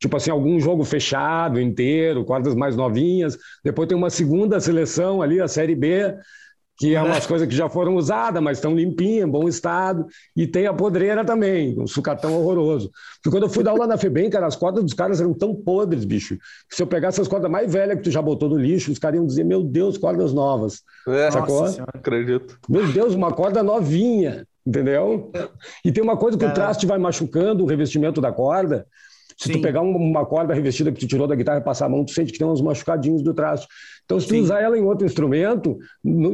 tipo 0.00 0.16
assim, 0.16 0.30
algum 0.30 0.58
jogo 0.58 0.82
fechado 0.82 1.60
inteiro, 1.60 2.24
cordas 2.24 2.54
mais 2.54 2.74
novinhas. 2.74 3.36
Depois 3.62 3.86
tem 3.86 3.96
uma 3.96 4.10
segunda 4.10 4.58
seleção 4.58 5.20
ali, 5.20 5.40
a 5.40 5.46
Série 5.46 5.74
B, 5.74 6.16
que 6.78 6.94
é 6.94 7.02
umas 7.02 7.26
coisas 7.26 7.46
que 7.46 7.54
já 7.54 7.68
foram 7.68 7.94
usadas, 7.94 8.42
mas 8.42 8.56
estão 8.56 8.74
limpinhas, 8.74 9.28
em 9.28 9.30
bom 9.30 9.46
estado. 9.46 10.06
E 10.34 10.46
tem 10.46 10.66
a 10.66 10.72
podreira 10.72 11.22
também, 11.22 11.78
um 11.78 11.86
sucatão 11.86 12.34
horroroso. 12.34 12.90
Porque 13.22 13.36
quando 13.36 13.42
eu 13.42 13.50
fui 13.50 13.62
dar 13.62 13.72
aula 13.72 13.86
na 13.86 13.98
FEBEM, 13.98 14.30
cara, 14.30 14.46
as 14.46 14.56
cordas 14.56 14.82
dos 14.82 14.94
caras 14.94 15.20
eram 15.20 15.34
tão 15.34 15.54
podres, 15.54 16.06
bicho, 16.06 16.38
que 16.70 16.74
se 16.74 16.82
eu 16.82 16.86
pegasse 16.86 17.20
as 17.20 17.28
cordas 17.28 17.50
mais 17.50 17.70
velhas 17.70 17.98
que 17.98 18.04
tu 18.04 18.10
já 18.10 18.22
botou 18.22 18.48
no 18.48 18.56
lixo, 18.56 18.90
os 18.90 18.98
caras 18.98 19.18
iam 19.18 19.26
dizer, 19.26 19.44
meu 19.44 19.62
Deus, 19.62 19.98
cordas 19.98 20.32
novas. 20.32 20.80
É, 21.06 21.30
Sacou? 21.30 21.60
Nossa 21.60 21.72
senhora, 21.74 21.92
acredito. 21.94 22.58
Meu 22.66 22.90
Deus, 22.90 23.14
uma 23.14 23.30
corda 23.30 23.62
novinha, 23.62 24.46
entendeu? 24.66 25.30
E 25.84 25.92
tem 25.92 26.02
uma 26.02 26.16
coisa 26.16 26.38
que 26.38 26.46
o 26.46 26.54
traste 26.54 26.86
vai 26.86 26.96
machucando 26.96 27.62
o 27.62 27.66
revestimento 27.66 28.22
da 28.22 28.32
corda, 28.32 28.86
se 29.40 29.46
Sim. 29.46 29.52
tu 29.54 29.62
pegar 29.62 29.80
uma 29.80 30.26
corda 30.26 30.52
revestida 30.52 30.92
que 30.92 31.00
tu 31.00 31.06
tirou 31.06 31.26
da 31.26 31.34
guitarra 31.34 31.60
e 31.60 31.64
passar 31.64 31.86
a 31.86 31.88
mão, 31.88 32.04
tu 32.04 32.10
sente 32.10 32.30
que 32.30 32.38
tem 32.38 32.46
uns 32.46 32.60
machucadinhos 32.60 33.22
do 33.22 33.32
traste. 33.32 33.66
Então, 34.04 34.20
se 34.20 34.26
tu 34.26 34.34
Sim. 34.34 34.42
usar 34.42 34.60
ela 34.60 34.76
em 34.76 34.82
outro 34.82 35.06
instrumento, 35.06 35.78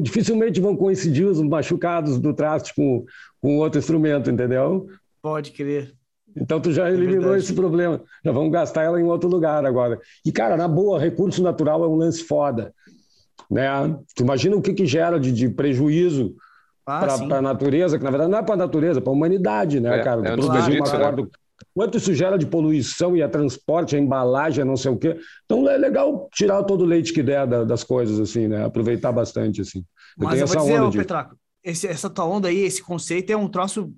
dificilmente 0.02 0.60
vão 0.60 0.76
coincidir 0.76 1.24
os 1.24 1.40
machucados 1.40 2.18
do 2.18 2.34
traste 2.34 2.74
com, 2.74 3.04
com 3.40 3.58
outro 3.58 3.78
instrumento, 3.78 4.28
entendeu? 4.28 4.88
Pode 5.22 5.52
crer. 5.52 5.94
Então 6.36 6.60
tu 6.60 6.72
já 6.72 6.88
é 6.88 6.92
eliminou 6.92 7.36
é 7.36 7.38
esse 7.38 7.54
problema. 7.54 8.02
Já 8.24 8.32
vamos 8.32 8.50
gastar 8.50 8.82
ela 8.82 9.00
em 9.00 9.04
outro 9.04 9.28
lugar 9.28 9.64
agora. 9.64 10.00
E, 10.24 10.32
cara, 10.32 10.56
na 10.56 10.66
boa, 10.66 10.98
recurso 10.98 11.40
natural 11.42 11.84
é 11.84 11.88
um 11.88 11.94
lance 11.94 12.24
foda. 12.24 12.74
Né? 13.48 13.70
Tu 14.16 14.24
imagina 14.24 14.56
o 14.56 14.60
que, 14.60 14.74
que 14.74 14.84
gera 14.84 15.20
de, 15.20 15.30
de 15.30 15.48
prejuízo 15.48 16.34
ah, 16.84 17.06
para 17.06 17.38
a 17.38 17.42
natureza, 17.42 17.98
que 17.98 18.04
na 18.04 18.10
verdade 18.10 18.30
não 18.32 18.38
é 18.38 18.42
para 18.42 18.54
a 18.54 18.58
natureza, 18.58 18.98
é 18.98 19.02
para 19.02 19.12
a 19.12 19.14
humanidade, 19.14 19.78
né, 19.80 20.00
é, 20.00 20.02
cara? 20.02 20.26
É 20.26 20.34
um 20.34 20.38
claro, 20.38 20.72
uma 20.72 20.90
corda, 20.90 21.28
Quanto 21.74 21.98
isso 21.98 22.14
gera 22.14 22.38
de 22.38 22.46
poluição 22.46 23.16
e 23.16 23.22
a 23.22 23.28
transporte, 23.28 23.96
a 23.96 23.98
embalagem, 23.98 24.64
não 24.64 24.76
sei 24.76 24.90
o 24.90 24.96
quê. 24.96 25.18
Então 25.44 25.68
é 25.68 25.76
legal 25.76 26.28
tirar 26.32 26.62
todo 26.64 26.82
o 26.82 26.86
leite 26.86 27.12
que 27.12 27.22
der 27.22 27.46
das 27.66 27.84
coisas, 27.84 28.18
assim, 28.18 28.48
né? 28.48 28.64
Aproveitar 28.64 29.12
bastante, 29.12 29.60
assim. 29.60 29.84
Eu 30.18 30.24
Mas 30.24 30.40
eu 30.40 30.46
vou 30.46 30.56
dizer, 30.56 30.80
onda. 30.80 30.98
Petraco, 30.98 31.36
esse, 31.62 31.86
essa 31.86 32.10
tua 32.10 32.26
onda 32.26 32.48
aí, 32.48 32.58
esse 32.58 32.82
conceito 32.82 33.30
é 33.30 33.36
um 33.36 33.48
troço, 33.48 33.92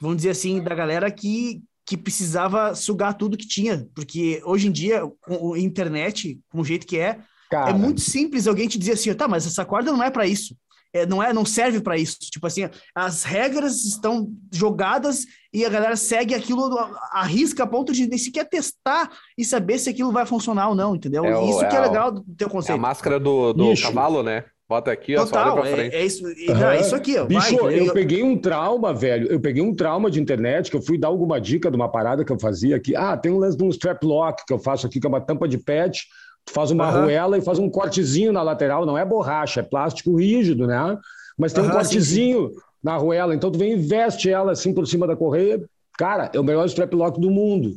vamos 0.00 0.18
dizer 0.18 0.30
assim, 0.30 0.62
da 0.62 0.74
galera 0.74 1.10
que, 1.10 1.62
que 1.86 1.96
precisava 1.96 2.74
sugar 2.74 3.14
tudo 3.14 3.36
que 3.36 3.46
tinha. 3.46 3.86
Porque 3.94 4.42
hoje 4.44 4.68
em 4.68 4.72
dia, 4.72 5.02
com 5.20 5.54
a 5.54 5.58
internet, 5.58 6.40
com 6.50 6.60
o 6.60 6.64
jeito 6.64 6.86
que 6.86 6.98
é, 6.98 7.08
é 7.10 7.18
Cara. 7.50 7.70
é 7.70 7.72
muito 7.72 8.00
simples 8.00 8.46
alguém 8.46 8.68
te 8.68 8.78
dizer 8.78 8.92
assim, 8.92 9.12
tá, 9.14 9.28
mas 9.28 9.46
essa 9.46 9.64
corda 9.64 9.92
não 9.92 10.02
é 10.02 10.10
para 10.10 10.26
isso 10.26 10.54
é, 10.92 11.06
não 11.06 11.22
é, 11.22 11.32
não 11.32 11.44
serve 11.44 11.80
para 11.80 11.96
isso. 11.96 12.16
Tipo 12.20 12.46
assim, 12.46 12.68
as 12.94 13.24
regras 13.24 13.84
estão 13.84 14.30
jogadas 14.52 15.26
e 15.52 15.64
a 15.64 15.68
galera 15.68 15.96
segue 15.96 16.34
aquilo, 16.34 16.68
arrisca 17.12 17.64
a 17.64 17.66
ponto 17.66 17.92
de 17.92 18.06
nem 18.06 18.18
sequer 18.18 18.48
testar 18.48 19.10
e 19.36 19.44
saber 19.44 19.78
se 19.78 19.90
aquilo 19.90 20.12
vai 20.12 20.26
funcionar 20.26 20.68
ou 20.68 20.74
não, 20.74 20.94
entendeu? 20.94 21.24
É 21.24 21.36
o, 21.36 21.48
isso 21.48 21.64
é 21.64 21.68
que 21.68 21.76
é 21.76 21.80
legal 21.80 22.12
do 22.12 22.24
teu 22.36 22.48
conceito. 22.48 22.76
É 22.76 22.78
a 22.78 22.82
máscara 22.82 23.18
do, 23.18 23.52
do 23.52 23.80
cavalo, 23.80 24.22
né? 24.22 24.44
Bota 24.68 24.92
aqui, 24.92 25.16
ó, 25.16 25.24
Total, 25.24 25.46
só 25.46 25.62
pra 25.62 25.70
frente. 25.70 25.94
É, 25.94 26.00
é 26.00 26.04
isso, 26.04 26.26
uhum. 26.26 26.70
é 26.70 26.80
isso 26.80 26.94
aqui, 26.94 27.16
ó. 27.16 27.24
Bicho, 27.24 27.56
vai, 27.56 27.78
eu, 27.78 27.86
eu 27.86 27.92
peguei 27.94 28.22
um 28.22 28.36
trauma, 28.36 28.92
velho. 28.92 29.26
Eu 29.28 29.40
peguei 29.40 29.62
um 29.62 29.74
trauma 29.74 30.10
de 30.10 30.20
internet 30.20 30.70
que 30.70 30.76
eu 30.76 30.82
fui 30.82 30.98
dar 30.98 31.08
alguma 31.08 31.40
dica 31.40 31.70
de 31.70 31.76
uma 31.76 31.88
parada 31.88 32.22
que 32.22 32.30
eu 32.30 32.38
fazia 32.38 32.76
aqui. 32.76 32.94
Ah, 32.94 33.16
tem 33.16 33.32
um 33.32 33.38
lance 33.38 33.56
de 33.56 33.64
um 33.64 33.70
strap 33.70 34.02
lock 34.04 34.44
que 34.46 34.52
eu 34.52 34.58
faço 34.58 34.86
aqui, 34.86 35.00
que 35.00 35.06
é 35.06 35.08
uma 35.08 35.22
tampa 35.22 35.48
de 35.48 35.56
pet 35.56 36.06
Tu 36.48 36.52
faz 36.54 36.70
uma 36.70 36.90
uhum. 36.90 36.98
arruela 36.98 37.38
e 37.38 37.42
faz 37.42 37.58
um 37.58 37.68
cortezinho 37.68 38.32
na 38.32 38.42
lateral, 38.42 38.86
não 38.86 38.96
é 38.96 39.04
borracha, 39.04 39.60
é 39.60 39.62
plástico 39.62 40.16
rígido, 40.16 40.66
né? 40.66 40.98
Mas 41.36 41.52
tem 41.52 41.62
um 41.62 41.70
cortezinho, 41.70 42.50
na 42.82 42.94
arruela. 42.94 43.34
Então 43.34 43.50
tu 43.50 43.58
vem 43.58 43.72
e 43.72 43.76
veste 43.76 44.30
ela 44.30 44.52
assim 44.52 44.72
por 44.72 44.86
cima 44.86 45.06
da 45.06 45.16
correia. 45.16 45.62
Cara, 45.98 46.30
é 46.32 46.40
o 46.40 46.44
melhor 46.44 46.66
strap 46.66 46.92
lock 46.94 47.20
do 47.20 47.30
mundo. 47.30 47.76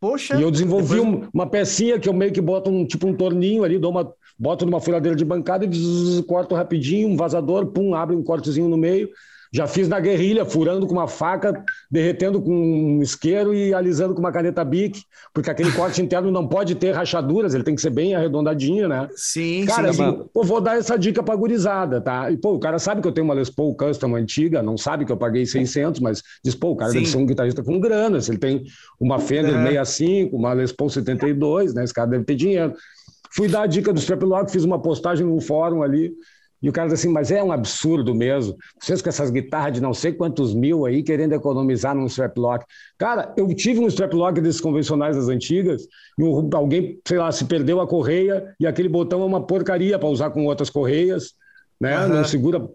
Poxa. 0.00 0.36
E 0.36 0.42
eu 0.42 0.50
desenvolvi 0.50 1.00
depois... 1.00 1.28
uma 1.32 1.46
pecinha 1.46 1.98
que 1.98 2.08
eu 2.08 2.12
meio 2.12 2.32
que 2.32 2.40
boto 2.40 2.70
um 2.70 2.86
tipo 2.86 3.06
um 3.06 3.14
torninho 3.14 3.64
ali, 3.64 3.78
dou 3.78 3.90
uma, 3.90 4.12
boto 4.38 4.64
numa 4.64 4.80
furadeira 4.80 5.16
de 5.16 5.24
bancada 5.24 5.64
e 5.64 5.68
zzz, 5.68 6.20
corto 6.22 6.54
rapidinho, 6.54 7.08
um 7.08 7.16
vazador, 7.16 7.66
pum, 7.66 7.94
abre 7.94 8.14
um 8.16 8.22
cortezinho 8.22 8.68
no 8.68 8.76
meio 8.76 9.08
já 9.52 9.66
fiz 9.66 9.88
na 9.88 9.98
guerrilha, 9.98 10.44
furando 10.44 10.86
com 10.86 10.92
uma 10.92 11.08
faca, 11.08 11.64
derretendo 11.90 12.40
com 12.40 12.52
um 12.52 13.02
isqueiro 13.02 13.54
e 13.54 13.72
alisando 13.72 14.14
com 14.14 14.20
uma 14.20 14.32
caneta 14.32 14.64
Bic, 14.64 15.02
porque 15.32 15.50
aquele 15.50 15.72
corte 15.72 16.02
interno 16.02 16.30
não 16.30 16.46
pode 16.46 16.74
ter 16.74 16.92
rachaduras, 16.92 17.54
ele 17.54 17.64
tem 17.64 17.74
que 17.74 17.80
ser 17.80 17.90
bem 17.90 18.14
arredondadinho, 18.14 18.88
né? 18.88 19.08
Sim, 19.14 19.64
cara, 19.66 19.92
sim. 19.92 20.02
Assim, 20.02 20.24
pô, 20.32 20.42
vou 20.42 20.60
dar 20.60 20.76
essa 20.76 20.98
dica 20.98 21.22
pra 21.22 21.36
gurizada, 21.36 22.00
tá? 22.00 22.30
E, 22.30 22.36
pô, 22.36 22.54
o 22.54 22.58
cara 22.58 22.78
sabe 22.78 23.00
que 23.00 23.08
eu 23.08 23.12
tenho 23.12 23.24
uma 23.24 23.34
Les 23.34 23.50
Paul 23.50 23.74
Custom 23.74 24.14
antiga, 24.14 24.62
não 24.62 24.76
sabe 24.76 25.04
que 25.04 25.12
eu 25.12 25.16
paguei 25.16 25.46
600, 25.46 26.00
mas 26.00 26.22
diz, 26.44 26.54
pô, 26.54 26.70
o 26.70 26.76
cara 26.76 26.90
sim. 26.92 26.98
deve 26.98 27.10
ser 27.10 27.18
um 27.18 27.26
guitarrista 27.26 27.62
com 27.62 27.80
grana, 27.80 28.20
se 28.20 28.30
ele 28.30 28.38
tem 28.38 28.64
uma 29.00 29.18
Fender 29.18 29.54
uhum. 29.54 29.66
65, 29.66 30.36
uma 30.36 30.52
Les 30.52 30.72
Paul 30.72 30.90
72, 30.90 31.74
né? 31.74 31.84
Esse 31.84 31.94
cara 31.94 32.08
deve 32.08 32.24
ter 32.24 32.34
dinheiro. 32.34 32.74
Fui 33.30 33.48
dar 33.48 33.62
a 33.62 33.66
dica 33.66 33.92
do 33.92 33.98
Strap 33.98 34.22
Lock, 34.22 34.50
fiz 34.50 34.64
uma 34.64 34.80
postagem 34.80 35.26
no 35.26 35.40
fórum 35.40 35.82
ali, 35.82 36.12
e 36.62 36.68
o 36.68 36.72
cara 36.72 36.88
diz 36.88 36.98
assim, 36.98 37.08
mas 37.08 37.30
é 37.30 37.42
um 37.42 37.52
absurdo 37.52 38.14
mesmo. 38.14 38.56
Vocês 38.80 39.00
com 39.00 39.08
essas 39.08 39.30
guitarras 39.30 39.74
de 39.74 39.80
não 39.80 39.94
sei 39.94 40.12
quantos 40.12 40.54
mil 40.54 40.84
aí, 40.84 41.02
querendo 41.02 41.32
economizar 41.32 41.94
num 41.94 42.06
strap 42.06 42.36
lock. 42.36 42.64
Cara, 42.96 43.32
eu 43.36 43.46
tive 43.54 43.80
um 43.80 43.86
strap 43.86 44.12
lock 44.12 44.40
desses 44.40 44.60
convencionais 44.60 45.16
das 45.16 45.28
antigas, 45.28 45.86
e 46.18 46.22
um, 46.22 46.50
alguém, 46.52 47.00
sei 47.06 47.18
lá, 47.18 47.30
se 47.30 47.44
perdeu 47.44 47.80
a 47.80 47.86
correia, 47.86 48.54
e 48.58 48.66
aquele 48.66 48.88
botão 48.88 49.22
é 49.22 49.24
uma 49.24 49.46
porcaria 49.46 49.98
para 49.98 50.08
usar 50.08 50.30
com 50.30 50.44
outras 50.46 50.70
correias, 50.70 51.34
né? 51.80 51.98
Uhum. 52.00 52.14
Não 52.14 52.24
segura 52.24 52.68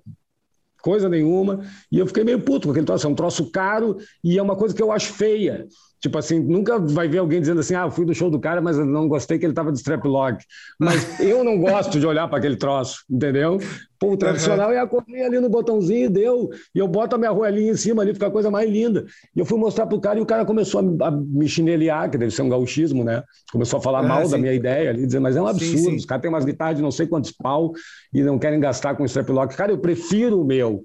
coisa 0.81 1.07
nenhuma. 1.07 1.61
E 1.91 1.97
eu 1.97 2.05
fiquei 2.05 2.23
meio 2.23 2.41
puto 2.41 2.67
com 2.67 2.71
aquele 2.71 2.86
troço. 2.86 3.07
É 3.07 3.09
um 3.09 3.15
troço 3.15 3.49
caro 3.49 3.97
e 4.23 4.38
é 4.38 4.41
uma 4.41 4.55
coisa 4.55 4.75
que 4.75 4.84
eu 4.84 4.91
acho 4.91 5.13
feia. 5.13 5.65
Tipo 6.04 6.18
assim, 6.18 6.38
nunca 6.38 6.78
vai 6.78 7.08
ver 7.08 7.20
alguém 7.20 7.39
dizendo 7.39 7.62
assim, 7.62 7.76
ah, 7.76 7.89
fui 7.89 8.04
do 8.04 8.14
show 8.14 8.30
do 8.30 8.38
cara, 8.38 8.60
mas 8.60 8.78
não 8.78 9.08
gostei 9.08 9.39
que 9.39 9.45
ele 9.45 9.54
tava 9.54 9.72
de 9.72 9.78
strap 9.78 10.04
log. 10.04 10.38
Mas 10.78 10.97
eu 11.22 11.45
não 11.45 11.58
gosto 11.58 11.97
de 11.97 12.06
olhar 12.06 12.28
para 12.28 12.39
aquele 12.39 12.58
troço, 12.58 13.06
entendeu? 13.10 13.58
Pô, 13.97 14.12
o 14.12 14.18
tradicional 14.18 14.68
uhum. 14.68 14.76
é 14.76 14.80
a 14.80 14.86
correr 14.86 15.24
ali 15.24 15.39
no 15.39 15.47
botãozinho 15.47 16.08
e 16.08 16.10
deu. 16.10 16.49
E 16.76 16.80
eu 16.80 16.89
boto 16.89 17.16
a 17.16 17.18
minha 17.18 17.32
roelinha 17.32 17.72
em 17.72 17.78
cima 17.78 18.01
ali, 18.01 18.14
fica 18.14 18.28
a 18.28 18.32
coisa 18.32 18.51
mais 18.51 18.70
linda. 18.70 19.06
E 19.34 19.39
eu 19.39 19.45
fui 19.45 19.58
mostrar 19.58 19.88
pro 19.88 19.97
cara 20.01 20.20
e 20.20 20.22
o 20.22 20.26
cara 20.26 20.43
começou 20.43 20.82
a, 20.82 21.08
a 21.08 21.12
me 21.12 21.47
chineliar, 21.47 22.12
que 22.12 22.18
deve 22.18 22.32
ser 22.32 22.41
um 22.41 22.49
gauchismo, 22.49 23.01
né? 23.06 23.24
Começou 23.49 23.80
a 23.80 23.82
falar 23.82 23.99
ah, 23.99 24.04
mal 24.04 24.26
sim. 24.26 24.32
da 24.32 24.38
minha 24.38 24.54
ideia 24.54 24.89
ali, 24.89 25.06
dizer, 25.06 25.22
mas 25.22 25.38
é 25.38 25.41
um 25.41 25.47
absurdo. 25.47 25.78
Sim, 25.78 25.89
sim. 25.91 25.95
Os 25.95 26.06
caras 26.06 26.22
têm 26.22 26.30
umas 26.30 26.43
guitarras 26.43 26.76
de 26.76 26.82
não 26.82 26.91
sei 26.91 27.08
quantos 27.08 27.32
pau 27.32 27.72
e 28.14 28.22
não 28.22 28.38
querem 28.38 28.60
gastar 28.60 28.93
com 28.95 29.06
strap 29.06 29.30
lock. 29.30 29.56
Cara, 29.56 29.72
eu 29.72 29.78
prefiro 29.78 30.41
o 30.41 30.43
meu. 30.43 30.84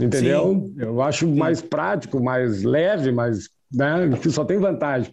Entendeu? 0.00 0.72
Eu 0.76 1.00
acho 1.00 1.28
mais 1.28 1.60
prático, 1.62 2.20
mais 2.20 2.64
leve, 2.64 3.12
mais 3.12 3.48
né? 3.72 4.10
Que 4.20 4.30
só 4.30 4.44
tem 4.44 4.58
vantagem. 4.58 5.12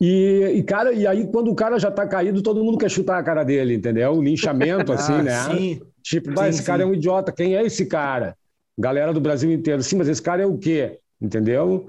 E, 0.00 0.52
e, 0.54 0.62
cara, 0.62 0.92
e 0.92 1.06
aí, 1.06 1.26
quando 1.26 1.50
o 1.50 1.54
cara 1.54 1.78
já 1.78 1.90
tá 1.90 2.06
caído, 2.06 2.42
todo 2.42 2.62
mundo 2.62 2.78
quer 2.78 2.90
chutar 2.90 3.18
a 3.18 3.22
cara 3.22 3.42
dele, 3.42 3.74
entendeu? 3.74 4.12
O 4.12 4.22
linchamento, 4.22 4.92
assim, 4.94 5.14
ah, 5.14 5.22
né? 5.22 5.44
Sim. 5.44 5.80
Tipo, 6.02 6.38
sim, 6.38 6.46
esse 6.46 6.58
sim. 6.58 6.64
cara 6.64 6.82
é 6.82 6.86
um 6.86 6.94
idiota. 6.94 7.32
Quem 7.32 7.56
é 7.56 7.64
esse 7.64 7.86
cara? 7.86 8.36
Galera 8.78 9.12
do 9.12 9.20
Brasil 9.20 9.50
inteiro. 9.50 9.82
Sim, 9.82 9.96
mas 9.96 10.08
esse 10.08 10.22
cara 10.22 10.42
é 10.42 10.46
o 10.46 10.56
quê? 10.56 10.98
Entendeu? 11.20 11.88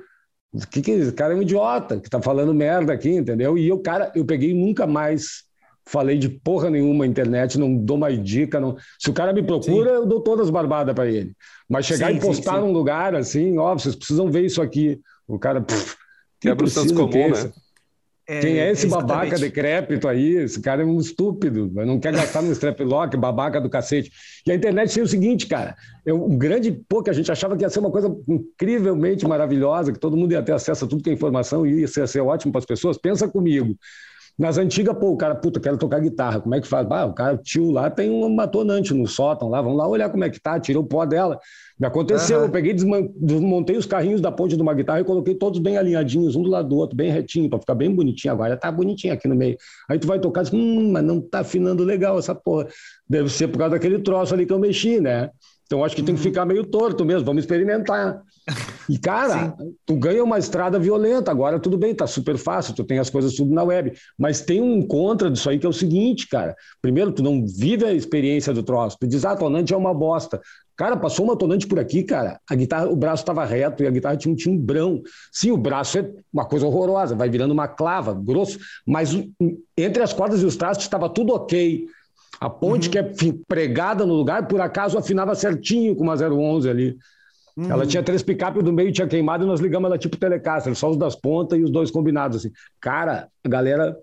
Que 0.72 0.82
que 0.82 0.92
esse 0.92 1.12
cara 1.12 1.34
é 1.34 1.36
um 1.36 1.42
idiota 1.44 2.00
que 2.00 2.10
tá 2.10 2.20
falando 2.20 2.54
merda 2.54 2.92
aqui, 2.92 3.12
entendeu? 3.12 3.56
E 3.56 3.68
eu, 3.68 3.80
cara, 3.80 4.12
eu 4.16 4.26
peguei 4.26 4.54
nunca 4.54 4.88
mais 4.88 5.48
falei 5.90 6.20
de 6.20 6.30
porra 6.30 6.70
nenhuma 6.70 7.04
na 7.04 7.10
internet, 7.10 7.58
não 7.58 7.76
dou 7.76 7.98
mais 7.98 8.24
dica. 8.24 8.60
Não... 8.60 8.76
Se 9.00 9.10
o 9.10 9.14
cara 9.14 9.34
me 9.34 9.44
procura, 9.44 9.90
sim. 9.90 9.96
eu 9.96 10.06
dou 10.06 10.22
todas 10.22 10.46
as 10.46 10.52
barbadas 10.52 10.94
para 10.94 11.10
ele. 11.10 11.34
Mas 11.68 11.86
chegar 11.86 12.12
sim, 12.12 12.18
e 12.18 12.20
postar 12.20 12.56
sim, 12.56 12.62
num 12.62 12.72
lugar 12.72 13.16
assim, 13.16 13.58
ó, 13.58 13.74
vocês 13.74 13.96
precisam 13.96 14.32
ver 14.32 14.46
isso 14.46 14.62
aqui. 14.62 15.00
O 15.30 15.40
cara. 15.40 15.62
Pff, 15.62 15.96
Quebra 16.42 16.66
o 16.66 16.70
senso 16.70 16.96
comum, 16.96 17.30
né? 17.30 17.52
É, 18.28 18.42
Quem 18.42 18.60
é 18.60 18.70
esse 18.70 18.86
exatamente. 18.86 19.08
babaca 19.08 19.40
decrépito 19.40 20.08
aí? 20.08 20.36
Esse 20.36 20.62
cara 20.62 20.84
é 20.84 20.86
um 20.86 21.00
estúpido, 21.00 21.72
não 21.74 22.00
quer 22.00 22.14
gastar 22.14 22.44
no 22.44 22.52
strap 22.52 22.80
lock, 22.82 23.18
babaca 23.18 23.60
do 23.60 23.72
cacete. 23.72 24.12
E 24.46 24.52
a 24.52 24.56
internet 24.56 24.94
tem 24.94 25.02
o 25.02 25.08
seguinte, 25.08 25.48
cara, 25.48 25.76
eu, 26.06 26.24
um 26.24 26.38
grande 26.38 26.72
pô 26.72 27.02
que 27.02 27.10
a 27.10 27.14
gente 27.14 27.32
achava 27.32 27.58
que 27.58 27.64
ia 27.64 27.70
ser 27.70 27.80
uma 27.80 27.90
coisa 27.90 28.16
incrivelmente 28.28 29.28
maravilhosa, 29.28 29.92
que 29.92 30.00
todo 30.00 30.16
mundo 30.16 30.32
ia 30.32 30.44
ter 30.44 30.52
acesso 30.52 30.86
a 30.86 30.88
tudo 30.88 31.02
que 31.04 31.10
é 31.10 31.14
informação 31.14 31.66
e 31.66 31.80
ia 31.80 31.88
ser, 31.88 32.02
ia 32.02 32.08
ser 32.08 32.22
ótimo 32.22 32.52
para 32.52 32.60
as 32.60 32.66
pessoas. 32.66 33.00
Pensa 33.00 33.28
comigo. 33.28 33.76
Nas 34.38 34.60
antigas, 34.60 34.96
pô, 34.98 35.10
o 35.10 35.18
cara, 35.18 35.34
puta, 35.34 35.60
quero 35.60 35.78
tocar 35.78 36.00
guitarra, 36.00 36.40
como 36.40 36.54
é 36.54 36.62
que 36.62 36.68
faz? 36.68 36.88
Ah, 36.92 37.06
o 37.08 37.14
cara, 37.14 37.34
o 37.34 37.38
tio 37.40 37.72
lá 37.72 37.90
tem 37.90 38.12
uma 38.12 38.48
tonante 38.48 38.94
no 38.94 39.08
sótão 39.08 39.50
lá, 39.50 39.60
vamos 39.60 39.78
lá 39.78 39.88
olhar 39.88 40.10
como 40.10 40.24
é 40.24 40.30
que 40.30 40.40
tá, 40.40 40.60
tirou 40.60 40.84
o 40.84 40.88
pó 40.88 41.04
dela. 41.04 41.40
Me 41.80 41.88
aconteceu, 41.88 42.40
uhum. 42.40 42.46
eu 42.46 42.50
peguei, 42.52 42.74
desmontei 42.74 43.78
os 43.78 43.86
carrinhos 43.86 44.20
da 44.20 44.30
ponte 44.30 44.56
de 44.56 44.62
uma 44.62 44.74
guitarra 44.74 45.00
e 45.00 45.06
coloquei 45.06 45.34
todos 45.34 45.60
bem 45.60 45.78
alinhadinhos, 45.78 46.36
um 46.36 46.44
do 46.44 46.50
lado 46.50 46.68
do 46.68 46.76
outro, 46.76 46.96
bem 46.96 47.10
retinho, 47.10 47.50
para 47.50 47.60
ficar 47.60 47.76
bem 47.76 47.90
bonitinho. 47.90 48.34
Agora 48.34 48.58
tá 48.58 48.70
bonitinho 48.70 49.14
aqui 49.14 49.30
no 49.30 49.36
meio. 49.36 49.58
Aí 49.88 49.98
tu 49.98 50.06
vai 50.06 50.20
tocar, 50.20 50.44
diz, 50.44 50.52
hum, 50.52 50.92
mas 50.92 51.04
não 51.06 51.22
tá 51.22 51.40
afinando 51.40 51.84
legal 51.86 52.20
essa 52.20 52.36
porra. 52.36 52.68
Deve 53.08 53.30
ser 53.30 53.48
por 53.48 53.60
causa 53.60 53.76
daquele 53.76 54.00
troço 54.00 54.34
ali 54.34 54.46
que 54.46 54.52
eu 54.52 54.60
mexi, 54.60 55.00
né? 55.00 55.30
Então 55.66 55.86
acho 55.86 55.96
que 55.96 56.02
uhum. 56.02 56.08
tem 56.08 56.16
que 56.16 56.22
uhum. 56.22 56.28
ficar 56.28 56.46
meio 56.46 56.66
torto 56.66 57.06
mesmo, 57.06 57.24
vamos 57.24 57.44
experimentar. 57.44 58.24
E, 58.90 58.98
cara, 58.98 59.56
Sim. 59.56 59.76
tu 59.86 59.96
ganha 59.96 60.24
uma 60.24 60.40
estrada 60.40 60.80
violenta, 60.80 61.30
agora 61.30 61.60
tudo 61.60 61.78
bem, 61.78 61.94
tá 61.94 62.08
super 62.08 62.38
fácil, 62.38 62.74
tu 62.74 62.84
tem 62.84 62.98
as 62.98 63.10
coisas 63.10 63.36
tudo 63.36 63.54
na 63.54 63.64
web. 63.64 63.94
Mas 64.18 64.42
tem 64.42 64.60
um 64.62 64.82
contra 64.82 65.30
disso 65.30 65.48
aí 65.48 65.60
que 65.60 65.66
é 65.68 65.70
o 65.70 65.74
seguinte, 65.74 66.28
cara. 66.28 66.56
Primeiro, 66.82 67.12
tu 67.12 67.22
não 67.22 67.46
vive 67.46 67.86
a 67.86 67.94
experiência 67.94 68.52
do 68.52 68.64
troço. 68.64 68.98
Tu 69.00 69.08
diz, 69.08 69.24
ah, 69.24 69.36
tonante 69.36 69.72
é 69.72 69.78
uma 69.78 69.94
bosta. 69.94 70.42
Cara, 70.80 70.96
passou 70.96 71.26
uma 71.26 71.36
tonante 71.36 71.68
por 71.68 71.78
aqui, 71.78 72.04
cara. 72.04 72.40
A 72.50 72.56
guitarra, 72.56 72.88
o 72.88 72.96
braço 72.96 73.22
estava 73.22 73.44
reto 73.44 73.84
e 73.84 73.88
a 73.88 73.92
guitarra 73.92 74.16
tinha 74.16 74.32
um 74.32 74.36
timbrão. 74.36 75.04
Sim, 75.30 75.52
o 75.52 75.58
braço 75.58 76.00
é 76.00 76.10
uma 76.32 76.46
coisa 76.46 76.66
horrorosa, 76.66 77.18
vai 77.18 77.30
virando 77.30 77.52
uma 77.52 77.68
clava, 77.68 78.14
grosso, 78.14 78.58
mas 78.88 79.10
entre 79.78 80.02
as 80.02 80.14
cordas 80.14 80.42
e 80.42 80.46
os 80.46 80.56
trastes 80.56 80.86
estava 80.86 81.10
tudo 81.10 81.34
ok. 81.34 81.86
A 82.40 82.50
ponte 82.50 82.86
uhum. 82.88 82.92
que 82.94 82.98
é 82.98 83.34
pregada 83.46 84.06
no 84.06 84.14
lugar, 84.14 84.48
por 84.48 84.62
acaso 84.62 84.98
afinava 84.98 85.36
certinho 85.36 85.94
com 85.98 86.04
uma 86.04 86.16
011 86.16 86.70
ali. 86.70 86.98
Uhum. 87.58 87.70
Ela 87.70 87.86
tinha 87.86 88.02
três 88.02 88.24
picapes 88.24 88.64
do 88.64 88.72
meio, 88.72 88.90
tinha 88.94 89.06
queimado 89.06 89.44
e 89.44 89.48
nós 89.48 89.60
ligamos 89.60 89.86
ela 89.86 89.98
tipo 89.98 90.16
Telecaster, 90.16 90.74
só 90.76 90.90
os 90.90 90.96
das 90.96 91.14
pontas 91.14 91.60
e 91.60 91.62
os 91.62 91.70
dois 91.70 91.92
combinados. 91.92 92.38
Assim. 92.38 92.54
Cara, 92.80 93.28
a 93.44 93.50
galera 93.50 93.98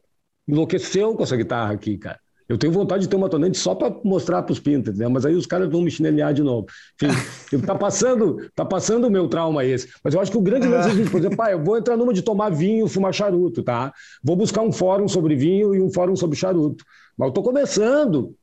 enlouqueceu 0.47 1.15
com 1.15 1.23
essa 1.23 1.39
guitarra 1.39 1.73
aqui, 1.73 1.97
cara. 1.97 2.21
Eu 2.49 2.57
tenho 2.57 2.73
vontade 2.73 3.03
de 3.03 3.09
ter 3.09 3.17
uma 3.17 3.29
tonante 3.29 3.59
só 3.59 3.75
para 3.75 3.95
mostrar 4.05 4.43
para 4.43 4.53
os 4.53 4.61
pintas, 4.61 4.97
né? 4.97 5.09
mas 5.09 5.27
aí 5.27 5.35
os 5.35 5.47
caras 5.47 5.69
vão 5.69 5.83
me 5.83 5.91
chinelear 5.91 6.33
de 6.33 6.43
novo. 6.43 6.67
Enfim, 7.03 7.59
tá 7.67 7.75
passando, 7.75 8.37
tá 8.55 8.65
passando 8.65 9.09
o 9.09 9.11
meu 9.11 9.27
trauma 9.29 9.65
esse. 9.65 9.89
Mas 10.03 10.15
eu 10.15 10.21
acho 10.21 10.31
que 10.31 10.39
o 10.39 10.43
grande 10.43 10.69
lance 10.69 10.91
é, 10.91 11.11
por 11.11 11.19
exemplo, 11.19 11.37
pai, 11.37 11.55
eu 11.55 11.65
vou 11.65 11.77
entrar 11.77 11.97
numa 11.97 12.13
de 12.13 12.23
tomar 12.23 12.51
vinho, 12.51 12.87
fumar 12.87 13.13
charuto, 13.13 13.63
tá? 13.63 13.93
Vou 14.23 14.37
buscar 14.37 14.63
um 14.63 14.71
fórum 14.71 15.09
sobre 15.09 15.35
vinho 15.35 15.75
e 15.75 15.81
um 15.81 15.93
fórum 15.93 16.15
sobre 16.15 16.37
charuto. 16.37 16.85
Mas 17.19 17.29
eu 17.29 17.35
tô 17.35 17.43
começando. 17.43 18.35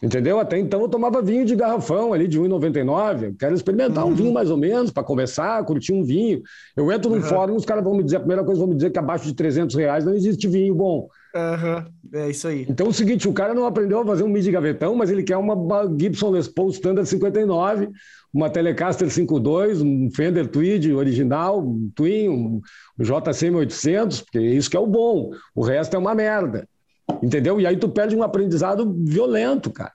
Entendeu? 0.00 0.38
Até 0.38 0.56
então 0.56 0.80
eu 0.80 0.88
tomava 0.88 1.20
vinho 1.20 1.44
de 1.44 1.56
garrafão 1.56 2.12
ali 2.12 2.28
de 2.28 2.40
1,99. 2.40 3.36
Quero 3.36 3.54
experimentar 3.54 4.04
uhum. 4.04 4.12
um 4.12 4.14
vinho 4.14 4.32
mais 4.32 4.48
ou 4.48 4.56
menos 4.56 4.92
para 4.92 5.02
começar, 5.02 5.64
curtir 5.64 5.92
um 5.92 6.04
vinho. 6.04 6.40
Eu 6.76 6.92
entro 6.92 7.10
num 7.10 7.16
uhum. 7.16 7.22
fórum, 7.22 7.56
os 7.56 7.64
caras 7.64 7.82
vão 7.82 7.96
me 7.96 8.04
dizer, 8.04 8.16
a 8.16 8.20
primeira 8.20 8.44
coisa 8.44 8.60
vão 8.60 8.68
me 8.68 8.76
dizer 8.76 8.90
que 8.90 8.98
abaixo 8.98 9.24
de 9.24 9.34
300 9.34 9.74
reais 9.74 10.04
não 10.04 10.14
existe 10.14 10.46
vinho 10.46 10.72
bom. 10.72 11.08
Uhum. 11.34 12.18
É 12.20 12.30
isso 12.30 12.48
aí. 12.48 12.66
Então 12.68 12.86
é 12.86 12.90
o 12.90 12.92
seguinte, 12.92 13.28
o 13.28 13.32
cara 13.32 13.52
não 13.52 13.66
aprendeu 13.66 14.00
a 14.00 14.06
fazer 14.06 14.22
um 14.22 14.28
midi 14.28 14.50
gavetão, 14.50 14.94
mas 14.94 15.10
ele 15.10 15.22
quer 15.22 15.36
uma 15.36 15.54
Gibson 15.98 16.30
Les 16.30 16.48
Paul 16.48 16.70
Standard 16.70 17.08
59, 17.08 17.90
uma 18.32 18.48
Telecaster 18.48 19.10
52, 19.10 19.82
um 19.82 20.10
Fender 20.10 20.48
Tweed 20.48 20.92
original, 20.92 21.60
um 21.60 21.90
Twin, 21.94 22.28
um 22.28 22.60
JCM 22.98 23.56
800, 23.56 24.22
porque 24.22 24.40
isso 24.40 24.70
que 24.70 24.76
é 24.76 24.80
o 24.80 24.86
bom. 24.86 25.30
O 25.54 25.62
resto 25.62 25.94
é 25.94 25.98
uma 25.98 26.14
merda. 26.14 26.68
Entendeu? 27.22 27.60
E 27.60 27.66
aí 27.66 27.76
tu 27.76 27.88
perde 27.88 28.14
um 28.14 28.22
aprendizado 28.22 28.94
violento, 29.04 29.70
cara. 29.70 29.92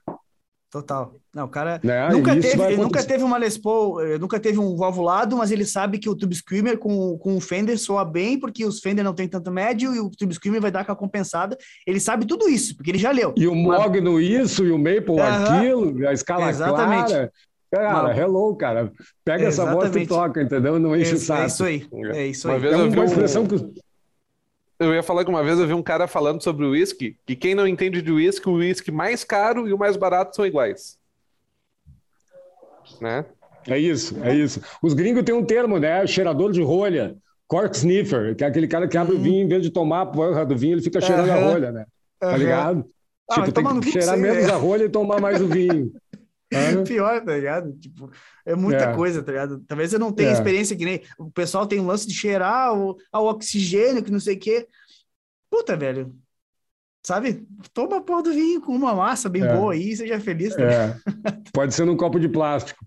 Total. 0.70 1.14
Não, 1.34 1.46
o 1.46 1.48
cara 1.48 1.80
né? 1.82 2.08
nunca, 2.10 2.36
teve, 2.36 2.76
nunca 2.76 3.02
teve 3.02 3.24
uma 3.24 3.36
Les 3.36 3.58
Paul, 3.58 4.00
eh, 4.00 4.18
nunca 4.18 4.38
teve 4.38 4.58
um 4.60 4.76
valvulado, 4.76 5.36
mas 5.36 5.50
ele 5.50 5.64
sabe 5.64 5.98
que 5.98 6.08
o 6.08 6.14
Tube 6.14 6.34
Screamer 6.34 6.78
com, 6.78 7.18
com 7.18 7.36
o 7.36 7.40
Fender 7.40 7.76
soa 7.76 8.04
bem, 8.04 8.38
porque 8.38 8.64
os 8.64 8.78
Fender 8.78 9.04
não 9.04 9.12
tem 9.12 9.26
tanto 9.26 9.50
médio 9.50 9.92
e 9.92 9.98
o 9.98 10.08
Tube 10.10 10.32
Screamer 10.32 10.60
vai 10.60 10.70
dar 10.70 10.80
aquela 10.80 10.96
compensada. 10.96 11.58
Ele 11.84 11.98
sabe 11.98 12.24
tudo 12.24 12.48
isso, 12.48 12.76
porque 12.76 12.92
ele 12.92 12.98
já 12.98 13.10
leu. 13.10 13.34
E 13.36 13.48
o 13.48 13.54
Mogno 13.54 14.20
isso, 14.20 14.64
e 14.64 14.70
o 14.70 14.78
Maple 14.78 15.18
aquilo, 15.20 16.06
a 16.06 16.12
escala 16.12 16.48
Exatamente. 16.50 17.08
clara. 17.08 17.32
Cara, 17.72 18.16
hello, 18.16 18.54
cara. 18.54 18.92
Pega 19.24 19.46
essa 19.46 19.66
voz 19.66 19.94
e 19.96 20.06
toca, 20.06 20.40
entendeu? 20.40 20.78
Não 20.78 20.94
enche 20.94 21.10
é, 21.10 21.14
o 21.14 21.18
saco. 21.18 21.42
É 21.42 21.46
isso 21.46 21.64
aí. 21.64 21.88
É 22.12 22.26
isso 22.28 22.48
aí. 22.48 22.54
Uma 22.54 22.60
vez 22.60 22.74
é 22.74 22.76
uma 22.76 23.04
expressão 23.04 23.46
que 23.46 23.56
eu 24.78 24.94
ia 24.94 25.02
falar 25.02 25.24
que 25.24 25.30
uma 25.30 25.42
vez 25.42 25.58
eu 25.58 25.66
vi 25.66 25.72
um 25.72 25.82
cara 25.82 26.06
falando 26.06 26.42
sobre 26.42 26.64
o 26.64 26.70
uísque, 26.70 27.16
que 27.26 27.34
quem 27.34 27.54
não 27.54 27.66
entende 27.66 28.00
de 28.00 28.12
uísque, 28.12 28.48
o 28.48 28.54
uísque 28.54 28.92
mais 28.92 29.24
caro 29.24 29.68
e 29.68 29.72
o 29.72 29.78
mais 29.78 29.96
barato 29.96 30.36
são 30.36 30.46
iguais. 30.46 30.96
Né? 33.00 33.24
É 33.66 33.78
isso, 33.78 34.16
é 34.22 34.34
isso. 34.34 34.60
Os 34.82 34.94
gringos 34.94 35.22
têm 35.22 35.34
um 35.34 35.44
termo, 35.44 35.78
né? 35.78 36.06
Cheirador 36.06 36.52
de 36.52 36.62
rolha, 36.62 37.16
cork 37.46 37.76
sniffer, 37.76 38.34
que 38.36 38.44
é 38.44 38.46
aquele 38.46 38.68
cara 38.68 38.86
que 38.86 38.96
abre 38.98 39.14
uhum. 39.14 39.20
o 39.20 39.22
vinho, 39.22 39.44
em 39.44 39.48
vez 39.48 39.62
de 39.62 39.70
tomar 39.70 40.02
a 40.02 40.06
porra 40.06 40.44
do 40.44 40.56
vinho, 40.56 40.74
ele 40.74 40.82
fica 40.82 41.00
cheirando 41.00 41.28
uhum. 41.28 41.34
a 41.34 41.52
rolha, 41.52 41.72
né? 41.72 41.86
Tá 42.20 42.36
ligado? 42.36 42.84
Ah, 43.30 43.34
tipo, 43.34 43.52
tem 43.52 43.80
que 43.80 43.92
cheirar 43.92 44.18
menos 44.18 44.48
a 44.48 44.56
rolha 44.56 44.84
e 44.84 44.88
tomar 44.88 45.20
mais 45.20 45.40
o 45.40 45.48
vinho. 45.48 45.92
Pior, 46.86 47.24
tá 47.24 47.34
ligado? 47.34 47.72
Tipo, 47.72 48.10
é 48.44 48.54
muita 48.54 48.84
é. 48.84 48.94
coisa, 48.94 49.22
tá 49.22 49.32
ligado? 49.32 49.64
Talvez 49.66 49.92
eu 49.92 49.98
não 49.98 50.12
tenha 50.12 50.30
é. 50.30 50.32
experiência 50.32 50.76
que 50.76 50.84
nem. 50.84 51.02
O 51.18 51.30
pessoal 51.30 51.66
tem 51.66 51.80
um 51.80 51.86
lance 51.86 52.06
de 52.06 52.14
cheirar 52.14 52.72
o, 52.76 52.96
ao 53.10 53.26
oxigênio, 53.26 54.04
que 54.04 54.12
não 54.12 54.20
sei 54.20 54.36
o 54.36 54.38
quê. 54.38 54.68
Puta, 55.50 55.76
velho. 55.76 56.14
Sabe? 57.04 57.46
Toma 57.74 57.98
a 57.98 58.00
porra 58.00 58.22
do 58.22 58.32
vinho 58.32 58.62
com 58.62 58.72
uma 58.72 58.94
massa 58.94 59.28
bem 59.28 59.42
é. 59.42 59.54
boa 59.54 59.74
aí 59.74 59.90
e 59.90 59.96
seja 59.96 60.18
feliz. 60.18 60.56
Tá? 60.56 60.62
É. 60.62 60.96
Pode 61.52 61.74
ser 61.74 61.84
num 61.84 61.96
copo 61.96 62.18
de 62.18 62.28
plástico. 62.28 62.84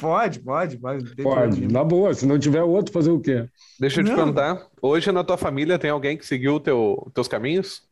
Pode, 0.00 0.40
pode, 0.40 0.78
pode. 0.78 1.14
Pode, 1.14 1.72
na 1.72 1.84
boa. 1.84 2.12
Se 2.12 2.26
não 2.26 2.38
tiver 2.38 2.62
outro, 2.62 2.92
fazer 2.92 3.10
o 3.10 3.20
quê? 3.20 3.46
Deixa 3.78 4.00
eu 4.00 4.04
te 4.04 4.08
não. 4.08 4.16
perguntar. 4.16 4.66
Hoje 4.82 5.12
na 5.12 5.22
tua 5.22 5.36
família 5.36 5.78
tem 5.78 5.90
alguém 5.90 6.16
que 6.16 6.26
seguiu 6.26 6.58
teu, 6.58 7.08
teus 7.14 7.28
caminhos? 7.28 7.82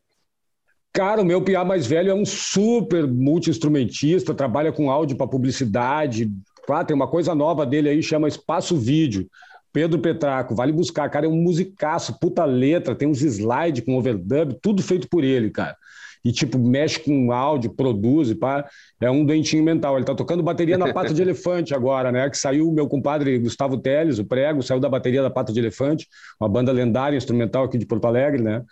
Cara, 0.91 1.21
o 1.21 1.25
meu 1.25 1.41
piá 1.41 1.63
mais 1.63 1.87
velho 1.87 2.09
é 2.11 2.13
um 2.13 2.25
super 2.25 3.07
multi-instrumentista, 3.07 4.33
trabalha 4.33 4.73
com 4.73 4.91
áudio 4.91 5.15
para 5.15 5.27
publicidade. 5.27 6.29
Ah, 6.69 6.83
tem 6.83 6.95
uma 6.95 7.07
coisa 7.07 7.33
nova 7.33 7.65
dele 7.65 7.89
aí, 7.89 8.03
chama 8.03 8.27
Espaço 8.27 8.75
Vídeo. 8.75 9.29
Pedro 9.71 9.99
Petraco, 9.99 10.55
vale 10.55 10.71
buscar, 10.71 11.09
cara, 11.09 11.25
é 11.25 11.29
um 11.29 11.35
musicaço, 11.35 12.19
puta 12.19 12.43
letra, 12.45 12.95
tem 12.95 13.07
uns 13.07 13.21
slides 13.21 13.83
com 13.83 13.97
overdub, 13.97 14.57
tudo 14.61 14.81
feito 14.81 15.07
por 15.09 15.23
ele, 15.23 15.49
cara. 15.49 15.75
E, 16.23 16.31
tipo, 16.31 16.59
mexe 16.59 16.99
com 16.99 17.31
áudio, 17.31 17.73
produz 17.73 18.29
e 18.29 18.35
pá. 18.35 18.67
É 18.99 19.09
um 19.09 19.23
doentinho 19.23 19.63
mental. 19.63 19.95
Ele 19.95 20.05
tá 20.05 20.13
tocando 20.13 20.43
bateria 20.43 20.77
na 20.77 20.91
Pata 20.91 21.13
de 21.13 21.21
Elefante 21.23 21.73
agora, 21.73 22.11
né? 22.11 22.29
Que 22.29 22.37
saiu 22.37 22.67
o 22.67 22.73
meu 22.73 22.89
compadre 22.89 23.39
Gustavo 23.39 23.77
Teles, 23.77 24.19
o 24.19 24.25
prego, 24.25 24.61
saiu 24.61 24.81
da 24.81 24.89
bateria 24.89 25.21
da 25.21 25.29
Pata 25.29 25.53
de 25.53 25.59
Elefante, 25.59 26.07
uma 26.39 26.49
banda 26.49 26.73
lendária 26.73 27.15
instrumental 27.15 27.63
aqui 27.63 27.77
de 27.77 27.85
Porto 27.85 28.05
Alegre, 28.05 28.41
né? 28.41 28.63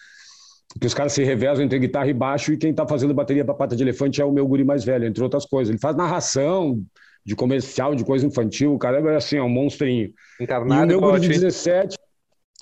que 0.80 0.86
os 0.86 0.94
caras 0.94 1.14
se 1.14 1.24
revezam 1.24 1.64
entre 1.64 1.80
guitarra 1.80 2.08
e 2.08 2.14
baixo 2.14 2.52
e 2.52 2.58
quem 2.58 2.72
está 2.72 2.86
fazendo 2.86 3.14
bateria 3.14 3.44
para 3.44 3.54
pata 3.54 3.76
de 3.76 3.82
elefante 3.82 4.22
é 4.22 4.26
o 4.26 4.32
meu 4.32 4.46
guri 4.46 4.64
mais 4.64 4.84
velho, 4.84 5.06
entre 5.06 5.24
outras 5.24 5.46
coisas. 5.46 5.70
Ele 5.70 5.80
faz 5.80 5.96
narração 5.96 6.84
de 7.28 7.36
comercial, 7.36 7.94
de 7.94 8.06
coisa 8.06 8.26
infantil, 8.26 8.74
o 8.74 8.80
cara 8.80 9.00
é 9.00 9.16
assim, 9.18 9.36
é 9.36 9.44
um 9.44 9.50
monstrinho. 9.50 10.14
Encarnado 10.40 10.94
e 10.94 10.96
o 10.96 11.02
meu 11.02 11.12
guri 11.12 11.20
de 11.20 11.28
17 11.28 11.98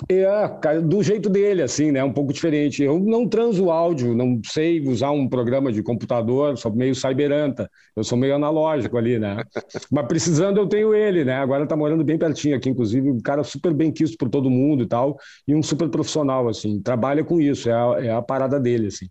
é, 0.09 0.26
cara, 0.61 0.82
do 0.82 1.01
jeito 1.01 1.30
dele, 1.30 1.61
assim, 1.61 1.89
né? 1.89 2.03
Um 2.03 2.11
pouco 2.11 2.34
diferente. 2.34 2.84
Eu 2.84 2.99
não 2.99 3.30
transo 3.30 3.72
áudio, 3.72 4.13
não 4.13 4.41
sei 4.43 4.86
usar 4.86 5.11
um 5.11 5.26
programa 5.30 5.72
de 5.72 5.82
computador, 5.82 6.57
sou 6.57 6.74
meio 6.76 6.93
cyberanta, 6.93 7.70
eu 7.95 8.03
sou 8.03 8.18
meio 8.18 8.36
analógico 8.36 8.97
ali, 8.97 9.18
né? 9.18 9.41
Mas 9.89 10.05
precisando, 10.05 10.57
eu 10.57 10.68
tenho 10.68 10.93
ele, 10.93 11.24
né? 11.24 11.36
Agora 11.36 11.66
tá 11.66 11.78
morando 11.78 12.03
bem 12.03 12.18
pertinho 12.18 12.57
aqui, 12.57 12.70
inclusive, 12.70 13.09
um 13.09 13.22
cara 13.22 13.41
super 13.45 13.74
bem 13.74 13.89
quisto 13.89 14.18
por 14.18 14.28
todo 14.28 14.49
mundo 14.49 14.84
e 14.84 14.88
tal, 14.88 15.18
e 15.47 15.55
um 15.55 15.63
super 15.63 15.88
profissional, 15.88 16.49
assim, 16.49 16.82
trabalha 16.82 17.24
com 17.24 17.39
isso, 17.39 17.70
é 17.70 17.74
a, 17.74 18.05
é 18.05 18.11
a 18.11 18.22
parada 18.22 18.59
dele, 18.59 18.88
assim. 18.88 19.07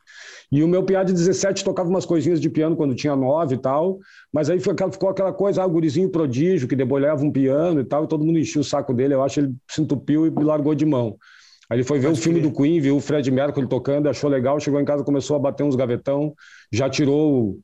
E 0.52 0.62
o 0.62 0.68
meu 0.68 0.84
piá 0.84 1.02
de 1.02 1.14
17 1.14 1.64
tocava 1.64 1.88
umas 1.88 2.04
coisinhas 2.04 2.38
de 2.38 2.50
piano 2.50 2.76
quando 2.76 2.94
tinha 2.94 3.16
9 3.16 3.54
e 3.54 3.58
tal, 3.58 3.98
mas 4.34 4.50
aí 4.50 4.58
ficou 4.58 5.08
aquela 5.08 5.32
coisa, 5.32 5.62
ah, 5.62 5.66
o 5.66 5.70
gurizinho 5.70 6.10
prodígio 6.10 6.66
que 6.66 6.74
debolhava 6.74 7.24
um 7.24 7.30
piano 7.30 7.80
e 7.80 7.84
tal, 7.84 8.02
e 8.02 8.08
todo 8.08 8.24
mundo 8.24 8.36
enchia 8.36 8.60
o 8.60 8.64
saco 8.64 8.92
dele, 8.92 9.14
eu 9.14 9.22
acho 9.22 9.34
que 9.34 9.40
ele 9.46 9.54
se 9.70 9.80
entupiu 9.80 10.26
e 10.26 10.30
largou 10.30 10.74
de 10.74 10.84
mão. 10.84 11.16
Aí 11.70 11.76
ele 11.76 11.84
foi 11.84 12.00
ver 12.00 12.08
Pode 12.08 12.18
o 12.18 12.22
filme 12.22 12.40
do 12.40 12.50
Queen, 12.50 12.80
viu 12.80 12.96
o 12.96 13.00
Fred 13.00 13.30
Mercury 13.30 13.68
tocando, 13.68 14.08
achou 14.08 14.28
legal, 14.28 14.58
chegou 14.58 14.80
em 14.80 14.84
casa, 14.84 15.04
começou 15.04 15.36
a 15.36 15.38
bater 15.38 15.62
uns 15.62 15.76
gavetão, 15.76 16.34
já 16.72 16.90
tirou 16.90 17.60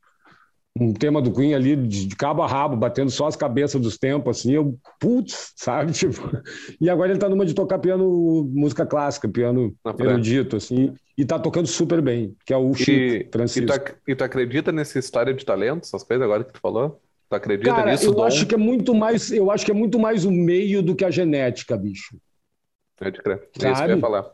um 0.80 0.92
tema 0.92 1.20
do 1.20 1.32
Queen 1.32 1.54
ali 1.54 1.74
de, 1.74 2.14
cabo 2.14 2.40
a 2.40 2.46
rabo, 2.46 2.76
batendo 2.76 3.10
só 3.10 3.26
as 3.26 3.34
cabeças 3.34 3.80
dos 3.80 3.98
tempos, 3.98 4.38
assim, 4.38 4.52
eu, 4.52 4.78
putz, 5.00 5.52
sabe, 5.56 5.90
tipo... 5.92 6.20
E 6.80 6.88
agora 6.88 7.10
ele 7.10 7.18
tá 7.18 7.28
numa 7.28 7.44
de 7.44 7.52
tocar 7.52 7.80
piano, 7.80 8.48
música 8.54 8.86
clássica, 8.86 9.28
piano 9.28 9.74
erudito, 9.98 10.54
assim, 10.54 10.94
e 11.20 11.24
tá 11.26 11.38
tocando 11.38 11.66
super 11.66 12.00
bem, 12.00 12.34
que 12.46 12.52
é 12.54 12.56
o 12.56 12.72
Chico 12.72 12.92
e, 12.92 13.28
Francisco. 13.30 13.70
E 13.70 13.78
tu, 13.78 13.94
e 14.08 14.14
tu 14.14 14.24
acredita 14.24 14.72
nessa 14.72 14.98
história 14.98 15.34
de 15.34 15.44
talento, 15.44 15.82
essas 15.84 16.02
coisas 16.02 16.24
agora 16.24 16.42
que 16.42 16.54
tu 16.54 16.60
falou? 16.60 16.98
Tu 17.28 17.36
acredita 17.36 17.74
Cara, 17.74 17.90
nisso? 17.90 18.06
Eu 18.06 18.14
dom? 18.14 18.24
acho 18.24 18.46
que 18.46 18.54
é 18.54 18.58
muito 18.58 18.94
mais, 18.94 19.30
eu 19.30 19.50
acho 19.50 19.66
que 19.66 19.70
é 19.70 19.74
muito 19.74 19.98
mais 19.98 20.24
o 20.24 20.30
meio 20.30 20.82
do 20.82 20.96
que 20.96 21.04
a 21.04 21.10
genética, 21.10 21.76
bicho. 21.76 22.16
Pode 22.96 23.20
crer. 23.20 23.36
É 23.62 23.70
isso 23.70 23.82
que 23.82 23.90
eu 23.90 23.96
ia 23.96 24.00
falar. 24.00 24.32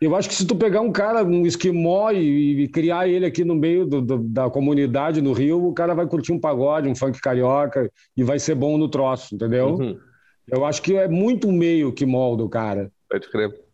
Eu 0.00 0.14
acho 0.14 0.28
que 0.28 0.36
se 0.36 0.46
tu 0.46 0.54
pegar 0.54 0.80
um 0.80 0.92
cara, 0.92 1.24
um 1.24 1.44
esquimó 1.44 2.12
e, 2.12 2.62
e 2.62 2.68
criar 2.68 3.08
ele 3.08 3.26
aqui 3.26 3.44
no 3.44 3.56
meio 3.56 3.84
do, 3.84 4.00
do, 4.00 4.18
da 4.18 4.48
comunidade 4.48 5.20
no 5.20 5.32
Rio, 5.32 5.66
o 5.66 5.74
cara 5.74 5.92
vai 5.92 6.06
curtir 6.06 6.32
um 6.32 6.38
pagode, 6.38 6.88
um 6.88 6.94
funk 6.94 7.20
carioca 7.20 7.90
e 8.16 8.22
vai 8.22 8.38
ser 8.38 8.54
bom 8.54 8.78
no 8.78 8.88
troço, 8.88 9.34
entendeu? 9.34 9.74
Uhum. 9.74 9.98
Eu 10.46 10.64
acho 10.64 10.80
que 10.82 10.94
é 10.94 11.08
muito 11.08 11.48
o 11.48 11.52
meio 11.52 11.92
que 11.92 12.06
molda 12.06 12.44
o 12.44 12.48
cara. 12.48 12.92
Pode 13.10 13.28
crer. 13.28 13.65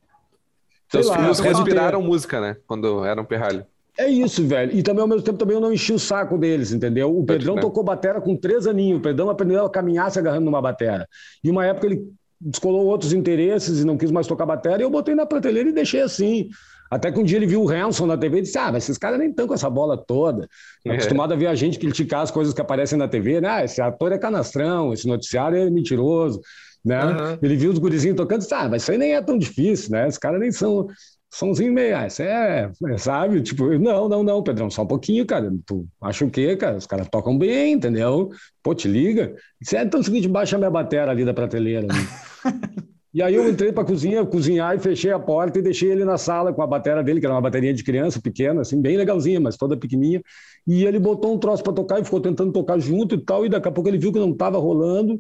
Seus 0.92 1.06
lá, 1.06 1.18
filhos 1.18 1.40
respiraram 1.40 2.00
ter... 2.00 2.06
música, 2.06 2.40
né? 2.40 2.56
Quando 2.66 3.04
eram 3.04 3.24
perralho. 3.24 3.64
É 3.98 4.08
isso, 4.08 4.46
velho. 4.46 4.74
E 4.76 4.82
também, 4.82 5.02
ao 5.02 5.08
mesmo 5.08 5.22
tempo, 5.22 5.38
também 5.38 5.54
eu 5.54 5.60
não 5.60 5.72
enchi 5.72 5.92
o 5.92 5.98
saco 5.98 6.38
deles, 6.38 6.72
entendeu? 6.72 7.16
O 7.16 7.24
Pedrão 7.24 7.56
tocou 7.56 7.82
batera 7.82 8.20
com 8.20 8.36
três 8.36 8.66
aninhos. 8.66 8.98
O 8.98 9.02
Pedrão 9.02 9.28
aprendeu 9.28 9.64
a 9.64 9.70
caminhar 9.70 10.10
se 10.10 10.18
agarrando 10.18 10.44
numa 10.44 10.62
batera. 10.62 11.06
E 11.42 11.50
uma 11.50 11.66
época 11.66 11.86
ele 11.86 12.06
descolou 12.40 12.86
outros 12.86 13.12
interesses 13.12 13.80
e 13.80 13.84
não 13.84 13.96
quis 13.96 14.10
mais 14.10 14.26
tocar 14.26 14.46
bateria, 14.46 14.80
e 14.80 14.82
eu 14.82 14.90
botei 14.90 15.14
na 15.14 15.26
prateleira 15.26 15.68
e 15.68 15.72
deixei 15.72 16.00
assim. 16.00 16.48
Até 16.90 17.10
que 17.10 17.18
um 17.18 17.22
dia 17.22 17.38
ele 17.38 17.46
viu 17.46 17.62
o 17.62 17.70
Hanson 17.70 18.04
na 18.04 18.18
TV 18.18 18.38
e 18.38 18.42
disse: 18.42 18.58
Ah, 18.58 18.70
mas 18.70 18.84
esses 18.84 18.98
caras 18.98 19.18
nem 19.18 19.30
estão 19.30 19.46
com 19.46 19.54
essa 19.54 19.70
bola 19.70 19.96
toda. 19.96 20.46
É. 20.84 20.92
Acostumado 20.92 21.32
a 21.32 21.36
ver 21.36 21.46
a 21.46 21.54
gente 21.54 21.78
criticar 21.78 22.20
as 22.20 22.30
coisas 22.30 22.52
que 22.52 22.60
aparecem 22.60 22.98
na 22.98 23.08
TV, 23.08 23.40
né? 23.40 23.48
Ah, 23.48 23.64
esse 23.64 23.80
ator 23.80 24.12
é 24.12 24.18
canastrão, 24.18 24.92
esse 24.92 25.06
noticiário 25.06 25.56
é 25.56 25.70
mentiroso. 25.70 26.40
Né? 26.84 27.04
Uhum. 27.04 27.38
Ele 27.42 27.56
viu 27.56 27.70
os 27.70 27.78
gurizinhos 27.78 28.16
tocando 28.16 28.40
e 28.40 28.42
disse: 28.42 28.54
Ah, 28.54 28.68
mas 28.68 28.82
isso 28.82 28.90
aí 28.90 28.98
nem 28.98 29.14
é 29.14 29.22
tão 29.22 29.38
difícil, 29.38 29.92
né? 29.92 30.08
Esses 30.08 30.18
caras 30.18 30.40
nem 30.40 30.50
são 30.50 30.88
somzinho 31.32 31.72
meio, 31.72 31.96
ah, 31.96 32.06
isso 32.06 32.22
é, 32.22 32.70
é, 32.90 32.98
sabe? 32.98 33.40
Tipo, 33.40 33.78
não, 33.78 34.08
não, 34.08 34.22
não, 34.22 34.42
Pedrão, 34.42 34.68
só 34.68 34.82
um 34.82 34.86
pouquinho, 34.86 35.24
cara. 35.24 35.50
Tu 35.64 35.86
acha 36.00 36.24
o 36.24 36.30
quê, 36.30 36.54
cara? 36.56 36.76
Os 36.76 36.86
caras 36.86 37.08
tocam 37.08 37.38
bem, 37.38 37.72
entendeu? 37.72 38.28
Pô, 38.62 38.74
te 38.74 38.86
liga. 38.86 39.34
Isso 39.60 39.74
é 39.74 39.82
então 39.82 40.00
o 40.00 40.04
seguinte, 40.04 40.28
baixa 40.28 40.58
minha 40.58 40.70
bateria 40.70 41.10
ali 41.10 41.24
da 41.24 41.32
prateleira. 41.32 41.86
e 43.14 43.22
aí 43.22 43.34
eu 43.34 43.48
entrei 43.48 43.72
pra 43.72 43.82
cozinha, 43.82 44.24
cozinhar 44.26 44.76
e 44.76 44.78
fechei 44.78 45.10
a 45.10 45.18
porta 45.18 45.58
e 45.58 45.62
deixei 45.62 45.90
ele 45.90 46.04
na 46.04 46.18
sala 46.18 46.52
com 46.52 46.60
a 46.60 46.66
bateria 46.66 47.02
dele, 47.02 47.18
que 47.18 47.24
era 47.24 47.34
uma 47.34 47.40
bateria 47.40 47.72
de 47.72 47.82
criança, 47.82 48.20
pequena, 48.20 48.60
assim, 48.60 48.80
bem 48.82 48.98
legalzinha, 48.98 49.40
mas 49.40 49.56
toda 49.56 49.74
pequenininha. 49.74 50.22
E 50.66 50.84
ele 50.84 50.98
botou 50.98 51.34
um 51.34 51.38
troço 51.38 51.62
para 51.62 51.72
tocar 51.72 51.98
e 51.98 52.04
ficou 52.04 52.20
tentando 52.20 52.52
tocar 52.52 52.78
junto 52.78 53.14
e 53.14 53.24
tal, 53.24 53.46
e 53.46 53.48
daqui 53.48 53.68
a 53.68 53.72
pouco 53.72 53.88
ele 53.88 53.98
viu 53.98 54.12
que 54.12 54.18
não 54.18 54.34
tava 54.36 54.58
rolando. 54.58 55.18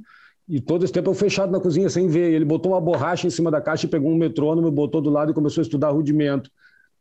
E 0.52 0.60
todo 0.60 0.84
esse 0.84 0.92
tempo 0.92 1.08
eu 1.08 1.14
fechado 1.14 1.50
na 1.50 1.58
cozinha 1.58 1.88
sem 1.88 2.08
ver. 2.08 2.30
Ele 2.30 2.44
botou 2.44 2.72
uma 2.72 2.80
borracha 2.80 3.26
em 3.26 3.30
cima 3.30 3.50
da 3.50 3.58
caixa 3.58 3.86
e 3.86 3.88
pegou 3.88 4.10
um 4.10 4.16
metrônomo, 4.16 4.70
botou 4.70 5.00
do 5.00 5.08
lado 5.08 5.30
e 5.30 5.34
começou 5.34 5.62
a 5.62 5.64
estudar 5.64 5.88
rudimento. 5.88 6.50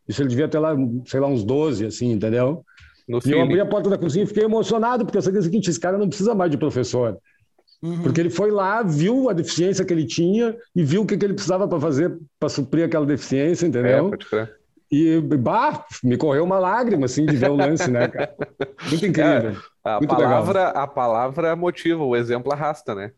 Isso 0.08 0.22
ele 0.22 0.30
devia 0.30 0.48
ter 0.48 0.58
lá, 0.58 0.74
sei 1.06 1.20
lá, 1.20 1.28
uns 1.28 1.44
12, 1.44 1.86
assim, 1.86 2.14
entendeu? 2.14 2.64
No 3.06 3.20
e 3.26 3.32
eu 3.32 3.42
abri 3.42 3.60
a 3.60 3.66
porta 3.66 3.90
da 3.90 3.98
cozinha 3.98 4.24
e 4.24 4.28
fiquei 4.28 4.46
emocionado, 4.46 5.04
porque 5.04 5.18
eu 5.18 5.22
sabia 5.22 5.42
o 5.42 5.44
seguinte: 5.44 5.70
esse 5.70 5.80
cara 5.82 5.98
não 5.98 6.08
precisa 6.08 6.34
mais 6.34 6.50
de 6.50 6.58
professor. 6.58 7.18
Uhum. 7.84 8.02
Porque 8.04 8.22
ele 8.22 8.30
foi 8.30 8.52
lá, 8.52 8.84
viu 8.84 9.30
a 9.30 9.34
deficiência 9.34 9.84
que 9.84 9.92
ele 9.92 10.06
tinha 10.06 10.56
e 10.74 10.82
viu 10.82 11.02
o 11.02 11.06
que, 11.06 11.18
que 11.18 11.26
ele 11.26 11.34
precisava 11.34 11.68
para 11.68 11.80
fazer 11.80 12.18
para 12.40 12.48
suprir 12.48 12.86
aquela 12.86 13.06
deficiência, 13.06 13.68
entendeu? 13.68 14.08
É, 14.08 14.10
pode 14.12 14.26
crer. 14.28 14.56
E, 14.90 15.20
bah, 15.20 15.86
me 16.02 16.16
correu 16.16 16.46
uma 16.46 16.60
lágrima, 16.60 17.06
assim, 17.06 17.26
de 17.26 17.36
ver 17.36 17.50
o 17.50 17.56
lance, 17.56 17.92
né, 17.92 18.08
cara? 18.08 18.34
Muito 18.90 19.06
incrível. 19.06 19.52
É, 19.52 19.56
a, 19.84 19.98
muito 20.00 20.10
palavra, 20.10 20.68
legal. 20.68 20.84
a 20.84 20.88
palavra 20.88 21.56
motiva, 21.56 22.04
o 22.04 22.16
exemplo 22.16 22.54
arrasta, 22.54 22.96
né? 22.96 23.12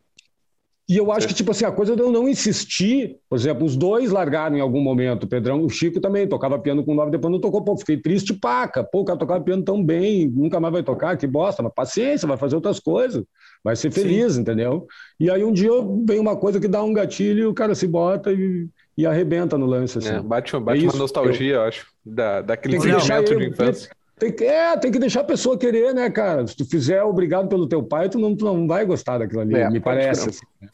E 0.87 0.97
eu 0.97 1.13
acho 1.13 1.27
que, 1.27 1.33
tipo 1.33 1.51
assim, 1.51 1.63
a 1.63 1.71
coisa 1.71 1.95
de 1.95 2.01
eu 2.01 2.11
não 2.11 2.27
insistir, 2.27 3.15
por 3.29 3.37
exemplo, 3.37 3.65
os 3.65 3.77
dois 3.77 4.11
largaram 4.11 4.57
em 4.57 4.59
algum 4.59 4.81
momento, 4.81 5.23
o 5.23 5.27
Pedrão, 5.27 5.63
o 5.63 5.69
Chico 5.69 6.01
também 6.01 6.27
tocava 6.27 6.59
piano 6.59 6.83
com 6.83 6.93
nove, 6.93 7.09
depois 7.09 7.31
não 7.31 7.39
tocou, 7.39 7.63
pô, 7.63 7.77
fiquei 7.77 7.95
triste, 7.95 8.33
paca, 8.33 8.83
pô, 8.83 8.99
o 8.99 9.05
cara 9.05 9.17
tocava 9.17 9.41
piano 9.41 9.63
tão 9.63 9.83
bem, 9.83 10.27
nunca 10.27 10.59
mais 10.59 10.73
vai 10.73 10.83
tocar, 10.83 11.15
que 11.15 11.25
bosta, 11.25 11.63
mas 11.63 11.71
paciência, 11.73 12.27
vai 12.27 12.35
fazer 12.35 12.55
outras 12.55 12.81
coisas, 12.81 13.23
vai 13.63 13.77
ser 13.77 13.91
feliz, 13.91 14.33
Sim. 14.33 14.41
entendeu? 14.41 14.85
E 15.17 15.31
aí 15.31 15.41
um 15.41 15.53
dia 15.53 15.71
vem 16.05 16.19
uma 16.19 16.35
coisa 16.35 16.59
que 16.59 16.67
dá 16.67 16.83
um 16.83 16.91
gatilho 16.91 17.43
e 17.43 17.45
o 17.45 17.53
cara 17.53 17.73
se 17.75 17.87
bota 17.87 18.33
e, 18.33 18.67
e 18.97 19.05
arrebenta 19.05 19.57
no 19.57 19.65
lance, 19.65 19.99
assim. 19.99 20.09
É, 20.09 20.21
bate 20.21 20.51
bate 20.59 20.85
é 20.85 20.89
uma 20.89 20.97
nostalgia, 20.97 21.53
eu, 21.53 21.61
eu 21.61 21.61
acho, 21.61 21.87
da, 22.05 22.41
daquele 22.41 22.81
sentimento 22.81 23.37
de 23.37 23.47
infância. 23.47 23.89
Tem 24.19 24.31
que, 24.31 24.43
é, 24.43 24.77
tem 24.77 24.91
que 24.91 24.99
deixar 24.99 25.21
a 25.21 25.25
pessoa 25.25 25.57
querer, 25.57 25.93
né, 25.93 26.09
cara? 26.09 26.45
Se 26.45 26.55
tu 26.55 26.65
fizer 26.65 27.03
obrigado 27.03 27.47
pelo 27.49 27.67
teu 27.67 27.81
pai, 27.83 28.07
tu 28.09 28.19
não, 28.19 28.35
tu 28.35 28.45
não 28.45 28.67
vai 28.67 28.85
gostar 28.85 29.17
daquilo 29.17 29.41
ali, 29.41 29.55
é, 29.55 29.69
me 29.69 29.79
parece. 29.79 30.29
Assim, 30.29 30.45
né? 30.61 30.69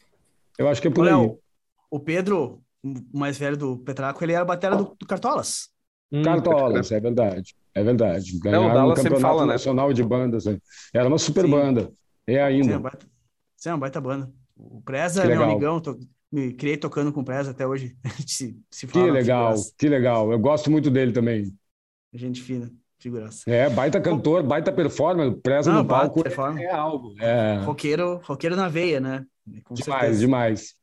Eu 0.60 0.68
acho 0.68 0.82
que 0.82 0.88
é 0.88 0.90
por 0.90 1.06
Olha, 1.06 1.16
aí. 1.16 1.38
O 1.90 1.98
Pedro, 1.98 2.62
o 2.84 3.18
mais 3.18 3.38
velho 3.38 3.56
do 3.56 3.78
Petraco, 3.78 4.22
ele 4.22 4.34
era 4.34 4.44
batera 4.44 4.76
do, 4.76 4.94
do 4.94 5.06
Cartolas. 5.06 5.70
Hum, 6.12 6.22
Cartolas, 6.22 6.92
é 6.92 7.00
verdade. 7.00 7.56
É 7.74 7.82
verdade. 7.82 8.38
Ganharam 8.38 8.74
não, 8.74 8.90
o 8.90 8.94
campeonato 8.94 9.22
fala, 9.22 9.46
né? 9.46 9.52
nacional 9.54 9.90
de 9.90 10.04
bandas. 10.04 10.44
Né? 10.44 10.58
Era 10.92 11.08
uma 11.08 11.16
super 11.16 11.46
Sim. 11.46 11.50
banda. 11.50 11.90
É 12.26 12.42
ainda. 12.42 12.64
Sim, 12.64 12.72
é 12.72 12.76
uma 12.76 12.82
baita, 12.82 13.06
Sim, 13.56 13.68
é 13.70 13.72
uma 13.72 13.78
baita 13.78 14.00
banda. 14.02 14.30
O 14.54 14.82
Preza 14.82 15.24
é 15.24 15.28
meu 15.28 15.44
amigão, 15.44 15.80
tô, 15.80 15.98
me 16.30 16.52
criei 16.52 16.76
tocando 16.76 17.10
com 17.10 17.22
o 17.22 17.24
Preza 17.24 17.52
até 17.52 17.66
hoje. 17.66 17.96
se, 18.28 18.54
se 18.70 18.86
que 18.86 19.10
legal, 19.10 19.54
que 19.78 19.88
legal. 19.88 20.30
Eu 20.30 20.38
gosto 20.38 20.70
muito 20.70 20.90
dele 20.90 21.12
também. 21.12 21.56
Gente 22.12 22.42
fina 22.42 22.70
figuraça. 23.00 23.50
É, 23.50 23.68
baita 23.68 24.00
cantor, 24.00 24.42
baita 24.42 24.70
performance, 24.70 25.40
preza 25.40 25.72
Não, 25.72 25.82
no 25.82 25.88
palco 25.88 26.22
é, 26.26 26.64
é, 26.64 26.70
algo. 26.70 27.14
É... 27.18 27.56
Roqueiro, 27.64 28.20
roqueiro 28.22 28.54
na 28.54 28.68
veia, 28.68 29.00
né? 29.00 29.24
Com 29.64 29.74
demais, 29.74 30.00
certeza. 30.00 30.20
demais. 30.20 30.74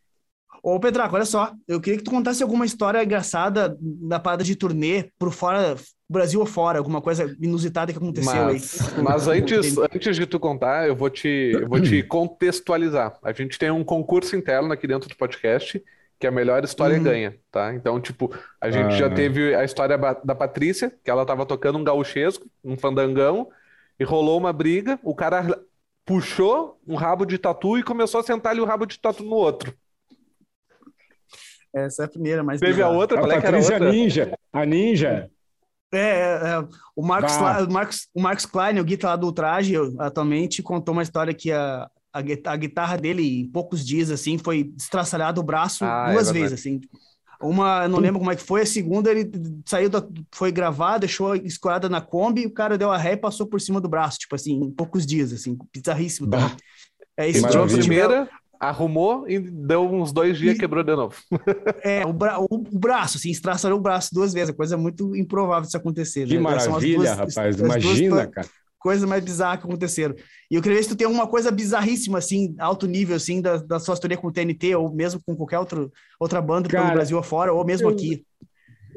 Ô, 0.63 0.79
Petraco, 0.79 1.15
olha 1.15 1.25
só, 1.25 1.53
eu 1.67 1.79
queria 1.79 1.97
que 1.99 2.03
tu 2.03 2.11
contasse 2.11 2.41
alguma 2.43 2.65
história 2.65 3.03
engraçada 3.03 3.77
da 3.79 4.19
parada 4.19 4.43
de 4.43 4.55
turnê 4.55 5.11
por 5.17 5.31
fora, 5.31 5.75
Brasil 6.09 6.39
ou 6.39 6.45
fora, 6.45 6.79
alguma 6.79 7.01
coisa 7.01 7.35
inusitada 7.39 7.91
que 7.91 7.97
aconteceu 7.97 8.33
Mas, 8.33 8.91
aí. 8.97 9.03
mas 9.03 9.27
antes, 9.27 9.77
antes 9.93 10.15
de 10.15 10.25
tu 10.25 10.39
contar, 10.39 10.87
eu 10.87 10.95
vou 10.95 11.09
te, 11.09 11.51
eu 11.53 11.67
vou 11.69 11.79
te 11.81 12.01
contextualizar. 12.07 13.17
A 13.23 13.31
gente 13.31 13.59
tem 13.59 13.69
um 13.71 13.83
concurso 13.83 14.35
interno 14.35 14.71
aqui 14.73 14.87
dentro 14.87 15.07
do 15.07 15.15
podcast, 15.15 15.81
que 16.19 16.25
a 16.25 16.31
melhor 16.31 16.63
história 16.63 16.97
Uhum. 16.97 17.03
ganha, 17.03 17.35
tá? 17.51 17.73
Então, 17.75 17.99
tipo, 18.01 18.33
a 18.59 18.71
gente 18.71 18.97
já 18.97 19.05
Ah. 19.05 19.13
teve 19.13 19.53
a 19.53 19.63
história 19.63 19.97
da 20.23 20.33
Patrícia, 20.33 20.91
que 21.03 21.11
ela 21.11 21.25
tava 21.25 21.45
tocando 21.45 21.77
um 21.77 21.83
gauchesco, 21.83 22.47
um 22.63 22.75
fandangão, 22.77 23.47
e 23.99 24.03
rolou 24.03 24.37
uma 24.37 24.51
briga, 24.51 24.99
o 25.03 25.13
cara 25.13 25.59
puxou 26.07 26.79
um 26.87 26.95
rabo 26.95 27.25
de 27.25 27.37
tatu 27.37 27.77
e 27.77 27.83
começou 27.83 28.21
a 28.21 28.23
sentar-lhe 28.23 28.61
o 28.61 28.65
rabo 28.65 28.85
de 28.85 28.97
tatu 28.97 29.23
no 29.23 29.35
outro. 29.35 29.73
Essa 31.75 32.03
é 32.03 32.05
a 32.05 32.09
primeira, 32.09 32.41
mas 32.41 32.61
Teve 32.61 32.81
a 32.81 32.89
outra, 32.89 33.17
A 33.17 33.21
qual 33.21 33.31
é 33.31 33.41
que 33.41 33.45
era 33.45 33.57
a 33.57 33.59
Patrícia 33.59 33.73
outra? 33.75 33.91
Ninja. 33.91 34.33
A 34.53 34.65
Ninja. 34.65 35.29
É, 35.93 35.97
é, 35.99 36.49
é, 36.49 36.67
o 36.95 37.05
Marcos, 37.05 37.35
o 37.35 37.71
Marcos, 37.71 38.07
o 38.13 38.21
Marcos 38.21 38.45
Klein, 38.45 38.79
o 38.79 38.83
guitarra 38.85 39.13
lá 39.13 39.17
do 39.17 39.27
Ultraje, 39.27 39.75
atualmente 39.99 40.63
contou 40.63 40.93
uma 40.93 41.03
história 41.03 41.33
que 41.33 41.51
a, 41.51 41.89
a, 42.13 42.19
a 42.45 42.55
guitarra 42.55 42.97
dele, 42.97 43.41
em 43.41 43.47
poucos 43.47 43.85
dias, 43.85 44.09
assim, 44.09 44.37
foi 44.37 44.63
destraçalhado 44.63 45.41
o 45.41 45.43
braço 45.43 45.83
Ah, 45.85 46.07
é 46.09 46.13
duas 46.13 46.31
verdade. 46.31 46.39
vezes, 46.39 46.59
assim. 46.59 46.81
Uma, 47.41 47.83
eu 47.83 47.89
não 47.89 47.99
lembro 47.99 48.19
como 48.19 48.31
é 48.31 48.35
que 48.35 48.41
foi, 48.43 48.61
a 48.61 48.65
segunda 48.65 49.11
ele 49.11 49.29
saiu, 49.65 49.89
da, 49.89 50.03
foi 50.33 50.51
gravar, 50.51 50.97
deixou 50.97 51.35
escorada 51.35 51.87
na 51.87 52.01
Kombi, 52.01 52.45
o 52.45 52.53
cara 52.53 52.77
deu 52.77 52.91
a 52.91 52.97
ré 52.97 53.13
e 53.13 53.17
passou 53.17 53.45
por 53.45 53.61
cima 53.61 53.79
do 53.79 53.87
braço, 53.87 54.17
tipo 54.17 54.33
assim, 54.35 54.53
em 54.55 54.71
poucos 54.71 55.05
dias, 55.05 55.31
assim, 55.31 55.57
bizarríssimo. 55.73 56.27
É 57.15 57.29
isso, 57.29 57.45
Entrou 57.45 57.63
a 57.63 57.67
primeira, 57.67 58.29
arrumou 58.59 59.27
e 59.29 59.39
deu 59.39 59.83
uns 59.83 60.11
dois 60.11 60.37
dias 60.37 60.55
e 60.55 60.59
quebrou 60.59 60.83
de 60.83 60.95
novo. 60.95 61.15
É, 61.83 62.05
o, 62.05 62.13
bra 62.13 62.39
o, 62.39 62.57
braço, 62.73 63.17
assim, 63.17 63.29
estraçalhou 63.29 63.77
o 63.77 63.81
braço 63.81 64.09
duas 64.13 64.33
vezes, 64.33 64.49
é 64.49 64.53
coisa 64.53 64.75
muito 64.77 65.15
improvável 65.15 65.63
disso 65.63 65.77
acontecer. 65.77 66.27
Que 66.27 66.39
né? 66.39 66.41
São 66.41 66.57
as 66.57 66.67
maravilha, 66.67 66.97
duas- 66.97 67.09
rapaz. 67.35 67.55
duas 67.55 67.71
Imagina, 67.83 68.25
to- 68.25 68.31
cara. 68.31 68.47
Coisas 68.87 69.07
mais 69.09 69.21
bizarras 69.23 69.59
que 69.59 69.67
aconteceram. 69.67 70.15
E 70.49 70.55
eu 70.55 70.61
queria 70.61 70.77
ver 70.77 70.83
se 70.83 70.89
tu 70.89 70.95
tem 70.95 71.05
alguma 71.05 71.27
coisa 71.27 71.51
bizarríssima, 71.51 72.19
assim, 72.19 72.55
alto 72.57 72.87
nível, 72.87 73.15
assim, 73.17 73.41
da, 73.41 73.57
da 73.57 73.79
sua 73.79 73.93
história 73.95 74.17
com 74.17 74.27
o 74.27 74.31
TNT, 74.31 74.73
ou 74.75 74.93
mesmo 74.93 75.21
com 75.25 75.35
qualquer 75.35 75.59
outro, 75.59 75.91
outra 76.19 76.41
banda 76.41 76.69
pelo 76.69 76.81
Cara, 76.83 76.93
Brasil 76.93 77.17
afora, 77.19 77.51
ou 77.53 77.65
mesmo 77.65 77.89
eu- 77.89 77.93
aqui. 77.93 78.23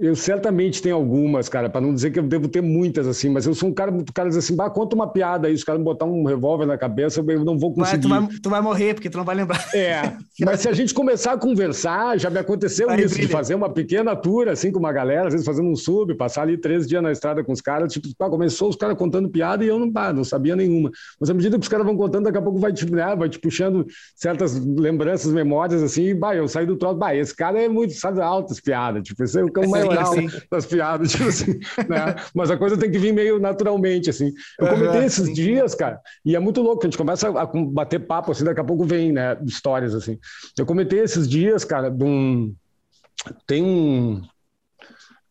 Eu 0.01 0.17
certamente 0.17 0.81
tenho 0.81 0.97
algumas, 0.97 1.49
cara, 1.49 1.69
para 1.69 1.81
não 1.83 1.93
dizer 1.93 2.11
que 2.11 2.19
eu 2.19 2.23
devo 2.23 2.49
ter 2.49 2.63
muitas, 2.63 3.07
assim, 3.07 3.29
mas 3.29 3.45
eu 3.47 3.55
sou 3.55 3.69
um 3.69 3.75
cara 3.75 3.91
muito 3.91 4.13
cara 4.15 4.29
diz 4.31 4.39
assim, 4.39 4.57
bah, 4.57 4.71
conta 4.71 4.97
uma 4.97 5.07
piada 5.07 5.47
aí, 5.47 5.53
os 5.53 5.63
caras 5.63 5.79
me 5.79 5.85
botar 5.85 6.07
um 6.07 6.25
revólver 6.25 6.65
na 6.65 6.79
cabeça, 6.79 7.21
eu 7.21 7.45
não 7.45 7.59
vou 7.59 7.75
Vai, 7.75 7.99
conseguir. 7.99 8.03
tu, 8.03 8.09
vai, 8.09 8.29
tu 8.43 8.51
vai 8.51 8.61
morrer, 8.63 8.95
porque 8.95 9.11
tu 9.11 9.19
não 9.19 9.25
vai 9.25 9.37
lembrar. 9.37 9.63
É, 9.75 10.17
mas 10.41 10.61
se 10.61 10.69
a 10.69 10.73
gente 10.73 10.95
começar 10.95 11.33
a 11.33 11.37
conversar, 11.39 12.19
já 12.19 12.31
me 12.31 12.39
aconteceu 12.39 12.89
Aí 12.89 13.01
isso, 13.05 13.15
de 13.15 13.27
brilha. 13.27 13.33
fazer 13.33 13.55
uma 13.55 13.69
pequena 13.69 14.17
tour, 14.17 14.49
assim, 14.49 14.73
com 14.73 14.79
uma 14.79 14.93
galera, 14.93 15.27
às 15.27 15.35
vezes 15.35 15.47
fazendo 15.47 15.69
um 15.69 15.77
sub, 15.77 16.15
passar 16.15 16.43
ali 16.43 16.57
três 16.57 16.87
dias 16.89 17.03
na 17.03 17.13
estrada 17.13 17.45
com 17.45 17.53
os 17.53 17.61
caras, 17.61 17.93
tipo, 17.93 18.09
pá, 18.17 18.31
começou 18.31 18.71
os 18.71 18.77
caras 18.77 18.97
contando 18.97 19.29
piada 19.29 19.65
e 19.65 19.69
eu 19.69 19.79
não, 19.79 19.93
pá, 19.93 20.13
não 20.13 20.25
sabia 20.25 20.57
nenhuma. 20.57 20.91
Mas 21.21 21.29
à 21.29 21.35
medida 21.35 21.59
que 21.59 21.63
os 21.63 21.69
caras 21.69 21.85
vão 21.85 21.97
contando, 21.97 22.25
daqui 22.25 22.39
a 22.39 22.43
pouco 22.43 22.59
vai 22.59 22.73
te, 22.73 22.91
né, 22.91 23.15
vai 23.15 23.29
te 23.29 23.39
puxando 23.39 23.87
certas 24.17 24.59
lembranças, 24.65 25.31
memórias, 25.33 25.83
assim, 25.83 26.05
e, 26.05 26.15
bah, 26.15 26.35
eu 26.35 26.49
saí 26.49 26.65
do 26.65 26.77
troço, 26.77 26.97
bah, 26.97 27.15
esse 27.15 27.37
cara 27.37 27.61
é 27.61 27.69
muito, 27.69 27.93
sabe, 27.93 28.21
altas 28.23 28.61
piadas, 28.61 29.03
tipo, 29.03 29.23
esse 29.23 29.39
é 29.39 29.45
o 29.45 29.53
cão 29.53 29.65
Sim, 29.65 29.90
maioral 29.95 30.15
sim. 30.15 30.29
das 30.51 30.67
piadas, 30.67 31.12
tipo 31.12 31.25
assim, 31.29 31.59
né? 31.89 32.17
Mas 32.35 32.51
a 32.51 32.57
coisa 32.57 32.77
tem 32.77 32.91
que 32.91 32.99
vir 32.99 33.12
meio 33.12 33.39
naturalmente, 33.39 34.11
assim. 34.11 34.33
Eu 34.59 34.69
comentei 34.69 35.05
esses 35.05 35.27
sim. 35.27 35.33
dias, 35.33 35.75
cara, 35.75 36.01
e 36.25 36.37
é 36.37 36.39
muito 36.39 36.62
louco, 36.62 36.83
a 36.83 36.87
gente 36.87 36.99
começa 36.99 37.29
a 37.29 37.47
bater 37.47 38.01
papo, 38.07 38.33
assim, 38.33 38.45
daqui 38.45 38.61
a 38.61 38.65
pouco 38.65 38.85
vem, 38.85 39.12
né, 39.12 39.37
histórias, 39.45 39.95
assim. 39.95 40.19
Eu 40.59 40.67
comentei 40.67 41.01
esses 41.01 41.29
dias, 41.29 41.65
cara, 41.65 41.91
de 41.91 42.05
um... 42.05 42.55
Tem 43.47 43.62
um... 43.62 44.23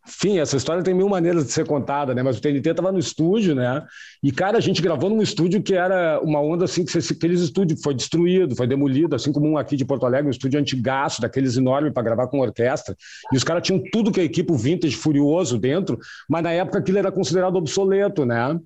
Enfim, 0.07 0.40
essa 0.40 0.57
história 0.57 0.81
tem 0.81 0.94
mil 0.94 1.07
maneiras 1.07 1.45
de 1.45 1.52
ser 1.52 1.68
contada, 1.68 2.15
né? 2.15 2.23
Mas 2.23 2.38
o 2.38 2.41
TNT 2.41 2.72
estava 2.72 2.91
no 2.91 2.98
estúdio, 2.98 3.53
né? 3.53 3.86
E, 4.22 4.32
cara, 4.32 4.58
a 4.58 4.62
gente 4.62 4.82
gravou 4.82 5.10
num 5.10 5.22
estúdio 5.22 5.64
que 5.64 5.74
era 5.74 6.20
uma 6.22 6.41
onda 6.41 6.66
assim, 6.66 6.84
que 6.84 6.98
aqueles 6.98 7.40
estúdios 7.40 7.82
foi 7.82 7.96
destruído, 7.96 8.56
foi 8.56 8.68
demolido, 8.68 9.16
assim 9.16 9.32
como 9.32 9.48
um 9.48 9.58
aqui 9.58 9.78
de 9.78 9.86
Porto 9.86 10.06
Alegre, 10.06 10.28
um 10.28 10.32
estúdio 10.32 10.60
antigaço, 10.60 11.22
daqueles 11.22 11.56
enormes 11.56 11.94
para 11.94 12.04
gravar 12.04 12.28
com 12.28 12.40
orquestra. 12.40 12.96
E 13.32 13.38
os 13.38 13.44
caras 13.44 13.64
tinham 13.64 13.82
tudo 13.91 14.12
que 14.12 14.20
é 14.20 14.24
equipe 14.24 14.54
vintage 14.54 14.96
furioso 14.96 15.58
dentro, 15.58 15.98
mas 16.28 16.44
na 16.44 16.52
época 16.52 16.80
aquilo 16.80 16.98
era 16.98 17.12
considerado 17.12 17.56
obsoleto, 17.56 18.26
né? 18.26 18.60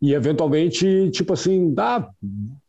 E 0.00 0.14
eventualmente, 0.14 1.10
tipo 1.10 1.34
assim, 1.34 1.74
ah, 1.78 2.08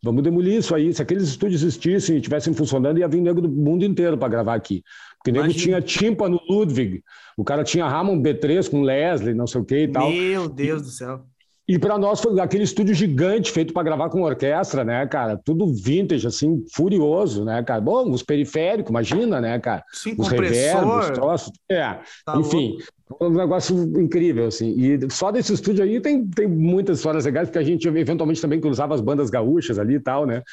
vamos 0.04 0.22
demolir 0.22 0.58
isso 0.58 0.76
aí. 0.76 0.94
Se 0.94 1.02
aqueles 1.02 1.30
estúdios 1.30 1.62
existissem 1.62 2.16
e 2.16 2.20
estivessem 2.20 2.54
funcionando, 2.54 3.00
ia 3.00 3.08
vir 3.08 3.22
nego 3.22 3.42
do 3.42 3.50
mundo 3.50 3.86
inteiro 3.86 4.18
para 4.18 4.28
gravar 4.28 4.56
aqui. 4.56 4.84
Porque 5.18 5.32
nego 5.32 5.46
Imagina. 5.46 5.82
tinha 5.82 5.82
tímpano 5.82 6.40
Ludwig, 6.50 7.02
o 7.38 7.44
cara 7.44 7.64
tinha 7.64 7.86
Hammond 7.86 8.22
B3 8.22 8.70
com 8.70 8.82
Leslie, 8.82 9.34
não 9.34 9.48
sei 9.48 9.62
o 9.62 9.66
que 9.66 9.84
e 9.84 9.88
tal. 9.88 10.10
Meu 10.10 10.50
Deus 10.50 10.82
do 10.82 10.90
céu. 10.90 11.24
E 11.68 11.78
para 11.78 11.98
nós 11.98 12.22
foi 12.22 12.40
aquele 12.40 12.64
estúdio 12.64 12.96
gigante 12.96 13.52
feito 13.52 13.74
para 13.74 13.84
gravar 13.84 14.10
com 14.10 14.22
orquestra, 14.22 14.86
né, 14.86 15.06
cara? 15.06 15.38
Tudo 15.44 15.74
vintage, 15.74 16.26
assim, 16.26 16.64
furioso, 16.74 17.44
né, 17.44 17.62
cara? 17.62 17.82
Bom, 17.82 18.10
os 18.10 18.24
periféricos, 18.24 18.90
imagina, 18.90 19.42
né, 19.42 19.60
cara? 19.60 19.84
Sim, 19.92 20.16
Os 20.18 20.30
reverbos, 20.30 21.06
os 21.06 21.12
troços. 21.12 21.52
É, 21.70 21.98
tá 22.26 22.38
enfim, 22.38 22.78
um 23.20 23.30
negócio 23.30 23.76
incrível, 24.00 24.48
assim. 24.48 24.74
E 24.78 25.12
só 25.12 25.30
desse 25.30 25.54
estúdio 25.54 25.84
aí 25.84 26.00
tem, 26.00 26.26
tem 26.26 26.48
muitas 26.48 27.00
histórias 27.00 27.26
legais, 27.26 27.50
porque 27.50 27.60
a 27.60 27.64
gente 27.64 27.86
eventualmente 27.86 28.42
também 28.42 28.62
cruzava 28.62 28.96
as 28.96 29.02
bandas 29.02 29.30
gaúchas 29.30 29.78
ali 29.78 29.96
e 29.96 30.00
tal, 30.00 30.26
né? 30.26 30.44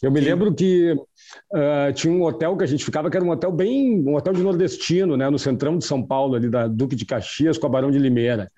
Eu 0.00 0.10
me 0.10 0.20
Sim. 0.20 0.26
lembro 0.26 0.54
que 0.54 0.94
ah, 1.52 1.92
tinha 1.92 2.12
um 2.12 2.22
hotel 2.22 2.56
que 2.56 2.64
a 2.64 2.66
gente 2.66 2.84
ficava, 2.84 3.10
que 3.10 3.16
era 3.16 3.26
um 3.26 3.30
hotel 3.30 3.52
bem. 3.52 4.00
um 4.06 4.14
hotel 4.14 4.32
de 4.32 4.42
nordestino, 4.42 5.16
né? 5.16 5.28
No 5.28 5.38
centrão 5.38 5.76
de 5.76 5.84
São 5.84 6.02
Paulo, 6.02 6.36
ali 6.36 6.48
da 6.48 6.66
Duque 6.66 6.96
de 6.96 7.04
Caxias 7.04 7.58
com 7.58 7.66
a 7.66 7.70
Barão 7.70 7.90
de 7.90 7.98
Limeira. 7.98 8.50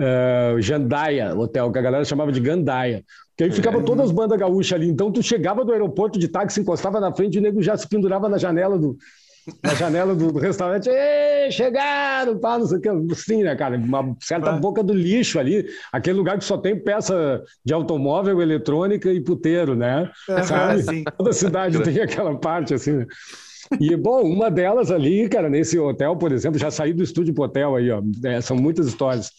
Uh, 0.00 0.60
Jandaia, 0.62 1.34
hotel, 1.36 1.70
que 1.70 1.78
a 1.78 1.82
galera 1.82 2.04
chamava 2.06 2.32
de 2.32 2.40
Gandaia. 2.40 3.04
Que 3.36 3.44
aí 3.44 3.50
ficava 3.52 3.82
todas 3.82 4.06
as 4.06 4.10
bandas 4.12 4.38
gaúchas 4.38 4.72
ali. 4.72 4.88
Então 4.88 5.12
tu 5.12 5.22
chegava 5.22 5.62
do 5.64 5.72
aeroporto 5.72 6.18
de 6.18 6.26
táxi, 6.28 6.60
encostava 6.60 6.98
na 7.00 7.14
frente 7.14 7.34
e 7.34 7.38
o 7.38 7.42
nego 7.42 7.62
já 7.62 7.76
se 7.76 7.86
pendurava 7.86 8.26
na 8.28 8.38
janela 8.38 8.78
do, 8.78 8.96
na 9.62 9.74
janela 9.74 10.14
do, 10.14 10.32
do 10.32 10.38
restaurante. 10.38 10.88
Ei, 10.88 11.50
chegaram, 11.50 12.38
pá, 12.38 12.58
não 12.58 12.66
sei 12.66 12.78
o 12.78 12.80
que. 12.80 12.88
Assim, 13.12 13.42
né, 13.42 13.54
cara? 13.56 13.76
Uma 13.76 14.16
certa 14.20 14.50
Ah. 14.50 14.56
boca 14.56 14.82
do 14.82 14.94
lixo 14.94 15.38
ali. 15.38 15.66
Aquele 15.92 16.16
lugar 16.16 16.38
que 16.38 16.44
só 16.44 16.56
tem 16.56 16.78
peça 16.78 17.42
de 17.64 17.74
automóvel, 17.74 18.40
eletrônica 18.40 19.12
e 19.12 19.20
puteiro, 19.20 19.74
né? 19.76 20.10
Aham, 20.30 20.42
Sabe? 20.44 20.82
sim. 20.82 21.04
Toda 21.18 21.32
cidade 21.34 21.82
tem 21.82 22.00
aquela 22.00 22.34
parte 22.38 22.72
assim, 22.74 22.92
né? 22.92 23.06
E, 23.80 23.94
bom, 23.96 24.22
uma 24.22 24.50
delas 24.50 24.90
ali, 24.90 25.28
cara, 25.28 25.48
nesse 25.48 25.78
hotel, 25.78 26.16
por 26.16 26.32
exemplo, 26.32 26.58
já 26.58 26.70
saí 26.70 26.92
do 26.92 27.02
estúdio 27.02 27.32
pro 27.34 27.44
hotel 27.44 27.76
aí, 27.76 27.90
ó. 27.90 28.02
É, 28.24 28.40
são 28.40 28.56
muitas 28.56 28.86
histórias. 28.86 29.30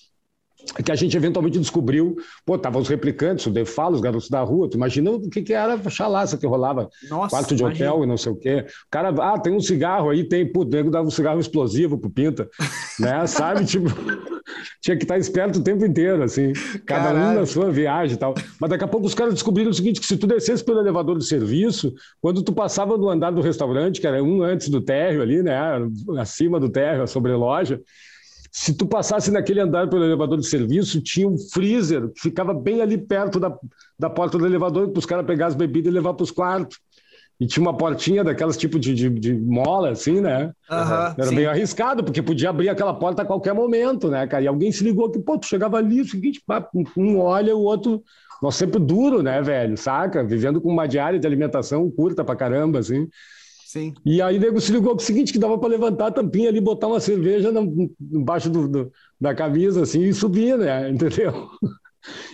Que 0.84 0.92
a 0.92 0.96
gente 0.96 1.16
eventualmente 1.18 1.60
descobriu, 1.60 2.16
pô, 2.46 2.56
estavam 2.56 2.82
os 2.82 2.88
replicantes, 2.88 3.46
o 3.46 3.52
Defalo, 3.52 3.96
os 3.96 4.02
garotos 4.02 4.30
da 4.30 4.42
rua. 4.42 4.70
Tu 4.70 4.78
imagina 4.78 5.12
o 5.12 5.30
que, 5.30 5.42
que 5.42 5.54
era 5.54 5.74
a 5.74 5.90
chalaça 5.90 6.38
que 6.38 6.46
rolava, 6.48 6.90
Nossa, 7.10 7.30
quarto 7.30 7.56
de 7.56 7.62
imagina. 7.62 7.90
hotel 7.90 8.04
e 8.04 8.08
não 8.08 8.18
sei 8.18 8.32
o 8.32 8.36
quê. 8.36 8.66
O 8.68 8.90
cara, 8.90 9.10
ah, 9.10 9.40
tem 9.40 9.54
um 9.54 9.60
cigarro 9.60 10.10
aí, 10.10 10.24
tem, 10.24 10.50
pô, 10.50 10.62
o 10.62 10.66
nego 10.66 10.90
dava 10.90 11.08
um 11.08 11.12
cigarro 11.12 11.40
explosivo 11.40 11.98
pro 11.98 12.10
Pinta, 12.10 12.50
né? 13.00 13.26
Sabe, 13.28 13.66
tipo, 13.66 13.90
tinha 14.82 14.98
que 14.98 15.04
estar 15.04 15.18
esperto 15.18 15.60
o 15.60 15.64
tempo 15.64 15.86
inteiro, 15.86 16.24
assim, 16.24 16.54
cada 16.86 17.10
um 17.10 17.14
Caralho. 17.14 17.40
na 17.40 17.46
sua 17.46 17.72
viagem 17.72 18.16
e 18.16 18.20
tal. 18.20 18.34
Mas 18.60 18.70
daqui 18.70 18.84
a 18.84 18.88
pouco 18.88 19.08
os 19.08 19.14
caras 19.14 19.34
descobriram 19.34 19.72
o 19.72 19.74
seguinte, 19.74 20.00
que 20.00 20.06
se 20.06 20.18
tu 20.18 20.28
descesse 20.28 20.64
pelo 20.64 20.80
elevador 20.80 21.18
de 21.18 21.26
serviço, 21.26 21.94
quando 22.22 22.42
tu 22.44 22.54
passava 22.54 22.98
do 22.98 23.10
andar 23.10 23.32
do 23.32 23.42
restaurante, 23.42 24.00
que 24.00 24.08
era 24.08 24.24
um 24.24 24.42
antes 24.42 24.70
do 24.70 24.82
térreo 24.82 25.22
ali, 25.22 25.42
né, 25.44 25.58
acima 26.20 26.60
do 26.60 26.70
térreo, 26.70 27.04
a 27.04 27.08
sobreloja, 27.08 27.82
se 28.52 28.74
tu 28.74 28.86
passasse 28.86 29.32
naquele 29.32 29.62
andar 29.62 29.90
pelo 29.90 30.04
elevador 30.04 30.38
de 30.38 30.46
serviço, 30.46 31.02
tinha 31.02 31.28
um 31.28 31.38
freezer 31.38 32.10
que 32.10 32.20
ficava 32.20 32.54
bem 32.54 32.82
ali 32.82 32.98
perto 32.98 33.40
da, 33.40 33.58
da 33.98 34.10
porta 34.10 34.38
do 34.38 34.46
elevador 34.46 34.90
para 34.90 35.00
os 35.00 35.06
caras 35.06 35.26
pegar 35.26 35.48
as 35.48 35.56
bebidas 35.56 35.90
e 35.90 35.96
levar 35.96 36.14
para 36.14 36.24
os 36.24 36.32
quartos. 36.32 36.78
E 37.40 37.48
tinha 37.48 37.64
uma 37.64 37.76
portinha 37.76 38.24
daquelas 38.24 38.58
tipo 38.58 38.78
de, 38.78 38.94
de, 38.94 39.10
de 39.10 39.34
mola, 39.34 39.90
assim, 39.90 40.20
né? 40.22 40.52
Aham, 40.70 41.16
Era 41.18 41.28
sim. 41.28 41.36
meio 41.36 41.50
arriscado, 41.50 42.04
porque 42.04 42.22
podia 42.22 42.50
abrir 42.50 42.70
aquela 42.70 42.94
porta 42.94 43.24
a 43.24 43.26
qualquer 43.26 43.54
momento, 43.54 44.10
né, 44.10 44.28
cara? 44.28 44.44
E 44.44 44.48
alguém 44.48 44.72
se 44.72 44.84
ligou 44.84 45.10
que, 45.10 45.18
pô, 45.18 45.40
tu 45.40 45.48
chegava 45.48 45.78
ali, 45.78 46.02
o 46.02 46.06
seguinte, 46.08 46.40
um 46.96 47.20
olha, 47.20 47.56
o 47.56 47.62
outro. 47.62 48.04
Nós 48.44 48.56
sempre 48.56 48.80
duro, 48.80 49.24
né, 49.24 49.42
velho? 49.42 49.78
Saca? 49.78 50.24
Vivendo 50.24 50.60
com 50.60 50.70
uma 50.70 50.88
diária 50.88 51.18
de 51.18 51.26
alimentação 51.26 51.90
curta 51.90 52.24
pra 52.24 52.36
caramba, 52.36 52.80
assim. 52.80 53.08
Sim. 53.72 53.94
E 54.06 54.22
aí 54.22 54.38
o 54.38 54.42
nego 54.42 54.60
se 54.60 54.70
ligou 54.70 54.92
com 54.92 54.98
o 55.02 55.06
seguinte, 55.06 55.32
que 55.32 55.40
dava 55.40 55.58
para 55.58 55.70
levantar 55.70 56.08
a 56.08 56.12
tampinha 56.12 56.50
ali, 56.50 56.60
botar 56.60 56.88
uma 56.88 57.00
cerveja 57.00 57.54
no- 57.54 57.90
embaixo 58.12 58.50
do, 58.50 58.68
do- 58.68 58.92
da 59.20 59.34
camisa, 59.34 59.84
assim, 59.84 60.02
e 60.02 60.14
subir, 60.14 60.58
né? 60.58 60.90
Entendeu? 60.92 61.48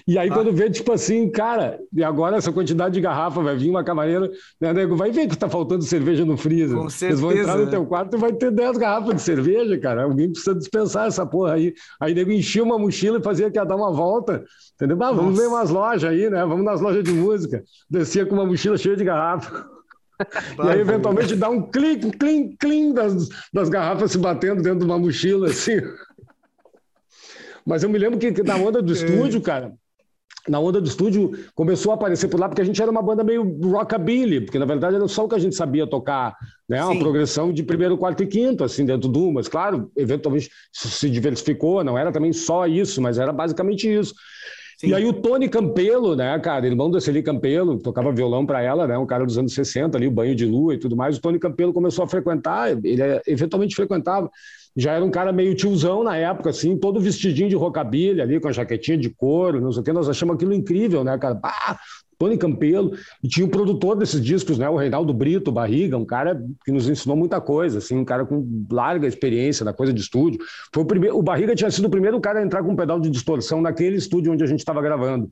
E 0.07 0.17
aí, 0.17 0.29
Ah. 0.29 0.33
quando 0.33 0.51
vê, 0.51 0.67
tipo 0.69 0.91
assim, 0.93 1.29
cara, 1.29 1.77
e 1.93 2.03
agora 2.03 2.37
essa 2.37 2.51
quantidade 2.51 2.95
de 2.95 3.01
garrafa 3.01 3.39
vai 3.43 3.55
vir 3.55 3.69
uma 3.69 3.83
camareira, 3.83 4.31
né, 4.59 4.73
nego, 4.73 4.95
vai 4.95 5.11
ver 5.11 5.27
que 5.27 5.37
tá 5.37 5.47
faltando 5.47 5.83
cerveja 5.83 6.25
no 6.25 6.37
freezer. 6.37 6.75
Com 6.75 6.87
Eles 7.05 7.19
vão 7.19 7.29
certeza, 7.29 7.41
entrar 7.41 7.57
no 7.57 7.65
né? 7.65 7.71
teu 7.71 7.85
quarto 7.85 8.15
e 8.15 8.19
vai 8.19 8.33
ter 8.33 8.49
10 8.49 8.75
garrafas 8.77 9.13
de 9.15 9.21
cerveja, 9.21 9.77
cara. 9.77 10.05
Alguém 10.05 10.31
precisa 10.31 10.55
dispensar 10.55 11.07
essa 11.07 11.23
porra 11.23 11.53
aí. 11.53 11.71
Aí, 11.99 12.15
nego, 12.15 12.31
enchia 12.31 12.63
uma 12.63 12.79
mochila 12.79 13.19
e 13.19 13.23
fazia 13.23 13.51
que 13.51 13.59
ia 13.59 13.63
dar 13.65 13.75
uma 13.75 13.91
volta, 13.91 14.43
entendeu? 14.73 14.97
Ah, 15.03 15.11
vamos 15.11 15.31
Nossa. 15.35 15.41
ver 15.41 15.47
umas 15.49 15.69
lojas 15.69 16.09
aí, 16.09 16.29
né? 16.31 16.43
Vamos 16.45 16.65
nas 16.65 16.81
lojas 16.81 17.03
de 17.03 17.11
música. 17.11 17.61
Descia 17.87 18.25
com 18.25 18.33
uma 18.33 18.45
mochila 18.45 18.75
cheia 18.77 18.95
de 18.95 19.03
garrafa. 19.03 19.76
E 20.19 20.69
aí, 20.69 20.79
eventualmente, 20.79 21.35
dá 21.35 21.49
um 21.49 21.61
clique, 21.61 22.11
clim, 22.11 22.55
clim 22.57 22.93
das, 22.93 23.29
das 23.53 23.69
garrafas 23.69 24.11
se 24.11 24.17
batendo 24.17 24.61
dentro 24.61 24.79
de 24.79 24.85
uma 24.85 24.97
mochila, 24.97 25.49
assim. 25.49 25.79
Mas 27.65 27.83
eu 27.83 27.89
me 27.89 27.97
lembro 27.97 28.17
que, 28.17 28.31
que 28.31 28.43
na 28.43 28.55
onda 28.55 28.81
do 28.81 28.93
é. 28.93 28.95
estúdio, 28.95 29.41
cara, 29.41 29.73
na 30.47 30.59
onda 30.59 30.79
do 30.79 30.87
estúdio, 30.87 31.31
começou 31.53 31.91
a 31.91 31.95
aparecer 31.95 32.27
por 32.29 32.39
lá, 32.39 32.47
porque 32.47 32.61
a 32.61 32.65
gente 32.65 32.81
era 32.81 32.89
uma 32.89 33.01
banda 33.01 33.23
meio 33.23 33.43
rockabilly, 33.61 34.41
porque 34.41 34.57
na 34.57 34.65
verdade 34.65 34.95
era 34.95 35.07
só 35.07 35.25
o 35.25 35.29
que 35.29 35.35
a 35.35 35.39
gente 35.39 35.55
sabia 35.55 35.85
tocar, 35.85 36.35
né? 36.67 36.83
Uma 36.83 36.97
progressão 36.97 37.51
de 37.51 37.63
primeiro, 37.63 37.97
quarto 37.97 38.23
e 38.23 38.27
quinto, 38.27 38.63
assim, 38.63 38.85
dentro 38.85 39.09
do 39.09 39.31
mas 39.31 39.47
claro, 39.47 39.91
eventualmente 39.95 40.49
se 40.71 41.09
diversificou, 41.09 41.83
não 41.83 41.97
era 41.97 42.11
também 42.11 42.31
só 42.31 42.65
isso, 42.65 43.01
mas 43.01 43.17
era 43.17 43.33
basicamente 43.33 43.93
isso. 43.93 44.13
Sim. 44.77 44.89
E 44.89 44.93
aí 44.93 45.05
o 45.05 45.13
Tony 45.13 45.49
Campelo, 45.49 46.15
né, 46.15 46.37
cara, 46.39 46.67
irmão 46.67 46.89
do 46.89 47.01
Celi 47.01 47.23
Campelo, 47.23 47.79
tocava 47.79 48.11
violão 48.11 48.45
para 48.45 48.61
ela, 48.61 48.85
né, 48.85 48.95
um 48.95 49.07
cara 49.07 49.25
dos 49.25 49.35
anos 49.35 49.51
60 49.53 49.97
ali, 49.97 50.05
o 50.07 50.11
banho 50.11 50.35
de 50.35 50.45
lua 50.45 50.75
e 50.75 50.77
tudo 50.77 50.95
mais, 50.95 51.17
o 51.17 51.21
Tony 51.21 51.39
Campelo 51.39 51.73
começou 51.73 52.05
a 52.05 52.07
frequentar, 52.07 52.69
ele 52.83 53.01
é, 53.01 53.19
eventualmente 53.25 53.75
frequentava, 53.75 54.29
já 54.75 54.93
era 54.93 55.03
um 55.03 55.09
cara 55.09 55.31
meio 55.31 55.55
tiozão 55.55 56.03
na 56.03 56.15
época, 56.15 56.51
assim, 56.51 56.77
todo 56.77 56.99
vestidinho 56.99 57.49
de 57.49 57.55
rockabilly 57.55 58.21
ali, 58.21 58.39
com 58.39 58.47
a 58.47 58.51
jaquetinha 58.51 58.95
de 58.95 59.09
couro, 59.09 59.59
não 59.59 59.71
sei 59.71 59.81
o 59.81 59.83
que, 59.83 59.91
nós 59.91 60.07
achamos 60.07 60.35
aquilo 60.35 60.53
incrível, 60.53 61.03
né, 61.03 61.17
cara? 61.17 61.39
Ah, 61.43 61.79
Tony 62.17 62.37
Campelo, 62.37 62.93
e 63.23 63.27
tinha 63.27 63.45
o 63.45 63.49
produtor 63.49 63.95
desses 63.95 64.23
discos, 64.23 64.57
né, 64.57 64.67
o 64.69 64.75
Reinaldo 64.75 65.13
Brito 65.13 65.51
Barriga, 65.51 65.97
um 65.97 66.05
cara 66.05 66.41
que 66.65 66.71
nos 66.71 66.89
ensinou 66.89 67.15
muita 67.15 67.39
coisa, 67.39 67.77
assim, 67.77 67.95
um 67.95 68.05
cara 68.05 68.25
com 68.25 68.47
larga 68.71 69.07
experiência 69.07 69.63
na 69.63 69.73
coisa 69.73 69.93
de 69.93 70.01
estúdio. 70.01 70.39
Foi 70.73 70.83
o 70.83 70.85
primeiro, 70.85 71.17
o 71.17 71.21
Barriga 71.21 71.55
tinha 71.55 71.69
sido 71.69 71.85
o 71.85 71.91
primeiro 71.91 72.19
cara 72.19 72.39
a 72.39 72.43
entrar 72.43 72.63
com 72.63 72.71
um 72.71 72.75
pedal 72.75 72.99
de 72.99 73.09
distorção 73.09 73.61
naquele 73.61 73.97
estúdio 73.97 74.31
onde 74.31 74.43
a 74.43 74.47
gente 74.47 74.59
estava 74.59 74.81
gravando, 74.81 75.29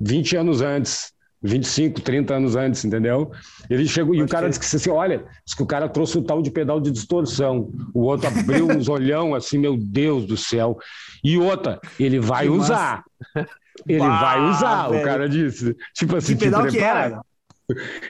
20 0.00 0.36
anos 0.36 0.62
antes. 0.62 1.12
25, 1.40 2.00
30 2.00 2.34
anos 2.34 2.56
antes, 2.56 2.84
entendeu? 2.84 3.30
Ele 3.70 3.86
chegou 3.86 4.08
Pode 4.08 4.20
e 4.20 4.24
o 4.24 4.28
cara 4.28 4.46
ser. 4.46 4.58
disse 4.58 4.70
que 4.70 4.76
assim, 4.76 4.90
olha, 4.90 5.24
disse 5.44 5.56
que 5.56 5.62
o 5.62 5.66
cara 5.66 5.88
trouxe 5.88 6.18
o 6.18 6.22
tal 6.22 6.42
de 6.42 6.50
pedal 6.50 6.80
de 6.80 6.90
distorção. 6.90 7.70
O 7.94 8.00
outro 8.00 8.26
abriu 8.26 8.66
uns 8.66 8.88
olhão 8.90 9.36
assim, 9.36 9.56
meu 9.56 9.76
Deus 9.76 10.26
do 10.26 10.36
céu. 10.36 10.76
E 11.22 11.38
outra, 11.38 11.80
ele 11.98 12.18
vai 12.18 12.46
que 12.46 12.50
usar. 12.50 13.04
Massa. 13.36 13.48
Ele 13.86 13.98
bah, 13.98 14.20
vai 14.20 14.50
usar, 14.50 14.88
velho. 14.88 15.02
o 15.02 15.04
cara 15.04 15.28
disse. 15.28 15.76
Tipo 15.94 16.16
assim, 16.16 16.36
que 16.36 16.44
pedal 16.44 16.66
que 16.66 16.78
era? 16.78 17.20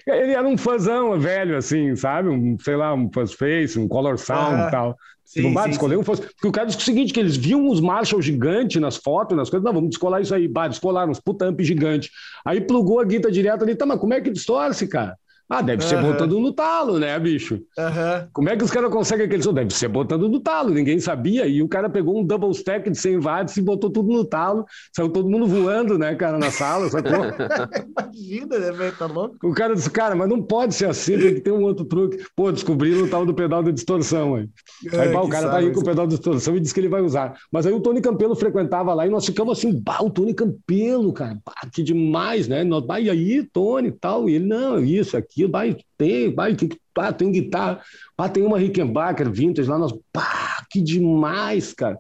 Ele 0.07 0.33
era 0.33 0.47
um 0.47 0.57
fãzão 0.57 1.19
velho, 1.19 1.57
assim, 1.57 1.97
sabe? 1.97 2.29
Um, 2.29 2.57
sei 2.61 2.77
lá, 2.77 2.95
um 2.95 3.11
fuzz 3.13 3.33
face, 3.33 3.79
um 3.79 3.89
color 3.89 4.19
sound 4.19 4.55
e 4.55 4.63
ah, 4.63 4.71
tal. 4.71 4.97
Sim, 5.25 5.53
tipo, 5.53 5.89
sim, 5.89 5.97
um 5.97 6.05
fuzz... 6.05 6.21
Porque 6.21 6.47
o 6.47 6.53
cara 6.53 6.67
disse 6.69 6.79
o 6.79 6.83
seguinte, 6.83 7.13
que 7.13 7.21
eles 7.21 7.37
viam 7.37 7.69
os 7.69 7.81
Marshall 7.81 8.23
gigantes 8.23 8.81
nas 8.81 8.97
fotos, 8.97 9.37
nas 9.37 9.51
coisas, 9.51 9.65
não, 9.65 9.73
vamos 9.73 9.91
descolar 9.91 10.23
isso 10.23 10.35
aí. 10.35 10.47
Bah, 10.47 10.69
descolaram 10.69 11.11
uns 11.11 11.21
putamp 11.21 11.61
gigante. 11.61 12.11
Aí 12.45 12.61
plugou 12.61 13.01
a 13.01 13.05
guita 13.05 13.31
direto 13.31 13.65
ali, 13.65 13.75
tá, 13.75 13.85
mas 13.85 13.99
como 13.99 14.15
é 14.15 14.21
que 14.21 14.31
distorce, 14.31 14.87
cara? 14.87 15.17
Ah, 15.51 15.63
deve 15.63 15.83
ser 15.83 15.97
uhum. 15.97 16.13
botando 16.13 16.39
no 16.39 16.53
talo, 16.53 16.99
né, 16.99 17.19
bicho? 17.19 17.55
Uhum. 17.55 18.29
Como 18.35 18.51
é 18.51 18.57
que 18.57 18.63
os 18.63 18.71
caras 18.71 18.91
conseguem 18.91 19.25
aquele 19.25 19.43
som? 19.43 19.55
Deve 19.55 19.73
ser 19.73 19.89
botando 19.89 20.29
no 20.29 20.41
talo, 20.41 20.75
ninguém 20.75 21.01
sabia. 21.01 21.47
E 21.47 21.63
o 21.63 21.69
cara 21.69 21.89
pegou 21.89 22.21
um 22.21 22.25
double 22.25 22.51
stack 22.51 22.91
de 22.91 22.99
100 22.99 23.19
watts 23.19 23.57
e 23.57 23.63
botou 23.63 23.89
tudo 23.89 24.13
no 24.13 24.27
talo. 24.27 24.67
Saiu 24.95 25.09
todo 25.09 25.29
mundo 25.29 25.47
voando, 25.47 25.97
né, 25.97 26.15
cara, 26.15 26.39
na 26.39 26.51
sala, 26.51 26.91
sacou? 26.91 27.13
Imagina, 27.99 28.59
né, 28.59 28.73
velho? 28.73 28.97
Tá 28.99 29.07
louco? 29.07 29.37
O 29.43 29.55
cara 29.55 29.75
disse, 29.75 29.91
cara, 29.91 30.15
mas 30.15 30.29
não 30.29 30.43
pode 30.43 30.75
ser 30.75 30.87
assim, 30.87 31.19
tem 31.19 31.35
que 31.37 31.41
ter 31.41 31.53
um 31.53 31.63
outro 31.63 31.87
truque. 31.87 32.23
Pô, 32.37 32.53
descobriram 32.53 33.05
o 33.05 33.09
tal 33.09 33.25
do 33.25 33.33
pedal 33.33 33.63
de 33.63 33.73
distorção, 33.73 34.35
aí. 34.35 34.49
É, 34.93 35.01
aí, 35.01 35.13
pá, 35.13 35.21
o 35.21 35.29
cara 35.29 35.47
sabe, 35.47 35.53
tá 35.53 35.59
aí 35.59 35.73
com 35.73 35.81
o 35.81 35.85
pedal 35.85 36.07
de 36.07 36.15
distorção 36.17 36.57
e 36.57 36.61
disse 36.61 36.75
que 36.75 36.81
ele 36.81 36.89
vai 36.89 37.01
usar. 37.01 37.39
Mas 37.51 37.67
aí 37.67 37.73
o 37.73 37.81
Tony 37.81 38.03
Campelo 38.03 38.37
frequentava 38.37 38.93
lá 38.93 39.07
e 39.07 39.11
nós 39.11 39.25
ficamos 39.25 39.57
assim, 39.59 39.73
bah, 39.81 40.03
o 40.03 40.11
Tony 40.11 40.35
Campelo, 40.35 41.11
cara, 41.13 41.39
bah, 41.45 41.69
que 41.73 41.83
demais, 41.83 42.49
né? 42.49 42.65
Nós, 42.65 42.85
bah, 42.85 43.01
e 43.01 43.09
aí, 43.09 43.43
Tony 43.51 43.89
e 43.89 43.93
tal. 43.93 44.29
E 44.29 44.35
ele, 44.35 44.47
não, 44.47 44.79
isso, 44.85 45.17
aquilo, 45.39 45.53
vai, 45.53 45.77
tem, 45.97 46.35
vai, 46.35 46.55
que, 46.55 46.69
pá, 46.93 47.13
tem 47.13 47.31
guitarra, 47.31 47.81
pá, 48.17 48.29
tem 48.29 48.43
uma 48.43 48.59
Rickenbacker 48.59 49.31
vintage 49.31 49.69
lá, 49.69 49.79
nós, 49.79 49.93
pá, 50.13 50.65
que 50.71 50.81
demais, 50.81 51.73
cara. 51.73 51.99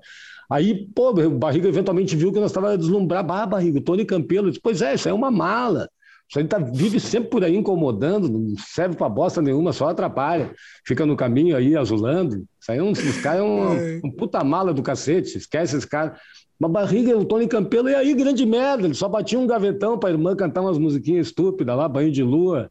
Aí, 0.50 0.86
pô, 0.94 1.10
o 1.10 1.30
Barriga 1.30 1.68
eventualmente 1.68 2.16
viu 2.16 2.32
que 2.32 2.40
nós 2.40 2.50
estávamos 2.50 2.74
a 2.74 2.78
deslumbrar, 2.78 3.24
bah, 3.24 3.46
Barriga, 3.46 3.80
Tony 3.80 4.04
Campelo, 4.04 4.48
disse, 4.48 4.60
pois 4.62 4.80
é, 4.80 4.94
isso 4.94 5.08
é 5.08 5.12
uma 5.12 5.30
mala. 5.30 5.88
Isso 6.28 6.38
aí 6.38 6.44
tá, 6.46 6.58
vive 6.58 7.00
sempre 7.00 7.30
por 7.30 7.42
aí 7.42 7.56
incomodando, 7.56 8.28
não 8.28 8.54
serve 8.58 8.96
para 8.96 9.08
bosta 9.08 9.40
nenhuma, 9.40 9.72
só 9.72 9.88
atrapalha. 9.88 10.52
Fica 10.86 11.06
no 11.06 11.16
caminho 11.16 11.56
aí 11.56 11.74
azulando. 11.74 12.44
Isso 12.60 12.70
aí 12.70 12.78
é 12.78 12.82
um, 12.82 12.90
esse 12.90 13.22
cara 13.22 13.38
é 13.38 13.42
um, 13.42 13.74
é. 13.74 14.00
um 14.04 14.10
puta 14.10 14.44
mala 14.44 14.74
do 14.74 14.82
cacete, 14.82 15.38
esquece 15.38 15.76
esse 15.76 15.86
cara. 15.86 16.18
Uma 16.60 16.68
barriga, 16.68 17.16
o 17.16 17.24
Tony 17.24 17.46
Campelo, 17.46 17.88
e 17.88 17.94
aí, 17.94 18.12
grande 18.14 18.44
merda, 18.44 18.84
ele 18.84 18.94
só 18.94 19.08
batia 19.08 19.38
um 19.38 19.46
gavetão 19.46 19.98
para 19.98 20.10
a 20.10 20.12
irmã 20.12 20.34
cantar 20.34 20.60
umas 20.60 20.76
musiquinhas 20.76 21.28
estúpidas 21.28 21.74
lá, 21.76 21.88
banho 21.88 22.10
de 22.10 22.22
lua. 22.22 22.70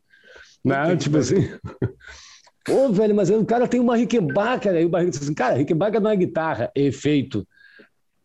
Né? 0.68 0.95
Tipo 0.95 1.18
assim. 1.18 1.35
Pô, 2.65 2.89
velho, 2.89 3.15
mas 3.15 3.30
o 3.30 3.45
cara 3.45 3.65
tem 3.65 3.80
uma 3.80 3.95
Rickenbacker. 3.95 4.73
Aí 4.73 4.84
o 4.84 4.89
Barriga 4.89 5.11
disse 5.11 5.23
assim, 5.23 5.34
cara, 5.34 5.56
Rickenbacker 5.56 6.02
não 6.02 6.11
é 6.11 6.15
guitarra, 6.18 6.69
é 6.76 6.81
efeito. 6.81 7.48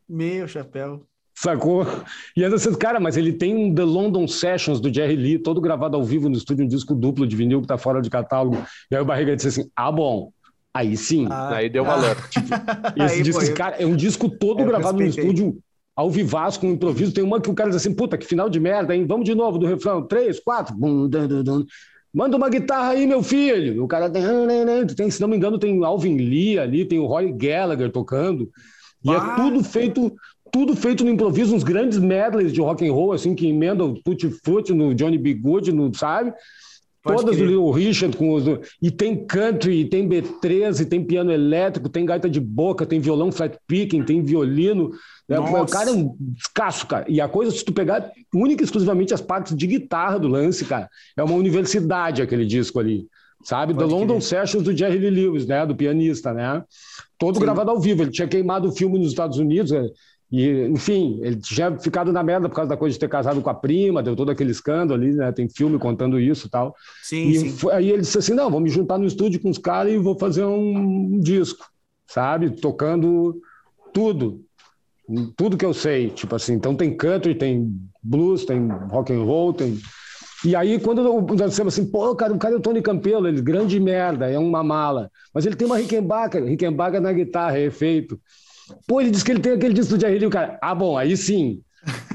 Meu 0.09 0.49
chapéu. 0.49 1.07
Sacou? 1.35 1.87
E 2.37 2.45
ainda 2.45 2.57
assim, 2.57 2.75
cara, 2.75 3.01
mas 3.01 3.17
ele 3.17 3.33
tem 3.33 3.57
um 3.57 3.75
The 3.75 3.85
London 3.85 4.27
Sessions 4.29 4.81
do 4.81 4.93
Jerry 4.93 5.17
Lee, 5.17 5.39
todo 5.39 5.61
gravado 5.61 5.97
ao 5.97 6.05
vivo 6.05 6.29
no 6.29 6.37
estúdio, 6.37 6.65
um 6.65 6.69
disco 6.69 6.95
duplo 6.95 7.27
de 7.27 7.35
vinil 7.35 7.61
que 7.61 7.67
tá 7.67 7.79
fora 7.79 8.03
de 8.03 8.11
catálogo. 8.11 8.59
E 8.91 8.97
aí 8.97 9.01
o 9.01 9.05
Barriga 9.05 9.35
disse 9.35 9.49
assim: 9.49 9.71
ah, 9.75 9.91
bom. 9.91 10.33
Aí 10.75 10.97
sim. 10.97 11.27
Ah, 11.31 11.57
aí 11.57 11.69
deu 11.69 11.85
valor. 11.85 12.17
Ah, 12.17 12.27
tipo, 12.29 12.47
esse 13.05 13.15
aí, 13.17 13.23
disco, 13.23 13.47
pô, 13.47 13.55
cara, 13.55 13.77
é 13.77 13.87
um 13.87 13.97
disco 13.97 14.29
todo 14.29 14.65
gravado 14.65 14.99
no 14.99 15.05
estúdio, 15.05 15.59
ao 15.95 16.11
vivaço, 16.11 16.61
com 16.61 16.67
improviso. 16.67 17.13
Tem 17.13 17.25
uma 17.25 17.41
que 17.41 17.51
o 17.51 17.55
cara 17.55 17.71
diz 17.71 17.77
assim: 17.77 17.95
puta, 17.95 18.19
que 18.19 18.27
final 18.27 18.49
de 18.49 18.61
merda, 18.61 18.95
hein? 18.95 19.07
Vamos 19.07 19.25
de 19.25 19.35
novo 19.35 19.59
do 19.59 19.67
refrão. 19.67 20.07
Três, 20.07 20.39
quatro. 20.41 20.75
Bum, 20.75 21.09
dun, 21.09 21.29
dun, 21.29 21.43
dun. 21.43 21.65
Manda 22.13 22.37
uma 22.37 22.51
guitarra 22.51 22.91
aí, 22.91 23.07
meu 23.07 23.23
filho. 23.23 23.83
O 23.83 23.89
cara 23.89 24.11
tem, 24.11 24.23
tem, 24.95 25.11
se 25.11 25.21
não 25.21 25.29
me 25.29 25.37
engano, 25.37 25.59
tem 25.59 25.83
Alvin 25.85 26.17
Lee 26.17 26.59
ali, 26.59 26.85
tem 26.85 26.99
o 26.99 27.07
Roy 27.07 27.33
Gallagher 27.33 27.91
tocando. 27.91 28.51
E 29.03 29.11
é 29.11 29.21
tudo 29.37 29.65
feito, 29.65 30.15
tudo 30.53 30.77
feito 30.77 31.05
no 31.05 31.11
improviso, 31.11 31.55
uns 31.55 31.65
grandes 31.65 31.99
medleys 31.99 32.53
de 32.53 32.61
rock 32.61 32.87
and 32.87 32.93
roll, 32.93 33.13
assim, 33.13 33.35
que 33.35 33.49
emendam 33.49 33.95
Tutti 33.95 34.31
Frutti 34.45 34.75
no 34.75 34.95
Johnny 34.95 35.17
B. 35.17 35.35
Good, 35.35 35.73
no, 35.73 35.93
sabe? 35.95 36.33
Pode 37.03 37.23
Todas 37.23 37.37
do 37.37 37.45
Little 37.45 37.71
Richard 37.73 38.17
com 38.17 38.33
os. 38.33 38.45
E 38.81 38.89
tem 38.89 39.27
country, 39.27 39.81
e 39.81 39.85
tem 39.85 40.09
B13, 40.09 40.87
tem 40.89 41.05
piano 41.05 41.33
elétrico, 41.33 41.89
tem 41.89 42.07
gaita 42.07 42.31
de 42.31 42.39
boca, 42.39 42.87
tem 42.87 43.01
violão 43.01 43.33
flat 43.33 43.59
picking, 43.67 44.05
tem 44.05 44.23
violino. 44.23 44.91
Né? 45.29 45.37
O 45.39 45.67
cara 45.67 45.91
é 45.91 45.93
um 45.93 46.17
escasso, 46.37 46.87
cara. 46.87 47.05
E 47.09 47.21
a 47.21 47.29
coisa, 47.29 47.51
se 47.51 47.65
tu 47.65 47.73
pegar 47.73 48.13
única 48.33 48.63
e 48.63 48.65
exclusivamente 48.65 49.13
as 49.13 49.21
partes 49.21 49.57
de 49.57 49.67
guitarra 49.67 50.19
do 50.19 50.29
lance, 50.29 50.65
cara, 50.65 50.89
é 51.17 51.23
uma 51.25 51.35
universidade 51.35 52.23
aquele 52.23 52.47
disco 52.47 52.79
ali. 52.79 53.09
Sabe? 53.43 53.75
Pode 53.75 53.89
The 53.89 53.95
London 53.97 54.21
Sessions 54.21 54.63
do 54.63 54.77
Jerry 54.77 54.99
Lee 54.99 55.11
Lewis, 55.11 55.45
né? 55.47 55.67
Do 55.67 55.75
pianista, 55.75 56.33
né? 56.33 56.63
Todo 57.19 57.35
Sim. 57.35 57.41
gravado 57.41 57.71
ao 57.71 57.81
vivo. 57.81 58.03
Ele 58.03 58.13
tinha 58.13 58.29
queimado 58.29 58.69
o 58.69 58.73
filme 58.73 58.97
nos 58.97 59.09
Estados 59.09 59.39
Unidos. 59.39 59.73
E, 60.33 60.67
enfim, 60.69 61.21
ele 61.23 61.37
tinha 61.37 61.79
ficado 61.79 62.11
na 62.11 62.23
merda 62.23 62.49
por 62.49 62.55
causa 62.55 62.71
da 62.71 62.77
coisa 62.77 62.95
de 62.95 62.99
ter 62.99 63.09
casado 63.09 63.43
com 63.43 63.51
a 63.51 63.55
prima, 63.55 64.03
deu 64.03 64.17
todo 64.17 64.31
aquele 64.31 64.51
escândalo 64.51 64.99
ali, 64.99 65.13
né? 65.13 65.31
Tem 65.31 65.47
filme 65.47 65.79
contando 65.79 66.19
isso 66.19 66.49
tal. 66.49 66.75
Sim, 67.03 67.29
e 67.29 67.51
sim. 67.51 67.71
Aí 67.71 67.91
ele 67.91 68.01
disse 68.01 68.17
assim: 68.17 68.33
não, 68.33 68.51
vou 68.51 68.59
me 68.59 68.71
juntar 68.71 68.97
no 68.97 69.05
estúdio 69.05 69.41
com 69.41 69.51
os 69.51 69.59
caras 69.59 69.93
e 69.93 69.99
vou 69.99 70.19
fazer 70.19 70.45
um, 70.45 71.17
um 71.17 71.21
disco, 71.21 71.67
sabe? 72.07 72.51
Tocando 72.51 73.43
tudo. 73.93 74.43
Tudo 75.37 75.59
que 75.59 75.67
eu 75.67 75.75
sei, 75.75 76.09
tipo 76.09 76.35
assim, 76.35 76.55
então 76.55 76.75
tem 76.75 76.97
country, 76.97 77.35
tem 77.35 77.71
blues, 78.03 78.47
tem 78.47 78.69
rock 78.89 79.13
and 79.13 79.23
roll, 79.25 79.53
tem 79.53 79.79
e 80.45 80.57
aí, 80.57 80.81
quando 80.81 81.05
nós 81.05 81.51
dissemos 81.51 81.73
assim, 81.73 81.89
pô, 81.89 82.17
cara, 82.17 82.33
o 82.33 82.39
cara 82.39 82.55
é 82.55 82.57
o 82.57 82.61
Tony 82.61 82.83
Campelo, 82.83 83.29
ele 83.29 83.41
grande 83.41 83.79
merda, 83.79 84.29
é 84.29 84.37
uma 84.37 84.63
mala. 84.63 85.09
Mas 85.33 85.47
ele 85.47 85.55
tem 85.55 85.67
uma 85.67 85.79
Rickenbacker, 85.79 86.45
Rickenbacker 86.45 87.01
na 87.01 87.13
guitarra, 87.13 87.59
é 87.59 87.67
efeito. 87.67 88.21
Pô, 88.87 89.01
ele 89.01 89.11
disse 89.11 89.25
que 89.25 89.31
ele 89.31 89.41
tem 89.41 89.53
aquele 89.53 89.75
disco 89.75 89.97
do 89.97 90.01
Jerry 90.01 90.19
Lee, 90.19 90.27
o 90.27 90.31
cara, 90.31 90.59
ah, 90.61 90.75
bom, 90.75 90.97
aí 90.97 91.17
sim. 91.17 91.63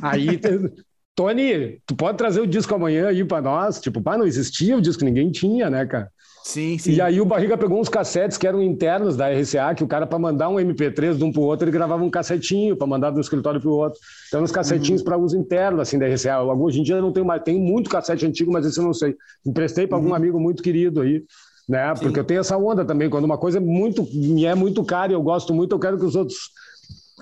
Aí, 0.02 0.40
Tony, 1.16 1.82
tu 1.86 1.96
pode 1.96 2.18
trazer 2.18 2.42
o 2.42 2.48
disco 2.48 2.74
amanhã 2.76 3.08
aí 3.08 3.26
para 3.26 3.42
nós? 3.42 3.80
Tipo, 3.80 4.02
pá, 4.02 4.18
não 4.18 4.26
existia 4.26 4.78
o 4.78 4.82
disco, 4.82 5.04
ninguém 5.04 5.32
tinha, 5.32 5.70
né, 5.70 5.86
cara? 5.86 6.12
Sim, 6.44 6.78
sim. 6.78 6.94
E 6.94 7.02
aí 7.02 7.20
o 7.20 7.26
Barriga 7.26 7.58
pegou 7.58 7.78
uns 7.78 7.90
cassetes 7.90 8.38
que 8.38 8.48
eram 8.48 8.64
internos 8.64 9.18
da 9.18 9.28
RCA, 9.28 9.76
que 9.76 9.84
o 9.84 9.88
cara, 9.88 10.08
para 10.08 10.18
mandar 10.18 10.48
um 10.48 10.56
MP3 10.56 11.18
de 11.18 11.24
um 11.24 11.30
para 11.32 11.42
o 11.42 11.44
outro, 11.44 11.66
ele 11.66 11.72
gravava 11.72 12.04
um 12.04 12.10
cassetinho 12.10 12.78
para 12.78 12.88
mandar 12.88 13.12
de 13.12 13.18
um 13.18 13.22
escritório 13.22 13.60
para 13.60 13.70
o 13.70 13.74
outro. 13.74 14.00
Então, 14.30 14.42
uns 14.42 14.52
cassetinhos 14.52 15.02
uhum. 15.02 15.06
para 15.06 15.18
uso 15.18 15.38
interno, 15.38 15.82
assim, 15.82 16.00
da 16.00 16.08
RCA. 16.08 16.42
Hoje 16.42 16.80
em 16.80 16.84
dia 16.84 17.02
não 17.02 17.12
tenho 17.12 17.26
mais, 17.26 17.44
tem 17.44 17.60
muito 17.60 17.90
cassete 17.90 18.26
antigo, 18.26 18.50
mas 18.50 18.66
esse 18.66 18.80
eu 18.80 18.86
não 18.86 18.94
sei. 18.94 19.14
Emprestei 19.46 19.88
para 19.88 19.98
uhum. 19.98 20.04
algum 20.04 20.16
amigo 20.16 20.40
muito 20.40 20.64
querido 20.64 21.02
aí 21.02 21.24
né? 21.68 21.94
Sim. 21.96 22.04
Porque 22.04 22.20
eu 22.20 22.24
tenho 22.24 22.40
essa 22.40 22.58
onda 22.58 22.86
também, 22.86 23.10
quando 23.10 23.26
uma 23.26 23.38
coisa 23.38 23.58
é 23.58 23.62
muito, 23.62 24.08
me 24.14 24.46
é 24.46 24.56
muito 24.56 24.84
cara 24.84 25.12
e 25.12 25.16
eu 25.16 25.22
gosto 25.22 25.54
muito, 25.54 25.74
eu 25.76 25.80
quero 25.80 25.98
que 25.98 26.06
os 26.06 26.16
outros 26.16 26.38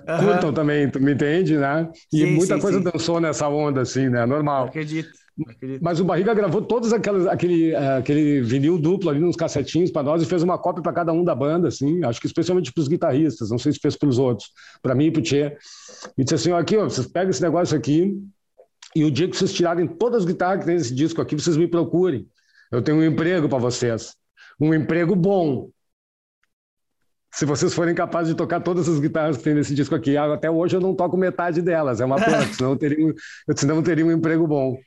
uhum. 0.07 0.25
curtam 0.25 0.53
também, 0.53 0.89
tu 0.89 0.99
me 0.99 1.13
entende, 1.13 1.57
né? 1.57 1.89
E 2.13 2.19
sim, 2.19 2.31
muita 2.31 2.55
sim, 2.55 2.61
coisa 2.61 2.79
dançou 2.79 3.19
nessa 3.19 3.47
onda, 3.47 3.81
assim, 3.81 4.09
né? 4.09 4.25
Normal. 4.25 4.65
acredito. 4.65 5.09
acredito. 5.47 5.83
Mas 5.83 5.99
o 5.99 6.05
Barriga 6.05 6.33
gravou 6.33 6.61
todos 6.61 6.93
aquelas, 6.93 7.25
aquele, 7.27 7.73
uh, 7.73 7.97
aquele 7.99 8.41
vinil 8.41 8.77
duplo 8.77 9.09
ali 9.09 9.19
nos 9.19 9.35
cassetinhos 9.35 9.91
para 9.91 10.03
nós 10.03 10.21
e 10.21 10.25
fez 10.25 10.43
uma 10.43 10.57
cópia 10.57 10.83
para 10.83 10.93
cada 10.93 11.11
um 11.11 11.23
da 11.23 11.33
banda, 11.33 11.67
assim, 11.67 12.03
acho 12.03 12.21
que 12.21 12.27
especialmente 12.27 12.71
para 12.71 12.81
os 12.81 12.87
guitarristas, 12.87 13.49
não 13.49 13.57
sei 13.57 13.73
se 13.73 13.79
fez 13.79 13.95
para 13.95 14.09
os 14.09 14.19
outros, 14.19 14.49
para 14.81 14.93
mim 14.93 15.05
e 15.05 15.11
para 15.11 15.19
o 15.19 15.23
Tchê. 15.23 15.57
E 16.17 16.23
disse 16.23 16.35
assim: 16.35 16.51
ó, 16.51 16.59
aqui, 16.59 16.77
ó, 16.77 16.83
vocês 16.83 17.07
pegam 17.07 17.31
esse 17.31 17.41
negócio 17.41 17.75
aqui 17.77 18.15
e 18.95 19.03
o 19.03 19.11
dia 19.11 19.27
que 19.27 19.35
vocês 19.35 19.51
tirarem 19.51 19.85
todas 19.85 20.19
as 20.19 20.25
guitarras 20.25 20.59
que 20.59 20.65
tem 20.65 20.75
nesse 20.75 20.95
disco 20.95 21.21
aqui, 21.21 21.35
vocês 21.35 21.57
me 21.57 21.67
procurem 21.67 22.25
Eu 22.71 22.81
tenho 22.81 22.97
um 22.97 23.03
emprego 23.03 23.49
para 23.49 23.57
vocês. 23.57 24.15
Um 24.59 24.73
emprego 24.73 25.15
bom. 25.15 25.69
Se 27.31 27.45
vocês 27.45 27.73
forem 27.73 27.93
capazes 27.93 28.29
de 28.29 28.37
tocar 28.37 28.61
todas 28.61 28.87
as 28.87 28.99
guitarras 28.99 29.37
que 29.37 29.43
tem 29.43 29.53
nesse 29.53 29.75
disco 29.75 29.93
aqui, 29.93 30.15
até 30.15 30.49
hoje 30.49 30.77
eu 30.77 30.81
não 30.81 30.95
toco 30.95 31.17
metade 31.17 31.61
delas. 31.61 31.99
É 31.99 32.05
uma 32.05 32.15
pena, 32.23 32.41
senão 32.53 32.71
eu 32.71 32.77
teria, 32.77 33.13
senão 33.55 33.75
eu 33.75 33.83
teria 33.83 34.05
um 34.05 34.11
emprego 34.11 34.47
bom. 34.47 34.77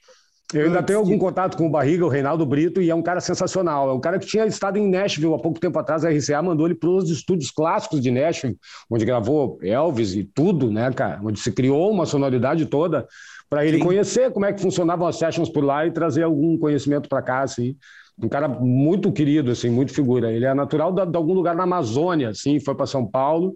Eu 0.54 0.64
ainda 0.64 0.82
tenho 0.82 0.98
algum 0.98 1.18
contato 1.18 1.58
com 1.58 1.66
o 1.66 1.70
Barriga, 1.70 2.06
o 2.06 2.08
Reinaldo 2.08 2.46
Brito, 2.46 2.80
e 2.80 2.88
é 2.88 2.94
um 2.94 3.02
cara 3.02 3.20
sensacional. 3.20 3.90
É 3.90 3.92
um 3.92 4.00
cara 4.00 4.18
que 4.18 4.26
tinha 4.26 4.46
estado 4.46 4.78
em 4.78 4.88
Nashville 4.88 5.34
há 5.34 5.38
pouco 5.38 5.60
tempo 5.60 5.78
atrás, 5.78 6.06
a 6.06 6.10
RCA 6.10 6.40
mandou 6.40 6.66
ele 6.66 6.74
para 6.74 6.88
os 6.88 7.10
estúdios 7.10 7.50
clássicos 7.50 8.00
de 8.00 8.10
Nashville, 8.10 8.56
onde 8.88 9.04
gravou 9.04 9.58
Elvis 9.62 10.14
e 10.14 10.24
tudo, 10.24 10.70
né, 10.70 10.90
cara? 10.90 11.20
Onde 11.22 11.38
se 11.38 11.52
criou 11.52 11.90
uma 11.90 12.06
sonoridade 12.06 12.64
toda 12.64 13.06
para 13.50 13.66
ele 13.66 13.76
Sim. 13.76 13.84
conhecer 13.84 14.32
como 14.32 14.46
é 14.46 14.52
que 14.52 14.60
funcionavam 14.62 15.06
as 15.06 15.16
sessions 15.16 15.50
por 15.50 15.62
lá 15.62 15.86
e 15.86 15.90
trazer 15.90 16.22
algum 16.22 16.56
conhecimento 16.56 17.10
para 17.10 17.20
cá, 17.20 17.40
assim. 17.40 17.76
Um 18.22 18.28
cara 18.28 18.48
muito 18.48 19.12
querido, 19.12 19.50
assim, 19.50 19.70
muito 19.70 19.92
figura. 19.92 20.32
Ele 20.32 20.44
é 20.44 20.52
natural 20.52 20.92
de, 20.92 21.06
de 21.06 21.16
algum 21.16 21.34
lugar 21.34 21.54
na 21.54 21.62
Amazônia, 21.62 22.30
assim, 22.30 22.58
foi 22.58 22.74
para 22.74 22.86
São 22.86 23.06
Paulo 23.06 23.54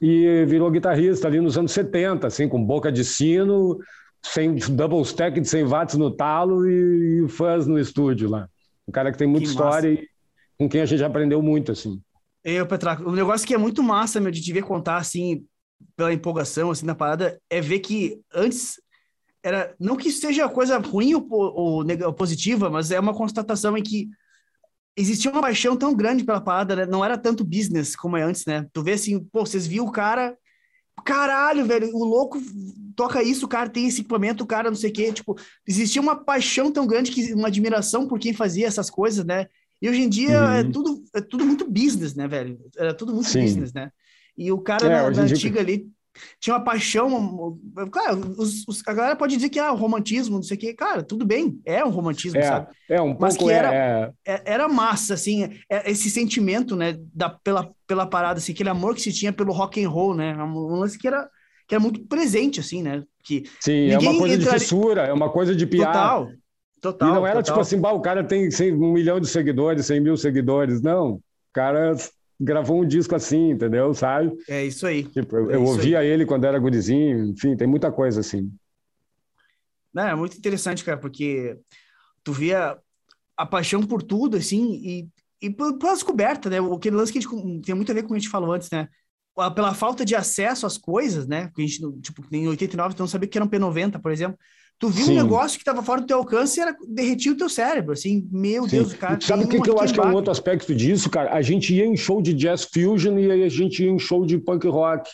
e 0.00 0.44
virou 0.46 0.70
guitarrista 0.70 1.26
ali 1.26 1.40
nos 1.40 1.56
anos 1.56 1.72
70, 1.72 2.26
assim, 2.26 2.48
com 2.48 2.62
boca 2.62 2.90
de 2.90 3.04
sino, 3.04 3.78
sem 4.22 4.54
double 4.54 5.02
stack 5.02 5.40
de 5.40 5.48
100 5.48 5.64
watts 5.64 5.96
no 5.96 6.10
talo 6.10 6.68
e, 6.68 7.24
e 7.24 7.28
fãs 7.28 7.66
no 7.66 7.78
estúdio 7.78 8.28
lá. 8.28 8.48
Um 8.86 8.92
cara 8.92 9.10
que 9.10 9.18
tem 9.18 9.26
muita 9.26 9.46
que 9.46 9.50
história 9.50 9.90
massa. 9.90 10.02
e 10.02 10.08
com 10.58 10.68
quem 10.68 10.80
a 10.80 10.86
gente 10.86 11.04
aprendeu 11.04 11.42
muito, 11.42 11.72
assim. 11.72 12.00
Eu, 12.44 12.66
Petraco, 12.66 13.08
um 13.08 13.12
negócio 13.12 13.46
que 13.46 13.54
é 13.54 13.58
muito 13.58 13.82
massa, 13.82 14.20
meu, 14.20 14.30
de 14.30 14.40
te 14.40 14.52
ver 14.52 14.62
contar, 14.62 14.98
assim, 14.98 15.44
pela 15.96 16.12
empolgação, 16.12 16.70
assim, 16.70 16.86
na 16.86 16.94
parada, 16.94 17.40
é 17.50 17.60
ver 17.60 17.80
que 17.80 18.20
antes 18.32 18.80
era, 19.46 19.76
não 19.78 19.96
que 19.96 20.10
seja 20.10 20.48
coisa 20.48 20.76
ruim 20.78 21.14
ou, 21.14 21.24
ou, 21.30 21.84
ou 21.86 22.12
positiva, 22.12 22.68
mas 22.68 22.90
é 22.90 22.98
uma 22.98 23.14
constatação 23.14 23.78
em 23.78 23.82
que 23.82 24.08
existia 24.96 25.30
uma 25.30 25.40
paixão 25.40 25.76
tão 25.76 25.94
grande 25.94 26.24
pela 26.24 26.40
parada, 26.40 26.74
né? 26.74 26.86
não 26.86 27.04
era 27.04 27.16
tanto 27.16 27.44
business 27.44 27.94
como 27.94 28.16
é 28.16 28.22
antes, 28.22 28.44
né? 28.44 28.66
Tu 28.72 28.82
vê 28.82 28.94
assim, 28.94 29.22
pô, 29.22 29.46
vocês 29.46 29.64
viram 29.64 29.84
o 29.84 29.92
cara 29.92 30.36
caralho, 31.04 31.64
velho, 31.64 31.94
o 31.94 32.04
louco 32.04 32.40
toca 32.96 33.22
isso, 33.22 33.46
o 33.46 33.48
cara 33.48 33.68
tem 33.68 33.86
esse 33.86 34.00
equipamento, 34.00 34.42
o 34.42 34.46
cara 34.46 34.70
não 34.70 34.76
sei 34.76 34.90
o 34.90 34.92
quê, 34.92 35.12
tipo, 35.12 35.36
existia 35.64 36.02
uma 36.02 36.16
paixão 36.16 36.72
tão 36.72 36.84
grande, 36.84 37.12
que 37.12 37.32
uma 37.34 37.46
admiração 37.46 38.08
por 38.08 38.18
quem 38.18 38.32
fazia 38.32 38.66
essas 38.66 38.90
coisas, 38.90 39.24
né? 39.24 39.46
E 39.80 39.88
hoje 39.88 40.00
em 40.00 40.08
dia 40.08 40.30
é 40.30 40.40
uhum. 40.40 40.52
é, 40.54 40.64
tudo, 40.64 41.04
é 41.14 41.20
tudo 41.20 41.46
muito 41.46 41.70
business, 41.70 42.16
né, 42.16 42.26
velho? 42.26 42.58
Era 42.76 42.92
tudo 42.94 43.14
muito 43.14 43.28
Sim. 43.28 43.42
business, 43.42 43.72
né? 43.72 43.92
E 44.36 44.50
o 44.50 44.58
cara 44.58 44.86
é, 44.86 44.88
na, 44.88 45.10
na 45.10 45.22
antiga 45.22 45.62
dia... 45.64 45.76
ali 45.76 45.95
tinha 46.40 46.54
uma 46.54 46.64
paixão. 46.64 47.58
Claro, 47.90 48.34
os, 48.38 48.66
os, 48.66 48.82
a 48.86 48.92
galera 48.92 49.16
pode 49.16 49.36
dizer 49.36 49.48
que 49.48 49.58
é 49.58 49.62
ah, 49.62 49.70
romantismo, 49.70 50.36
não 50.36 50.42
sei 50.42 50.56
o 50.56 50.60
quê. 50.60 50.74
Cara, 50.74 51.02
tudo 51.02 51.24
bem, 51.24 51.60
é 51.64 51.84
um 51.84 51.90
romantismo, 51.90 52.38
é, 52.38 52.42
sabe? 52.42 52.68
É 52.88 53.00
um 53.00 53.08
pouco, 53.08 53.22
Mas 53.22 53.36
que 53.36 53.50
era, 53.50 53.74
é... 53.74 54.12
é 54.26 54.42
era 54.44 54.68
massa, 54.68 55.14
assim, 55.14 55.44
é, 55.70 55.90
esse 55.90 56.10
sentimento, 56.10 56.76
né, 56.76 56.96
da, 57.12 57.30
pela, 57.30 57.70
pela 57.86 58.06
parada, 58.06 58.38
assim, 58.38 58.52
aquele 58.52 58.70
amor 58.70 58.94
que 58.94 59.02
se 59.02 59.12
tinha 59.12 59.32
pelo 59.32 59.52
rock 59.52 59.82
and 59.82 59.88
roll, 59.88 60.14
né? 60.14 60.34
Um 60.36 60.76
lance 60.76 60.98
que 60.98 61.06
era, 61.06 61.28
que 61.68 61.74
era 61.74 61.80
muito 61.80 62.00
presente, 62.06 62.60
assim, 62.60 62.82
né? 62.82 63.02
Que 63.24 63.44
Sim, 63.60 63.90
é 63.90 63.98
uma 63.98 64.18
coisa 64.18 64.38
de 64.38 64.46
fissura, 64.50 65.02
é 65.02 65.12
uma 65.12 65.30
coisa 65.30 65.54
de 65.54 65.66
piada. 65.66 65.92
Total. 65.92 66.28
Total, 66.80 67.08
e 67.08 67.12
não 67.12 67.26
era 67.26 67.42
total. 67.42 67.54
tipo 67.54 67.60
assim, 67.60 67.80
bah, 67.80 67.92
o 67.92 68.00
cara 68.00 68.22
tem 68.22 68.50
100, 68.50 68.74
um 68.74 68.92
milhão 68.92 69.18
de 69.18 69.26
seguidores, 69.26 69.86
100 69.86 70.00
mil 70.00 70.16
seguidores. 70.16 70.82
Não, 70.82 71.14
o 71.14 71.22
cara 71.52 71.96
gravou 72.40 72.82
um 72.82 72.86
disco 72.86 73.14
assim, 73.14 73.50
entendeu? 73.50 73.92
Sabe? 73.94 74.32
É 74.48 74.64
isso 74.64 74.86
aí. 74.86 75.04
Tipo, 75.04 75.36
eu, 75.36 75.50
é 75.50 75.54
eu 75.56 75.64
ouvia 75.64 76.00
aí. 76.00 76.08
ele 76.08 76.26
quando 76.26 76.44
era 76.44 76.58
gurizinho, 76.58 77.30
enfim, 77.30 77.56
tem 77.56 77.66
muita 77.66 77.90
coisa 77.90 78.20
assim. 78.20 78.50
Não, 79.92 80.06
é 80.06 80.14
muito 80.14 80.36
interessante, 80.36 80.84
cara, 80.84 80.98
porque 80.98 81.58
tu 82.22 82.32
via 82.32 82.76
a 83.36 83.46
paixão 83.46 83.82
por 83.82 84.02
tudo, 84.02 84.36
assim, 84.36 84.74
e, 84.74 85.08
e 85.40 85.50
pela 85.50 85.72
descoberta, 85.94 86.50
né? 86.50 86.58
Aquele 86.58 86.96
lance 86.96 87.12
que 87.12 87.18
a 87.18 87.20
gente, 87.20 87.62
tem 87.62 87.74
muito 87.74 87.90
a 87.90 87.94
ver 87.94 88.02
com 88.02 88.08
o 88.08 88.10
que 88.10 88.16
a 88.16 88.18
gente 88.18 88.28
falou 88.28 88.52
antes, 88.52 88.70
né? 88.70 88.88
Pela 89.54 89.74
falta 89.74 90.04
de 90.04 90.14
acesso 90.14 90.66
às 90.66 90.78
coisas, 90.78 91.26
né? 91.26 91.50
Que 91.54 91.62
a 91.62 91.66
gente, 91.66 91.80
tipo, 92.00 92.24
em 92.32 92.48
89, 92.48 92.94
tu 92.94 93.00
não 93.00 93.06
sabia 93.06 93.28
que 93.28 93.36
era 93.36 93.44
um 93.44 93.48
P90, 93.48 94.00
por 94.00 94.10
exemplo. 94.10 94.38
Tu 94.78 94.90
viu 94.90 95.06
Sim. 95.06 95.12
um 95.12 95.22
negócio 95.22 95.56
que 95.56 95.62
estava 95.62 95.82
fora 95.82 96.02
do 96.02 96.06
teu 96.06 96.18
alcance 96.18 96.60
e 96.60 96.62
era, 96.62 96.76
derretia 96.86 97.32
o 97.32 97.36
teu 97.36 97.48
cérebro, 97.48 97.92
assim, 97.92 98.28
meu 98.30 98.64
Sim. 98.64 98.76
Deus, 98.76 98.92
cara. 98.92 99.18
Sabe 99.20 99.44
o 99.44 99.48
que, 99.48 99.60
que 99.60 99.70
eu 99.70 99.80
acho 99.80 99.94
que 99.94 100.00
é 100.00 100.04
um 100.04 100.12
outro 100.12 100.30
aspecto 100.30 100.74
disso, 100.74 101.08
cara? 101.08 101.32
A 101.32 101.40
gente 101.40 101.74
ia 101.74 101.86
em 101.86 101.96
show 101.96 102.20
de 102.20 102.34
jazz 102.34 102.64
fusion 102.64 103.18
e 103.18 103.42
a 103.42 103.48
gente 103.48 103.82
ia 103.82 103.90
em 103.90 103.98
show 103.98 104.26
de 104.26 104.36
punk 104.36 104.66
rock. 104.68 105.10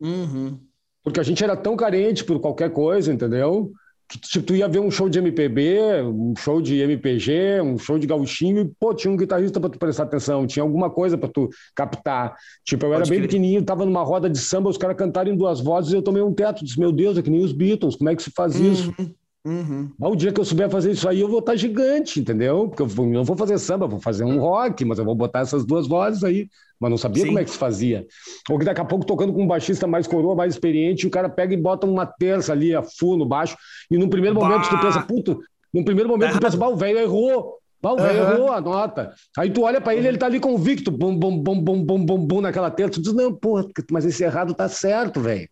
Uhum. 0.00 0.60
Porque 1.02 1.18
a 1.18 1.24
gente 1.24 1.42
era 1.42 1.56
tão 1.56 1.76
carente 1.76 2.22
por 2.22 2.40
qualquer 2.40 2.70
coisa, 2.70 3.12
entendeu? 3.12 3.72
Tipo, 4.18 4.46
tu 4.46 4.54
ia 4.54 4.68
ver 4.68 4.80
um 4.80 4.90
show 4.90 5.08
de 5.08 5.18
MPB, 5.18 6.02
um 6.02 6.34
show 6.36 6.60
de 6.60 6.78
MPG, 6.78 7.60
um 7.62 7.78
show 7.78 7.98
de 7.98 8.06
gauchinho, 8.06 8.62
e, 8.62 8.70
pô, 8.78 8.94
tinha 8.94 9.12
um 9.12 9.16
guitarrista 9.16 9.60
para 9.60 9.70
tu 9.70 9.78
prestar 9.78 10.04
atenção, 10.04 10.46
tinha 10.46 10.62
alguma 10.62 10.90
coisa 10.90 11.16
para 11.16 11.28
tu 11.28 11.48
captar. 11.74 12.34
Tipo, 12.64 12.86
eu 12.86 12.90
Pode 12.90 13.02
era 13.02 13.10
bem 13.10 13.22
pequenininho, 13.22 13.62
tava 13.62 13.84
numa 13.84 14.02
roda 14.02 14.28
de 14.28 14.38
samba, 14.38 14.70
os 14.70 14.78
caras 14.78 14.96
cantaram 14.96 15.32
em 15.32 15.36
duas 15.36 15.60
vozes, 15.60 15.92
e 15.92 15.96
eu 15.96 16.02
tomei 16.02 16.22
um 16.22 16.32
teto, 16.32 16.64
disse, 16.64 16.78
meu 16.78 16.92
Deus, 16.92 17.18
é 17.18 17.22
que 17.22 17.30
nem 17.30 17.44
os 17.44 17.52
Beatles, 17.52 17.96
como 17.96 18.10
é 18.10 18.16
que 18.16 18.22
se 18.22 18.30
faz 18.30 18.56
uhum. 18.56 18.72
isso? 18.72 18.94
Uhum. 19.42 19.90
o 19.98 20.14
dia 20.14 20.32
que 20.32 20.38
eu 20.38 20.44
souber 20.44 20.68
fazer 20.68 20.90
isso 20.90 21.08
aí, 21.08 21.20
eu 21.20 21.28
vou 21.28 21.38
estar 21.38 21.52
tá 21.52 21.56
gigante, 21.56 22.20
entendeu? 22.20 22.68
Porque 22.68 22.82
eu 22.82 23.06
não 23.06 23.24
vou 23.24 23.36
fazer 23.36 23.58
samba, 23.58 23.86
vou 23.86 23.98
fazer 23.98 24.22
um 24.22 24.38
rock, 24.38 24.84
mas 24.84 24.98
eu 24.98 25.04
vou 25.04 25.14
botar 25.14 25.40
essas 25.40 25.64
duas 25.64 25.86
vozes 25.88 26.22
aí. 26.22 26.48
Mas 26.78 26.90
não 26.90 26.98
sabia 26.98 27.22
Sim. 27.22 27.28
como 27.28 27.38
é 27.38 27.44
que 27.44 27.50
se 27.50 27.58
fazia. 27.58 28.06
Ou 28.48 28.58
que 28.58 28.64
daqui 28.64 28.80
a 28.80 28.84
pouco 28.84 29.04
tocando 29.04 29.32
com 29.32 29.42
um 29.42 29.46
baixista 29.46 29.86
mais 29.86 30.06
coroa, 30.06 30.34
mais 30.34 30.54
experiente, 30.54 31.06
o 31.06 31.10
cara 31.10 31.28
pega 31.28 31.52
e 31.52 31.56
bota 31.56 31.86
uma 31.86 32.06
terça 32.06 32.52
ali, 32.52 32.74
a 32.74 32.82
full 32.82 33.18
no 33.18 33.26
baixo, 33.26 33.56
e 33.90 33.98
num 33.98 34.08
primeiro 34.08 34.38
bah. 34.38 34.48
momento 34.48 34.68
tu 34.68 34.78
pensa, 34.78 35.02
puto, 35.02 35.40
num 35.72 35.84
primeiro 35.84 36.08
momento 36.08 36.32
tu 36.32 36.40
pensa, 36.40 36.56
bah, 36.56 36.68
o 36.68 36.76
velho 36.76 36.98
errou. 36.98 37.58
Bah, 37.82 37.92
o 37.92 37.96
velho 37.96 38.22
uhum. 38.22 38.30
errou 38.32 38.52
a 38.52 38.60
nota. 38.60 39.14
Aí 39.38 39.50
tu 39.50 39.62
olha 39.62 39.80
para 39.80 39.94
ele, 39.94 40.08
ele 40.08 40.18
tá 40.18 40.26
ali 40.26 40.40
convicto, 40.40 40.90
bum, 40.90 41.16
bum, 41.16 41.38
bum, 41.38 41.60
bum, 41.62 41.82
bum, 41.82 42.04
bum, 42.04 42.26
bum, 42.26 42.40
naquela 42.40 42.70
terça. 42.70 42.94
Tu 42.94 43.02
diz, 43.02 43.12
não, 43.14 43.34
porra, 43.34 43.66
mas 43.90 44.04
esse 44.04 44.22
errado 44.22 44.54
tá 44.54 44.68
certo, 44.68 45.20
velho. 45.20 45.48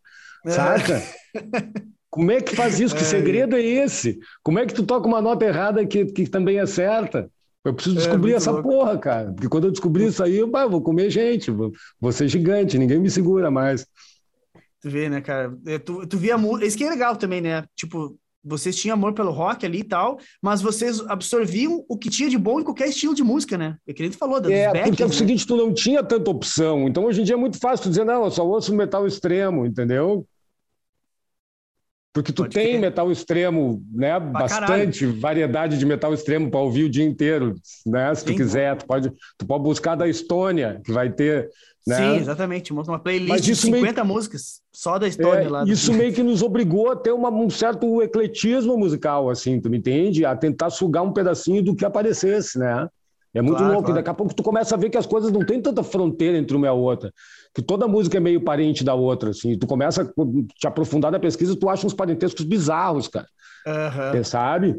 É. 0.47 0.52
Como 2.18 2.32
é 2.32 2.40
que 2.40 2.56
faz 2.56 2.80
isso? 2.80 2.96
Que 2.96 3.02
é. 3.02 3.04
segredo 3.04 3.54
é 3.54 3.62
esse? 3.62 4.18
Como 4.42 4.58
é 4.58 4.66
que 4.66 4.74
tu 4.74 4.82
toca 4.82 5.06
uma 5.06 5.22
nota 5.22 5.44
errada 5.44 5.86
que, 5.86 6.04
que 6.06 6.28
também 6.28 6.58
é 6.58 6.66
certa? 6.66 7.30
Eu 7.64 7.72
preciso 7.72 7.94
é, 7.94 7.98
descobrir 8.00 8.32
é, 8.32 8.34
essa 8.34 8.50
louco. 8.50 8.68
porra, 8.68 8.98
cara. 8.98 9.32
Porque 9.32 9.48
quando 9.48 9.68
eu 9.68 9.70
descobrir 9.70 10.06
isso 10.06 10.20
aí, 10.24 10.36
eu, 10.36 10.50
vou 10.50 10.82
comer 10.82 11.10
gente, 11.10 11.48
vou, 11.52 11.70
vou 12.00 12.10
ser 12.10 12.26
gigante, 12.26 12.76
ninguém 12.76 12.98
me 12.98 13.08
segura 13.08 13.52
mais. 13.52 13.86
Tu 14.80 14.90
vê, 14.90 15.08
né, 15.08 15.20
cara? 15.20 15.56
Tu, 15.84 16.08
tu 16.08 16.18
via 16.18 16.36
música. 16.36 16.66
Isso 16.66 16.76
que 16.76 16.82
é 16.82 16.90
legal 16.90 17.14
também, 17.14 17.40
né? 17.40 17.64
Tipo, 17.76 18.18
vocês 18.42 18.74
tinham 18.74 18.94
amor 18.94 19.12
pelo 19.12 19.30
rock 19.30 19.64
ali 19.64 19.78
e 19.78 19.84
tal, 19.84 20.18
mas 20.42 20.60
vocês 20.60 21.00
absorviam 21.06 21.84
o 21.88 21.96
que 21.96 22.10
tinha 22.10 22.28
de 22.28 22.36
bom 22.36 22.58
em 22.58 22.64
qualquer 22.64 22.88
estilo 22.88 23.14
de 23.14 23.22
música, 23.22 23.56
né? 23.56 23.76
É 23.86 23.92
que 23.92 24.02
a 24.02 24.06
gente 24.06 24.18
falou, 24.18 24.40
das 24.40 24.50
É, 24.50 24.72
porque 24.72 25.04
é 25.04 25.06
o 25.06 25.08
né? 25.08 25.14
seguinte, 25.14 25.46
tu 25.46 25.56
não 25.56 25.72
tinha 25.72 26.02
tanta 26.02 26.28
opção. 26.28 26.88
Então, 26.88 27.04
hoje 27.04 27.20
em 27.20 27.24
dia 27.24 27.34
é 27.36 27.38
muito 27.38 27.60
fácil 27.60 27.84
tu 27.84 27.90
dizer, 27.90 28.04
não, 28.04 28.24
eu 28.24 28.30
só 28.32 28.44
ouço 28.44 28.74
metal 28.74 29.06
extremo, 29.06 29.64
entendeu? 29.64 30.26
Porque 32.12 32.32
tu 32.32 32.43
Pode 32.43 32.55
tem 32.55 32.78
metal 32.78 33.12
extremo, 33.12 33.82
né? 33.93 34.18
Pra 34.18 34.40
Bastante 34.40 35.01
caralho. 35.01 35.20
variedade 35.20 35.78
de 35.78 35.86
metal 35.86 36.12
extremo 36.14 36.51
para 36.51 36.60
ouvir 36.60 36.85
o 36.85 36.90
dia 36.90 37.05
inteiro, 37.05 37.55
né? 37.86 38.14
Se 38.14 38.22
Sim. 38.22 38.26
tu 38.28 38.36
quiser, 38.36 38.76
tu 38.76 38.86
pode, 38.86 39.12
tu 39.36 39.47
pode 39.47 39.62
buscar 39.62 39.94
da 39.94 40.09
Estônia, 40.09 40.80
que 40.85 40.90
vai 40.90 41.12
ter. 41.12 41.51
Né? 41.86 41.97
Sim, 41.97 42.16
exatamente. 42.16 42.72
Uma 42.72 42.98
playlist 42.98 43.44
de 43.44 43.55
50 43.55 44.05
meio... 44.05 44.14
músicas 44.14 44.60
só 44.72 44.98
da 44.98 45.06
Estônia 45.06 45.44
é, 45.44 45.48
lá. 45.48 45.64
Isso 45.64 45.93
meio 45.93 46.12
que 46.12 46.22
nos 46.22 46.43
obrigou 46.43 46.90
a 46.90 46.97
ter 46.97 47.12
uma, 47.12 47.30
um 47.30 47.51
certo 47.51 48.02
ecletismo 48.02 48.76
musical, 48.76 49.28
assim, 49.30 49.60
tu 49.60 49.70
me 49.70 49.78
entende? 49.78 50.24
A 50.24 50.35
tentar 50.35 50.70
sugar 50.70 51.02
um 51.02 51.12
pedacinho 51.12 51.62
do 51.62 51.74
que 51.74 51.85
aparecesse, 51.85 52.59
né? 52.59 52.89
É 53.35 53.43
muito 53.43 53.59
claro, 53.59 53.72
louco. 53.74 53.86
Claro. 53.86 54.01
Daqui 54.01 54.10
a 54.10 54.14
pouco 54.14 54.35
tu 54.35 54.43
começa 54.43 54.74
a 54.74 54.78
ver 54.78 54.89
que 54.89 54.98
as 54.98 55.06
coisas 55.06 55.30
não 55.30 55.44
têm 55.44 55.60
tanta 55.60 55.82
fronteira 55.82 56.39
entre 56.39 56.56
uma 56.56 56.66
e 56.66 56.68
a 56.68 56.72
outra 56.72 57.12
que 57.54 57.62
toda 57.62 57.88
música 57.88 58.16
é 58.18 58.20
meio 58.20 58.40
parente 58.40 58.84
da 58.84 58.94
outra, 58.94 59.30
assim. 59.30 59.58
Tu 59.58 59.66
começa 59.66 60.02
a 60.02 60.06
te 60.56 60.66
aprofundar 60.66 61.10
na 61.10 61.18
pesquisa, 61.18 61.56
tu 61.56 61.68
acha 61.68 61.86
uns 61.86 61.94
parentescos 61.94 62.44
bizarros, 62.44 63.08
cara. 63.08 63.26
Uhum. 63.66 64.24
sabe? 64.24 64.76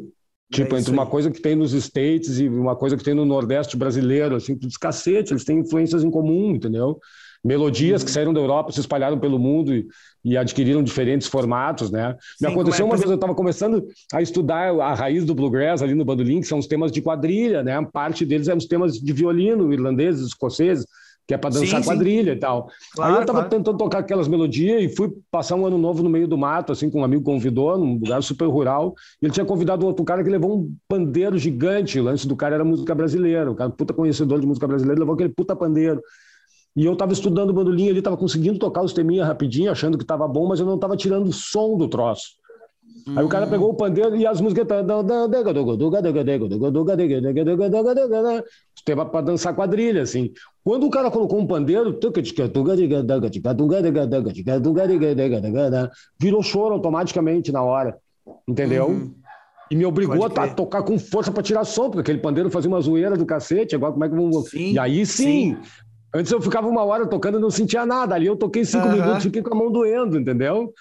Tipo, 0.51 0.75
é 0.75 0.79
entre 0.79 0.91
uma 0.91 1.05
coisa 1.05 1.29
que 1.29 1.41
tem 1.41 1.55
nos 1.55 1.73
States 1.73 2.39
e 2.39 2.49
uma 2.49 2.75
coisa 2.75 2.97
que 2.97 3.03
tem 3.03 3.13
no 3.13 3.23
Nordeste 3.23 3.77
brasileiro, 3.77 4.35
assim, 4.35 4.55
tu 4.55 4.67
diz 4.67 4.77
cacete, 4.77 5.31
eles 5.31 5.43
têm 5.43 5.59
influências 5.59 6.03
em 6.03 6.09
comum, 6.09 6.51
entendeu? 6.51 6.99
Melodias 7.43 8.01
uhum. 8.01 8.05
que 8.05 8.11
saíram 8.11 8.33
da 8.33 8.39
Europa, 8.39 8.71
se 8.71 8.79
espalharam 8.79 9.19
pelo 9.19 9.37
mundo 9.37 9.73
e, 9.73 9.87
e 10.25 10.35
adquiriram 10.35 10.81
diferentes 10.83 11.27
formatos, 11.27 11.91
né? 11.91 12.17
Sim, 12.37 12.47
Me 12.47 12.51
aconteceu 12.51 12.83
é? 12.83 12.89
uma 12.89 12.97
vez, 12.97 13.09
eu 13.09 13.15
estava 13.15 13.35
começando 13.35 13.85
a 14.11 14.21
estudar 14.21 14.73
a 14.81 14.93
raiz 14.93 15.23
do 15.23 15.35
bluegrass 15.35 15.83
ali 15.83 15.93
no 15.93 16.03
bandolim, 16.03 16.41
que 16.41 16.47
são 16.47 16.57
os 16.57 16.67
temas 16.67 16.91
de 16.91 17.01
quadrilha, 17.01 17.63
né? 17.63 17.79
Parte 17.93 18.25
deles 18.25 18.47
é 18.47 18.55
os 18.55 18.65
temas 18.65 18.95
de 18.95 19.13
violino, 19.13 19.71
irlandeses, 19.71 20.27
escoceses, 20.27 20.85
que 21.29 21.33
é 21.35 21.37
para 21.37 21.51
dançar 21.51 21.83
sim, 21.83 21.87
quadrilha 21.87 22.31
sim. 22.31 22.37
e 22.37 22.39
tal. 22.39 22.71
Claro, 22.95 23.11
Aí 23.11 23.19
eu 23.19 23.21
estava 23.21 23.39
claro. 23.41 23.55
tentando 23.55 23.77
tocar 23.77 23.99
aquelas 23.99 24.27
melodias 24.27 24.81
e 24.81 24.95
fui 24.95 25.13
passar 25.29 25.55
um 25.55 25.63
ano 25.63 25.77
novo 25.77 26.01
no 26.01 26.09
meio 26.09 26.27
do 26.27 26.35
mato, 26.35 26.71
assim, 26.71 26.89
com 26.89 27.01
um 27.01 27.03
amigo 27.03 27.21
convidou, 27.21 27.77
num 27.77 27.99
lugar 27.99 28.23
super 28.23 28.47
rural. 28.47 28.95
E 29.21 29.27
ele 29.27 29.31
tinha 29.31 29.45
convidado 29.45 29.85
outro 29.85 30.03
cara 30.03 30.23
que 30.23 30.29
levou 30.31 30.57
um 30.57 30.75
pandeiro 30.87 31.37
gigante. 31.37 31.99
O 31.99 32.03
lance 32.03 32.27
do 32.27 32.35
cara 32.35 32.55
era 32.55 32.65
música 32.65 32.95
brasileira. 32.95 33.51
O 33.51 33.53
cara, 33.53 33.69
puta 33.69 33.93
conhecedor 33.93 34.41
de 34.41 34.47
música 34.47 34.67
brasileira, 34.67 34.99
levou 34.99 35.13
aquele 35.13 35.29
puta 35.29 35.55
pandeiro. 35.55 36.01
E 36.75 36.83
eu 36.83 36.93
estava 36.93 37.13
estudando 37.13 37.53
bandolim 37.53 37.89
ali, 37.89 37.99
estava 37.99 38.17
conseguindo 38.17 38.57
tocar 38.57 38.81
os 38.81 38.91
teminhas 38.91 39.27
rapidinho, 39.27 39.71
achando 39.71 39.99
que 39.99 40.03
estava 40.03 40.27
bom, 40.27 40.47
mas 40.47 40.59
eu 40.59 40.65
não 40.65 40.75
estava 40.75 40.97
tirando 40.97 41.27
o 41.27 41.33
som 41.33 41.77
do 41.77 41.87
troço. 41.87 42.38
Aí 43.15 43.23
o 43.23 43.29
cara 43.29 43.47
pegou 43.47 43.69
o 43.69 43.73
pandeiro 43.73 44.15
e 44.15 44.25
as 44.25 44.41
músicas. 44.41 44.67
Tema 48.85 49.05
para 49.05 49.21
dançar 49.21 49.55
quadrilha, 49.55 50.01
assim. 50.01 50.31
Quando 50.63 50.85
o 50.85 50.89
cara 50.89 51.11
colocou 51.11 51.39
um 51.39 51.47
pandeiro, 51.47 51.97
virou 56.19 56.43
choro 56.43 56.75
automaticamente 56.75 57.51
na 57.51 57.61
hora. 57.61 57.97
Entendeu? 58.47 58.87
Uhum. 58.87 59.13
E 59.71 59.75
me 59.75 59.85
obrigou 59.85 60.25
a 60.25 60.47
tocar 60.47 60.81
com 60.81 60.97
força 60.97 61.31
para 61.31 61.43
tirar 61.43 61.63
som, 61.63 61.89
porque 61.89 62.01
aquele 62.01 62.17
pandeiro 62.17 62.49
fazia 62.49 62.69
uma 62.69 62.81
zoeira 62.81 63.15
do 63.15 63.25
cacete. 63.25 63.75
Agora, 63.75 63.93
como 63.93 64.03
é 64.03 64.09
que 64.09 64.15
vamos. 64.15 64.49
Sim, 64.49 64.73
e 64.73 64.79
aí 64.79 65.05
sim. 65.05 65.55
sim. 65.55 65.57
Antes 66.13 66.31
eu 66.31 66.41
ficava 66.41 66.67
uma 66.67 66.83
hora 66.83 67.05
tocando 67.05 67.37
e 67.37 67.41
não 67.41 67.51
sentia 67.51 67.85
nada. 67.85 68.15
Ali 68.15 68.25
eu 68.25 68.35
toquei 68.35 68.65
cinco 68.65 68.87
uhum. 68.87 68.93
minutos 68.93 69.19
e 69.19 69.27
fiquei 69.27 69.43
com 69.43 69.53
a 69.53 69.57
mão 69.57 69.71
doendo, 69.71 70.19
entendeu? 70.19 70.73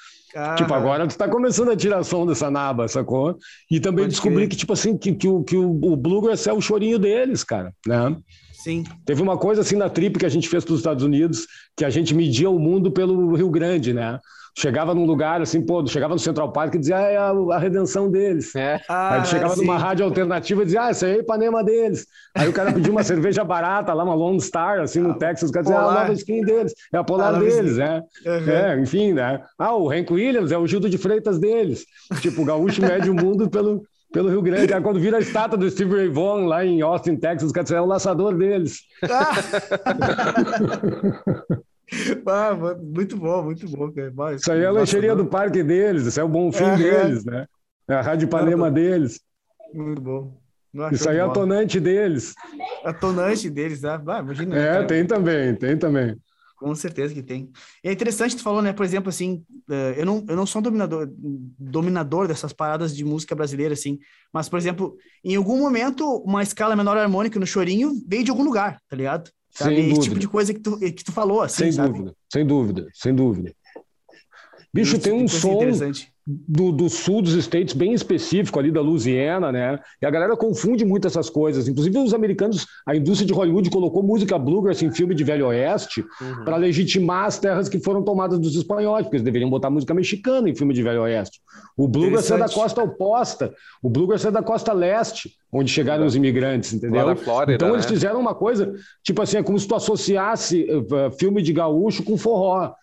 Tipo, 0.57 0.75
agora 0.75 1.07
tu 1.07 1.17
tá 1.17 1.29
começando 1.29 1.71
a 1.71 1.77
tirar 1.77 2.05
som 2.05 2.27
dessa 2.27 2.51
naba, 2.51 2.87
sacou? 2.87 3.37
E 3.71 3.81
também 3.81 4.07
descobri 4.07 4.47
que, 4.47 4.57
tipo 4.57 4.73
assim, 4.73 4.97
que, 4.97 5.15
que, 5.15 5.27
o, 5.27 5.43
que 5.43 5.57
o, 5.57 5.71
o 5.71 5.97
Bluegrass 5.97 6.47
é 6.47 6.53
o 6.53 6.61
chorinho 6.61 6.99
deles, 6.99 7.43
cara, 7.43 7.73
né? 7.87 8.15
Sim. 8.53 8.85
Teve 9.07 9.23
uma 9.23 9.39
coisa 9.39 9.63
assim 9.63 9.77
na 9.77 9.89
trip 9.89 10.19
que 10.19 10.27
a 10.27 10.29
gente 10.29 10.49
fez 10.49 10.65
para 10.65 10.75
os 10.75 10.81
Estados 10.81 11.03
Unidos, 11.05 11.47
que 11.77 11.85
a 11.85 11.91
gente 11.91 12.15
media 12.15 12.51
o 12.51 12.59
mundo 12.59 12.91
pelo 12.91 13.35
Rio 13.35 13.51
Grande, 13.51 13.95
né? 13.95 14.19
Chegava 14.59 14.93
num 14.93 15.07
lugar 15.07 15.41
assim, 15.41 15.63
pô, 15.63 15.87
chegava 15.87 16.15
no 16.15 16.19
Central 16.19 16.51
Park 16.51 16.75
e 16.75 16.79
dizia, 16.79 16.97
ah, 16.97 17.03
é 17.03 17.17
a, 17.17 17.31
a 17.31 17.59
redenção 17.59 18.11
deles. 18.11 18.55
É. 18.57 18.81
Ah, 18.89 19.15
aí 19.15 19.25
chegava 19.25 19.55
sim. 19.55 19.61
numa 19.61 19.79
rádio 19.79 20.05
alternativa 20.05 20.63
e 20.63 20.65
dizia, 20.65 20.83
ah, 20.83 20.91
isso 20.91 21.05
aí 21.05 21.13
é 21.13 21.19
Ipanema 21.21 21.63
deles. 21.63 22.07
Aí 22.35 22.49
o 22.49 22.53
cara 22.53 22.73
pediu 22.73 22.91
uma 22.91 23.05
cerveja 23.05 23.45
barata 23.45 23.95
lá, 23.95 24.03
uma 24.03 24.15
Lone 24.15 24.41
Star, 24.41 24.81
assim, 24.81 24.99
no 24.99 25.15
Texas, 25.15 25.51
o 25.51 25.53
cara 25.53 25.63
dizia, 25.63 25.79
ah, 25.79 25.89
a 25.89 25.95
nova 26.01 26.13
skin 26.13 26.41
deles, 26.43 26.75
é 26.93 26.99
a 26.99 27.05
polar 27.05 27.37
ah, 27.37 27.39
deles, 27.39 27.77
né? 27.77 28.03
Uhum. 28.27 28.51
É, 28.51 28.81
enfim, 28.81 29.13
né? 29.13 29.41
Ah, 29.57 29.77
o 29.77 29.89
Hank 29.91 30.13
Williams 30.13 30.51
é 30.51 30.59
o 30.59 30.67
Gildo 30.67 30.91
de 30.91 30.99
Freitas 30.99 31.39
deles. 31.39 31.85
Tipo, 32.21 32.43
o 32.43 32.45
gaúcho 32.45 32.83
mede 32.83 33.09
o 33.09 33.15
mundo 33.15 33.49
pelo, 33.49 33.85
pelo 34.13 34.29
Rio 34.29 34.43
Grande. 34.43 34.75
Aí 34.75 34.81
quando 34.81 34.99
vira 34.99 35.19
a 35.19 35.21
estátua 35.21 35.57
do 35.57 35.71
Steve 35.71 35.95
Ray 35.95 36.09
Vaughan 36.09 36.47
lá 36.47 36.65
em 36.65 36.81
Austin, 36.81 37.15
Texas, 37.15 37.51
o 37.51 37.53
cara 37.53 37.63
dizia, 37.63 37.79
é 37.79 37.81
o 37.81 37.87
laçador 37.87 38.37
deles. 38.37 38.81
Ah. 39.09 39.35
Ah, 42.27 42.55
muito 42.55 43.17
bom, 43.17 43.43
muito 43.45 43.69
bom. 43.69 43.91
Cara. 43.91 44.35
isso 44.35 44.53
aí 44.53 44.63
é 44.63 44.67
a 44.67 44.71
lancheria 44.71 45.15
do 45.17 45.27
parque 45.27 45.63
deles, 45.63 46.05
isso 46.07 46.21
é 46.21 46.25
o 46.25 46.29
bom 46.29 46.53
fim 46.53 46.65
é, 46.65 46.77
deles, 46.77 47.27
é. 47.27 47.31
né? 47.31 47.47
É 47.89 47.95
a 47.95 48.03
Rádio 48.03 48.27
Ipanema 48.27 48.71
deles. 48.71 49.21
Muito 49.73 50.01
bom. 50.01 50.39
Isso 50.93 51.09
aí 51.09 51.17
é 51.17 51.21
a 51.21 51.29
tonante 51.29 51.81
deles. 51.81 52.35
A 52.85 52.93
tonante 52.93 53.49
deles, 53.49 53.81
né? 53.81 54.01
Ah, 54.07 54.19
imagina. 54.21 54.57
É, 54.57 54.73
cara. 54.73 54.87
tem 54.87 55.07
também, 55.07 55.55
tem 55.55 55.79
também. 55.79 56.17
Com 56.59 56.75
certeza 56.75 57.15
que 57.15 57.23
tem. 57.23 57.51
E 57.85 57.89
é 57.89 57.93
interessante 57.93 58.37
tu 58.37 58.43
falou, 58.43 58.61
né? 58.61 58.73
Por 58.73 58.85
exemplo, 58.85 59.09
assim, 59.09 59.45
eh, 59.71 59.95
eu 59.97 60.05
não, 60.05 60.25
eu 60.29 60.35
não 60.35 60.45
sou 60.45 60.59
um 60.59 60.63
dominador, 60.63 61.09
dominador 61.57 62.27
dessas 62.27 62.53
paradas 62.53 62.95
de 62.95 63.05
música 63.05 63.35
brasileira, 63.35 63.75
assim, 63.75 63.99
mas, 64.33 64.49
por 64.49 64.59
exemplo, 64.59 64.97
em 65.25 65.37
algum 65.37 65.57
momento, 65.57 66.05
uma 66.25 66.43
escala 66.43 66.75
menor 66.75 66.97
harmônica 66.97 67.39
no 67.39 67.47
chorinho 67.47 67.93
veio 68.07 68.25
de 68.25 68.31
algum 68.31 68.43
lugar, 68.43 68.81
tá 68.89 68.97
ligado? 68.97 69.31
Sabe? 69.59 69.75
Sem 69.75 69.85
Esse 69.87 69.89
dúvida. 69.89 70.05
tipo 70.05 70.19
de 70.21 70.29
coisa 70.29 70.55
que 70.55 70.61
tu, 70.61 70.79
que 70.79 71.05
tu 71.05 71.11
falou, 71.13 71.43
assim, 71.43 71.65
sem 71.65 71.73
sabe? 71.73 71.89
dúvida, 71.99 72.15
sem 72.33 72.47
dúvida, 72.47 72.89
sem 72.95 73.15
dúvida. 73.15 73.55
Bicho, 74.73 74.99
tem 75.01 75.13
um 75.13 75.27
som 75.27 75.59
do, 76.31 76.71
do, 76.71 76.91
sul 76.91 77.23
dos 77.23 77.33
States 77.33 77.73
bem 77.73 77.95
específico 77.95 78.59
ali 78.59 78.71
da 78.71 78.83
Louisiana, 78.83 79.51
né? 79.51 79.79
E 80.03 80.05
a 80.05 80.11
galera 80.11 80.37
confunde 80.37 80.85
muito 80.85 81.07
essas 81.07 81.31
coisas. 81.31 81.67
Inclusive 81.67 81.99
os 81.99 82.13
americanos, 82.13 82.67
a 82.87 82.95
indústria 82.95 83.27
de 83.27 83.33
Hollywood 83.33 83.71
colocou 83.71 84.03
música 84.03 84.39
bluegrass 84.39 84.83
em 84.83 84.91
filme 84.91 85.15
de 85.15 85.25
Velho 85.25 85.47
Oeste 85.47 86.05
uhum. 86.21 86.45
para 86.45 86.57
legitimar 86.57 87.25
as 87.25 87.39
terras 87.39 87.67
que 87.67 87.81
foram 87.81 88.03
tomadas 88.03 88.39
dos 88.39 88.55
espanhóis, 88.55 89.05
porque 89.05 89.17
eles 89.17 89.25
deveriam 89.25 89.49
botar 89.49 89.71
música 89.71 89.95
mexicana 89.95 90.51
em 90.51 90.55
filme 90.55 90.75
de 90.75 90.83
Velho 90.83 91.01
Oeste. 91.03 91.41
O 91.75 91.89
bluegrass 91.89 92.31
é 92.31 92.37
da 92.37 92.49
costa 92.49 92.83
oposta, 92.83 93.55
o 93.83 93.89
bluegrass 93.89 94.27
é 94.27 94.31
da 94.31 94.43
costa 94.43 94.75
leste, 94.75 95.31
onde 95.51 95.71
chegaram 95.71 96.05
os 96.05 96.15
imigrantes, 96.15 96.75
entendeu? 96.75 97.17
Flórida, 97.17 97.55
então 97.55 97.71
eles 97.71 97.87
né? 97.87 97.93
fizeram 97.93 98.21
uma 98.21 98.35
coisa, 98.35 98.75
tipo 99.03 99.23
assim, 99.23 99.39
é 99.39 99.43
como 99.43 99.59
se 99.59 99.67
tu 99.67 99.75
associasse 99.75 100.67
uh, 100.71 101.11
filme 101.19 101.41
de 101.41 101.55
gaúcho 101.55 102.03
com 102.03 102.19
forró. 102.19 102.75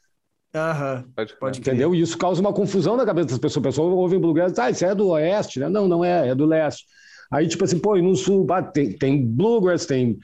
Aham, 0.56 1.04
pode, 1.14 1.36
pode 1.38 1.60
Entendeu? 1.60 1.94
E 1.94 2.00
isso 2.00 2.18
causa 2.18 2.40
uma 2.40 2.54
confusão 2.54 2.96
na 2.96 3.06
cabeça 3.06 3.28
das 3.28 3.38
pessoas. 3.38 3.58
O 3.58 3.62
pessoal 3.62 3.90
ouve 3.90 4.18
bluegrass, 4.18 4.58
ah, 4.58 4.70
isso 4.70 4.86
é 4.86 4.96
do 4.96 5.10
oeste, 5.10 5.60
né? 5.60 5.68
Não, 5.68 5.86
não 5.86 6.04
é, 6.04 6.30
é 6.30 6.36
do 6.36 6.46
leste. 6.46 6.86
Aí, 7.30 7.48
tipo 7.48 7.66
assim, 7.66 7.78
pô, 7.78 7.98
e 7.98 8.02
no 8.02 8.16
sul 8.16 8.48
tem, 8.74 8.94
tem 8.94 9.26
bluegrass, 9.26 9.86
tem, 9.86 10.18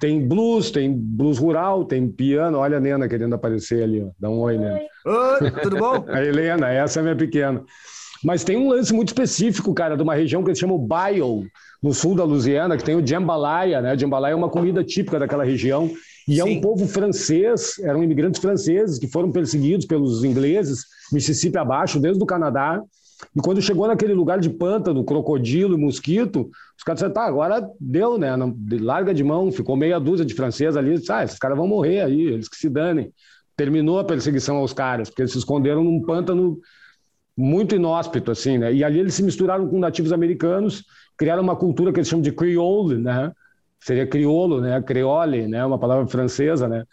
tem 0.00 0.26
blues, 0.26 0.72
tem 0.72 0.92
blues 0.92 1.38
rural, 1.38 1.84
tem 1.84 2.08
piano. 2.08 2.58
Olha 2.58 2.78
a 2.78 2.80
Nena 2.80 3.08
querendo 3.08 3.34
aparecer 3.34 3.84
ali, 3.84 4.02
ó. 4.02 4.08
Dá 4.18 4.28
um 4.28 4.40
oi, 4.40 4.58
Nena. 4.58 4.80
Oi, 5.04 5.50
tudo 5.62 5.76
bom? 5.76 6.04
a 6.10 6.24
Helena, 6.24 6.68
essa 6.68 6.98
é 6.98 7.02
minha 7.02 7.16
pequena. 7.16 7.62
Mas 8.24 8.42
tem 8.42 8.56
um 8.56 8.70
lance 8.70 8.92
muito 8.92 9.08
específico, 9.08 9.72
cara, 9.72 9.96
de 9.96 10.02
uma 10.02 10.14
região 10.14 10.42
que 10.42 10.48
eles 10.48 10.58
chamam 10.58 10.78
Bayou, 10.78 11.44
no 11.80 11.92
sul 11.92 12.16
da 12.16 12.24
Louisiana, 12.24 12.76
que 12.76 12.82
tem 12.82 12.96
o 12.96 13.06
jambalaya, 13.06 13.80
né? 13.80 13.96
Jambalaya 13.96 14.32
é 14.32 14.36
uma 14.36 14.48
comida 14.48 14.82
típica 14.82 15.18
daquela 15.18 15.44
região 15.44 15.90
e 16.28 16.34
Sim. 16.34 16.40
é 16.40 16.44
um 16.44 16.60
povo 16.60 16.86
francês, 16.88 17.78
eram 17.80 18.02
imigrantes 18.02 18.40
franceses 18.40 18.98
que 18.98 19.06
foram 19.06 19.30
perseguidos 19.30 19.86
pelos 19.86 20.24
ingleses, 20.24 20.84
Mississippi 21.12 21.56
abaixo, 21.56 22.00
desde 22.00 22.20
o 22.22 22.26
Canadá. 22.26 22.82
E 23.34 23.40
quando 23.40 23.62
chegou 23.62 23.86
naquele 23.86 24.12
lugar 24.12 24.40
de 24.40 24.50
pântano, 24.50 25.04
crocodilo 25.04 25.74
e 25.74 25.80
mosquito, 25.80 26.50
os 26.76 26.82
caras 26.84 26.98
disseram, 26.98 27.14
tá, 27.14 27.24
agora 27.24 27.66
deu, 27.80 28.18
né? 28.18 28.36
Não, 28.36 28.54
larga 28.80 29.14
de 29.14 29.22
mão, 29.22 29.52
ficou 29.52 29.76
meia 29.76 30.00
dúzia 30.00 30.26
de 30.26 30.34
franceses 30.34 30.76
ali, 30.76 30.98
disse, 30.98 31.12
ah, 31.12 31.22
esses 31.22 31.38
caras 31.38 31.56
vão 31.56 31.68
morrer 31.68 32.00
aí, 32.00 32.20
eles 32.22 32.48
que 32.48 32.56
se 32.56 32.68
danem. 32.68 33.12
Terminou 33.56 33.98
a 33.98 34.04
perseguição 34.04 34.56
aos 34.56 34.72
caras, 34.72 35.08
porque 35.08 35.22
eles 35.22 35.32
se 35.32 35.38
esconderam 35.38 35.82
num 35.84 36.02
pântano 36.02 36.58
muito 37.36 37.74
inóspito, 37.74 38.32
assim, 38.32 38.58
né? 38.58 38.72
E 38.72 38.82
ali 38.82 38.98
eles 38.98 39.14
se 39.14 39.22
misturaram 39.22 39.68
com 39.68 39.78
nativos 39.78 40.12
americanos, 40.12 40.84
criaram 41.16 41.42
uma 41.42 41.56
cultura 41.56 41.92
que 41.92 42.00
eles 42.00 42.08
chamam 42.08 42.22
de 42.22 42.32
creole, 42.32 42.96
né? 42.96 43.32
Seria 43.80 44.06
crioulo, 44.06 44.60
né? 44.60 44.80
Creole, 44.82 45.46
né? 45.46 45.64
Uma 45.64 45.78
palavra 45.78 46.06
francesa, 46.06 46.68
né? 46.68 46.84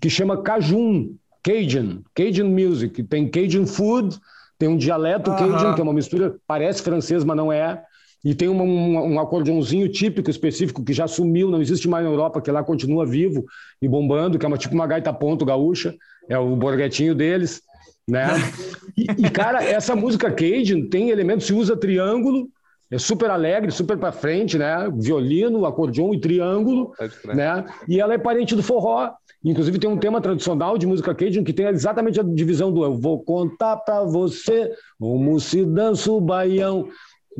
Que 0.00 0.08
chama 0.08 0.42
Cajun, 0.42 1.14
Cajun, 1.42 2.02
Cajun 2.14 2.48
music. 2.48 3.02
Tem 3.04 3.28
Cajun 3.28 3.66
food, 3.66 4.18
tem 4.58 4.68
um 4.68 4.76
dialeto 4.76 5.30
uh 5.30 5.34
-huh. 5.34 5.52
Cajun, 5.52 5.74
que 5.74 5.80
é 5.80 5.84
uma 5.84 5.92
mistura, 5.92 6.36
parece 6.46 6.82
francês, 6.82 7.24
mas 7.24 7.36
não 7.36 7.52
é. 7.52 7.82
E 8.24 8.34
tem 8.34 8.48
um, 8.48 8.62
um, 8.62 9.14
um 9.14 9.20
acordeãozinho 9.20 9.88
típico, 9.88 10.30
específico, 10.30 10.84
que 10.84 10.92
já 10.92 11.08
sumiu, 11.08 11.50
não 11.50 11.60
existe 11.60 11.88
mais 11.88 12.04
na 12.04 12.10
Europa, 12.10 12.40
que 12.40 12.50
lá 12.50 12.62
continua 12.62 13.04
vivo 13.04 13.44
e 13.80 13.88
bombando, 13.88 14.38
que 14.38 14.46
é 14.46 14.48
uma, 14.48 14.56
tipo 14.56 14.74
uma 14.74 14.86
gaita 14.86 15.12
ponto 15.12 15.44
gaúcha, 15.44 15.94
é 16.28 16.38
o 16.38 16.54
borguetinho 16.54 17.14
deles, 17.14 17.62
né? 18.08 18.28
E, 18.94 19.06
e, 19.26 19.30
cara, 19.30 19.64
essa 19.64 19.96
música 19.96 20.30
Cajun 20.30 20.86
tem 20.90 21.08
elementos, 21.08 21.46
se 21.46 21.54
usa 21.54 21.74
triângulo, 21.74 22.46
é 22.92 22.98
super 22.98 23.30
alegre, 23.30 23.70
super 23.70 23.96
para 23.96 24.12
frente, 24.12 24.58
né? 24.58 24.86
Violino, 24.94 25.64
acordeon 25.64 26.12
e 26.12 26.20
triângulo, 26.20 26.92
né? 27.24 27.64
E 27.88 27.98
ela 27.98 28.12
é 28.12 28.18
parente 28.18 28.54
do 28.54 28.62
forró. 28.62 29.10
Inclusive 29.42 29.78
tem 29.78 29.88
um 29.88 29.96
tema 29.96 30.20
tradicional 30.20 30.76
de 30.76 30.86
música 30.86 31.14
cajun 31.14 31.42
que 31.42 31.54
tem 31.54 31.66
exatamente 31.66 32.20
a 32.20 32.22
divisão 32.22 32.70
do 32.70 32.84
eu 32.84 32.94
vou 32.94 33.24
contar 33.24 33.78
para 33.78 34.04
você 34.04 34.70
como 35.00 35.40
se 35.40 35.64
dança 35.64 36.12
o 36.12 36.20
baião. 36.20 36.86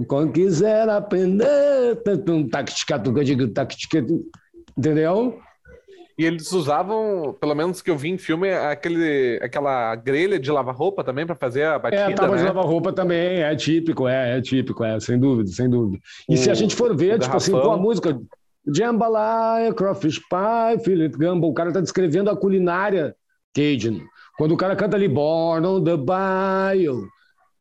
Quando 0.08 0.32
quiser 0.32 0.88
aprender, 0.88 2.00
entendeu? 4.76 5.38
E 6.18 6.24
eles 6.24 6.52
usavam, 6.52 7.36
pelo 7.40 7.54
menos 7.54 7.80
que 7.80 7.90
eu 7.90 7.96
vi 7.96 8.10
em 8.10 8.18
filme, 8.18 8.52
aquele, 8.52 9.40
aquela 9.42 9.94
grelha 9.96 10.38
de 10.38 10.50
lavar 10.50 10.74
roupa 10.74 11.02
também 11.02 11.26
para 11.26 11.34
fazer 11.34 11.64
a 11.64 11.78
batida, 11.78 12.02
É, 12.02 12.14
tábua 12.14 12.36
né? 12.36 12.42
de 12.42 12.48
lavar 12.48 12.64
roupa 12.64 12.92
também, 12.92 13.40
é 13.40 13.56
típico, 13.56 14.06
é, 14.06 14.38
é 14.38 14.40
típico, 14.40 14.84
é, 14.84 15.00
sem 15.00 15.18
dúvida, 15.18 15.50
sem 15.50 15.68
dúvida. 15.68 16.02
E 16.28 16.34
o, 16.34 16.36
se 16.36 16.50
a 16.50 16.54
gente 16.54 16.76
for 16.76 16.94
ver, 16.94 17.18
tipo 17.18 17.36
assim, 17.36 17.52
com 17.52 17.72
a 17.72 17.76
música 17.76 18.18
Jambalaya, 18.66 19.72
Crawfish 19.72 20.18
Pie, 20.18 20.84
Philip 20.84 21.16
Gumbo, 21.16 21.48
o 21.48 21.54
cara 21.54 21.72
tá 21.72 21.80
descrevendo 21.80 22.30
a 22.30 22.36
culinária 22.36 23.14
Cajun. 23.54 24.00
Quando 24.38 24.52
o 24.52 24.56
cara 24.56 24.76
canta 24.76 24.96
ali, 24.96 25.08
Born 25.08 25.66
on 25.66 25.84
the 25.84 25.96
Bayou, 25.96 27.06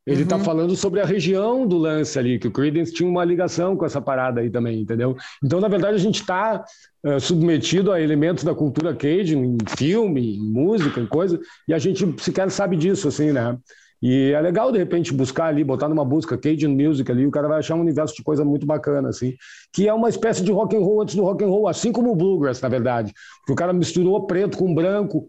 ele 0.06 0.23
está 0.23 0.36
uhum. 0.36 0.44
falando 0.44 0.76
sobre 0.76 0.99
a 0.99 1.06
região 1.06 1.68
do 1.68 1.78
lance 1.78 2.18
ali, 2.18 2.40
que 2.40 2.48
o 2.48 2.52
Creedence 2.52 2.91
tinha 2.91 3.07
uma 3.07 3.23
ligação 3.23 3.76
com 3.76 3.86
essa 3.86 4.02
parada 4.02 4.41
aí 4.41 4.49
também, 4.49 4.82
entendeu? 4.82 5.15
Então, 5.44 5.60
na 5.60 5.68
verdade, 5.68 5.95
a 5.95 5.99
gente 5.99 6.22
está 6.22 6.64
uh, 7.06 7.10
eh, 7.10 7.19
submetido 7.19 7.91
a 7.91 8.02
elementos 8.02 8.44
da 8.44 8.56
cultura 8.56 8.95
Cajun, 8.95 9.44
em 9.44 9.57
filme, 9.78 10.38
em 10.38 10.52
música, 10.52 10.99
em 10.99 11.06
coisa, 11.06 11.40
e 11.68 11.73
a 11.73 11.78
gente 11.78 12.15
sequer 12.19 12.49
sabe 12.49 12.76
disso, 12.76 13.07
assim, 13.07 13.32
né? 13.32 13.56
E 14.02 14.32
é 14.32 14.41
legal, 14.41 14.72
de 14.72 14.80
repente, 14.80 15.14
buscar 15.14 15.45
ali, 15.45 15.64
botar 15.64 15.88
numa 15.88 16.03
busca 16.03 16.36
Cajun 16.36 16.76
Music 16.76 17.10
ali, 17.11 17.28
o 17.28 17.32
cara 17.32 17.48
vai 17.48 17.60
achar 17.60 17.76
um 17.76 17.82
universo 17.82 18.15
de 18.15 18.23
coisa 18.23 18.44
muito 18.44 18.65
bacana, 18.65 19.10
assim, 19.10 19.36
que 19.72 19.88
é 19.88 19.94
uma 19.94 20.10
espécie 20.10 20.44
de 20.44 20.52
rock 20.52 20.76
and 20.76 20.80
roll 20.80 21.03
antes 21.03 21.14
do 21.14 21.22
rock 21.22 21.44
and 21.44 21.48
roll, 21.48 21.68
assim 21.68 21.91
como 21.91 22.11
o 22.11 22.15
Bluegrass, 22.15 22.60
na 22.60 22.69
verdade. 22.69 23.14
Porque 23.41 23.53
o 23.53 23.56
cara 23.56 23.72
misturou 23.72 24.26
preto 24.26 24.57
com 24.57 24.73
branco, 24.73 25.28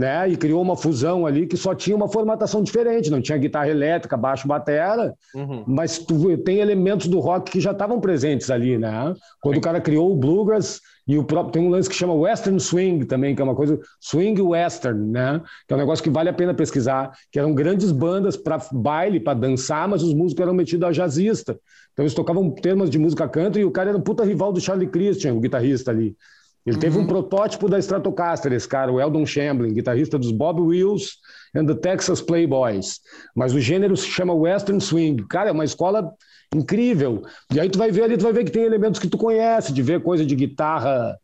né? 0.00 0.30
E 0.30 0.34
criou 0.34 0.62
uma 0.62 0.74
fusão 0.74 1.26
ali 1.26 1.46
que 1.46 1.58
só 1.58 1.74
tinha 1.74 1.94
uma 1.94 2.08
formatação 2.08 2.62
diferente, 2.62 3.10
não 3.10 3.20
tinha 3.20 3.36
guitarra 3.36 3.68
elétrica, 3.68 4.16
baixo, 4.16 4.48
batera, 4.48 5.14
uhum. 5.34 5.62
mas 5.66 5.98
tu, 5.98 6.38
tem 6.38 6.60
elementos 6.60 7.06
do 7.06 7.20
rock 7.20 7.52
que 7.52 7.60
já 7.60 7.72
estavam 7.72 8.00
presentes 8.00 8.50
ali, 8.50 8.78
né? 8.78 9.12
Quando 9.42 9.56
Sim. 9.56 9.60
o 9.60 9.62
cara 9.62 9.78
criou 9.78 10.10
o 10.10 10.16
bluegrass 10.16 10.80
e 11.06 11.18
o 11.18 11.24
próprio 11.24 11.52
tem 11.52 11.62
um 11.62 11.68
lance 11.68 11.86
que 11.86 11.94
chama 11.94 12.14
Western 12.14 12.58
Swing 12.58 13.04
também, 13.04 13.34
que 13.34 13.42
é 13.42 13.44
uma 13.44 13.54
coisa 13.54 13.78
swing 14.00 14.40
western, 14.40 15.10
né? 15.10 15.42
Que 15.68 15.74
é 15.74 15.76
um 15.76 15.80
negócio 15.80 16.02
que 16.02 16.08
vale 16.08 16.30
a 16.30 16.32
pena 16.32 16.54
pesquisar, 16.54 17.12
que 17.30 17.38
eram 17.38 17.52
grandes 17.52 17.92
bandas 17.92 18.38
para 18.38 18.56
baile, 18.72 19.20
para 19.20 19.38
dançar, 19.38 19.86
mas 19.86 20.02
os 20.02 20.14
músicos 20.14 20.40
eram 20.40 20.54
metidos 20.54 20.88
a 20.88 20.92
jazzista. 20.92 21.58
Então 21.92 22.04
eles 22.04 22.14
tocavam 22.14 22.50
temas 22.50 22.88
de 22.88 22.98
música 22.98 23.28
country 23.28 23.60
e 23.60 23.64
o 23.66 23.70
cara 23.70 23.90
era 23.90 23.98
um 23.98 24.00
puta 24.00 24.24
rival 24.24 24.50
do 24.50 24.62
Charlie 24.62 24.88
Christian, 24.88 25.34
o 25.34 25.40
guitarrista 25.40 25.90
ali. 25.90 26.16
Ele 26.66 26.76
uhum. 26.76 26.80
teve 26.80 26.98
um 26.98 27.00
uhum. 27.02 27.06
protótipo 27.06 27.68
da 27.68 27.78
Stratocaster, 27.78 28.52
esse 28.52 28.68
cara, 28.68 28.92
o 28.92 29.00
Eldon 29.00 29.24
Shamblin, 29.24 29.72
guitarrista 29.72 30.18
dos 30.18 30.30
Bob 30.30 30.60
Wills 30.60 31.16
and 31.54 31.66
the 31.66 31.74
Texas 31.74 32.20
Playboys. 32.20 33.00
Mas 33.34 33.54
o 33.54 33.60
gênero 33.60 33.96
se 33.96 34.06
chama 34.06 34.34
Western 34.34 34.80
Swing. 34.80 35.26
Cara, 35.26 35.50
é 35.50 35.52
uma 35.52 35.64
escola 35.64 36.12
incrível. 36.54 37.22
E 37.52 37.58
aí 37.58 37.68
tu 37.68 37.78
vai 37.78 37.90
ver 37.90 38.04
ali, 38.04 38.16
tu 38.16 38.24
vai 38.24 38.32
ver 38.32 38.44
que 38.44 38.50
tem 38.50 38.64
elementos 38.64 39.00
que 39.00 39.08
tu 39.08 39.16
conhece, 39.16 39.72
de 39.72 39.82
ver 39.82 40.02
coisa 40.02 40.24
de 40.26 40.34
guitarra, 40.34 41.16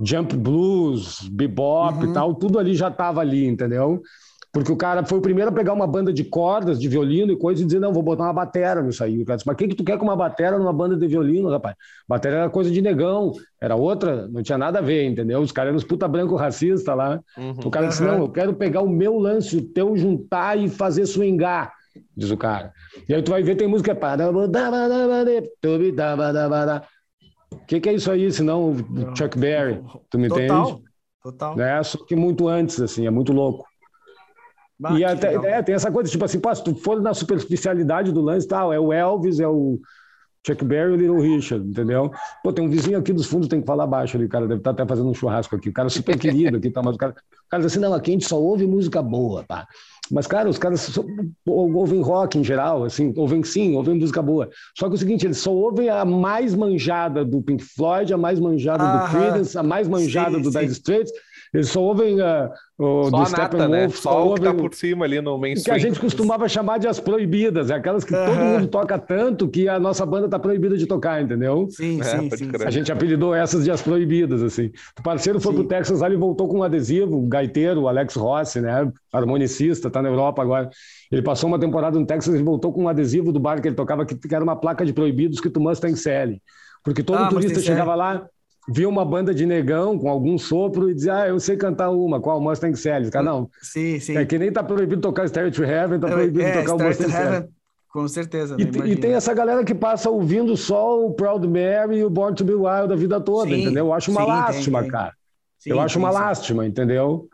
jump 0.00 0.36
blues, 0.36 1.28
bebop 1.28 2.04
uhum. 2.04 2.10
e 2.10 2.12
tal, 2.12 2.34
tudo 2.34 2.58
ali 2.58 2.74
já 2.74 2.88
estava 2.88 3.20
ali, 3.20 3.46
entendeu? 3.46 4.02
Porque 4.54 4.70
o 4.70 4.76
cara 4.76 5.04
foi 5.04 5.18
o 5.18 5.20
primeiro 5.20 5.50
a 5.50 5.52
pegar 5.52 5.72
uma 5.72 5.86
banda 5.86 6.12
de 6.12 6.22
cordas, 6.22 6.78
de 6.78 6.86
violino 6.86 7.32
e 7.32 7.36
coisa 7.36 7.60
e 7.60 7.66
dizer, 7.66 7.80
não, 7.80 7.92
vou 7.92 8.04
botar 8.04 8.22
uma 8.22 8.32
batera 8.32 8.80
nisso 8.80 9.02
aí. 9.02 9.20
O 9.20 9.24
cara 9.26 9.36
disse, 9.36 9.46
mas 9.48 9.54
o 9.54 9.56
que, 9.56 9.66
que 9.66 9.74
tu 9.74 9.82
quer 9.82 9.98
com 9.98 10.04
uma 10.04 10.14
batera 10.14 10.56
numa 10.56 10.72
banda 10.72 10.96
de 10.96 11.08
violino, 11.08 11.50
rapaz? 11.50 11.74
Batera 12.08 12.36
era 12.36 12.48
coisa 12.48 12.70
de 12.70 12.80
negão, 12.80 13.32
era 13.60 13.74
outra, 13.74 14.28
não 14.28 14.44
tinha 14.44 14.56
nada 14.56 14.78
a 14.78 14.82
ver, 14.82 15.06
entendeu? 15.06 15.40
Os 15.40 15.50
caras 15.50 15.70
eram 15.70 15.76
os 15.76 15.82
puta 15.82 16.06
branco 16.06 16.36
racista 16.36 16.94
lá. 16.94 17.20
Uhum. 17.36 17.56
O 17.64 17.70
cara 17.70 17.88
disse, 17.88 18.04
não, 18.04 18.18
eu 18.18 18.28
quero 18.28 18.54
pegar 18.54 18.80
o 18.80 18.88
meu 18.88 19.18
lance, 19.18 19.56
o 19.56 19.60
teu, 19.60 19.96
juntar 19.96 20.56
e 20.56 20.68
fazer 20.68 21.04
swingar, 21.04 21.72
diz 22.16 22.30
o 22.30 22.36
cara. 22.36 22.72
E 23.08 23.12
aí 23.12 23.20
tu 23.22 23.32
vai 23.32 23.42
ver, 23.42 23.56
tem 23.56 23.66
música... 23.66 23.92
O 27.50 27.66
que, 27.66 27.80
que 27.80 27.88
é 27.88 27.94
isso 27.94 28.08
aí, 28.08 28.30
senão 28.30 28.76
Chuck 29.16 29.36
Berry? 29.36 29.82
Tu 30.08 30.16
me 30.16 30.28
Total. 30.28 30.44
entende? 30.44 30.82
Total. 31.20 31.60
É, 31.60 31.82
só 31.82 31.98
que 32.04 32.14
muito 32.14 32.46
antes, 32.46 32.80
assim, 32.80 33.04
é 33.04 33.10
muito 33.10 33.32
louco. 33.32 33.64
Bah, 34.78 34.98
e 34.98 35.04
até, 35.04 35.34
é, 35.34 35.62
tem 35.62 35.74
essa 35.74 35.90
coisa, 35.90 36.10
tipo 36.10 36.24
assim, 36.24 36.40
pô, 36.40 36.54
se 36.54 36.64
tu 36.64 36.74
for 36.74 37.00
na 37.00 37.14
superficialidade 37.14 38.12
do 38.12 38.20
lance 38.20 38.46
tal, 38.46 38.72
é 38.72 38.78
o 38.78 38.92
Elvis, 38.92 39.38
é 39.38 39.46
o 39.46 39.78
Chuck 40.46 40.64
Berry 40.64 40.90
e 40.90 40.94
o 40.94 40.96
Little 40.96 41.20
Richard, 41.20 41.66
entendeu? 41.66 42.10
Pô, 42.42 42.52
tem 42.52 42.66
um 42.66 42.68
vizinho 42.68 42.98
aqui 42.98 43.12
dos 43.12 43.26
fundos, 43.26 43.48
tem 43.48 43.60
que 43.60 43.66
falar 43.66 43.86
baixo 43.86 44.16
ali, 44.16 44.28
cara, 44.28 44.46
deve 44.46 44.60
estar 44.60 44.74
tá 44.74 44.82
até 44.82 44.88
fazendo 44.88 45.08
um 45.08 45.14
churrasco 45.14 45.56
aqui. 45.56 45.70
O 45.70 45.72
cara 45.72 45.86
é 45.86 45.90
super 45.90 46.18
querido 46.18 46.56
aqui, 46.56 46.70
tá, 46.70 46.82
mas 46.82 46.96
o 46.96 46.98
cara, 46.98 47.12
o 47.12 47.48
cara 47.48 47.62
diz 47.62 47.72
assim, 47.72 47.80
não, 47.80 47.94
aqui 47.94 48.10
a 48.10 48.14
gente 48.14 48.26
só 48.26 48.40
ouve 48.40 48.66
música 48.66 49.00
boa, 49.02 49.44
pá. 49.44 49.66
Mas, 50.10 50.26
cara, 50.26 50.48
os 50.48 50.58
caras 50.58 50.80
só, 50.80 51.04
ouvem 51.46 52.00
rock 52.02 52.38
em 52.38 52.44
geral, 52.44 52.84
assim, 52.84 53.12
ouvem 53.16 53.42
sim, 53.42 53.74
ouvem 53.74 53.98
música 53.98 54.20
boa. 54.20 54.50
Só 54.76 54.86
que 54.86 54.92
é 54.92 54.96
o 54.96 54.98
seguinte, 54.98 55.26
eles 55.26 55.38
só 55.38 55.52
ouvem 55.52 55.88
a 55.88 56.04
mais 56.04 56.54
manjada 56.54 57.24
do 57.24 57.40
Pink 57.40 57.64
Floyd, 57.64 58.12
a 58.12 58.18
mais 58.18 58.38
manjada 58.38 58.84
do 58.84 59.10
Creedence, 59.10 59.56
a 59.56 59.62
mais 59.62 59.88
manjada 59.88 60.36
sim, 60.36 60.42
do 60.42 60.50
Dire 60.50 60.66
Straits, 60.66 61.12
eles 61.54 61.68
só 61.68 61.80
ouvem 61.80 62.20
uh, 62.20 62.50
o 62.76 63.08
só 63.08 63.18
do 63.18 63.26
Steppenwolf, 63.26 63.70
né? 63.70 63.88
só, 63.90 64.10
só 64.10 64.32
o 64.32 64.34
que 64.34 64.40
tá 64.40 64.52
por 64.52 64.74
cima 64.74 65.04
ali 65.04 65.20
no 65.20 65.38
mainstream. 65.38 65.76
Que 65.76 65.80
a 65.80 65.88
gente 65.88 66.00
costumava 66.00 66.48
chamar 66.48 66.78
de 66.78 66.88
as 66.88 66.98
proibidas, 66.98 67.70
é 67.70 67.74
aquelas 67.74 68.02
que 68.02 68.12
uhum. 68.12 68.26
todo 68.26 68.36
mundo 68.36 68.66
toca 68.66 68.98
tanto 68.98 69.46
que 69.46 69.68
a 69.68 69.78
nossa 69.78 70.04
banda 70.04 70.28
tá 70.28 70.36
proibida 70.36 70.76
de 70.76 70.84
tocar, 70.84 71.22
entendeu? 71.22 71.68
Sim, 71.70 72.00
é, 72.00 72.04
sim, 72.04 72.30
sim. 72.36 72.50
A 72.66 72.70
gente 72.70 72.90
apelidou 72.90 73.32
essas 73.32 73.62
de 73.62 73.70
as 73.70 73.80
proibidas, 73.80 74.42
assim. 74.42 74.72
O 74.98 75.02
parceiro 75.04 75.40
foi 75.40 75.52
sim. 75.52 75.58
pro 75.58 75.68
Texas 75.68 76.00
lá, 76.00 76.08
ele 76.08 76.16
voltou 76.16 76.48
com 76.48 76.58
um 76.58 76.62
adesivo, 76.64 77.16
o 77.16 77.26
gaiteiro, 77.28 77.82
o 77.82 77.88
Alex 77.88 78.16
Rossi, 78.16 78.60
né? 78.60 78.90
Harmonicista, 79.12 79.88
tá 79.94 80.02
na 80.02 80.08
Europa 80.08 80.42
agora. 80.42 80.70
Ele 81.10 81.22
passou 81.22 81.48
uma 81.48 81.58
temporada 81.58 81.98
no 81.98 82.06
Texas, 82.06 82.34
ele 82.34 82.44
voltou 82.44 82.72
com 82.72 82.84
um 82.84 82.88
adesivo 82.88 83.32
do 83.32 83.40
bar 83.40 83.60
que 83.60 83.68
ele 83.68 83.74
tocava, 83.74 84.04
que 84.04 84.34
era 84.34 84.42
uma 84.44 84.56
placa 84.56 84.84
de 84.84 84.92
proibidos 84.92 85.40
que 85.40 85.50
tu 85.50 85.60
Mustang 85.60 85.96
Sally. 85.96 86.42
Porque 86.82 87.02
todo 87.02 87.18
ah, 87.18 87.28
turista 87.28 87.60
chegava 87.60 87.94
lá, 87.94 88.26
via 88.68 88.88
uma 88.88 89.04
banda 89.04 89.34
de 89.34 89.46
negão 89.46 89.98
com 89.98 90.08
algum 90.08 90.36
sopro 90.36 90.90
e 90.90 90.94
dizia, 90.94 91.22
ah, 91.22 91.28
eu 91.28 91.40
sei 91.40 91.56
cantar 91.56 91.90
uma, 91.90 92.20
qual 92.20 92.40
Mustang 92.40 92.76
Sally? 92.76 93.10
Cara, 93.10 93.24
não. 93.24 93.48
Sim, 93.62 93.98
sim. 94.00 94.16
É 94.16 94.24
que 94.24 94.38
nem 94.38 94.52
tá 94.52 94.62
proibido 94.62 95.00
tocar 95.00 95.26
Stair 95.26 95.52
to 95.52 95.64
Heaven, 95.64 96.00
tá 96.00 96.08
proibido 96.08 96.42
é, 96.42 96.62
tocar 96.62 96.74
o 96.74 96.86
Mustang 96.86 97.10
Sally. 97.10 97.48
Com 97.94 98.08
certeza. 98.08 98.56
E, 98.58 98.90
e, 98.90 98.96
tem 98.96 99.12
essa 99.12 99.32
galera 99.32 99.62
que 99.62 99.72
passa 99.72 100.10
ouvindo 100.10 100.56
só 100.56 101.06
o 101.06 101.12
Proud 101.12 101.46
Mary 101.46 101.98
e 101.98 102.04
o 102.04 102.10
Born 102.10 102.34
to 102.34 102.44
Be 102.44 102.52
Wild 102.52 102.92
a 102.92 102.96
vida 102.96 103.20
toda, 103.20 103.50
sim, 103.50 103.62
entendeu? 103.62 103.86
Eu 103.86 103.92
acho 103.92 104.10
uma 104.10 104.22
sim, 104.22 104.26
lástima, 104.26 104.80
tem, 104.80 104.90
tem. 104.90 104.98
cara. 104.98 105.12
Sim, 105.60 105.70
eu 105.70 105.80
acho 105.80 105.98
uma 106.00 106.10
lástima, 106.10 106.66
entendeu? 106.66 107.28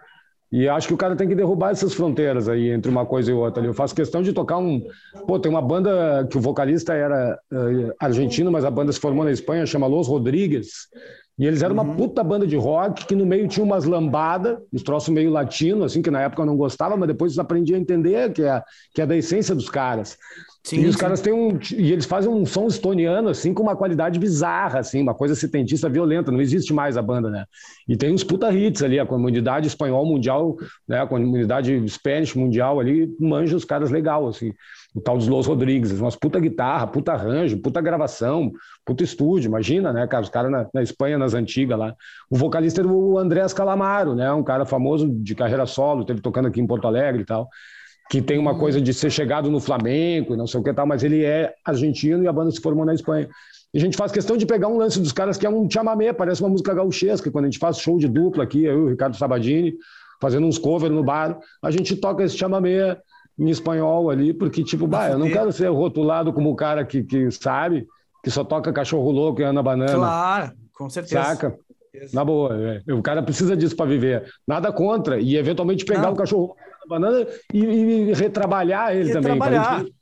E 0.53 0.69
acho 0.69 0.89
que 0.89 0.95
o 0.95 0.97
cara 0.97 1.15
tem 1.15 1.29
que 1.29 1.35
derrubar 1.35 1.71
essas 1.71 1.95
fronteiras 1.95 2.49
aí 2.49 2.71
entre 2.71 2.91
uma 2.91 3.07
coisa 3.07 3.31
e 3.31 3.35
outra. 3.35 3.65
Eu 3.65 3.73
faço 3.73 3.95
questão 3.95 4.21
de 4.21 4.33
tocar 4.33 4.59
um. 4.59 4.85
Pô, 5.27 5.39
tem 5.39 5.51
uma 5.51 5.63
banda 5.63 6.27
que 6.29 6.37
o 6.37 6.41
vocalista 6.41 6.93
era 6.93 7.39
uh, 7.53 7.95
argentino, 8.01 8.51
mas 8.51 8.65
a 8.65 8.71
banda 8.71 8.91
se 8.93 8.99
formou 8.99 9.25
na 9.25 9.31
Espanha, 9.31 9.65
chama 9.65 9.87
Los 9.87 10.09
Rodrigues. 10.09 10.89
E 11.39 11.47
eles 11.47 11.63
eram 11.63 11.77
uhum. 11.77 11.83
uma 11.83 11.95
puta 11.95 12.23
banda 12.25 12.47
de 12.47 12.57
rock 12.57 13.07
que 13.07 13.15
no 13.15 13.25
meio 13.25 13.49
tinha 13.49 13.65
umas 13.65 13.85
lambadas, 13.85 14.59
uns 14.73 14.83
troços 14.83 15.09
meio 15.09 15.31
latino, 15.31 15.85
assim, 15.85 16.03
que 16.03 16.11
na 16.11 16.21
época 16.21 16.43
eu 16.43 16.47
não 16.47 16.57
gostava, 16.57 16.97
mas 16.97 17.09
depois 17.09 17.39
aprendi 17.39 17.75
a 17.75 17.79
entender 17.79 18.33
que 18.33 18.43
é, 18.43 18.63
que 18.93 19.01
é 19.01 19.07
da 19.07 19.17
essência 19.17 19.55
dos 19.55 19.71
caras. 19.71 20.19
Sim, 20.63 20.81
e 20.81 20.87
os 20.87 20.95
sim. 20.95 21.01
caras 21.01 21.21
têm 21.21 21.33
um. 21.33 21.59
E 21.75 21.91
eles 21.91 22.05
fazem 22.05 22.31
um 22.31 22.45
som 22.45 22.67
estoniano, 22.67 23.31
assim, 23.31 23.55
com 23.55 23.63
uma 23.63 23.75
qualidade 23.75 24.19
bizarra, 24.19 24.81
assim, 24.81 25.01
uma 25.01 25.15
coisa 25.15 25.35
setentista 25.35 25.89
violenta. 25.89 26.31
Não 26.31 26.41
existe 26.41 26.73
mais 26.75 26.99
a 26.99 27.03
banda, 27.03 27.31
né? 27.31 27.47
E 27.89 27.97
tem 27.97 28.13
uns 28.13 28.23
puta 28.23 28.53
hits 28.53 28.83
ali, 28.83 29.01
a 29.01 29.07
comunidade 29.07 29.67
espanhol 29.67 30.05
mundial, 30.05 30.57
né? 30.87 31.01
A 31.01 31.07
comunidade 31.07 31.89
Spanish 31.89 32.35
mundial 32.35 32.79
ali, 32.79 33.11
manja 33.19 33.57
os 33.57 33.65
caras 33.65 33.91
legal, 33.91 34.29
assim. 34.29 34.53
O 34.95 35.01
tal 35.01 35.17
dos 35.17 35.29
Los 35.29 35.47
Rodrigues, 35.47 35.93
umas 35.99 36.15
puta 36.15 36.39
guitarra, 36.39 36.87
puta 36.87 37.13
arranjo, 37.13 37.57
puta 37.59 37.81
gravação, 37.81 38.53
puta 38.85 39.03
estúdio. 39.03 39.49
Imagina, 39.49 39.93
né, 39.95 40.07
cara? 40.07 40.23
Os 40.23 40.29
caras 40.31 40.51
na, 40.51 40.69
na, 40.75 40.83
Espanha, 40.83 41.17
nas 41.17 41.33
antigas 41.33 41.79
lá. 41.79 41.95
O 42.29 42.37
vocalista 42.37 42.83
era 42.83 42.89
o 42.89 43.17
Andrés 43.17 43.55
Calamaro, 43.55 44.15
né? 44.15 44.31
Um 44.33 44.43
cara 44.43 44.67
famoso 44.67 45.09
de 45.09 45.35
carreira 45.35 45.65
solo, 45.65 46.05
teve 46.05 46.21
tocando 46.21 46.49
aqui 46.49 46.61
em 46.61 46.67
Porto 46.67 46.87
Alegre 46.87 47.23
e 47.23 47.25
tal 47.27 47.49
que 48.11 48.21
tem 48.21 48.41
uma 48.41 48.59
coisa 48.59 48.81
de 48.81 48.93
ser 48.93 49.09
chegado 49.09 49.49
no 49.53 49.61
Flamengo, 49.61 50.37
não 50.37 50.45
sei 50.45 50.59
o 50.59 50.65
que 50.65 50.75
tal, 50.75 50.85
mas 50.85 51.05
ele 51.05 51.25
é 51.25 51.55
argentino 51.65 52.25
e 52.25 52.27
a 52.27 52.33
banda 52.33 52.51
se 52.51 52.61
formou 52.61 52.85
na 52.85 52.93
Espanha. 52.93 53.29
E 53.73 53.79
a 53.79 53.81
gente 53.81 53.97
faz 53.97 54.11
questão 54.11 54.37
de 54.37 54.45
pegar 54.45 54.67
um 54.67 54.77
lance 54.77 54.99
dos 54.99 55.13
caras 55.13 55.39
que 55.39 55.47
é 55.47 55.51
um 55.51 55.71
chamamé, 55.71 56.13
parece 56.13 56.43
uma 56.43 56.51
música 56.51 56.75
gauchesca, 56.75 57.31
quando 57.31 57.45
a 57.45 57.49
gente 57.49 57.61
faz 57.61 57.79
show 57.79 57.99
de 57.99 58.09
dupla 58.09 58.43
aqui, 58.43 58.65
eu 58.65 58.81
e 58.81 58.83
o 58.83 58.89
Ricardo 58.89 59.17
Sabadini, 59.17 59.75
fazendo 60.21 60.45
uns 60.45 60.59
covers 60.59 60.93
no 60.93 61.05
bar, 61.05 61.39
a 61.63 61.71
gente 61.71 61.95
toca 61.95 62.25
esse 62.25 62.37
chamamé 62.37 62.99
em 63.39 63.49
espanhol 63.49 64.11
ali, 64.11 64.35
porque 64.35 64.65
tipo, 64.65 64.89
bah, 64.89 65.11
eu 65.11 65.19
não 65.19 65.31
quero 65.31 65.53
ser 65.53 65.69
rotulado 65.69 66.33
como 66.33 66.51
o 66.51 66.57
cara 66.57 66.85
que, 66.85 67.05
que 67.05 67.31
sabe, 67.31 67.87
que 68.25 68.31
só 68.31 68.43
toca 68.43 68.73
cachorro 68.73 69.13
louco 69.13 69.41
e 69.41 69.45
Ana 69.45 69.63
Banana. 69.63 69.95
Claro, 69.95 70.53
com 70.73 70.91
certeza. 70.91 71.23
Saca? 71.23 71.57
Na 72.13 72.25
boa, 72.25 72.57
é. 72.87 72.93
o 72.93 73.03
cara 73.03 73.23
precisa 73.23 73.57
disso 73.57 73.77
para 73.77 73.87
viver. 73.87 74.25
Nada 74.47 74.73
contra. 74.73 75.21
E 75.21 75.37
eventualmente 75.37 75.85
pegar 75.85 76.03
não. 76.03 76.13
o 76.13 76.17
cachorro 76.17 76.57
banana 76.91 77.27
e, 77.53 77.65
e 77.65 78.13
retrabalhar 78.13 78.95
ele 78.95 79.13
retrabalhar. 79.13 79.79
também. 79.79 79.95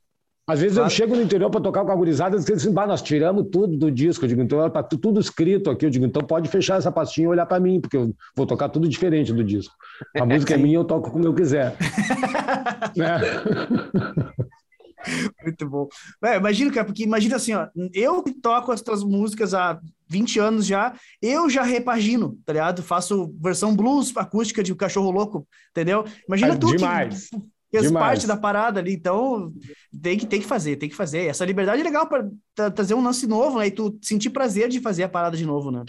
Às 0.48 0.60
vezes 0.60 0.78
claro. 0.78 0.90
eu 0.90 0.96
chego 0.96 1.14
no 1.14 1.20
interior 1.20 1.50
para 1.50 1.60
tocar 1.60 1.84
com 1.84 1.92
a 1.92 1.94
gurizada 1.94 2.34
e 2.34 2.38
dizem 2.38 2.54
assim, 2.56 2.72
nós 2.72 3.02
tiramos 3.02 3.48
tudo 3.52 3.76
do 3.76 3.90
disco. 3.90 4.24
Eu 4.24 4.28
digo, 4.30 4.40
então 4.40 4.66
está 4.66 4.82
tudo 4.82 5.20
escrito 5.20 5.68
aqui. 5.68 5.84
Eu 5.84 5.90
digo, 5.90 6.06
então 6.06 6.22
pode 6.22 6.48
fechar 6.48 6.78
essa 6.78 6.90
pastinha 6.90 7.26
e 7.26 7.28
olhar 7.28 7.44
para 7.44 7.60
mim, 7.60 7.78
porque 7.78 7.98
eu 7.98 8.14
vou 8.34 8.46
tocar 8.46 8.70
tudo 8.70 8.88
diferente 8.88 9.30
do 9.30 9.44
disco. 9.44 9.74
A 10.18 10.24
música 10.26 10.54
é 10.54 10.56
minha, 10.56 10.76
eu 10.76 10.84
toco 10.84 11.10
como 11.10 11.26
eu 11.26 11.34
quiser. 11.34 11.76
né? 12.96 13.20
Muito 15.42 15.68
bom. 15.68 15.88
É, 16.22 16.36
imagina, 16.36 16.72
cara, 16.72 16.86
porque 16.86 17.02
imagina 17.02 17.36
assim, 17.36 17.54
ó, 17.54 17.68
eu 17.92 18.22
que 18.22 18.32
toco 18.32 18.72
as 18.72 18.82
tuas 18.82 19.02
músicas 19.02 19.54
há 19.54 19.80
20 20.08 20.38
anos 20.38 20.66
já, 20.66 20.94
eu 21.20 21.48
já 21.48 21.62
repagino, 21.62 22.38
tá 22.44 22.52
ligado? 22.52 22.82
Faço 22.82 23.34
versão 23.40 23.74
blues 23.74 24.16
acústica 24.16 24.62
de 24.62 24.74
Cachorro 24.74 25.10
Louco, 25.10 25.46
entendeu? 25.70 26.04
Imagina 26.26 26.54
é, 26.54 26.56
tu 26.56 26.74
demais. 26.74 27.28
que 27.70 27.78
fez 27.78 27.92
parte 27.92 28.26
da 28.26 28.36
parada 28.36 28.80
ali, 28.80 28.94
então 28.94 29.52
tem 30.02 30.18
que, 30.18 30.26
tem 30.26 30.40
que 30.40 30.46
fazer, 30.46 30.76
tem 30.76 30.88
que 30.88 30.96
fazer. 30.96 31.26
Essa 31.26 31.44
liberdade 31.44 31.80
é 31.80 31.84
legal 31.84 32.08
para 32.08 32.70
trazer 32.70 32.94
um 32.94 33.02
lance 33.02 33.26
novo, 33.26 33.58
né? 33.58 33.66
E 33.66 33.70
tu 33.70 33.98
sentir 34.02 34.30
prazer 34.30 34.68
de 34.68 34.80
fazer 34.80 35.02
a 35.02 35.08
parada 35.08 35.36
de 35.36 35.44
novo, 35.44 35.70
né? 35.70 35.84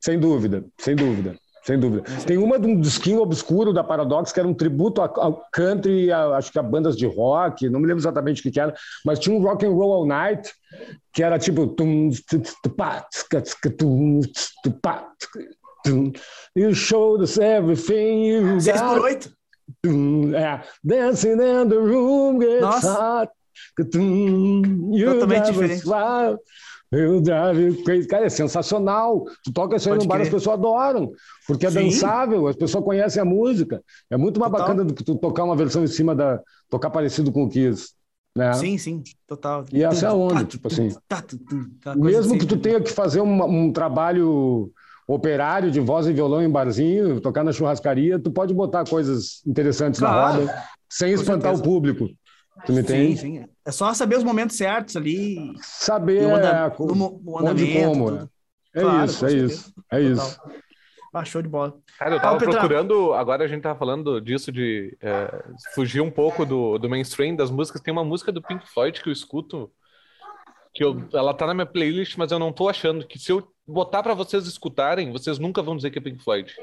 Sem 0.00 0.18
dúvida, 0.18 0.64
sem 0.78 0.96
dúvida. 0.96 1.38
Sem 1.62 1.78
dúvida. 1.78 2.02
Tem 2.26 2.38
uma 2.38 2.58
de 2.58 2.66
um 2.66 2.80
disquinho 2.80 3.20
obscuro 3.20 3.72
da 3.72 3.84
Paradox, 3.84 4.32
que 4.32 4.40
era 4.40 4.48
um 4.48 4.54
tributo 4.54 5.02
ao 5.02 5.44
country, 5.52 6.10
a, 6.10 6.36
acho 6.36 6.50
que 6.50 6.58
a 6.58 6.62
bandas 6.62 6.96
de 6.96 7.06
rock, 7.06 7.68
não 7.68 7.80
me 7.80 7.86
lembro 7.86 8.00
exatamente 8.00 8.40
o 8.40 8.42
que, 8.42 8.50
que 8.50 8.60
era, 8.60 8.74
mas 9.04 9.18
tinha 9.18 9.36
um 9.36 9.42
rock 9.42 9.66
and 9.66 9.70
roll 9.70 9.92
all 9.92 10.06
night, 10.06 10.50
que 11.12 11.22
era 11.22 11.38
tipo. 11.38 11.74
You 16.54 16.74
showed 16.74 17.22
us 17.22 17.38
everything 17.38 18.24
you 18.24 18.54
got. 18.54 18.62
6 18.62 18.80
por 18.80 19.00
8 19.04 19.40
É. 20.34 20.60
Dancing 20.82 21.40
in 21.40 21.68
the 21.68 21.76
room 21.76 22.38
gets 22.38 22.60
Nossa. 22.60 22.92
hot. 22.92 23.32
Totalmente 23.76 25.46
diferente. 25.52 25.82
Crazy. 25.82 26.36
Cara, 28.08 28.26
é 28.26 28.28
sensacional. 28.28 29.24
Tu 29.44 29.52
toca 29.52 29.76
isso 29.76 29.92
aí 29.92 29.98
no 29.98 30.06
bar, 30.06 30.20
as 30.20 30.28
pessoas 30.28 30.58
adoram, 30.58 31.12
porque 31.46 31.66
é 31.66 31.70
Sim. 31.70 31.84
dançável, 31.84 32.48
as 32.48 32.56
pessoas 32.56 32.84
conhecem 32.84 33.22
a 33.22 33.24
música. 33.24 33.80
É 34.10 34.16
muito 34.16 34.40
mais 34.40 34.50
Total. 34.50 34.66
bacana 34.66 34.84
do 34.84 34.94
que 34.94 35.04
tu 35.04 35.14
tocar 35.14 35.44
uma 35.44 35.54
versão 35.54 35.84
em 35.84 35.88
cima 35.88 36.14
da. 36.14 36.40
tocar 36.68 36.90
parecido 36.90 37.30
com 37.30 37.44
o 37.44 37.48
Kiss. 37.48 37.92
Né? 38.34 38.52
Sim, 38.54 38.78
sim, 38.78 39.02
total. 39.26 39.64
E 39.72 39.82
essa 39.82 40.06
é 40.06 40.08
a 40.08 40.14
onda, 40.14 40.44
tipo 40.44 40.68
assim. 40.68 40.88
Mesmo 41.96 42.38
que 42.38 42.46
tu 42.46 42.56
tenha 42.56 42.80
que 42.80 42.90
fazer 42.90 43.20
um, 43.20 43.44
um 43.44 43.72
trabalho 43.72 44.70
operário 45.06 45.70
de 45.70 45.80
voz 45.80 46.06
e 46.06 46.12
violão 46.12 46.42
em 46.42 46.50
barzinho, 46.50 47.20
tocar 47.20 47.42
na 47.42 47.52
churrascaria, 47.52 48.18
tu 48.18 48.30
pode 48.30 48.54
botar 48.54 48.84
coisas 48.84 49.42
interessantes 49.44 49.98
claro. 49.98 50.44
na 50.44 50.44
roda 50.44 50.62
sem 50.88 51.12
espantar 51.12 51.54
o 51.54 51.62
público. 51.62 52.08
Tu 52.66 52.72
me 52.72 52.80
entende? 52.80 53.16
Sim, 53.16 53.38
sim. 53.38 53.44
É 53.66 53.70
só 53.70 53.92
saber 53.92 54.16
os 54.16 54.24
momentos 54.24 54.56
certos 54.56 54.96
ali. 54.96 55.54
Saber 55.60 56.24
o, 56.24 56.34
anda, 56.34 56.48
é, 56.48 56.94
no, 56.94 57.20
o 57.24 57.38
andamento. 57.38 57.88
Como, 57.88 58.16
é. 58.16 58.28
é 58.74 58.80
claro, 58.80 59.04
isso, 59.04 59.26
é 59.26 59.32
isso. 59.32 59.74
É 59.92 60.00
isso. 60.00 60.40
Ah, 61.12 61.24
show 61.24 61.42
de 61.42 61.48
bola. 61.48 61.76
Cara, 61.98 62.14
eu 62.14 62.20
tava 62.20 62.36
ah, 62.36 62.38
procurando. 62.38 63.12
Agora 63.14 63.44
a 63.44 63.48
gente 63.48 63.62
tava 63.62 63.78
falando 63.78 64.20
disso, 64.20 64.52
de 64.52 64.96
é, 65.00 65.44
fugir 65.74 66.00
um 66.00 66.10
pouco 66.10 66.46
do, 66.46 66.78
do 66.78 66.88
mainstream 66.88 67.34
das 67.34 67.50
músicas. 67.50 67.80
Tem 67.80 67.92
uma 67.92 68.04
música 68.04 68.30
do 68.30 68.40
Pink 68.40 68.66
Floyd 68.68 69.02
que 69.02 69.08
eu 69.08 69.12
escuto, 69.12 69.70
que 70.72 70.84
eu, 70.84 71.08
ela 71.12 71.34
tá 71.34 71.46
na 71.46 71.54
minha 71.54 71.66
playlist, 71.66 72.16
mas 72.16 72.30
eu 72.30 72.38
não 72.38 72.52
tô 72.52 72.68
achando. 72.68 73.04
Que 73.06 73.18
se 73.18 73.32
eu 73.32 73.52
botar 73.66 74.04
para 74.04 74.14
vocês 74.14 74.46
escutarem, 74.46 75.10
vocês 75.10 75.38
nunca 75.38 75.60
vão 75.60 75.76
dizer 75.76 75.90
que 75.90 75.98
é 75.98 76.02
Pink 76.02 76.22
Floyd. 76.22 76.54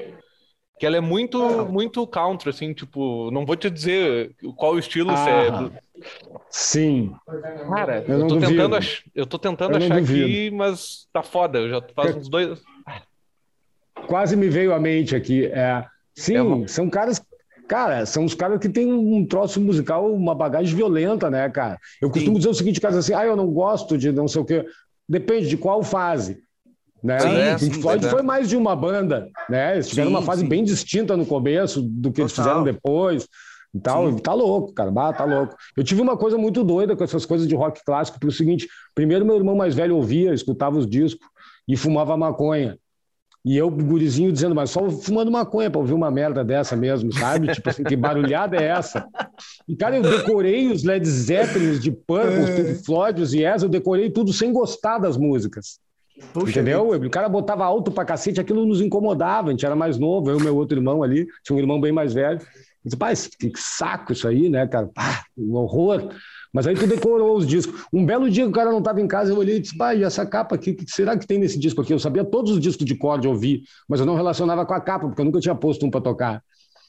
Que 0.78 0.86
ela 0.86 0.96
é 0.96 1.00
muito, 1.00 1.66
muito 1.66 2.06
country, 2.06 2.50
assim, 2.50 2.72
tipo, 2.72 3.30
não 3.30 3.44
vou 3.44 3.56
te 3.56 3.68
dizer 3.68 4.34
qual 4.56 4.78
estilo 4.78 5.10
ah, 5.10 5.28
é. 5.28 5.50
Do... 5.50 5.72
Sim. 6.48 7.14
Cara, 7.74 8.04
eu, 8.06 8.20
eu 8.20 8.26
tô 8.28 8.38
tentando, 8.38 8.76
ach... 8.76 9.02
eu 9.14 9.26
tô 9.26 9.38
tentando 9.38 9.72
eu 9.72 9.78
achar 9.78 9.98
aqui, 9.98 10.50
mas 10.50 11.08
tá 11.12 11.22
foda. 11.22 11.58
Eu 11.58 11.68
já 11.68 11.82
faz 11.94 12.16
uns 12.16 12.28
dois. 12.28 12.62
Quase 14.06 14.36
me 14.36 14.48
veio 14.48 14.72
à 14.72 14.78
mente 14.78 15.16
aqui. 15.16 15.46
É... 15.46 15.84
Sim, 16.14 16.36
é 16.36 16.42
uma... 16.42 16.68
são 16.68 16.88
caras 16.88 17.20
Cara, 17.68 18.06
são 18.06 18.24
os 18.24 18.34
caras 18.34 18.58
que 18.58 18.68
têm 18.68 18.90
um 18.90 19.26
troço 19.26 19.60
musical, 19.60 20.10
uma 20.10 20.34
bagagem 20.34 20.74
violenta, 20.74 21.30
né, 21.30 21.46
cara? 21.50 21.78
Eu 22.00 22.08
costumo 22.08 22.36
Sim. 22.36 22.38
dizer 22.38 22.48
o 22.48 22.54
seguinte, 22.54 22.80
caras 22.80 22.96
assim, 22.96 23.12
ah, 23.12 23.26
eu 23.26 23.36
não 23.36 23.46
gosto 23.52 23.98
de 23.98 24.10
não 24.10 24.26
sei 24.26 24.40
o 24.40 24.44
quê. 24.44 24.64
Depende 25.06 25.50
de 25.50 25.56
qual 25.58 25.82
fase. 25.82 26.42
Né? 27.02 27.18
Sim, 27.20 27.28
é, 27.28 27.56
Pink 27.56 27.80
Floyd 27.80 28.04
é. 28.04 28.10
foi 28.10 28.22
mais 28.22 28.48
de 28.48 28.56
uma 28.56 28.74
banda, 28.74 29.28
né? 29.48 29.74
Eles 29.74 29.88
tiveram 29.88 30.10
sim, 30.10 30.16
uma 30.16 30.22
fase 30.22 30.42
sim. 30.42 30.48
bem 30.48 30.64
distinta 30.64 31.16
no 31.16 31.24
começo 31.24 31.80
do 31.82 32.10
que 32.10 32.20
Total. 32.20 32.24
eles 32.24 32.32
fizeram 32.32 32.64
depois. 32.64 33.28
E 33.74 33.80
tal, 33.80 34.18
tá 34.18 34.32
louco, 34.32 34.72
cara, 34.72 34.90
bah, 34.90 35.12
tá 35.12 35.24
louco. 35.24 35.54
Eu 35.76 35.84
tive 35.84 36.00
uma 36.00 36.16
coisa 36.16 36.38
muito 36.38 36.64
doida 36.64 36.96
com 36.96 37.04
essas 37.04 37.26
coisas 37.26 37.46
de 37.46 37.54
rock 37.54 37.84
clássico, 37.84 38.18
porque 38.18 38.32
é 38.32 38.34
o 38.34 38.36
seguinte: 38.36 38.66
primeiro, 38.94 39.26
meu 39.26 39.36
irmão 39.36 39.54
mais 39.54 39.74
velho 39.74 39.96
ouvia, 39.96 40.32
escutava 40.32 40.78
os 40.78 40.88
discos 40.88 41.26
e 41.68 41.76
fumava 41.76 42.16
maconha. 42.16 42.78
E 43.44 43.56
eu, 43.56 43.70
gurizinho, 43.70 44.32
dizendo, 44.32 44.54
mas 44.54 44.70
só 44.70 44.90
fumando 44.90 45.30
maconha 45.30 45.70
para 45.70 45.80
ouvir 45.80 45.94
uma 45.94 46.10
merda 46.10 46.44
dessa 46.44 46.74
mesmo, 46.74 47.12
sabe? 47.12 47.48
Tipo 47.54 47.70
assim, 47.70 47.84
que 47.84 47.96
barulhada 47.96 48.56
é 48.56 48.64
essa? 48.64 49.06
E, 49.66 49.76
cara, 49.76 49.96
eu 49.96 50.02
decorei 50.02 50.70
os 50.70 50.82
Led 50.82 51.06
Zeppelin 51.06 51.78
de 51.78 51.90
Purple, 51.90 52.40
os 52.40 52.50
Pink 52.50 52.84
Floyd, 52.84 53.22
os 53.22 53.32
Yes, 53.32 53.62
eu 53.62 53.68
decorei 53.68 54.10
tudo 54.10 54.32
sem 54.32 54.52
gostar 54.52 54.98
das 54.98 55.16
músicas. 55.16 55.78
Puxa 56.32 56.50
Entendeu? 56.50 56.90
Vida. 56.92 57.06
O 57.06 57.10
cara 57.10 57.28
botava 57.28 57.64
alto 57.64 57.90
pra 57.90 58.04
cacete, 58.04 58.40
aquilo 58.40 58.66
nos 58.66 58.80
incomodava. 58.80 59.48
A 59.48 59.50
gente 59.50 59.64
era 59.64 59.76
mais 59.76 59.98
novo, 59.98 60.30
eu 60.30 60.38
e 60.38 60.42
meu 60.42 60.56
outro 60.56 60.76
irmão 60.78 61.02
ali, 61.02 61.26
tinha 61.42 61.56
um 61.56 61.58
irmão 61.58 61.80
bem 61.80 61.92
mais 61.92 62.14
velho. 62.14 62.40
Eu 62.40 62.46
disse, 62.84 62.96
pai, 62.96 63.14
que 63.38 63.52
saco 63.56 64.12
isso 64.12 64.26
aí, 64.26 64.48
né, 64.48 64.66
cara? 64.66 64.88
Pá, 64.94 65.24
um 65.36 65.54
horror. 65.54 66.10
Mas 66.52 66.66
aí 66.66 66.74
tu 66.74 66.86
decorou 66.86 67.36
os 67.36 67.46
discos. 67.46 67.84
Um 67.92 68.04
belo 68.04 68.30
dia 68.30 68.44
que 68.44 68.50
o 68.50 68.54
cara 68.54 68.70
não 68.70 68.78
estava 68.78 69.00
em 69.00 69.08
casa, 69.08 69.32
eu 69.32 69.36
olhei 69.36 69.56
e 69.56 69.60
disse, 69.60 69.76
pai, 69.76 70.02
essa 70.02 70.24
capa 70.24 70.54
aqui, 70.54 70.70
o 70.70 70.76
que 70.76 70.90
será 70.90 71.16
que 71.16 71.26
tem 71.26 71.38
nesse 71.38 71.58
disco 71.58 71.82
aqui? 71.82 71.92
Eu 71.92 71.98
sabia 71.98 72.24
todos 72.24 72.52
os 72.52 72.60
discos 72.60 72.86
de 72.86 72.94
corda, 72.94 73.28
ouvir, 73.28 73.62
mas 73.88 74.00
eu 74.00 74.06
não 74.06 74.14
relacionava 74.14 74.64
com 74.64 74.74
a 74.74 74.80
capa, 74.80 75.06
porque 75.06 75.20
eu 75.20 75.24
nunca 75.24 75.40
tinha 75.40 75.54
posto 75.54 75.84
um 75.84 75.90
para 75.90 76.00
tocar. 76.00 76.42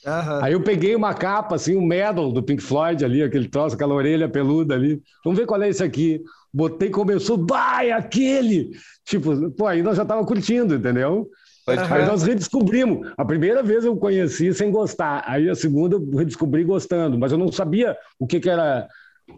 Uhum. 0.06 0.44
Aí 0.44 0.54
eu 0.54 0.64
peguei 0.64 0.96
uma 0.96 1.14
capa, 1.14 1.56
assim, 1.56 1.76
um 1.76 1.86
medal 1.86 2.32
do 2.32 2.42
Pink 2.42 2.64
Floyd 2.64 3.04
ali, 3.04 3.22
aquele 3.22 3.50
troço, 3.50 3.76
aquela 3.76 3.94
orelha 3.94 4.30
peluda 4.30 4.74
ali. 4.74 5.02
Vamos 5.24 5.38
ver 5.38 5.46
qual 5.46 5.62
é 5.62 5.68
esse 5.68 5.84
aqui. 5.84 6.22
Botei 6.54 6.90
e 6.90 6.92
começou, 6.92 7.46
vai, 7.46 7.92
aquele! 7.92 8.72
Tipo, 9.06 9.52
pô, 9.52 9.68
aí 9.68 9.82
nós 9.82 9.98
já 9.98 10.06
tava 10.06 10.26
curtindo, 10.26 10.76
entendeu? 10.76 11.30
Aí 11.68 12.06
nós 12.06 12.24
redescobrimos. 12.24 13.12
A 13.18 13.24
primeira 13.24 13.62
vez 13.62 13.86
eu 13.86 13.96
conheci 13.96 14.54
sem 14.54 14.72
gostar, 14.72 15.24
aí 15.28 15.50
a 15.50 15.56
segunda 15.56 15.96
eu 15.96 16.18
redescobri 16.18 16.64
gostando, 16.64 17.18
mas 17.18 17.32
eu 17.32 17.38
não 17.38 17.52
sabia 17.52 17.96
o 18.18 18.26
que, 18.26 18.40
que 18.40 18.50
era 18.50 18.88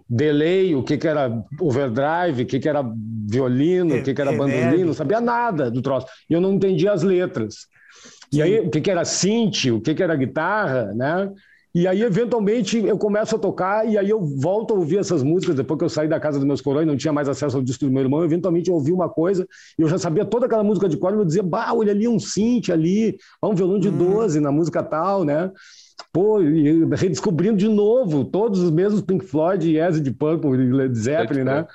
delay, 0.10 0.74
o 0.76 0.84
que, 0.84 0.98
que 0.98 1.08
era 1.08 1.44
overdrive, 1.60 2.44
o 2.44 2.46
que, 2.46 2.60
que 2.60 2.70
era 2.70 2.84
violino, 3.30 3.98
o 3.98 4.04
que, 4.04 4.14
que 4.14 4.22
era 4.22 4.32
bandolim, 4.32 4.86
não 4.86 4.94
sabia 4.94 5.20
nada 5.20 5.70
do 5.70 5.82
troço. 5.82 6.08
E 6.30 6.34
eu 6.34 6.40
não 6.40 6.54
entendia 6.54 6.94
as 6.94 7.04
letras. 7.04 7.68
E 8.32 8.42
aí, 8.42 8.60
o 8.62 8.70
que, 8.70 8.80
que 8.80 8.90
era 8.90 9.04
synth, 9.04 9.66
o 9.74 9.82
que, 9.82 9.94
que 9.94 10.02
era 10.02 10.16
guitarra, 10.16 10.94
né? 10.94 11.30
E 11.73 11.88
aí, 11.88 12.02
eventualmente, 12.02 12.77
eu 12.77 12.98
começo 12.98 13.35
a 13.35 13.39
tocar 13.39 13.88
e 13.88 13.98
aí 13.98 14.10
eu 14.10 14.22
volto 14.22 14.73
a 14.73 14.77
ouvir 14.77 14.98
essas 14.98 15.23
músicas. 15.23 15.56
Depois 15.56 15.77
que 15.77 15.85
eu 15.85 15.89
saí 15.89 16.07
da 16.07 16.19
casa 16.19 16.38
dos 16.38 16.45
meus 16.45 16.60
coroas, 16.60 16.85
não 16.85 16.98
tinha 16.98 17.14
mais 17.14 17.30
acesso 17.30 17.56
ao 17.56 17.64
disco 17.64 17.85
do 17.85 17.91
meu 17.91 18.03
irmão, 18.03 18.23
eventualmente 18.23 18.69
eu 18.69 18.76
ouvi 18.76 18.91
uma 18.91 19.07
coisa 19.07 19.48
e 19.80 19.81
eu 19.81 19.88
já 19.88 19.98
sabia 19.98 20.26
toda 20.26 20.48
aquela 20.48 20.64
música 20.64 20.89
de 20.89 20.98
cor 20.98 21.14
e 21.14 21.15
eu 21.15 21.26
dizia, 21.26 21.43
bah, 21.43 21.73
olha 21.73 21.91
ali 21.91 22.07
um 22.07 22.19
synth 22.19 22.69
ali, 22.69 23.18
um 23.41 23.56
violão 23.56 23.80
de 23.80 23.88
hum. 23.88 23.98
12 23.98 24.39
na 24.41 24.52
música 24.52 24.84
tal, 24.84 25.23
né? 25.23 25.49
Pô, 26.11 26.41
e 26.41 26.84
redescobrindo 26.95 27.57
de 27.57 27.69
novo 27.69 28.26
todos 28.26 28.60
os 28.60 28.69
mesmos 28.69 29.02
Pink 29.02 29.26
Floyd, 29.26 29.69
Yes, 29.69 30.02
de 30.02 30.11
Purple, 30.11 30.57
Led 30.57 30.98
Zeppelin, 30.98 31.43
né? 31.43 31.65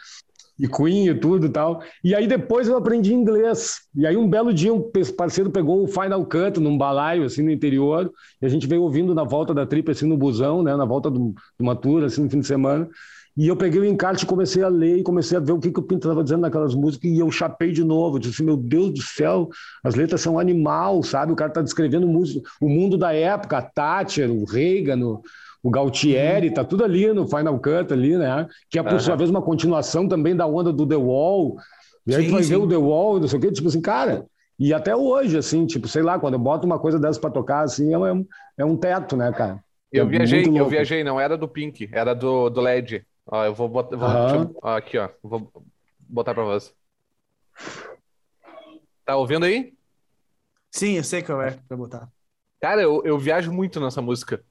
E 0.58 0.66
Queen 0.66 1.08
e 1.08 1.14
tudo 1.14 1.46
e 1.46 1.48
tal. 1.48 1.82
E 2.02 2.14
aí 2.14 2.26
depois 2.26 2.68
eu 2.68 2.76
aprendi 2.76 3.12
inglês. 3.12 3.80
E 3.94 4.06
aí 4.06 4.16
um 4.16 4.28
belo 4.28 4.52
dia 4.52 4.72
um 4.72 4.90
parceiro 5.16 5.50
pegou 5.50 5.82
o 5.82 5.86
Final 5.86 6.24
Cut 6.24 6.58
num 6.58 6.76
balaio, 6.76 7.24
assim, 7.24 7.42
no 7.42 7.50
interior, 7.50 8.10
e 8.40 8.46
a 8.46 8.48
gente 8.48 8.66
veio 8.66 8.82
ouvindo 8.82 9.14
na 9.14 9.24
volta 9.24 9.52
da 9.52 9.66
tripa, 9.66 9.92
assim, 9.92 10.06
no 10.06 10.16
busão, 10.16 10.62
né, 10.62 10.74
na 10.76 10.84
volta 10.84 11.10
de 11.10 11.18
uma 11.58 11.76
tour, 11.76 12.04
assim, 12.04 12.22
no 12.22 12.30
fim 12.30 12.40
de 12.40 12.46
semana. 12.46 12.88
E 13.36 13.48
eu 13.48 13.56
peguei 13.56 13.78
o 13.78 13.84
encarte 13.84 14.24
e 14.24 14.26
comecei 14.26 14.62
a 14.62 14.68
ler 14.68 14.96
e 14.96 15.02
comecei 15.02 15.36
a 15.36 15.40
ver 15.40 15.52
o 15.52 15.58
que, 15.58 15.70
que 15.70 15.78
o 15.78 15.82
Pinto 15.82 16.08
estava 16.08 16.24
dizendo 16.24 16.40
naquelas 16.40 16.74
músicas 16.74 17.10
e 17.10 17.18
eu 17.18 17.30
chapei 17.30 17.70
de 17.70 17.84
novo. 17.84 18.18
Disse, 18.18 18.42
meu 18.42 18.56
Deus 18.56 18.94
do 18.94 19.02
céu, 19.02 19.50
as 19.84 19.94
letras 19.94 20.22
são 20.22 20.38
animal, 20.38 21.02
sabe? 21.02 21.32
O 21.32 21.36
cara 21.36 21.50
está 21.50 21.60
descrevendo 21.60 22.06
o 22.06 22.68
mundo 22.68 22.96
da 22.96 23.12
época, 23.12 23.58
a 23.58 23.62
Thatcher, 23.62 24.30
o 24.32 24.46
Reagan, 24.46 25.04
o, 25.04 25.22
o 25.66 25.70
Galtieri, 25.70 26.52
tá 26.52 26.64
tudo 26.64 26.84
ali 26.84 27.12
no 27.12 27.26
Final 27.26 27.58
Cut 27.58 27.92
ali, 27.92 28.16
né? 28.16 28.46
Que 28.70 28.78
é, 28.78 28.82
por 28.82 28.92
uhum. 28.92 29.00
sua 29.00 29.16
vez, 29.16 29.30
uma 29.30 29.42
continuação 29.42 30.06
também 30.06 30.36
da 30.36 30.46
onda 30.46 30.72
do 30.72 30.86
The 30.86 30.96
Wall. 30.96 31.56
E 32.06 32.14
aí 32.14 32.22
sim, 32.22 32.28
tu 32.28 32.34
vai 32.34 32.42
sim. 32.42 32.50
ver 32.50 32.56
o 32.56 32.68
The 32.68 32.76
Wall, 32.76 33.20
não 33.20 33.28
sei 33.28 33.38
o 33.38 33.42
quê, 33.42 33.50
tipo 33.50 33.68
assim, 33.68 33.80
cara... 33.80 34.24
E 34.58 34.72
até 34.72 34.96
hoje, 34.96 35.36
assim, 35.36 35.66
tipo, 35.66 35.86
sei 35.86 36.02
lá, 36.02 36.18
quando 36.18 36.32
eu 36.32 36.40
boto 36.40 36.64
uma 36.64 36.78
coisa 36.78 36.98
dessa 36.98 37.20
para 37.20 37.28
tocar, 37.28 37.60
assim, 37.60 37.92
é 37.92 37.98
um, 37.98 38.26
é 38.56 38.64
um 38.64 38.74
teto, 38.74 39.14
né, 39.14 39.30
cara? 39.30 39.62
Eu 39.92 40.06
é 40.06 40.08
viajei, 40.08 40.46
eu 40.46 40.66
viajei, 40.66 41.04
não 41.04 41.20
era 41.20 41.36
do 41.36 41.46
Pink, 41.46 41.90
era 41.92 42.14
do, 42.14 42.48
do 42.48 42.62
LED. 42.62 43.04
Ó, 43.26 43.44
eu 43.44 43.54
vou 43.54 43.68
botar. 43.68 43.96
Vou, 43.96 44.08
uhum. 44.08 44.42
eu, 44.44 44.58
ó, 44.62 44.76
aqui, 44.76 44.96
ó. 44.96 45.10
Vou 45.22 45.52
botar 45.98 46.32
para 46.32 46.44
você. 46.44 46.72
Tá 49.04 49.16
ouvindo 49.16 49.44
aí? 49.44 49.74
Sim, 50.70 50.92
eu 50.92 51.04
sei 51.04 51.22
qual 51.22 51.42
é 51.42 51.58
pra 51.68 51.76
botar. 51.76 52.08
Cara, 52.60 52.80
eu, 52.80 53.02
eu 53.04 53.18
viajo 53.18 53.52
muito 53.52 53.78
nessa 53.78 54.00
música. 54.00 54.42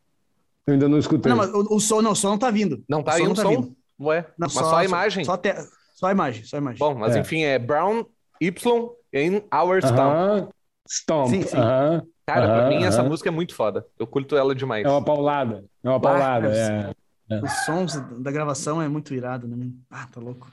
Eu 0.67 0.73
ainda 0.73 0.89
não 0.89 0.97
escutei. 0.97 1.29
Não, 1.29 1.37
mas 1.37 1.53
o, 1.53 1.75
o 1.75 1.79
som 1.79 2.01
não, 2.01 2.11
o 2.11 2.15
som 2.15 2.29
não 2.29 2.37
tá 2.37 2.49
vindo. 2.49 2.83
Não 2.89 3.03
tá 3.03 3.15
o 3.15 3.17
som? 3.17 3.23
Não 3.25 3.33
tá 3.33 3.49
vindo. 3.49 3.75
Ué, 3.99 4.21
não, 4.37 4.47
mas 4.47 4.53
só, 4.53 4.63
só 4.63 4.77
a 4.77 4.85
imagem? 4.85 5.23
Só, 5.23 5.37
te... 5.37 5.53
só 5.93 6.07
a 6.07 6.11
imagem, 6.11 6.43
só 6.43 6.57
a 6.57 6.59
imagem. 6.59 6.79
Bom, 6.79 6.95
mas 6.95 7.15
é. 7.15 7.19
enfim, 7.19 7.43
é 7.43 7.57
Brown 7.57 8.05
Y 8.41 8.89
in 9.13 9.41
Our 9.53 9.79
Stomp. 9.81 10.51
Stomp. 10.87 11.29
Sim, 11.29 11.43
sim. 11.43 11.57
Uh 11.57 11.61
-huh. 11.61 12.07
Cara, 12.25 12.45
uh 12.45 12.49
-huh, 12.49 12.55
pra 12.55 12.69
mim 12.69 12.83
essa 12.83 13.03
música 13.03 13.29
é 13.29 13.31
muito 13.31 13.55
foda. 13.55 13.85
Eu 13.97 14.07
curto 14.07 14.35
ela 14.35 14.53
demais. 14.53 14.85
É 14.85 14.89
uma 14.89 15.03
paulada. 15.03 15.63
É 15.83 15.89
uma 15.89 15.99
paulada, 15.99 16.51
é. 16.51 16.93
é. 17.29 17.41
Os 17.41 17.51
sons 17.65 17.95
da 18.19 18.31
gravação 18.31 18.81
é 18.81 18.87
muito 18.87 19.13
irado, 19.13 19.47
né? 19.47 19.71
Ah, 19.89 20.07
tá 20.11 20.19
louco. 20.19 20.51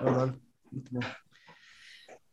Eu 0.00 0.08
adoro. 0.08 0.34
Muito 0.70 0.92
bom. 0.92 1.00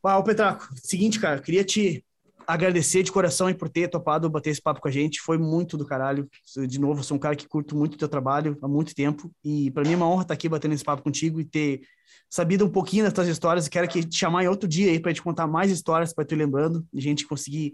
Uau, 0.04 0.24
Petraco, 0.24 0.70
seguinte, 0.76 1.20
cara, 1.20 1.42
queria 1.42 1.64
te 1.64 2.04
agradecer 2.50 3.04
de 3.04 3.12
coração 3.12 3.46
aí 3.46 3.54
por 3.54 3.70
ter 3.70 3.88
topado 3.88 4.28
bater 4.28 4.50
esse 4.50 4.62
papo 4.62 4.82
com 4.82 4.88
a 4.88 4.92
gente. 4.92 5.22
Foi 5.22 5.38
muito 5.38 5.78
do 5.78 5.86
caralho. 5.86 6.28
De 6.68 6.80
novo, 6.80 7.04
sou 7.04 7.16
um 7.16 7.20
cara 7.20 7.36
que 7.36 7.48
curto 7.48 7.78
muito 7.78 7.94
o 7.94 7.98
teu 7.98 8.10
trabalho 8.10 8.58
há 8.60 8.68
muito 8.68 8.96
tempo. 8.96 9.32
E 9.46 9.70
para 9.70 9.84
mim 9.84 9.94
é 9.94 9.96
uma 9.96 10.10
honra 10.10 10.24
estar 10.24 10.34
aqui 10.34 10.50
batendo 10.50 10.74
esse 10.74 10.84
papo 10.84 11.04
contigo 11.04 11.40
e 11.40 11.46
ter 11.46 11.82
sabido 12.28 12.66
um 12.66 12.70
pouquinho 12.70 13.04
das 13.04 13.14
tuas 13.14 13.28
histórias. 13.28 13.68
Quero 13.68 13.88
que 13.88 14.04
te 14.04 14.18
chamar 14.18 14.44
em 14.44 14.48
outro 14.48 14.68
dia 14.68 14.90
aí 14.90 15.00
para 15.00 15.14
te 15.14 15.22
contar 15.22 15.46
mais 15.46 15.70
histórias 15.70 16.12
para 16.12 16.26
tu 16.26 16.34
ir 16.34 16.38
lembrando 16.38 16.84
e 16.92 16.98
a 16.98 17.02
gente 17.02 17.28
conseguir 17.28 17.74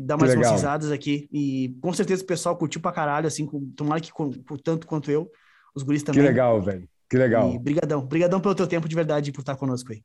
dar 0.00 0.16
mais 0.16 0.36
umas 0.36 0.52
risadas 0.52 0.92
aqui. 0.92 1.28
E 1.32 1.76
com 1.82 1.92
certeza 1.92 2.22
o 2.22 2.26
pessoal 2.26 2.56
curtiu 2.56 2.80
pra 2.80 2.92
caralho, 2.92 3.26
assim, 3.26 3.44
com, 3.44 3.72
tomara 3.72 4.00
que 4.00 4.12
com, 4.12 4.30
por 4.30 4.60
tanto 4.60 4.86
quanto 4.86 5.10
eu. 5.10 5.28
Os 5.74 5.82
guris 5.82 6.04
também. 6.04 6.22
Que 6.22 6.28
legal, 6.28 6.62
velho. 6.62 6.88
Que 7.10 7.18
legal. 7.18 7.52
E 7.52 7.58
brigadão. 7.58 8.06
Brigadão 8.06 8.40
pelo 8.40 8.54
teu 8.54 8.66
tempo 8.68 8.88
de 8.88 8.94
verdade 8.94 9.32
por 9.32 9.40
estar 9.40 9.56
conosco 9.56 9.92
aí. 9.92 10.02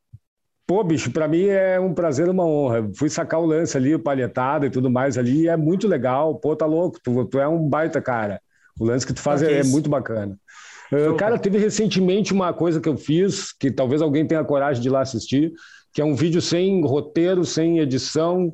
Pô, 0.68 0.84
bicho, 0.84 1.10
para 1.12 1.30
mim 1.30 1.46
é 1.46 1.80
um 1.80 1.94
prazer, 1.94 2.28
uma 2.28 2.46
honra. 2.46 2.90
Fui 2.94 3.10
sacar 3.10 3.40
o 3.40 3.46
lance 3.46 3.78
ali, 3.78 3.96
o 3.96 4.00
palhetado 4.00 4.66
e 4.66 4.70
tudo 4.70 4.90
mais 4.90 5.18
ali, 5.18 5.44
e 5.44 5.48
é 5.48 5.56
muito 5.56 5.88
legal. 5.88 6.36
Pô, 6.36 6.58
tá 6.58 6.66
louco, 6.66 7.00
tu, 7.02 7.24
tu 7.24 7.40
é 7.40 7.48
um 7.48 7.70
baita 7.70 8.02
cara. 8.02 8.42
O 8.78 8.84
lance 8.84 9.08
que 9.08 9.14
tu 9.14 9.22
faz 9.22 9.42
é, 9.42 9.60
é, 9.60 9.64
muito 9.64 9.90
bacana. 9.90 10.38
Uh, 10.92 11.16
cara, 11.16 11.40
teve 11.40 11.58
recentemente 11.58 12.34
uma 12.34 12.52
coisa 12.54 12.82
que 12.82 12.90
eu 12.90 12.98
fiz, 12.98 13.54
que 13.54 13.72
talvez 13.72 14.02
alguém 14.02 14.28
tenha 14.28 14.44
coragem 14.44 14.82
de 14.82 14.90
ir 14.90 14.92
lá 14.92 15.00
assistir, 15.00 15.54
que 15.94 16.02
é 16.02 16.06
um 16.06 16.16
vídeo 16.16 16.42
sem 16.42 16.86
roteiro, 16.86 17.46
sem 17.46 17.80
edição, 17.80 18.54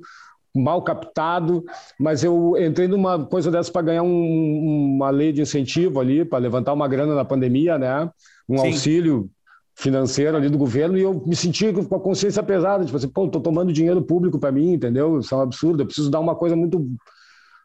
mal 0.56 0.84
captado, 0.84 1.64
mas 2.00 2.24
eu 2.24 2.56
entrei 2.60 2.88
numa 2.88 3.26
coisa 3.26 3.50
dessa 3.50 3.72
para 3.72 3.82
ganhar 3.82 4.04
um, 4.04 4.96
uma 4.96 5.10
lei 5.10 5.32
de 5.34 5.42
incentivo 5.42 6.00
ali, 6.00 6.24
para 6.24 6.38
levantar 6.38 6.74
uma 6.74 6.88
grana 6.88 7.16
na 7.16 7.26
pandemia, 7.26 7.80
né? 7.80 8.08
Um 8.48 8.60
Sim. 8.60 8.68
auxílio 8.68 9.32
financeiro 9.76 10.38
ali 10.38 10.50
do 10.50 10.58
governo 10.58 10.98
e 10.98 11.02
eu 11.02 11.24
me 11.26 11.36
senti 11.36 11.72
com 11.74 11.96
a 11.96 12.00
consciência 12.00 12.44
pesada, 12.44 12.86
tipo 12.86 12.96
assim, 12.96 13.08
pô, 13.08 13.28
tô 13.28 13.40
tomando 13.40 13.74
dinheiro 13.74 14.02
público 14.02 14.40
para 14.40 14.52
mim, 14.52 14.74
entendeu? 14.74 15.20
Isso 15.20 15.34
é 15.34 15.38
um 15.38 15.42
absurdo, 15.42 15.82
eu 15.82 15.86
preciso 15.86 16.12
dar 16.12 16.20
uma 16.20 16.36
coisa 16.36 16.56
muito 16.56 16.88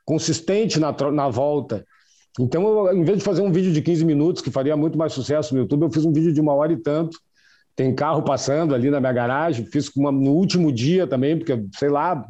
consistente 0.05 0.81
na, 0.81 0.95
na 1.13 1.29
volta. 1.29 1.85
Então, 2.41 2.67
eu, 2.67 2.97
em 2.97 3.05
vez 3.05 3.19
de 3.19 3.25
fazer 3.25 3.43
um 3.43 3.53
vídeo 3.53 3.73
de 3.73 3.83
15 3.83 4.05
minutos, 4.05 4.41
que 4.41 4.51
faria 4.51 4.77
muito 4.77 4.97
mais 4.97 5.13
sucesso 5.13 5.55
no 5.55 5.61
YouTube, 5.61 5.83
eu 5.83 5.91
fiz 5.91 6.05
um 6.05 6.13
vídeo 6.13 6.33
de 6.33 6.41
uma 6.41 6.55
hora 6.55 6.73
e 6.73 6.77
tanto. 6.77 7.19
Tem 7.77 7.95
carro 7.95 8.23
passando 8.23 8.75
ali 8.75 8.91
na 8.91 9.01
minha 9.01 9.13
garagem, 9.13 9.67
fiz 9.67 9.89
uma, 9.95 10.11
no 10.11 10.33
último 10.33 10.73
dia 10.73 11.07
também, 11.07 11.37
porque, 11.37 11.63
sei 11.75 11.89
lá, 11.89 12.27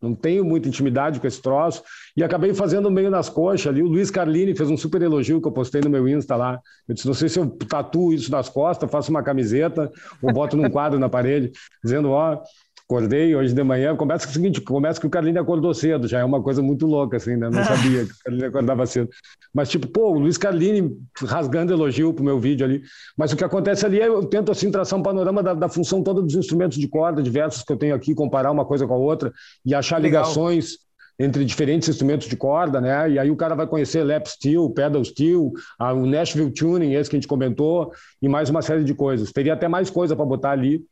não 0.00 0.14
tenho 0.14 0.44
muita 0.44 0.68
intimidade 0.68 1.20
com 1.20 1.26
esse 1.26 1.40
troço. 1.40 1.82
E 2.16 2.24
acabei 2.24 2.54
fazendo 2.54 2.90
meio 2.90 3.10
nas 3.10 3.28
coxas 3.28 3.66
ali. 3.66 3.82
O 3.82 3.88
Luiz 3.88 4.10
Carlini 4.10 4.56
fez 4.56 4.70
um 4.70 4.76
super 4.76 5.02
elogio 5.02 5.40
que 5.40 5.46
eu 5.46 5.52
postei 5.52 5.82
no 5.82 5.90
meu 5.90 6.08
Insta 6.08 6.34
lá. 6.34 6.58
Eu 6.88 6.94
disse: 6.94 7.06
não 7.06 7.14
sei 7.14 7.28
se 7.28 7.38
eu 7.38 7.46
tatuo 7.46 8.12
isso 8.12 8.30
nas 8.30 8.48
costas, 8.48 8.90
faço 8.90 9.10
uma 9.10 9.22
camiseta 9.22 9.90
ou 10.22 10.32
boto 10.32 10.56
num 10.56 10.70
quadro 10.70 10.98
na 10.98 11.08
parede, 11.08 11.52
dizendo: 11.84 12.10
ó, 12.10 12.40
Acordei 12.88 13.34
hoje 13.34 13.52
de 13.52 13.64
manhã, 13.64 13.96
começa 13.96 14.24
com 14.24 14.30
o 14.30 14.32
seguinte, 14.32 14.60
começa 14.60 15.00
que 15.00 15.08
o 15.08 15.10
Carlinhos 15.10 15.42
acordou 15.42 15.74
cedo, 15.74 16.06
já 16.06 16.20
é 16.20 16.24
uma 16.24 16.40
coisa 16.40 16.62
muito 16.62 16.86
louca, 16.86 17.16
assim, 17.16 17.34
né? 17.34 17.50
Não 17.50 17.64
sabia 17.64 18.06
que 18.06 18.12
o 18.12 18.16
Carlinhos 18.24 18.48
acordava 18.48 18.86
cedo. 18.86 19.10
Mas, 19.52 19.68
tipo, 19.68 19.88
pô, 19.88 20.12
o 20.12 20.20
Luiz 20.20 20.38
Carlini 20.38 20.96
rasgando 21.20 21.72
elogio 21.72 22.14
pro 22.14 22.24
meu 22.24 22.38
vídeo 22.38 22.64
ali. 22.64 22.82
Mas 23.18 23.32
o 23.32 23.36
que 23.36 23.42
acontece 23.42 23.84
ali 23.84 24.00
é 24.00 24.06
eu 24.06 24.24
tento, 24.26 24.52
assim, 24.52 24.70
traçar 24.70 24.96
um 24.96 25.02
panorama 25.02 25.42
da, 25.42 25.52
da 25.52 25.68
função 25.68 26.00
toda 26.00 26.22
dos 26.22 26.36
instrumentos 26.36 26.78
de 26.78 26.86
corda 26.86 27.20
diversos 27.20 27.64
que 27.64 27.72
eu 27.72 27.76
tenho 27.76 27.92
aqui, 27.92 28.14
comparar 28.14 28.52
uma 28.52 28.64
coisa 28.64 28.86
com 28.86 28.94
a 28.94 28.98
outra 28.98 29.32
e 29.64 29.74
achar 29.74 30.00
Legal. 30.00 30.22
ligações 30.22 30.85
entre 31.18 31.44
diferentes 31.44 31.88
instrumentos 31.88 32.28
de 32.28 32.36
corda, 32.36 32.80
né? 32.80 33.10
E 33.10 33.18
aí 33.18 33.30
o 33.30 33.36
cara 33.36 33.54
vai 33.54 33.66
conhecer 33.66 34.04
lap 34.04 34.26
steel, 34.26 34.68
pedal 34.70 35.04
steel, 35.04 35.52
o 35.80 36.06
Nashville 36.06 36.50
tuning, 36.52 36.94
esse 36.94 37.08
que 37.08 37.16
a 37.16 37.18
gente 37.18 37.28
comentou, 37.28 37.92
e 38.20 38.28
mais 38.28 38.50
uma 38.50 38.62
série 38.62 38.84
de 38.84 38.94
coisas. 38.94 39.32
Teria 39.32 39.54
até 39.54 39.68
mais 39.68 39.88
coisa 39.88 40.14
para 40.14 40.24
botar 40.24 40.50
ali, 40.50 40.84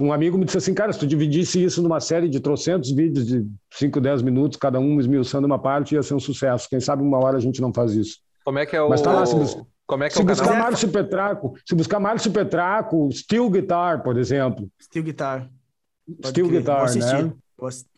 um 0.00 0.12
amigo 0.12 0.36
me 0.36 0.44
disse 0.44 0.58
assim, 0.58 0.74
cara, 0.74 0.92
se 0.92 0.98
tu 0.98 1.06
dividisse 1.06 1.62
isso 1.62 1.82
numa 1.82 2.00
série 2.00 2.28
de 2.28 2.38
trocentos 2.40 2.90
vídeos 2.90 3.26
de 3.26 3.46
5, 3.72 4.00
10 4.00 4.22
minutos, 4.22 4.58
cada 4.58 4.78
um 4.78 5.00
esmiuçando 5.00 5.46
uma 5.46 5.58
parte, 5.58 5.94
ia 5.94 6.02
ser 6.02 6.14
um 6.14 6.20
sucesso. 6.20 6.68
Quem 6.68 6.80
sabe 6.80 7.02
uma 7.02 7.18
hora 7.18 7.38
a 7.38 7.40
gente 7.40 7.60
não 7.60 7.72
faz 7.72 7.92
isso. 7.94 8.18
Como 8.44 8.58
é 8.58 8.66
que 8.66 8.76
é 8.76 8.82
o... 8.82 8.88
Mas 8.88 9.00
tá 9.00 9.12
lá, 9.12 9.24
se, 9.24 9.34
bus... 9.34 9.56
Como 9.86 10.04
é 10.04 10.08
que 10.08 10.14
se 10.14 10.20
é 10.20 10.22
o 10.22 10.26
buscar 10.26 10.48
canal? 10.48 10.62
Márcio 10.64 10.88
Petraco, 10.90 11.54
se 11.64 11.74
buscar 11.74 11.98
Márcio 11.98 12.30
Petraco, 12.30 13.08
Steel 13.10 13.48
Guitar, 13.48 14.02
por 14.02 14.18
exemplo. 14.18 14.68
Steel 14.82 15.04
Guitar. 15.04 15.50
Pode 16.06 16.28
Steel 16.28 16.48
crer. 16.48 16.60
Guitar, 16.60 16.94
né? 16.94 17.32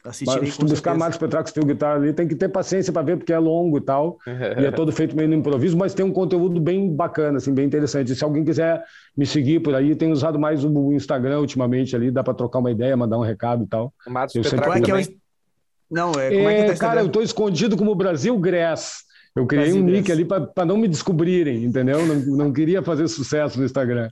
Assistirei 0.04 0.50
Se 0.50 0.64
buscar 0.64 0.96
Marcos 0.96 1.18
Petraco 1.18 1.48
Steel 1.48 1.66
Guitar 1.66 1.96
ali, 1.96 2.12
tem 2.12 2.28
que 2.28 2.36
ter 2.36 2.48
paciência 2.48 2.92
para 2.92 3.02
ver, 3.02 3.16
porque 3.16 3.32
é 3.32 3.38
longo 3.38 3.78
e 3.78 3.80
tal. 3.80 4.18
e 4.26 4.64
é 4.64 4.70
todo 4.72 4.92
feito 4.92 5.16
meio 5.16 5.28
no 5.28 5.34
improviso, 5.34 5.76
mas 5.76 5.94
tem 5.94 6.04
um 6.04 6.12
conteúdo 6.12 6.60
bem 6.60 6.94
bacana, 6.94 7.38
assim, 7.38 7.52
bem 7.52 7.66
interessante. 7.66 8.14
Se 8.14 8.22
alguém 8.22 8.44
quiser 8.44 8.84
me 9.16 9.26
seguir 9.26 9.60
por 9.60 9.74
aí, 9.74 9.96
tenho 9.96 10.12
usado 10.12 10.38
mais 10.38 10.64
o 10.64 10.92
Instagram 10.92 11.40
ultimamente 11.40 11.96
ali, 11.96 12.10
dá 12.10 12.22
para 12.22 12.34
trocar 12.34 12.60
uma 12.60 12.70
ideia, 12.70 12.96
mandar 12.96 13.18
um 13.18 13.22
recado 13.22 13.64
e 13.64 13.66
tal. 13.66 13.92
Marcos 14.06 14.34
Petraco 14.34 14.72
é 14.72 14.80
que 14.80 14.92
é 14.92 15.06
Não, 15.90 16.12
é, 16.12 16.30
como 16.30 16.48
é, 16.48 16.60
é 16.60 16.64
que 16.64 16.72
tá 16.72 16.78
Cara, 16.78 17.00
eu 17.00 17.08
tô 17.08 17.20
escondido 17.20 17.76
como 17.76 17.94
Brasil 17.94 18.38
Grass. 18.38 19.08
Eu 19.34 19.46
criei 19.46 19.66
Brasil 19.66 19.82
um 19.82 19.86
nick 19.86 20.10
ali 20.10 20.24
para 20.24 20.64
não 20.64 20.76
me 20.76 20.88
descobrirem, 20.88 21.64
entendeu? 21.64 22.06
Não, 22.06 22.16
não 22.36 22.52
queria 22.52 22.82
fazer 22.82 23.08
sucesso 23.08 23.58
no 23.58 23.64
Instagram 23.64 24.08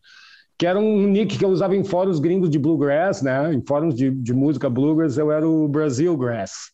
que 0.59 0.67
era 0.67 0.79
um 0.79 1.07
nick 1.07 1.39
que 1.39 1.45
eu 1.45 1.51
usava 1.51 1.77
em 1.77 1.85
fóruns 1.85 2.19
gringos 2.19 2.49
de 2.49 2.59
bluegrass, 2.59 3.23
né? 3.23 3.53
Em 3.53 3.63
fóruns 3.67 3.95
de, 3.95 4.11
de 4.11 4.33
música 4.33 4.71
bluegrass, 4.71 5.19
eu 5.19 5.31
era 5.31 5.47
o 5.47 5.69
Brasil 5.69 6.17
Grass. 6.17 6.71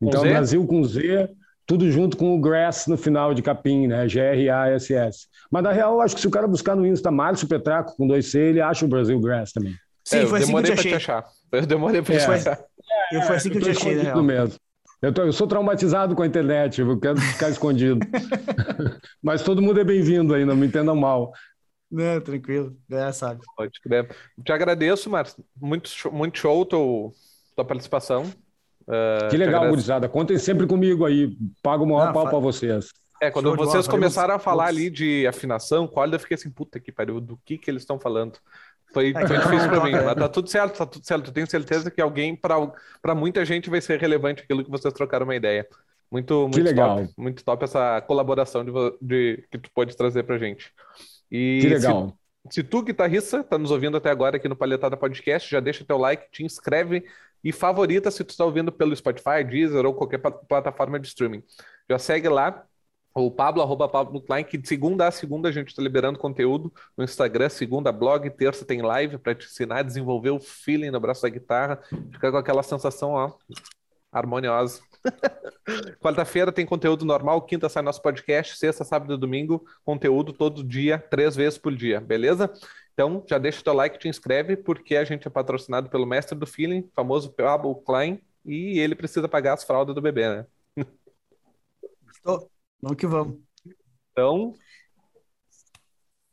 Então, 0.00 0.22
Brasil 0.22 0.66
com 0.66 0.82
Z, 0.82 1.28
tudo 1.66 1.90
junto 1.90 2.16
com 2.16 2.34
o 2.34 2.40
grass 2.40 2.86
no 2.86 2.96
final 2.96 3.34
de 3.34 3.42
capim, 3.42 3.86
né? 3.86 4.08
G-R-A-S-S. 4.08 5.26
Mas, 5.50 5.62
na 5.62 5.72
real, 5.72 5.94
eu 5.94 6.00
acho 6.00 6.14
que 6.14 6.20
se 6.20 6.26
o 6.26 6.30
cara 6.30 6.48
buscar 6.48 6.74
no 6.74 6.86
Insta 6.86 7.10
Márcio 7.10 7.46
Petraco 7.46 7.94
com 7.96 8.06
dois 8.06 8.30
C, 8.30 8.40
ele 8.40 8.60
acha 8.60 8.84
o 8.86 8.88
Brasil 8.88 9.20
Grass 9.20 9.52
também. 9.52 9.74
Sim, 10.02 10.20
é, 10.20 10.26
foi 10.26 10.38
assim 10.38 10.52
que 10.52 10.58
eu 10.58 10.64
te 10.64 10.72
achei. 10.72 10.94
achar. 10.94 11.24
Eu 11.52 11.66
demorei 11.66 12.02
pra 12.02 12.14
é. 12.14 12.18
te 12.18 12.24
achar. 12.24 12.58
Eu 13.12 13.22
foi 13.22 13.36
assim 13.36 13.50
que 13.50 13.58
eu 13.58 13.62
te 13.62 13.70
achei, 13.70 13.94
né? 13.96 14.14
Mesmo. 14.14 14.54
Eu, 15.02 15.12
tô, 15.12 15.22
eu, 15.22 15.32
sou 15.32 15.46
traumatizado 15.46 16.14
com 16.14 16.22
a 16.22 16.26
internet, 16.26 16.80
eu 16.80 16.98
quero 16.98 17.18
ficar 17.18 17.48
escondido. 17.50 18.00
Mas 19.22 19.42
todo 19.42 19.62
mundo 19.62 19.80
é 19.80 19.84
bem-vindo 19.84 20.34
aí, 20.34 20.44
não 20.44 20.56
me 20.56 20.66
entendam 20.66 20.94
mal. 20.94 21.32
Não, 21.90 22.20
tranquilo, 22.20 22.76
é, 22.90 23.10
sabe. 23.10 23.40
Pode 23.56 23.80
crer. 23.80 24.14
Te 24.44 24.52
agradeço, 24.52 25.10
Márcio. 25.10 25.44
Muito, 25.60 25.90
muito 26.12 26.38
show 26.38 26.64
teu, 26.64 27.12
tua 27.56 27.64
participação. 27.64 28.22
Uh, 28.82 29.28
que 29.28 29.36
legal, 29.36 29.68
gurizada. 29.68 30.08
Contem 30.08 30.38
sempre 30.38 30.66
comigo 30.66 31.04
aí. 31.04 31.36
Pago 31.62 31.84
o 31.84 31.88
maior 31.88 32.06
Não, 32.06 32.12
pau 32.12 32.24
fa... 32.24 32.30
para 32.30 32.38
vocês. 32.38 32.90
É, 33.20 33.30
quando 33.30 33.54
show 33.54 33.56
vocês 33.56 33.88
começaram 33.88 34.34
a 34.34 34.38
falar 34.38 34.66
ali 34.66 34.88
de 34.88 35.26
afinação, 35.26 35.86
qual 35.86 36.08
eu 36.08 36.18
fiquei 36.18 36.36
assim, 36.36 36.50
puta 36.50 36.80
que 36.80 36.92
pariu, 36.92 37.20
do 37.20 37.38
que 37.44 37.58
que 37.58 37.70
eles 37.70 37.82
estão 37.82 37.98
falando? 37.98 38.38
Foi, 38.92 39.10
é, 39.10 39.26
foi 39.26 39.38
difícil 39.38 39.68
para 39.68 39.84
mim, 39.84 39.92
mas 39.92 40.14
tá 40.14 40.28
tudo 40.28 40.48
certo, 40.48 40.78
tá 40.78 40.86
tudo 40.86 41.06
certo. 41.06 41.28
Eu 41.28 41.32
tenho 41.32 41.50
certeza 41.50 41.90
que 41.90 42.00
alguém, 42.00 42.34
para 42.34 43.14
muita 43.14 43.44
gente, 43.44 43.70
vai 43.70 43.80
ser 43.80 44.00
relevante 44.00 44.42
aquilo 44.42 44.64
que 44.64 44.70
vocês 44.70 44.92
trocaram 44.94 45.24
uma 45.24 45.36
ideia. 45.36 45.66
Muito, 46.10 46.40
muito 46.42 46.54
que 46.54 46.62
legal. 46.62 46.96
top. 46.96 47.14
Muito 47.16 47.44
top 47.44 47.64
essa 47.64 48.00
colaboração 48.00 48.64
de, 48.64 48.72
de 49.00 49.44
que 49.50 49.58
tu 49.58 49.70
pode 49.72 49.96
trazer 49.96 50.24
pra 50.24 50.38
gente. 50.38 50.72
E 51.30 51.58
que 51.60 51.68
legal. 51.68 52.16
Se, 52.48 52.54
se 52.54 52.62
tu, 52.62 52.82
guitarrista, 52.82 53.44
tá 53.44 53.58
nos 53.58 53.70
ouvindo 53.70 53.96
até 53.96 54.10
agora 54.10 54.36
aqui 54.36 54.48
no 54.48 54.56
Palhetada 54.56 54.96
Podcast, 54.96 55.50
já 55.50 55.60
deixa 55.60 55.84
teu 55.84 55.98
like, 55.98 56.30
te 56.30 56.42
inscreve 56.42 57.04
e 57.42 57.52
favorita 57.52 58.10
se 58.10 58.24
tu 58.24 58.30
está 58.30 58.44
ouvindo 58.44 58.70
pelo 58.70 58.94
Spotify, 58.94 59.44
Deezer 59.48 59.84
ou 59.86 59.94
qualquer 59.94 60.18
plataforma 60.18 60.98
de 60.98 61.08
streaming. 61.08 61.42
Já 61.88 61.98
segue 61.98 62.28
lá, 62.28 62.64
o 63.14 63.30
Pablo, 63.30 63.62
arroba 63.62 63.88
Pablo 63.88 64.20
Klein, 64.20 64.44
que 64.44 64.56
de 64.56 64.68
segunda 64.68 65.08
a 65.08 65.10
segunda 65.10 65.48
a 65.48 65.52
gente 65.52 65.68
está 65.68 65.82
liberando 65.82 66.18
conteúdo 66.18 66.72
no 66.96 67.02
Instagram, 67.02 67.48
segunda 67.48 67.90
blog, 67.90 68.28
terça 68.30 68.64
tem 68.64 68.82
live 68.82 69.18
para 69.18 69.34
te 69.34 69.46
ensinar 69.46 69.78
a 69.78 69.82
desenvolver 69.82 70.30
o 70.30 70.38
feeling 70.38 70.90
no 70.90 71.00
braço 71.00 71.22
da 71.22 71.28
guitarra, 71.28 71.80
ficar 72.12 72.30
com 72.30 72.36
aquela 72.36 72.62
sensação, 72.62 73.12
ó, 73.12 73.32
harmoniosa. 74.12 74.80
Quarta-feira 76.00 76.52
tem 76.52 76.66
conteúdo 76.66 77.04
normal, 77.04 77.42
quinta 77.42 77.68
sai 77.68 77.82
nosso 77.82 78.02
podcast, 78.02 78.56
sexta, 78.56 78.84
sábado 78.84 79.14
e 79.14 79.18
domingo, 79.18 79.64
conteúdo 79.84 80.32
todo 80.32 80.64
dia, 80.64 80.98
três 80.98 81.36
vezes 81.36 81.58
por 81.58 81.74
dia, 81.74 82.00
beleza? 82.00 82.50
Então 82.92 83.24
já 83.28 83.38
deixa 83.38 83.60
o 83.60 83.64
teu 83.64 83.72
like, 83.72 83.98
te 83.98 84.08
inscreve, 84.08 84.56
porque 84.56 84.96
a 84.96 85.04
gente 85.04 85.26
é 85.26 85.30
patrocinado 85.30 85.88
pelo 85.88 86.06
mestre 86.06 86.38
do 86.38 86.46
feeling, 86.46 86.88
famoso 86.94 87.32
Pablo 87.32 87.74
Klein, 87.76 88.20
e 88.44 88.78
ele 88.78 88.94
precisa 88.94 89.28
pagar 89.28 89.54
as 89.54 89.64
fraldas 89.64 89.94
do 89.94 90.02
bebê, 90.02 90.28
né? 90.28 90.46
Estou. 92.12 92.50
Vamos 92.80 92.96
que 92.96 93.06
vamos. 93.06 93.38
Então. 94.12 94.54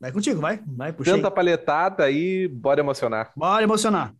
Vai 0.00 0.12
contigo, 0.12 0.40
vai. 0.40 0.62
Vai, 0.66 0.92
puxa. 0.92 1.12
Tanta 1.12 1.30
palhetada 1.30 2.04
aí, 2.04 2.46
bora 2.46 2.80
emocionar. 2.80 3.32
Bora 3.34 3.62
emocionar. 3.62 4.14